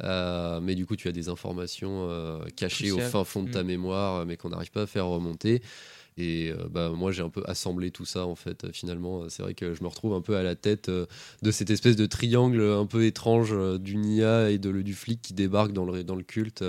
Euh, 0.03 0.61
mais 0.61 0.75
du 0.75 0.85
coup, 0.85 0.97
tu 0.97 1.09
as 1.09 1.13
des 1.13 1.29
informations 1.29 2.09
cachées 2.57 2.93
au 2.93 2.99
fin 2.99 3.25
fond 3.25 3.43
de 3.43 3.51
ta 3.51 3.63
Mm. 3.63 3.67
mémoire, 3.67 4.27
mais 4.27 4.37
qu'on 4.37 4.51
n'arrive 4.51 4.71
pas 4.71 4.83
à 4.83 4.87
faire 4.87 5.07
remonter. 5.07 5.63
Et 6.19 6.51
euh, 6.51 6.67
bah, 6.71 6.91
moi, 6.97 7.13
j'ai 7.13 7.23
un 7.23 7.29
peu 7.29 7.43
assemblé 7.47 7.91
tout 7.91 8.07
ça, 8.07 8.27
en 8.27 8.35
fait. 8.37 8.73
Finalement, 8.73 9.29
c'est 9.29 9.43
vrai 9.43 9.53
que 9.53 9.75
je 9.75 9.83
me 9.83 9.89
retrouve 9.89 10.15
un 10.15 10.23
peu 10.23 10.37
à 10.37 10.43
la 10.43 10.55
tête 10.55 10.89
euh, 10.89 11.05
de 11.43 11.51
cette 11.51 11.69
espèce 11.71 11.95
de 11.97 12.07
triangle 12.07 12.63
un 12.63 12.87
peu 12.87 13.05
étrange 13.05 13.51
euh, 13.53 13.79
du 13.79 13.97
Nia 13.97 14.51
et 14.51 14.57
de, 14.59 14.71
le- 14.71 14.83
du 14.83 14.95
flic 14.95 15.21
qui 15.21 15.35
débarque 15.35 15.73
dans 15.73 15.85
le, 15.85 16.05
dans 16.05 16.17
le 16.17 16.23
culte, 16.23 16.65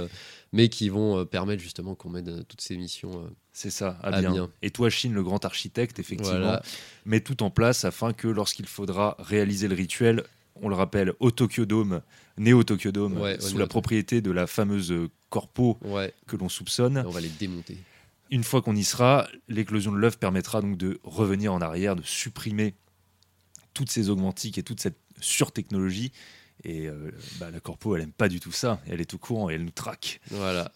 mais 0.52 0.68
qui 0.68 0.90
vont 0.90 1.26
permettre 1.26 1.62
justement 1.64 1.96
qu'on 1.96 2.10
mène 2.10 2.44
toutes 2.44 2.60
ces 2.62 2.76
missions. 2.76 3.30
C'est 3.54 3.70
ça, 3.70 3.98
à 4.04 4.20
bien. 4.20 4.32
bien. 4.34 4.50
Et 4.62 4.70
toi, 4.70 4.90
Chine, 4.90 5.14
le 5.14 5.24
grand 5.24 5.44
architecte, 5.46 5.98
effectivement, 6.00 6.38
Voilà. 6.40 6.62
met 7.06 7.22
tout 7.22 7.42
en 7.42 7.50
place 7.50 7.86
afin 7.86 8.12
que 8.14 8.28
lorsqu'il 8.28 8.68
faudra 8.68 9.16
réaliser 9.20 9.68
le 9.70 9.76
rituel, 9.76 10.24
on 10.62 10.68
le 10.70 10.76
rappelle, 10.76 11.14
au 11.20 11.32
Tokyo 11.32 11.66
Dome, 11.66 12.02
né 12.38 12.52
au 12.52 12.64
Tokyo 12.64 12.92
Dome, 12.92 13.18
Ouais, 13.20 13.40
sous 13.40 13.58
la 13.58 13.68
propriété 13.68 14.22
de 14.22 14.32
la 14.32 14.46
fameuse 14.46 14.94
corpo 15.30 15.78
Ouais, 15.86 16.14
que 16.28 16.36
l'on 16.36 16.50
soupçonne. 16.50 17.04
on 17.08 17.12
va 17.12 17.22
les 17.22 17.30
démonter. 17.30 17.78
Une 18.30 18.44
fois 18.44 18.62
qu'on 18.62 18.76
y 18.76 18.84
sera, 18.84 19.28
l'éclosion 19.48 19.92
de 19.92 19.98
l'œuf 19.98 20.18
permettra 20.20 20.62
donc 20.62 20.78
de 20.78 21.00
revenir 21.04 21.54
en 21.54 21.62
arrière, 21.62 21.96
de 21.96 22.04
supprimer 22.04 22.74
toutes 23.74 23.90
ces 23.90 24.10
augmentiques 24.10 24.58
et 24.58 24.64
toute 24.64 24.80
cette 24.82 24.98
surtechnologie. 25.20 26.12
Et 26.64 26.88
euh, 26.88 27.12
bah, 27.40 27.52
la 27.52 27.60
corpo, 27.60 27.96
elle 27.96 28.02
aime 28.04 28.12
pas 28.12 28.28
du 28.30 28.40
tout 28.40 28.52
ça. 28.52 28.82
Elle 28.88 29.00
est 29.02 29.14
au 29.14 29.18
courant 29.18 29.50
et 29.50 29.54
elle 29.54 29.64
nous 29.64 29.72
traque. 29.72 30.20
Voilà. 30.32 30.72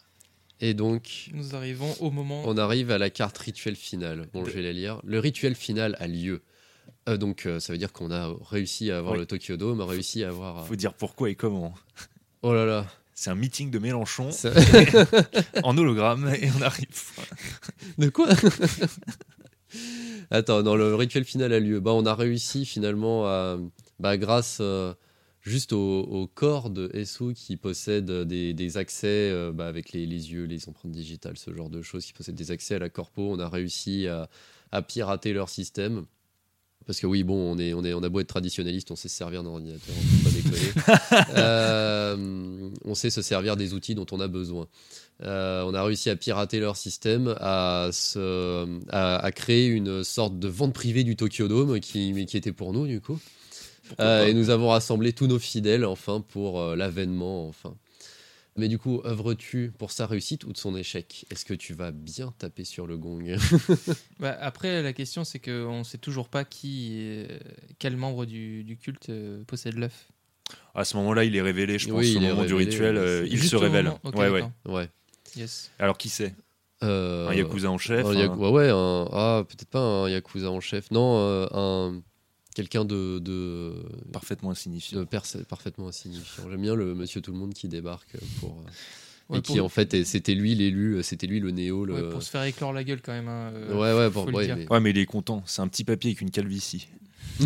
Et 0.60 0.74
donc, 0.76 1.30
Nous 1.34 1.56
arrivons 1.56 1.92
au 2.00 2.12
moment. 2.12 2.44
on 2.46 2.56
arrive 2.58 2.92
à 2.92 3.00
la 3.00 3.10
carte 3.10 3.38
rituel 3.40 3.76
finale. 3.76 4.28
Bon, 4.32 4.46
je 4.46 4.52
vais 4.52 4.62
la 4.62 4.72
lire. 4.74 5.02
Le 5.04 5.18
rituel 5.20 5.56
final 5.56 5.96
a 6.00 6.08
lieu. 6.08 6.44
Euh, 7.10 7.18
donc, 7.18 7.48
euh, 7.48 7.60
ça 7.60 7.74
veut 7.74 7.80
dire 7.80 7.92
qu'on 7.92 8.12
a 8.12 8.32
réussi 8.50 8.92
à 8.92 9.00
avoir 9.00 9.14
Oui. 9.14 9.20
le 9.20 9.26
Tokyo 9.26 9.58
Dome, 9.58 9.82
réussi 9.82 10.24
à 10.24 10.28
avoir. 10.30 10.60
euh, 10.60 10.64
faut 10.66 10.76
dire 10.76 10.94
pourquoi 10.94 11.32
et 11.32 11.36
comment. 11.36 11.74
Oh 12.44 12.54
là 12.54 12.66
là. 12.66 12.86
C'est 13.22 13.30
un 13.30 13.36
meeting 13.36 13.70
de 13.70 13.78
Mélenchon 13.78 14.32
en 15.64 15.78
hologramme 15.78 16.34
et 16.42 16.50
on 16.58 16.62
arrive. 16.64 16.88
De 18.00 18.10
quoi 18.10 18.28
Attends, 20.32 20.64
non, 20.64 20.74
le 20.74 20.96
rituel 20.96 21.24
final 21.24 21.54
a 21.54 21.60
lieu. 21.60 21.80
Bah, 21.80 21.92
on 21.94 22.08
a 22.08 22.16
réussi 22.16 22.66
finalement 22.66 23.28
à, 23.28 23.60
bah, 24.00 24.18
grâce 24.18 24.58
euh, 24.60 24.96
juste 25.42 25.72
au, 25.72 26.00
au 26.00 26.26
corps 26.26 26.72
de 26.72 26.90
Esu 26.96 27.36
qui 27.36 27.58
possède 27.58 28.10
des, 28.10 28.56
des 28.56 28.78
accès 28.78 29.30
euh, 29.30 29.52
bah, 29.52 29.68
avec 29.68 29.92
les, 29.92 30.08
les 30.08 30.32
yeux, 30.34 30.46
les 30.46 30.68
empreintes 30.68 30.92
digitales, 30.92 31.38
ce 31.38 31.54
genre 31.54 31.70
de 31.70 31.84
choses, 31.84 32.04
qui 32.04 32.14
possèdent 32.14 32.34
des 32.34 32.50
accès 32.50 32.74
à 32.74 32.80
la 32.80 32.90
corpo. 32.90 33.30
On 33.30 33.38
a 33.38 33.48
réussi 33.48 34.08
à, 34.08 34.32
à 34.72 34.82
pirater 34.82 35.32
leur 35.32 35.50
système. 35.50 36.06
Parce 36.88 37.00
que 37.00 37.08
oui, 37.08 37.24
bon, 37.24 37.54
on, 37.54 37.58
est, 37.58 37.74
on, 37.74 37.84
est, 37.84 37.94
on 37.94 38.02
a 38.04 38.10
beau 38.10 38.20
être 38.20 38.28
traditionnaliste, 38.28 38.92
on 38.92 38.96
sait 38.96 39.08
se 39.08 39.16
servir 39.16 39.44
d'un 39.44 39.50
ordinateur, 39.50 39.96
on 39.98 40.18
peut 40.18 40.30
pas 40.30 40.36
déconner. 40.36 40.72
Euh, 41.38 42.70
on 42.86 42.96
sait 42.96 43.10
se 43.10 43.22
servir 43.22 43.56
des 43.56 43.74
outils 43.74 43.96
dont 43.96 44.06
on 44.12 44.20
a 44.20 44.28
besoin. 44.28 44.68
Euh, 45.24 45.64
on 45.64 45.74
a 45.74 45.84
réussi 45.84 46.10
à 46.10 46.16
pirater 46.16 46.60
leur 46.60 46.76
système, 46.76 47.36
à, 47.40 47.90
se, 47.92 48.68
à, 48.90 49.18
à 49.18 49.32
créer 49.32 49.68
une 49.68 50.04
sorte 50.04 50.40
de 50.40 50.48
vente 50.48 50.74
privée 50.74 51.04
du 51.04 51.16
Tokyo 51.16 51.48
Dome 51.48 51.80
qui, 51.80 52.14
mais 52.14 52.26
qui 52.26 52.38
était 52.38 52.52
pour 52.52 52.74
nous, 52.74 52.88
du 52.88 53.02
coup. 53.02 53.20
Euh, 54.00 54.28
et 54.28 54.34
nous 54.34 54.50
avons 54.50 54.70
rassemblé 54.70 55.14
tous 55.14 55.28
nos 55.28 55.40
fidèles, 55.40 55.86
enfin, 55.86 56.22
pour 56.22 56.62
euh, 56.62 56.76
l'avènement, 56.76 57.48
enfin. 57.48 57.74
Mais 58.58 58.68
du 58.68 58.78
coup, 58.78 59.02
œuvres-tu 59.06 59.72
pour 59.78 59.92
sa 59.92 60.06
réussite 60.06 60.44
ou 60.44 60.52
de 60.52 60.58
son 60.58 60.76
échec? 60.76 61.26
Est-ce 61.32 61.46
que 61.46 61.54
tu 61.54 61.74
vas 61.74 61.92
bien 61.92 62.34
taper 62.38 62.66
sur 62.66 62.86
le 62.86 62.98
gong? 62.98 63.24
Bah, 64.20 64.38
après, 64.40 64.84
la 64.84 64.94
question, 64.94 65.24
c'est 65.24 65.40
qu'on 65.40 65.80
ne 65.80 65.84
sait 65.84 65.98
toujours 65.98 66.28
pas 66.30 66.44
qui, 66.44 66.98
euh, 67.00 67.40
quel 67.80 67.96
membre 67.98 68.26
du, 68.26 68.64
du 68.64 68.78
culte 68.78 69.10
euh, 69.10 69.44
possède 69.46 69.76
l'œuf. 69.76 70.10
À 70.76 70.84
ce 70.84 70.98
moment-là, 70.98 71.24
il 71.24 71.36
est 71.36 71.42
révélé, 71.42 71.80
je 71.80 71.88
pense, 71.88 71.96
Oui, 72.00 72.18
au 72.18 72.20
moment 72.20 72.44
du 72.44 72.54
rituel, 72.54 72.96
ouais, 72.98 73.02
euh, 73.02 73.28
il 73.30 73.42
se 73.42 73.56
révèle. 73.56 73.86
moment- 73.86 74.00
ok, 74.04 74.16
ouais, 74.16 74.44
ouais. 74.66 74.90
Yes. 75.38 75.72
Alors 75.80 75.98
qui 75.98 76.10
c'est? 76.10 76.36
Euh, 76.84 77.30
Un 77.30 77.34
yakuza 77.36 77.72
en 77.72 77.78
chef 77.78 78.06
un 78.06 78.10
un- 78.10 78.14
yaku- 78.28 78.38
ouais, 78.40 78.50
ouais, 78.50 78.70
un- 78.70 79.08
ah, 79.14 79.44
peut-être 79.48 79.70
pas 79.70 79.80
un 79.80 80.10
yakuza 80.10 80.52
en 80.52 80.60
chef. 80.60 80.92
Non, 80.92 81.18
euh, 81.20 81.48
un 81.54 82.02
quelqu'un 82.56 82.86
de, 82.86 83.20
de, 83.20 83.74
parfaitement 84.12 84.52
insignifiant. 84.52 85.00
de 85.00 85.06
parfaitement 85.44 85.88
insignifiant. 85.88 86.50
J'aime 86.50 86.62
bien 86.62 86.76
le 86.76 86.94
monsieur 86.96 87.22
tout 87.22 87.32
le 87.32 87.38
monde 87.38 87.54
qui 87.54 87.68
débarque 87.68 88.16
pour 88.40 88.50
euh, 88.52 88.70
Ouais, 89.30 89.38
et 89.38 89.42
pour- 89.42 89.56
qui 89.56 89.62
en 89.62 89.70
fait 89.70 90.04
c'était 90.04 90.34
lui 90.36 90.56
l'élu, 90.56 91.02
c'était 91.04 91.28
lui 91.28 91.40
le 91.40 91.52
néo. 91.52 91.86
Le... 91.86 91.94
ouais, 91.94 92.10
pour 92.12 92.22
se 92.22 92.30
faire 92.30 92.44
éclore 92.44 92.74
la 92.74 92.84
gueule 92.84 93.02
quand 93.02 93.14
même. 93.14 93.30
hein, 93.30 93.52
euh, 93.54 93.74
Ouais, 93.74 93.94
ouais, 93.94 94.10
le 94.30 94.36
ouais, 94.36 94.46
dire. 94.46 94.58
mais- 94.58 94.70
Ouais, 94.70 94.80
mais 94.82 94.90
il 94.90 94.98
est 94.98 95.06
content. 95.06 95.42
C'est 95.46 95.62
un 95.62 95.68
petit 95.70 95.84
papier 95.86 96.10
avec 96.10 96.20
une 96.22 96.32
calvitie. 96.32 96.88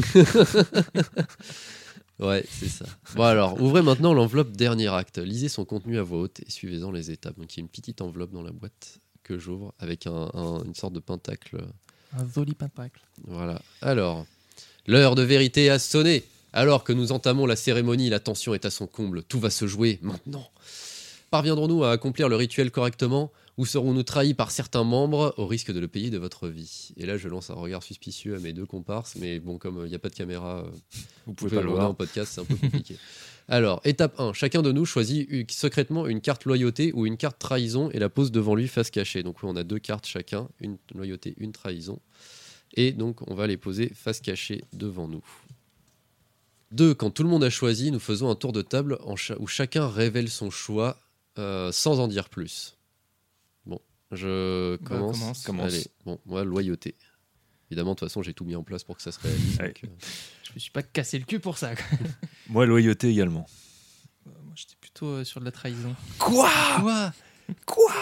ouais, 2.19 2.43
c'est 2.49 2.67
ça. 2.69 2.85
Bon 3.15 3.23
alors, 3.23 3.61
ouvrez 3.61 3.81
maintenant 3.81 4.13
l'enveloppe 4.13 4.51
dernier 4.51 4.87
acte. 4.87 5.17
Lisez 5.19 5.49
son 5.49 5.65
contenu 5.65 5.97
à 5.97 6.03
voix 6.03 6.19
haute 6.21 6.39
et 6.39 6.49
suivez-en 6.49 6.91
les 6.91 7.11
étapes. 7.11 7.37
Donc 7.37 7.53
il 7.53 7.59
y 7.59 7.61
a 7.61 7.63
une 7.63 7.69
petite 7.69 8.01
enveloppe 8.01 8.31
dans 8.31 8.41
la 8.43 8.51
boîte 8.51 8.99
que 9.23 9.37
j'ouvre 9.37 9.73
avec 9.79 10.07
un- 10.07 10.29
un- 10.33 10.63
une 10.63 10.75
sorte 10.75 10.93
de 10.93 10.99
pentacle 10.99 11.63
Un 12.17 12.27
joli 12.27 12.53
pentacle. 12.53 13.01
Voilà. 13.25 13.61
Alors, 13.81 14.25
l'heure 14.87 15.15
de 15.15 15.23
vérité 15.23 15.69
a 15.69 15.79
sonné. 15.79 16.23
Alors 16.53 16.83
que 16.83 16.93
nous 16.93 17.11
entamons 17.11 17.45
la 17.45 17.55
cérémonie, 17.55 18.09
la 18.09 18.19
tension 18.19 18.53
est 18.53 18.65
à 18.65 18.69
son 18.69 18.87
comble. 18.87 19.23
Tout 19.23 19.39
va 19.39 19.49
se 19.49 19.67
jouer 19.67 19.99
maintenant. 20.01 20.49
Parviendrons-nous 21.31 21.83
à 21.83 21.91
accomplir 21.91 22.29
le 22.29 22.37
rituel 22.37 22.71
correctement 22.71 23.31
ou 23.57 23.65
serons-nous 23.65 24.03
trahis 24.03 24.33
par 24.33 24.51
certains 24.51 24.83
membres 24.83 25.33
au 25.37 25.47
risque 25.47 25.71
de 25.71 25.79
le 25.79 25.87
payer 25.87 26.09
de 26.09 26.17
votre 26.17 26.47
vie? 26.47 26.91
Et 26.97 27.05
là, 27.05 27.17
je 27.17 27.27
lance 27.27 27.49
un 27.49 27.55
regard 27.55 27.83
suspicieux 27.83 28.35
à 28.35 28.39
mes 28.39 28.53
deux 28.53 28.65
comparses, 28.65 29.15
mais 29.19 29.39
bon, 29.39 29.57
comme 29.57 29.81
il 29.85 29.89
n'y 29.89 29.95
a 29.95 29.99
pas 29.99 30.09
de 30.09 30.15
caméra, 30.15 30.59
euh, 30.59 30.69
Vous 31.25 31.33
pouvez 31.33 31.49
pouvez 31.49 31.61
pas 31.61 31.67
le 31.67 31.73
voir 31.73 31.89
en 31.89 31.93
podcast, 31.93 32.33
c'est 32.33 32.41
un 32.41 32.45
peu 32.45 32.55
compliqué. 32.55 32.97
Alors, 33.47 33.79
étape 33.85 34.19
1. 34.19 34.33
Chacun 34.33 34.61
de 34.61 34.71
nous 34.71 34.85
choisit 34.85 35.51
secrètement 35.51 36.07
une 36.07 36.19
carte 36.19 36.45
loyauté 36.45 36.91
ou 36.93 37.05
une 37.05 37.15
carte 37.15 37.37
trahison 37.37 37.89
et 37.91 37.99
la 37.99 38.09
pose 38.09 38.31
devant 38.31 38.55
lui 38.55 38.67
face 38.67 38.89
cachée. 38.89 39.23
Donc, 39.23 39.43
oui, 39.43 39.49
on 39.51 39.55
a 39.55 39.63
deux 39.63 39.79
cartes 39.79 40.07
chacun, 40.07 40.49
une 40.59 40.77
loyauté, 40.93 41.35
une 41.37 41.51
trahison. 41.51 41.99
Et 42.75 42.91
donc, 42.91 43.27
on 43.29 43.35
va 43.35 43.47
les 43.47 43.57
poser 43.57 43.89
face 43.95 44.19
cachée 44.21 44.63
devant 44.73 45.07
nous. 45.07 45.23
2. 46.71 46.93
Quand 46.93 47.09
tout 47.09 47.23
le 47.23 47.29
monde 47.29 47.43
a 47.43 47.49
choisi, 47.49 47.91
nous 47.91 47.99
faisons 47.99 48.29
un 48.29 48.35
tour 48.35 48.51
de 48.51 48.61
table 48.61 48.97
en 49.03 49.15
cha- 49.15 49.35
où 49.39 49.47
chacun 49.47 49.87
révèle 49.87 50.29
son 50.29 50.49
choix 50.49 50.97
euh, 51.37 51.71
sans 51.71 51.99
en 51.99 52.07
dire 52.07 52.27
plus. 52.29 52.77
Bon, 53.65 53.79
je 54.11 54.75
Bah, 54.77 54.85
commence. 54.87 55.49
Allez, 55.49 55.85
bon, 56.05 56.19
moi, 56.25 56.43
loyauté. 56.43 56.95
Évidemment, 57.71 57.91
de 57.91 57.99
toute 57.99 58.09
façon, 58.09 58.21
j'ai 58.21 58.33
tout 58.33 58.45
mis 58.45 58.55
en 58.55 58.63
place 58.63 58.83
pour 58.83 58.95
que 58.97 59.01
ça 59.01 59.11
se 59.11 59.19
réalise. 59.19 59.57
Ouais. 59.59 59.67
donc, 59.67 59.81
euh, 59.85 59.87
Je 60.43 60.53
me 60.53 60.59
suis 60.59 60.71
pas 60.71 60.83
cassé 60.83 61.17
le 61.17 61.25
cul 61.25 61.39
pour 61.39 61.57
ça. 61.57 61.71
Moi, 62.49 62.65
loyauté 62.65 63.09
également. 63.09 63.45
Moi, 64.25 64.53
j'étais 64.55 64.75
plutôt 64.79 65.07
euh, 65.07 65.23
sur 65.23 65.39
de 65.39 65.45
la 65.45 65.51
trahison. 65.51 65.95
Quoi? 66.19 66.49
Quoi? 66.79 67.13
Quoi? 67.65 67.93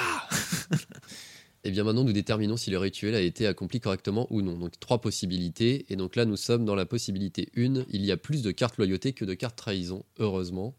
Et 1.66 1.70
Eh 1.70 1.72
bien 1.72 1.86
maintenant, 1.86 2.03
nous 2.03 2.11
déterminons 2.11 2.57
si 2.57 2.72
le 2.72 2.78
rituel 2.78 3.16
a 3.16 3.22
été 3.22 3.47
accompli 3.47 3.80
correctement 3.80 4.28
ou 4.30 4.41
non. 4.41 4.57
Donc 4.57 4.78
trois 4.82 4.99
possibilités. 4.99 5.86
Et 5.88 5.95
donc 5.95 6.18
là, 6.18 6.26
nous 6.26 6.36
sommes 6.36 6.66
dans 6.66 6.76
la 6.76 6.86
possibilité 6.86 7.47
1. 7.55 7.86
Il 7.89 8.03
y 8.03 8.11
a 8.11 8.18
plus 8.18 8.41
de 8.41 8.51
cartes 8.51 8.78
loyauté 8.78 9.14
que 9.14 9.24
de 9.24 9.34
cartes 9.34 9.55
trahison, 9.55 10.03
heureusement. 10.20 10.76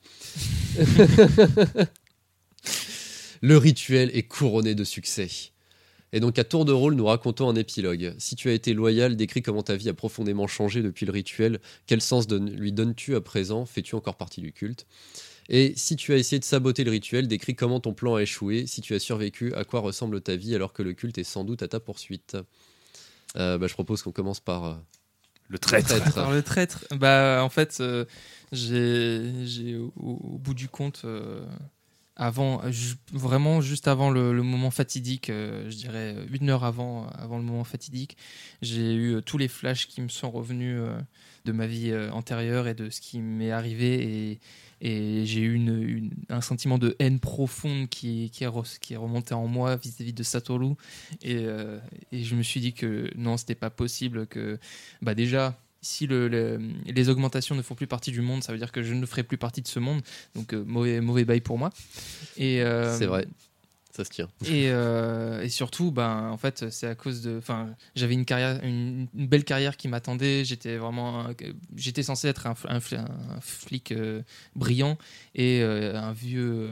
le 3.40 3.56
rituel 3.56 4.10
est 4.12 4.24
couronné 4.24 4.74
de 4.74 4.84
succès. 4.84 5.30
Et 6.12 6.20
donc 6.20 6.38
à 6.38 6.44
tour 6.44 6.66
de 6.66 6.72
rôle, 6.72 6.96
nous 6.96 7.06
racontons 7.06 7.48
un 7.48 7.56
épilogue. 7.56 8.14
Si 8.18 8.36
tu 8.36 8.50
as 8.50 8.52
été 8.52 8.74
loyal, 8.74 9.16
décris 9.16 9.40
comment 9.40 9.62
ta 9.62 9.76
vie 9.76 9.88
a 9.88 9.94
profondément 9.94 10.46
changé 10.46 10.82
depuis 10.82 11.06
le 11.06 11.12
rituel. 11.12 11.60
Quel 11.86 12.02
sens 12.02 12.28
lui 12.28 12.72
donnes-tu 12.72 13.14
à 13.16 13.22
présent? 13.22 13.64
Fais-tu 13.64 13.94
encore 13.94 14.16
partie 14.16 14.42
du 14.42 14.52
culte? 14.52 14.86
Et 15.48 15.74
si 15.76 15.96
tu 15.96 16.12
as 16.12 16.16
essayé 16.16 16.38
de 16.38 16.44
saboter 16.44 16.84
le 16.84 16.90
rituel, 16.90 17.28
décris 17.28 17.54
comment 17.54 17.80
ton 17.80 17.92
plan 17.92 18.14
a 18.14 18.22
échoué. 18.22 18.66
Si 18.66 18.80
tu 18.80 18.94
as 18.94 18.98
survécu, 18.98 19.52
à 19.54 19.64
quoi 19.64 19.80
ressemble 19.80 20.20
ta 20.20 20.36
vie 20.36 20.54
alors 20.54 20.72
que 20.72 20.82
le 20.82 20.94
culte 20.94 21.18
est 21.18 21.24
sans 21.24 21.44
doute 21.44 21.62
à 21.62 21.68
ta 21.68 21.80
poursuite. 21.80 22.36
Euh, 23.36 23.58
bah, 23.58 23.66
je 23.66 23.74
propose 23.74 24.02
qu'on 24.02 24.12
commence 24.12 24.40
par 24.40 24.64
euh, 24.64 24.74
Le 25.48 25.58
traître. 25.58 25.94
Le 26.30 26.42
traître. 26.42 26.84
Bah, 26.92 27.40
en 27.42 27.48
fait, 27.48 27.78
euh, 27.80 28.04
j'ai, 28.52 29.44
j'ai 29.44 29.76
au, 29.76 29.92
au 29.96 30.38
bout 30.38 30.54
du 30.54 30.68
compte, 30.68 31.02
euh, 31.04 31.44
avant, 32.16 32.62
vraiment 33.12 33.60
juste 33.60 33.88
avant 33.88 34.10
le, 34.10 34.32
le 34.32 34.42
moment 34.42 34.70
fatidique, 34.70 35.30
euh, 35.30 35.68
je 35.68 35.76
dirais 35.76 36.14
une 36.32 36.48
heure 36.48 36.62
avant, 36.64 37.08
avant 37.08 37.38
le 37.38 37.44
moment 37.44 37.64
fatidique, 37.64 38.16
j'ai 38.62 38.94
eu 38.94 39.16
euh, 39.16 39.20
tous 39.20 39.36
les 39.36 39.48
flashs 39.48 39.88
qui 39.88 40.00
me 40.00 40.08
sont 40.08 40.30
revenus 40.30 40.76
euh, 40.78 40.96
de 41.44 41.50
ma 41.52 41.66
vie 41.66 41.90
euh, 41.90 42.10
antérieure 42.12 42.68
et 42.68 42.74
de 42.74 42.88
ce 42.88 43.00
qui 43.00 43.18
m'est 43.18 43.50
arrivé 43.50 44.30
et, 44.30 44.40
et 44.84 45.24
j'ai 45.26 45.40
eu 45.40 45.54
une, 45.54 46.10
un 46.28 46.40
sentiment 46.40 46.78
de 46.78 46.94
haine 47.00 47.18
profonde 47.18 47.88
qui, 47.88 48.30
qui, 48.32 48.44
est, 48.44 48.78
qui 48.80 48.94
est 48.94 48.96
remonté 48.96 49.34
en 49.34 49.48
moi 49.48 49.74
vis-à-vis 49.76 50.12
de 50.12 50.22
Satoru 50.22 50.74
et, 51.22 51.38
euh, 51.38 51.80
et 52.12 52.22
je 52.22 52.36
me 52.36 52.42
suis 52.42 52.60
dit 52.60 52.72
que 52.74 53.10
non 53.16 53.36
c'était 53.36 53.54
pas 53.56 53.70
possible 53.70 54.26
que 54.28 54.58
bah 55.02 55.14
déjà 55.14 55.58
si 55.80 56.06
le- 56.06 56.28
les 56.86 57.08
augmentations 57.10 57.54
ne 57.54 57.60
font 57.60 57.74
plus 57.74 57.86
partie 57.86 58.10
du 58.10 58.22
monde, 58.22 58.42
ça 58.42 58.52
veut 58.52 58.58
dire 58.58 58.72
que 58.72 58.82
je 58.82 58.94
ne 58.94 59.04
ferai 59.04 59.22
plus 59.22 59.36
partie 59.36 59.60
de 59.60 59.68
ce 59.68 59.78
monde. 59.78 60.00
Donc 60.34 60.54
euh, 60.54 60.64
mauvais, 60.66 61.00
mauvais 61.02 61.26
bail 61.26 61.42
pour 61.42 61.58
moi. 61.58 61.70
Et, 62.38 62.62
euh, 62.62 62.96
C'est 62.98 63.04
vrai. 63.06 63.26
Euh, 64.48 65.42
et 65.42 65.48
surtout, 65.48 65.92
ben, 65.92 66.28
en 66.30 66.36
fait, 66.36 66.70
c'est 66.70 66.88
à 66.88 66.94
cause 66.94 67.22
de. 67.22 67.38
Enfin, 67.38 67.74
j'avais 67.94 68.14
une 68.14 68.24
carrière, 68.24 68.62
une, 68.64 69.06
belle 69.14 69.44
carrière 69.44 69.76
qui 69.76 69.86
m'attendait. 69.88 70.44
J'étais 70.44 70.76
vraiment, 70.76 71.26
j'étais 71.76 72.02
censé 72.02 72.28
être 72.28 72.46
un, 72.46 72.54
fl- 72.54 72.68
un 72.68 72.78
fl- 72.78 72.98
un 72.98 73.40
flic 73.40 73.92
euh, 73.92 74.22
brillant 74.56 74.98
et 75.34 75.60
euh, 75.62 75.94
un 75.96 76.12
vieux, 76.12 76.70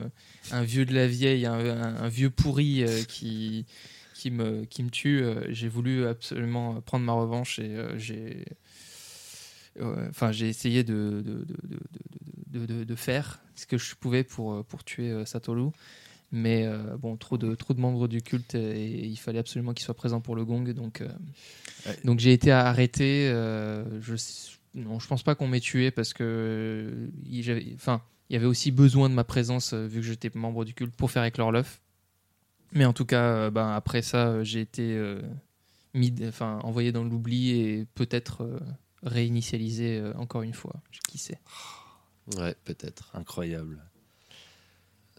un 0.51 0.63
vieux 0.63 0.85
de 0.85 0.95
la 0.95 1.07
vieille, 1.07 1.47
un, 1.47 2.09
vieux 2.09 2.31
pourri 2.31 2.85
qui 3.07 3.67
qui 4.15 4.31
me 4.31 4.65
qui 4.65 4.83
me 4.83 4.91
tue. 4.91 5.25
J'ai 5.51 5.69
voulu 5.69 6.07
absolument 6.07 6.81
prendre 6.81 7.05
ma 7.05 7.13
revanche 7.13 7.59
et 7.61 7.77
j'ai. 7.97 8.45
Enfin, 9.81 10.33
j'ai 10.33 10.49
essayé 10.49 10.85
de, 10.85 11.23
de, 11.25 11.47
de, 12.51 12.67
de, 12.67 12.85
de- 12.85 12.95
faire 12.95 13.41
ce 13.55 13.65
que 13.65 13.79
je 13.79 13.95
pouvais 13.95 14.23
pour, 14.23 14.63
pour 14.67 14.85
tuer 14.85 15.25
Satoru. 15.25 15.71
Mais 16.35 16.65
euh, 16.67 16.97
bon, 16.97 17.17
trop 17.19 17.37
de, 17.37 17.55
trop 17.55 17.75
de 17.75 17.81
membres 17.81 18.09
du 18.09 18.23
culte 18.23 18.55
et 18.55 19.07
il 19.07 19.17
fallait 19.19 19.39
absolument 19.39 19.75
qu'ils 19.75 19.85
soient 19.85 19.95
présents 19.95 20.21
pour 20.23 20.35
le 20.35 20.45
gong. 20.47 20.65
Donc, 20.73 21.01
euh, 21.03 21.09
Ouais. 21.87 21.99
donc 22.05 22.21
j'ai 22.21 22.33
été 22.33 22.51
arrêté. 22.51 23.29
euh, 23.29 24.01
je, 24.01 24.15
non, 24.75 24.99
je 24.99 25.07
pense 25.09 25.23
pas 25.23 25.35
qu'on 25.35 25.47
m'ait 25.49 25.61
tué 25.61 25.91
parce 25.91 26.15
que 26.15 27.11
il, 27.27 27.43
j'avais- 27.43 27.73
enfin, 27.75 28.01
il 28.31 28.33
y 28.35 28.37
avait 28.37 28.47
aussi 28.47 28.71
besoin 28.71 29.11
de 29.11 29.15
ma 29.15 29.25
présence 29.25 29.75
vu 29.75 30.01
que 30.01 30.07
j'étais 30.07 30.31
membre 30.35 30.65
du 30.65 30.73
culte 30.75 30.95
pour 30.97 31.11
faire 31.11 31.25
éclore 31.25 31.53
l'œuf. 31.53 31.81
Mais 32.73 32.87
en 32.87 32.95
tout 32.95 33.05
cas, 33.05 33.51
ben, 33.51 33.69
après 33.73 34.01
ça, 34.01 34.43
j'ai 34.43 34.61
été 34.63 34.99
mis, 35.93 36.15
enfin, 36.27 36.59
envoyé 36.63 36.91
dans 36.93 37.05
l'oubli 37.05 37.51
et 37.51 37.85
peut-être 37.95 38.49
réinitialisé 39.03 40.03
encore 40.17 40.41
une 40.43 40.55
fois. 40.55 40.75
Qui 41.09 41.19
sait 41.19 41.39
Ouais, 42.39 42.55
peut-être. 42.65 43.11
Incroyable. 43.15 43.83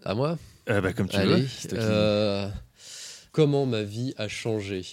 À 0.06 0.16
moi 0.16 0.38
Euh, 0.70 0.82
bah, 0.82 0.94
comme 0.94 1.08
tu 1.08 1.18
Allez. 1.18 1.46
veux. 1.74 1.80
euh, 1.80 2.50
comment 3.32 3.66
ma 3.66 3.84
vie 3.84 4.14
a 4.18 4.28
changé? 4.28 4.86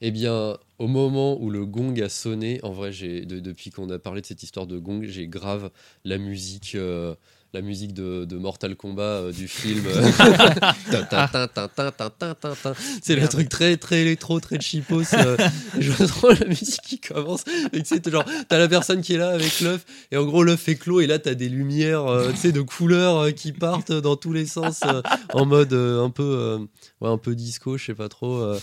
Eh 0.00 0.10
bien, 0.10 0.56
au 0.78 0.86
moment 0.86 1.38
où 1.40 1.50
le 1.50 1.66
gong 1.66 1.94
a 2.02 2.08
sonné, 2.08 2.58
en 2.62 2.72
vrai, 2.72 2.90
de- 2.90 3.38
depuis 3.40 3.70
qu'on 3.70 3.90
a 3.90 3.98
parlé 3.98 4.22
de 4.22 4.26
cette 4.26 4.42
histoire 4.42 4.66
de 4.66 4.78
gong, 4.78 5.02
j'ai 5.04 5.26
grave 5.26 5.70
la 6.04 6.16
musique, 6.18 6.74
euh, 6.74 7.14
la 7.52 7.62
musique 7.62 7.94
de, 7.94 8.24
de 8.24 8.36
Mortal 8.36 8.76
Kombat 8.76 9.02
euh, 9.02 9.32
du 9.32 9.48
film. 9.48 9.84
c'est 13.02 13.16
le 13.16 13.28
truc 13.28 13.48
très 13.48 13.76
très 13.76 14.00
électro, 14.00 14.38
très 14.40 14.60
chipos. 14.60 15.02
Euh, 15.14 15.36
je 15.78 16.04
trouve 16.04 16.38
la 16.38 16.46
musique 16.46 16.80
qui 16.82 17.00
commence. 17.00 17.44
Et 17.72 17.82
tu 17.82 18.10
genre, 18.10 18.24
t'as 18.48 18.58
la 18.58 18.68
personne 18.68 19.00
qui 19.00 19.14
est 19.14 19.18
là 19.18 19.30
avec 19.30 19.60
l'œuf, 19.60 19.84
et 20.10 20.16
en 20.16 20.24
gros, 20.24 20.42
l'œuf 20.42 20.68
est 20.68 20.76
clos, 20.76 21.00
et 21.00 21.06
là, 21.06 21.18
t'as 21.18 21.34
des 21.34 21.48
lumières, 21.48 22.06
euh, 22.06 22.30
tu 22.30 22.36
sais, 22.36 22.52
de 22.52 22.60
couleurs 22.60 23.16
euh, 23.18 23.30
qui 23.30 23.52
partent 23.52 23.92
dans 23.92 24.16
tous 24.16 24.32
les 24.32 24.46
sens, 24.46 24.80
en 25.32 25.46
mode 25.46 25.72
un 25.72 26.10
peu 26.10 26.58
ouais, 27.00 27.08
un 27.08 27.18
peu 27.18 27.34
disco, 27.34 27.76
je 27.76 27.86
sais 27.86 27.94
pas 27.94 28.08
trop. 28.08 28.54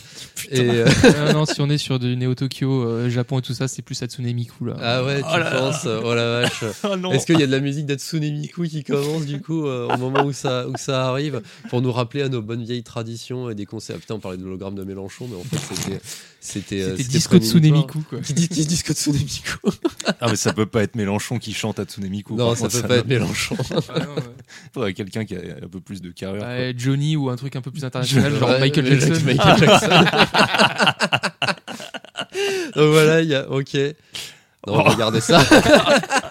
et, 0.51 0.83
ah 1.03 1.33
non, 1.33 1.45
si 1.45 1.61
on 1.61 1.69
est 1.69 1.77
sur 1.77 1.99
du 1.99 2.15
Neo 2.15 2.35
Tokyo, 2.35 3.09
Japon 3.09 3.39
et 3.39 3.41
tout 3.41 3.53
ça, 3.53 3.67
c'est 3.67 3.81
plus 3.81 4.01
Hatsune 4.01 4.31
Miku 4.33 4.65
là. 4.65 4.75
Ah 4.81 5.03
ouais, 5.03 5.21
tu 5.21 5.27
oh 5.27 5.57
penses, 5.57 5.85
oh 5.85 6.13
la 6.13 6.41
vache. 6.41 6.63
Oh 6.83 7.11
Est-ce 7.11 7.25
qu'il 7.25 7.39
y 7.39 7.43
a 7.43 7.47
de 7.47 7.51
la 7.51 7.59
musique 7.59 7.85
d'Hatsune 7.85 8.31
Miku 8.31 8.63
qui 8.63 8.76
commence 8.83 9.25
du 9.25 9.41
coup 9.41 9.65
euh, 9.65 9.87
au 9.93 9.97
moment 9.97 10.23
où 10.25 10.33
ça, 10.33 10.67
où 10.67 10.73
ça 10.77 11.07
arrive 11.07 11.41
pour 11.69 11.81
nous 11.81 11.91
rappeler 11.91 12.21
à 12.23 12.29
nos 12.29 12.41
bonnes 12.41 12.63
vieilles 12.63 12.83
traditions 12.83 13.49
et 13.49 13.55
des 13.55 13.65
concerts 13.65 13.95
Ah, 13.97 14.01
Putain, 14.01 14.15
on 14.15 14.19
parlait 14.19 14.37
de 14.37 14.43
l'hologramme 14.43 14.75
de 14.75 14.83
Mélenchon, 14.83 15.27
mais 15.29 15.37
en 15.37 15.43
fait 15.43 15.75
c'était 15.75 15.99
c'était 16.39 16.81
euh, 16.81 16.95
Disco 16.95 17.37
Tsune 17.37 17.59
prémonitoire. 17.61 17.87
Miku 17.97 18.01
quoi. 18.09 18.19
Qui 18.19 18.33
dit 18.33 18.47
qui 18.47 18.59
dit 18.61 18.67
Disco 18.67 18.93
Tsune 18.93 19.13
Miku 19.13 19.57
Ah, 20.19 20.27
mais 20.29 20.35
ça 20.35 20.53
peut 20.53 20.65
pas 20.65 20.83
être 20.83 20.95
Mélenchon 20.95 21.39
qui 21.39 21.53
chante 21.53 21.79
à 21.79 21.85
Tsunemiku. 21.85 22.35
Non, 22.35 22.55
ça 22.55 22.61
contre, 22.67 22.81
peut 22.81 22.87
pas 22.87 22.97
être 22.97 23.07
Mélenchon. 23.07 23.55
Ah 23.69 23.99
non, 23.99 24.15
ouais. 24.15 24.21
Faudrait 24.73 24.93
quelqu'un 24.93 25.25
qui 25.25 25.35
a 25.35 25.39
un 25.39 25.67
peu 25.67 25.79
plus 25.79 26.01
de. 26.01 26.13
Ouais, 26.21 26.73
Johnny 26.77 27.15
ou 27.15 27.29
un 27.29 27.35
truc 27.35 27.55
un 27.55 27.61
peu 27.61 27.71
plus 27.71 27.85
international, 27.85 28.35
genre 28.35 28.49
Ouais, 28.49 28.59
Michael 28.59 28.99
Jackson. 28.99 29.25
Michael 29.25 29.59
Jackson. 29.59 30.05
Donc 32.75 32.91
voilà, 32.91 33.21
il 33.21 33.29
y 33.29 33.35
a 33.35 33.49
OK. 33.49 33.73
Non, 33.75 34.73
on 34.73 34.83
va 34.83 34.89
regarder 34.91 35.21
ça. 35.21 35.39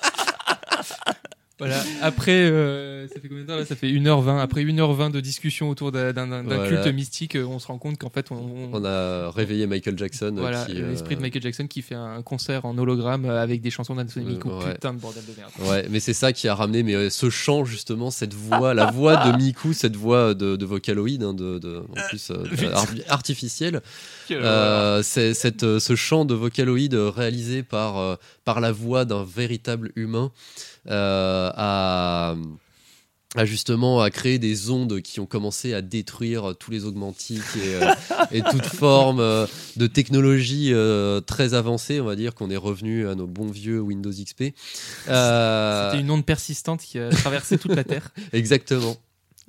Voilà. 1.59 1.83
Après, 2.03 2.33
euh, 2.33 3.09
ça 3.09 3.15
fait 3.19 3.29
combien 3.29 3.45
de 3.45 3.49
temps 3.49 3.57
là? 3.57 3.65
Ça 3.65 3.77
fait 3.77 3.87
1h20. 3.89 4.39
Après 4.41 4.63
1h20 4.63 5.11
de 5.11 5.21
discussion 5.21 5.71
autour 5.71 5.91
d'un 5.91 6.13
d'un- 6.13 6.27
d'un 6.27 6.43
Voilà. 6.43 6.69
culte 6.83 6.95
mystique, 6.95 7.35
euh, 7.35 7.45
on 7.47 7.59
se 7.59 7.67
rend 7.69 7.79
compte 7.79 7.97
qu'en 7.97 8.11
fait, 8.11 8.31
on, 8.31 8.35
on- 8.35 8.71
On 8.75 8.85
a 8.85 9.31
réveillé 9.31 9.67
Michael 9.67 9.97
Jackson. 9.97 10.35
euh, 10.37 10.41
voilà, 10.41 10.67
qui, 10.67 10.75
l'esprit 10.75 11.15
euh, 11.15 11.17
de 11.17 11.23
Michael 11.23 11.43
Jackson 11.43 11.67
qui 11.67 11.81
fait 11.81 11.95
un 11.95 12.21
concert 12.21 12.67
en 12.67 12.77
hologramme 12.77 13.25
avec 13.25 13.63
des 13.63 13.71
chansons 13.71 13.95
d'Hatsune 13.95 14.25
Miku. 14.25 14.51
Euh, 14.51 14.59
ouais. 14.67 14.75
Putain 14.75 14.93
de 14.93 14.99
bordel 15.01 15.23
de 15.25 15.33
merde. 15.35 15.51
Ouais, 15.71 15.87
mais 15.91 15.99
c'est 16.01 16.13
ça 16.13 16.35
qui 16.35 16.47
a 16.47 16.55
ramené 16.55 16.83
mais 16.83 16.95
euh, 16.95 17.09
ce 17.09 17.31
chant 17.31 17.65
justement, 17.65 18.11
cette 18.11 18.35
voix, 18.35 18.75
la 18.75 18.91
voix 18.91 19.17
de 19.33 19.37
Miku, 19.39 19.73
cette 19.73 19.97
voix 19.97 20.35
de, 20.35 20.57
de 20.57 20.67
Vocaloid, 20.67 21.23
hein, 21.23 21.33
de, 21.33 21.59
de- 21.59 21.79
en 21.89 22.09
plus 22.11 22.31
euh, 22.33 22.45
art- 22.75 22.87
artificielle. 23.09 23.81
Euh, 24.31 25.03
c'est 25.03 25.33
cette, 25.33 25.63
euh, 25.63 25.79
ce 25.81 25.95
chant 25.97 26.25
de 26.27 26.35
Vocaloid 26.35 26.93
euh, 26.93 27.09
réalisé 27.09 27.63
par, 27.63 27.97
euh, 27.99 28.17
par 28.45 28.61
la 28.61 28.73
voix 28.73 29.05
d'un 29.07 29.25
véritable 29.25 29.93
humain 29.97 30.31
euh, 30.89 31.51
a, 31.55 32.35
a 33.35 33.45
justement 33.45 34.01
à 34.01 34.11
créer 34.11 34.39
des 34.39 34.71
ondes 34.71 35.01
qui 35.03 35.21
ont 35.21 35.27
commencé 35.27 35.75
à 35.75 35.83
détruire 35.83 36.55
tous 36.59 36.71
les 36.71 36.85
augmentiques 36.85 37.43
et, 37.57 37.75
euh, 37.75 37.95
et 38.31 38.43
toute 38.43 38.65
forme 38.67 39.21
euh, 39.21 39.47
de 39.77 39.87
technologie 39.87 40.71
euh, 40.73 41.21
très 41.21 41.53
avancée, 41.55 42.01
on 42.01 42.05
va 42.07 42.17
dire 42.17 42.35
qu'on 42.35 42.51
est 42.51 42.57
revenu 42.57 43.09
à 43.09 43.15
nos 43.15 43.27
bons 43.27 43.51
vieux 43.51 43.81
Windows 43.81 44.11
XP. 44.11 44.55
C'était 45.05 46.01
une 46.01 46.11
onde 46.11 46.25
persistante 46.25 46.81
qui 46.83 46.99
a 46.99 47.11
traversé 47.11 47.59
toute 47.59 47.75
la 47.75 47.85
Terre. 47.85 48.11
Exactement. 48.33 48.97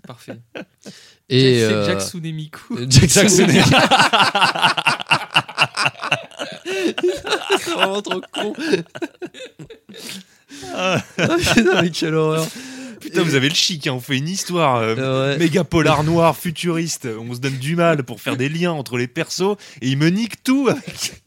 Parfait. 0.05 0.39
Et 1.29 1.59
Jack- 1.59 1.71
euh, 1.71 1.85
Jack 1.85 2.01
Tsunemiku. 2.01 2.77
Jackson 2.89 3.21
Jackson 3.21 3.47
est- 3.47 3.63
C'est 7.59 7.71
vraiment 7.73 8.01
trop 8.01 8.21
con. 8.33 8.53
Ah. 10.73 11.01
Ah, 11.17 11.27
putain, 11.55 11.81
mais 11.81 11.89
quelle 11.91 12.15
horreur. 12.15 12.47
Putain, 12.99 13.21
vous 13.21 13.35
avez 13.35 13.47
le 13.49 13.53
chic, 13.55 13.85
hein, 13.87 13.93
on 13.93 13.99
fait 13.99 14.17
une 14.17 14.27
histoire 14.27 14.77
euh, 14.77 14.95
Euh, 14.97 15.31
ouais. 15.33 15.37
méga 15.37 15.63
polar 15.63 16.03
noir, 16.03 16.35
futuriste. 16.35 17.07
On 17.19 17.33
se 17.35 17.39
donne 17.39 17.57
du 17.57 17.75
mal 17.75 18.03
pour 18.03 18.19
faire 18.21 18.35
des 18.37 18.49
liens 18.49 18.71
entre 18.71 18.97
les 18.97 19.07
persos 19.07 19.55
et 19.81 19.87
il 19.89 19.97
me 19.97 20.09
nique 20.09 20.43
tout 20.43 20.67
avec, 20.67 21.21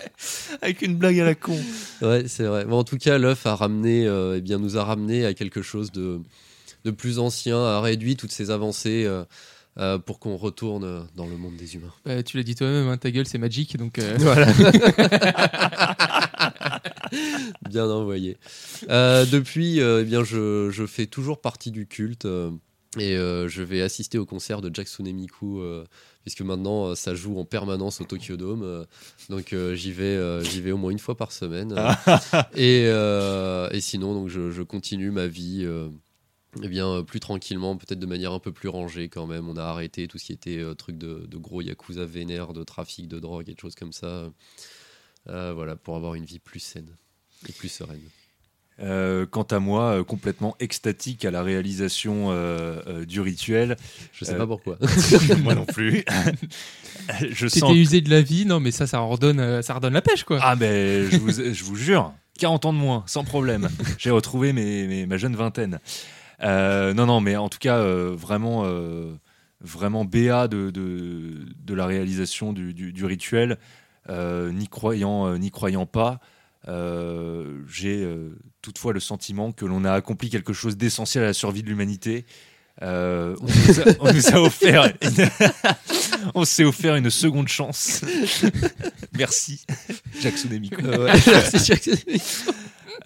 avec 0.62 0.82
une 0.82 0.94
blague 0.96 1.18
à 1.18 1.24
la 1.24 1.34
con. 1.34 1.58
Ouais, 2.00 2.24
c'est 2.28 2.44
vrai. 2.44 2.64
Bon, 2.64 2.78
en 2.78 2.84
tout 2.84 2.96
cas, 2.96 3.18
l'œuf 3.18 3.44
a 3.46 3.56
ramené, 3.56 4.06
euh, 4.06 4.36
eh 4.38 4.40
bien, 4.40 4.58
nous 4.58 4.76
a 4.78 4.84
ramené 4.84 5.26
à 5.26 5.34
quelque 5.34 5.62
chose 5.62 5.90
de, 5.90 6.20
de 6.84 6.90
plus 6.92 7.18
ancien, 7.18 7.58
a 7.60 7.80
réduit 7.80 8.14
toutes 8.16 8.32
ces 8.32 8.50
avancées 8.52 9.04
euh, 9.04 9.24
euh, 9.78 9.98
pour 9.98 10.20
qu'on 10.20 10.36
retourne 10.36 11.06
dans 11.16 11.26
le 11.26 11.36
monde 11.36 11.56
des 11.56 11.74
humains. 11.74 11.92
Bah, 12.06 12.22
tu 12.22 12.36
l'as 12.36 12.44
dit 12.44 12.54
toi-même, 12.54 12.88
hein, 12.88 12.96
ta 12.98 13.10
gueule 13.10 13.26
c'est 13.26 13.38
Magic, 13.38 13.76
donc 13.76 13.98
euh, 13.98 14.14
Voilà. 14.20 14.46
bien 17.68 17.88
envoyé. 17.90 18.36
Euh, 18.88 19.24
depuis, 19.26 19.80
euh, 19.80 20.02
eh 20.02 20.04
bien, 20.04 20.24
je, 20.24 20.70
je 20.70 20.86
fais 20.86 21.06
toujours 21.06 21.40
partie 21.40 21.70
du 21.70 21.86
culte 21.86 22.24
euh, 22.26 22.50
et 22.98 23.16
euh, 23.16 23.48
je 23.48 23.62
vais 23.62 23.82
assister 23.82 24.18
au 24.18 24.26
concert 24.26 24.60
de 24.62 24.70
Jack 24.74 24.86
Tsunemiku. 24.88 25.60
euh, 25.60 25.84
Puisque 26.22 26.40
maintenant 26.40 26.96
ça 26.96 27.14
joue 27.14 27.38
en 27.38 27.44
permanence 27.44 28.00
au 28.00 28.04
Tokyo 28.04 28.36
Dome, 28.36 28.84
donc 29.30 29.54
j'y 29.74 29.92
vais, 29.92 30.42
j'y 30.42 30.60
vais 30.60 30.72
au 30.72 30.76
moins 30.76 30.90
une 30.90 30.98
fois 30.98 31.16
par 31.16 31.30
semaine. 31.30 31.72
et, 32.56 32.82
euh, 32.86 33.68
et 33.70 33.80
sinon 33.80 34.12
donc 34.12 34.28
je, 34.28 34.50
je 34.50 34.62
continue 34.62 35.12
ma 35.12 35.28
vie, 35.28 35.64
eh 36.64 36.68
bien 36.68 37.04
plus 37.04 37.20
tranquillement, 37.20 37.76
peut-être 37.76 38.00
de 38.00 38.06
manière 38.06 38.32
un 38.32 38.40
peu 38.40 38.50
plus 38.50 38.68
rangée 38.68 39.08
quand 39.08 39.28
même. 39.28 39.48
On 39.48 39.56
a 39.56 39.62
arrêté 39.62 40.08
tout 40.08 40.18
ce 40.18 40.24
qui 40.24 40.32
était 40.32 40.60
truc 40.76 40.98
de, 40.98 41.26
de 41.28 41.36
gros 41.36 41.60
yakuza 41.60 42.04
vénère, 42.06 42.52
de 42.54 42.64
trafic 42.64 43.06
de 43.06 43.20
drogue 43.20 43.48
et 43.48 43.54
de 43.54 43.60
choses 43.60 43.76
comme 43.76 43.92
ça. 43.92 44.28
Euh, 45.28 45.52
voilà, 45.54 45.76
pour 45.76 45.96
avoir 45.96 46.14
une 46.14 46.24
vie 46.24 46.38
plus 46.38 46.60
saine 46.60 46.88
et 47.48 47.52
plus 47.52 47.68
sereine. 47.68 48.00
Euh, 48.78 49.24
quant 49.24 49.42
à 49.44 49.58
moi, 49.58 49.98
euh, 50.00 50.04
complètement 50.04 50.54
extatique 50.60 51.24
à 51.24 51.30
la 51.30 51.42
réalisation 51.42 52.26
euh, 52.30 52.80
euh, 52.86 53.04
du 53.06 53.20
rituel. 53.22 53.76
Je 54.12 54.24
sais 54.26 54.34
Euh, 54.34 54.38
pas 54.38 54.46
pourquoi. 54.46 54.78
moi 55.42 55.54
non 55.54 55.64
plus. 55.64 56.04
je 57.30 57.46
t'étais 57.46 57.60
sens. 57.60 57.74
usé 57.74 58.00
de 58.02 58.10
la 58.10 58.20
vie, 58.22 58.44
non 58.46 58.60
mais 58.60 58.70
ça, 58.70 58.86
ça 58.86 58.98
redonne, 59.00 59.62
ça 59.62 59.74
redonne 59.74 59.94
la 59.94 60.02
pêche 60.02 60.24
quoi. 60.24 60.38
Ah, 60.42 60.56
ben, 60.56 61.08
je 61.10 61.16
vous, 61.16 61.30
je 61.32 61.64
vous 61.64 61.76
jure, 61.76 62.12
40 62.38 62.66
ans 62.66 62.72
de 62.72 62.78
moins, 62.78 63.02
sans 63.06 63.24
problème. 63.24 63.68
J'ai 63.98 64.10
retrouvé 64.10 64.52
mes, 64.52 64.86
mes- 64.86 65.06
ma 65.06 65.16
jeune 65.16 65.36
vingtaine. 65.36 65.78
Euh, 66.42 66.92
non, 66.92 67.06
non, 67.06 67.20
mais 67.22 67.36
en 67.36 67.48
tout 67.48 67.58
cas, 67.58 67.78
euh, 67.78 68.14
vraiment, 68.14 68.64
euh, 68.66 69.14
vraiment 69.62 70.04
BA 70.04 70.48
de, 70.48 70.70
de, 70.70 71.46
de 71.64 71.74
la 71.74 71.86
réalisation 71.86 72.52
du, 72.52 72.74
du- 72.74 72.92
du 72.92 73.04
rituel, 73.06 73.52
euh, 73.52 73.56
n'y 74.08 74.68
croyant, 74.68 75.26
euh, 75.26 75.38
n'y 75.38 75.50
croyant 75.50 75.86
pas. 75.86 76.20
euh, 76.68 77.60
J'ai 77.68 78.02
euh, 78.02 78.36
toutefois 78.62 78.92
le 78.92 79.00
sentiment 79.00 79.52
que 79.52 79.64
l'on 79.64 79.84
a 79.84 79.92
accompli 79.92 80.30
quelque 80.30 80.52
chose 80.52 80.76
d'essentiel 80.76 81.24
à 81.24 81.28
la 81.28 81.32
survie 81.32 81.62
de 81.62 81.68
l'humanité. 81.68 82.24
Euh, 82.82 83.34
on, 83.40 83.46
nous 83.46 83.80
a, 83.80 83.84
on 84.00 84.12
nous 84.12 84.28
a 84.28 84.40
offert, 84.40 84.84
une- 85.00 85.28
on 86.34 86.44
s'est 86.44 86.64
offert 86.64 86.96
une 86.96 87.08
seconde 87.10 87.48
chance. 87.48 88.02
Merci, 89.16 89.64
Jacques 90.20 90.36
Tsunemiku. 90.36 90.84
Euh, 90.84 91.06
ouais, 91.06 91.18
c'est 91.20 91.64
Jack 91.64 91.78
Tsunemiku. 91.82 92.24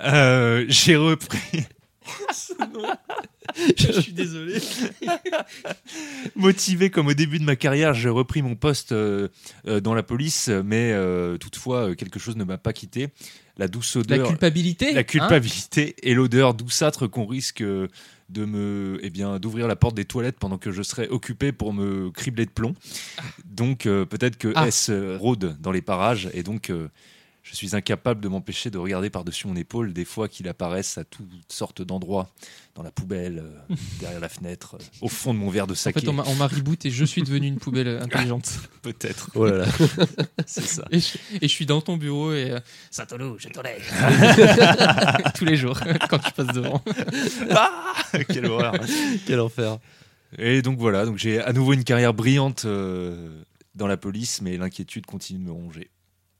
Euh, 0.01 0.64
J'ai 0.68 0.96
repris. 0.96 1.66
Je 3.76 4.01
suis 4.01 4.12
désolé. 4.12 4.59
Motivé 6.36 6.90
comme 6.90 7.09
au 7.09 7.14
début 7.14 7.38
de 7.38 7.44
ma 7.44 7.57
carrière, 7.57 7.94
j'ai 7.94 8.09
repris 8.09 8.42
mon 8.42 8.55
poste 8.55 8.92
euh, 8.92 9.28
euh, 9.66 9.80
dans 9.80 9.94
la 9.94 10.03
police, 10.03 10.48
mais 10.48 10.92
euh, 10.92 11.36
toutefois, 11.38 11.94
quelque 11.94 12.18
chose 12.18 12.36
ne 12.36 12.44
m'a 12.44 12.59
pas 12.59 12.72
quitté. 12.72 13.09
La 13.59 13.68
douce 13.68 13.96
La 13.96 14.16
odeur. 14.16 14.28
culpabilité. 14.28 14.92
la 14.92 15.01
hein 15.01 15.05
culpabilité 15.05 15.94
et 16.03 16.14
l'odeur 16.14 16.55
douceâtre 16.55 17.07
qu'on 17.11 17.26
risque 17.26 17.62
de 17.62 18.44
me 18.44 18.98
eh 19.03 19.11
bien 19.11 19.38
d'ouvrir 19.38 19.66
la 19.66 19.76
porte 19.76 19.94
des 19.94 20.05
toilettes 20.07 20.38
pendant 20.38 20.57
que 20.57 20.70
je 20.70 20.82
serais 20.82 21.09
occupé 21.09 21.53
pour 21.53 21.74
me 21.74 22.11
cribler 22.11 22.46
de 22.46 22.51
plomb. 22.51 22.74
Donc 23.44 23.84
euh, 23.84 24.07
peut-être 24.07 24.38
que 24.38 24.53
Ah. 24.55 24.68
S 24.68 24.90
rôde 25.18 25.57
dans 25.61 25.72
les 25.72 25.82
parages 25.82 26.30
et 26.32 26.42
donc 26.42 26.72
je 27.51 27.57
suis 27.57 27.74
incapable 27.74 28.20
de 28.20 28.28
m'empêcher 28.28 28.70
de 28.70 28.78
regarder 28.78 29.11
par-dessus 29.11 29.48
mon 29.48 29.57
épaule 29.57 29.92
des 29.92 30.05
fois 30.05 30.28
qu'il 30.28 30.46
apparaissent 30.46 30.98
à 30.98 31.05
toutes 31.05 31.28
sortes 31.48 31.82
d'endroits, 31.82 32.30
dans 32.76 32.84
la 32.84 32.92
poubelle, 32.92 33.42
euh, 33.44 33.74
derrière 33.98 34.20
la 34.20 34.28
fenêtre, 34.28 34.76
euh, 34.76 34.84
au 35.01 35.09
fond 35.09 35.34
de 35.34 35.38
mon 35.40 35.51
verre 35.51 35.66
de 35.66 35.72
En 35.72 35.76
saké. 35.76 36.01
fait, 36.01 36.09
on 36.09 36.12
m'a 36.12 36.22
on 36.28 36.36
m'a 36.36 36.46
reboot 36.46 36.86
et 36.86 36.90
je 36.90 37.05
suis 37.05 37.22
devenu 37.22 37.48
une 37.48 37.59
poubelle 37.59 37.88
intelligente. 38.03 38.53
Peut-être, 38.82 39.30
Oh 39.34 39.46
là 39.46 39.57
là. 39.59 39.66
c'est 40.46 40.62
ça. 40.64 40.84
Et 40.92 41.01
je, 41.01 41.18
et 41.34 41.48
je 41.48 41.53
suis 41.53 41.66
dans 41.66 41.80
ton 41.80 41.96
bureau 41.96 42.32
et 42.32 42.53
euh, 42.53 42.61
Santolo, 42.92 43.36
je 43.38 43.48
te 43.48 43.61
lève. 43.61 43.82
Tous 45.34 45.44
les 45.44 45.57
jours 45.57 45.80
quand 46.09 46.18
tu 46.18 46.30
passes 46.32 46.55
devant. 46.55 46.82
Ah 47.51 47.94
Quelle 48.28 48.46
horreur 48.46 48.74
Quel 49.26 49.40
enfer. 49.40 49.78
Et 50.38 50.62
donc 50.62 50.78
voilà, 50.78 51.05
donc 51.05 51.18
j'ai 51.18 51.40
à 51.40 51.53
nouveau 51.53 51.72
une 51.72 51.82
carrière 51.82 52.14
brillante 52.14 52.64
euh, 52.64 53.42
dans 53.74 53.88
la 53.88 53.96
police, 53.96 54.40
mais 54.42 54.57
l'inquiétude 54.57 55.05
continue 55.05 55.40
de 55.40 55.44
me 55.44 55.51
ronger. 55.53 55.90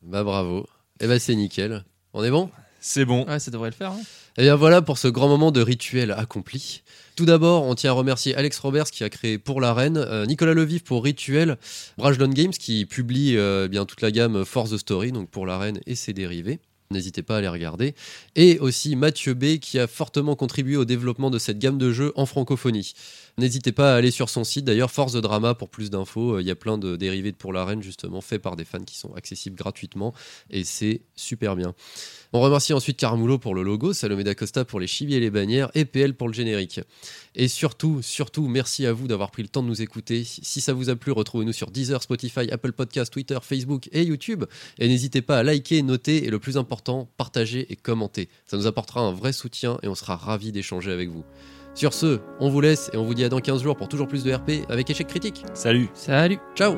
Bah 0.03 0.23
bravo. 0.23 0.69
Eh 1.01 1.07
ben 1.07 1.19
c'est 1.19 1.35
nickel. 1.35 1.85
On 2.13 2.23
est 2.25 2.31
bon? 2.31 2.51
C'est 2.81 3.05
bon. 3.05 3.27
Ouais, 3.27 3.39
ça 3.39 3.51
devrait 3.51 3.71
le 3.71 3.75
faire. 3.75 3.93
hein. 3.93 4.01
Eh 4.39 4.43
bien 4.43 4.57
voilà 4.57 4.81
pour 4.81 4.97
ce 4.99 5.09
grand 5.09 5.29
moment 5.29 5.51
de 5.51 5.61
rituel 5.61 6.13
accompli. 6.13 6.83
Tout 7.17 7.27
d'abord, 7.27 7.65
on 7.65 7.75
tient 7.75 7.91
à 7.91 7.95
remercier 7.95 8.35
Alex 8.35 8.59
Roberts 8.59 8.91
qui 8.91 9.05
a 9.05 9.11
créé 9.11 9.39
pour 9.39 9.61
la 9.61 9.75
reine, 9.75 9.99
euh, 9.99 10.25
Nicolas 10.25 10.55
Levif 10.55 10.85
pour 10.85 11.05
Rituel, 11.05 11.59
Brajlon 11.99 12.29
Games 12.29 12.53
qui 12.53 12.87
publie 12.87 13.37
euh, 13.37 13.69
bien 13.69 13.85
toute 13.85 14.01
la 14.01 14.11
gamme 14.11 14.45
Force 14.45 14.71
the 14.71 14.79
Story, 14.79 15.13
donc 15.13 15.29
pour 15.29 15.47
la 15.47 15.59
reine 15.59 15.81
et 15.87 15.95
ses 15.95 16.13
dérivés. 16.13 16.59
N'hésitez 16.93 17.23
pas 17.23 17.37
à 17.37 17.41
les 17.41 17.49
regarder. 17.49 17.95
Et 18.35 18.59
aussi 18.59 18.97
Mathieu 18.97 19.35
B 19.35 19.59
qui 19.59 19.79
a 19.79 19.87
fortement 19.87 20.35
contribué 20.35 20.77
au 20.77 20.85
développement 20.85 21.31
de 21.31 21.39
cette 21.39 21.59
gamme 21.59 21.79
de 21.79 21.93
jeux 21.93 22.13
en 22.17 22.27
francophonie. 22.27 22.95
N'hésitez 23.39 23.73
pas 23.73 23.95
à 23.95 23.97
aller 23.97 24.11
sur 24.11 24.29
son 24.29 24.45
site 24.45 24.65
d'ailleurs, 24.65 24.91
Force 24.91 25.13
the 25.15 25.19
Drama 25.19 25.55
pour 25.55 25.69
plus 25.69 25.91
d'infos. 25.91 26.37
Euh, 26.37 26.43
Il 26.43 26.47
y 26.47 26.51
a 26.51 26.57
plein 26.57 26.79
de 26.79 26.97
dérivés 26.97 27.33
de 27.33 27.37
pour 27.37 27.53
la 27.53 27.65
reine 27.65 27.83
justement 27.83 28.21
faits 28.21 28.43
par 28.43 28.57
des 28.57 28.65
fans 28.65 28.85
qui 28.85 28.97
sont 28.97 29.15
accessibles 29.15 29.57
gratuitement 29.57 30.15
et 30.51 30.65
c'est 30.65 31.03
super 31.15 31.57
bien. 31.57 31.75
On 32.33 32.41
remercie 32.41 32.73
ensuite 32.73 32.97
Caramulo 32.97 33.39
pour 33.39 33.55
le 33.55 33.63
logo, 33.63 33.93
Salomé 33.93 34.23
d'Acosta 34.23 34.65
pour 34.65 34.79
les 34.79 34.87
chiviers 34.87 35.17
et 35.17 35.21
les 35.21 35.31
bannières 35.31 35.71
et 35.75 35.85
PL 35.85 36.15
pour 36.15 36.29
le 36.29 36.35
générique. 36.35 36.81
Et 37.35 37.49
surtout, 37.49 38.03
surtout, 38.03 38.47
merci 38.49 38.87
à 38.87 38.93
vous 38.93 39.09
d'avoir 39.09 39.31
pris 39.31 39.43
le 39.43 39.49
temps 39.49 39.63
de 39.63 39.69
nous 39.69 39.83
écouter. 39.83 40.25
Si 40.25 40.61
ça 40.61 40.73
vous 40.73 40.91
a 40.91 40.97
plu, 40.97 41.13
retrouvez-nous 41.13 41.53
sur 41.53 41.71
Deezer, 41.71 42.03
Spotify, 42.03 42.51
Apple 42.51 42.73
Podcasts, 42.73 43.13
Twitter, 43.13 43.39
Facebook 43.43 43.89
et 43.93 44.05
YouTube. 44.05 44.45
Et 44.79 44.89
n'hésitez 44.89 45.23
pas 45.23 45.39
à 45.39 45.43
liker, 45.43 45.83
noter 45.83 46.25
et 46.25 46.31
le 46.31 46.39
plus 46.39 46.57
important, 46.57 47.09
partager 47.17 47.67
et 47.71 47.77
commenter. 47.77 48.29
Ça 48.47 48.57
nous 48.57 48.67
apportera 48.67 49.01
un 49.01 49.13
vrai 49.13 49.33
soutien 49.33 49.79
et 49.83 49.89
on 49.89 49.95
sera 49.95 50.17
ravis 50.17 50.53
d'échanger 50.53 50.93
avec 50.93 51.09
vous. 51.09 51.25
Sur 51.75 51.95
ce, 51.95 52.19
on 52.41 52.51
vous 52.51 52.61
laisse 52.61 52.91
et 52.93 52.97
on 52.97 53.05
vous 53.05 53.15
dit 53.15 53.25
à 53.25 53.29
dans 53.29 53.41
15 53.41 53.63
jours 53.63 53.77
pour 53.77 53.89
toujours 53.89 54.09
plus 54.09 54.25
de 54.25 54.33
RP 54.33 54.69
avec 54.69 54.91
échec 54.91 55.07
critique. 55.07 55.45
Salut. 55.55 55.89
Salut. 55.95 56.39
Ciao 56.55 56.77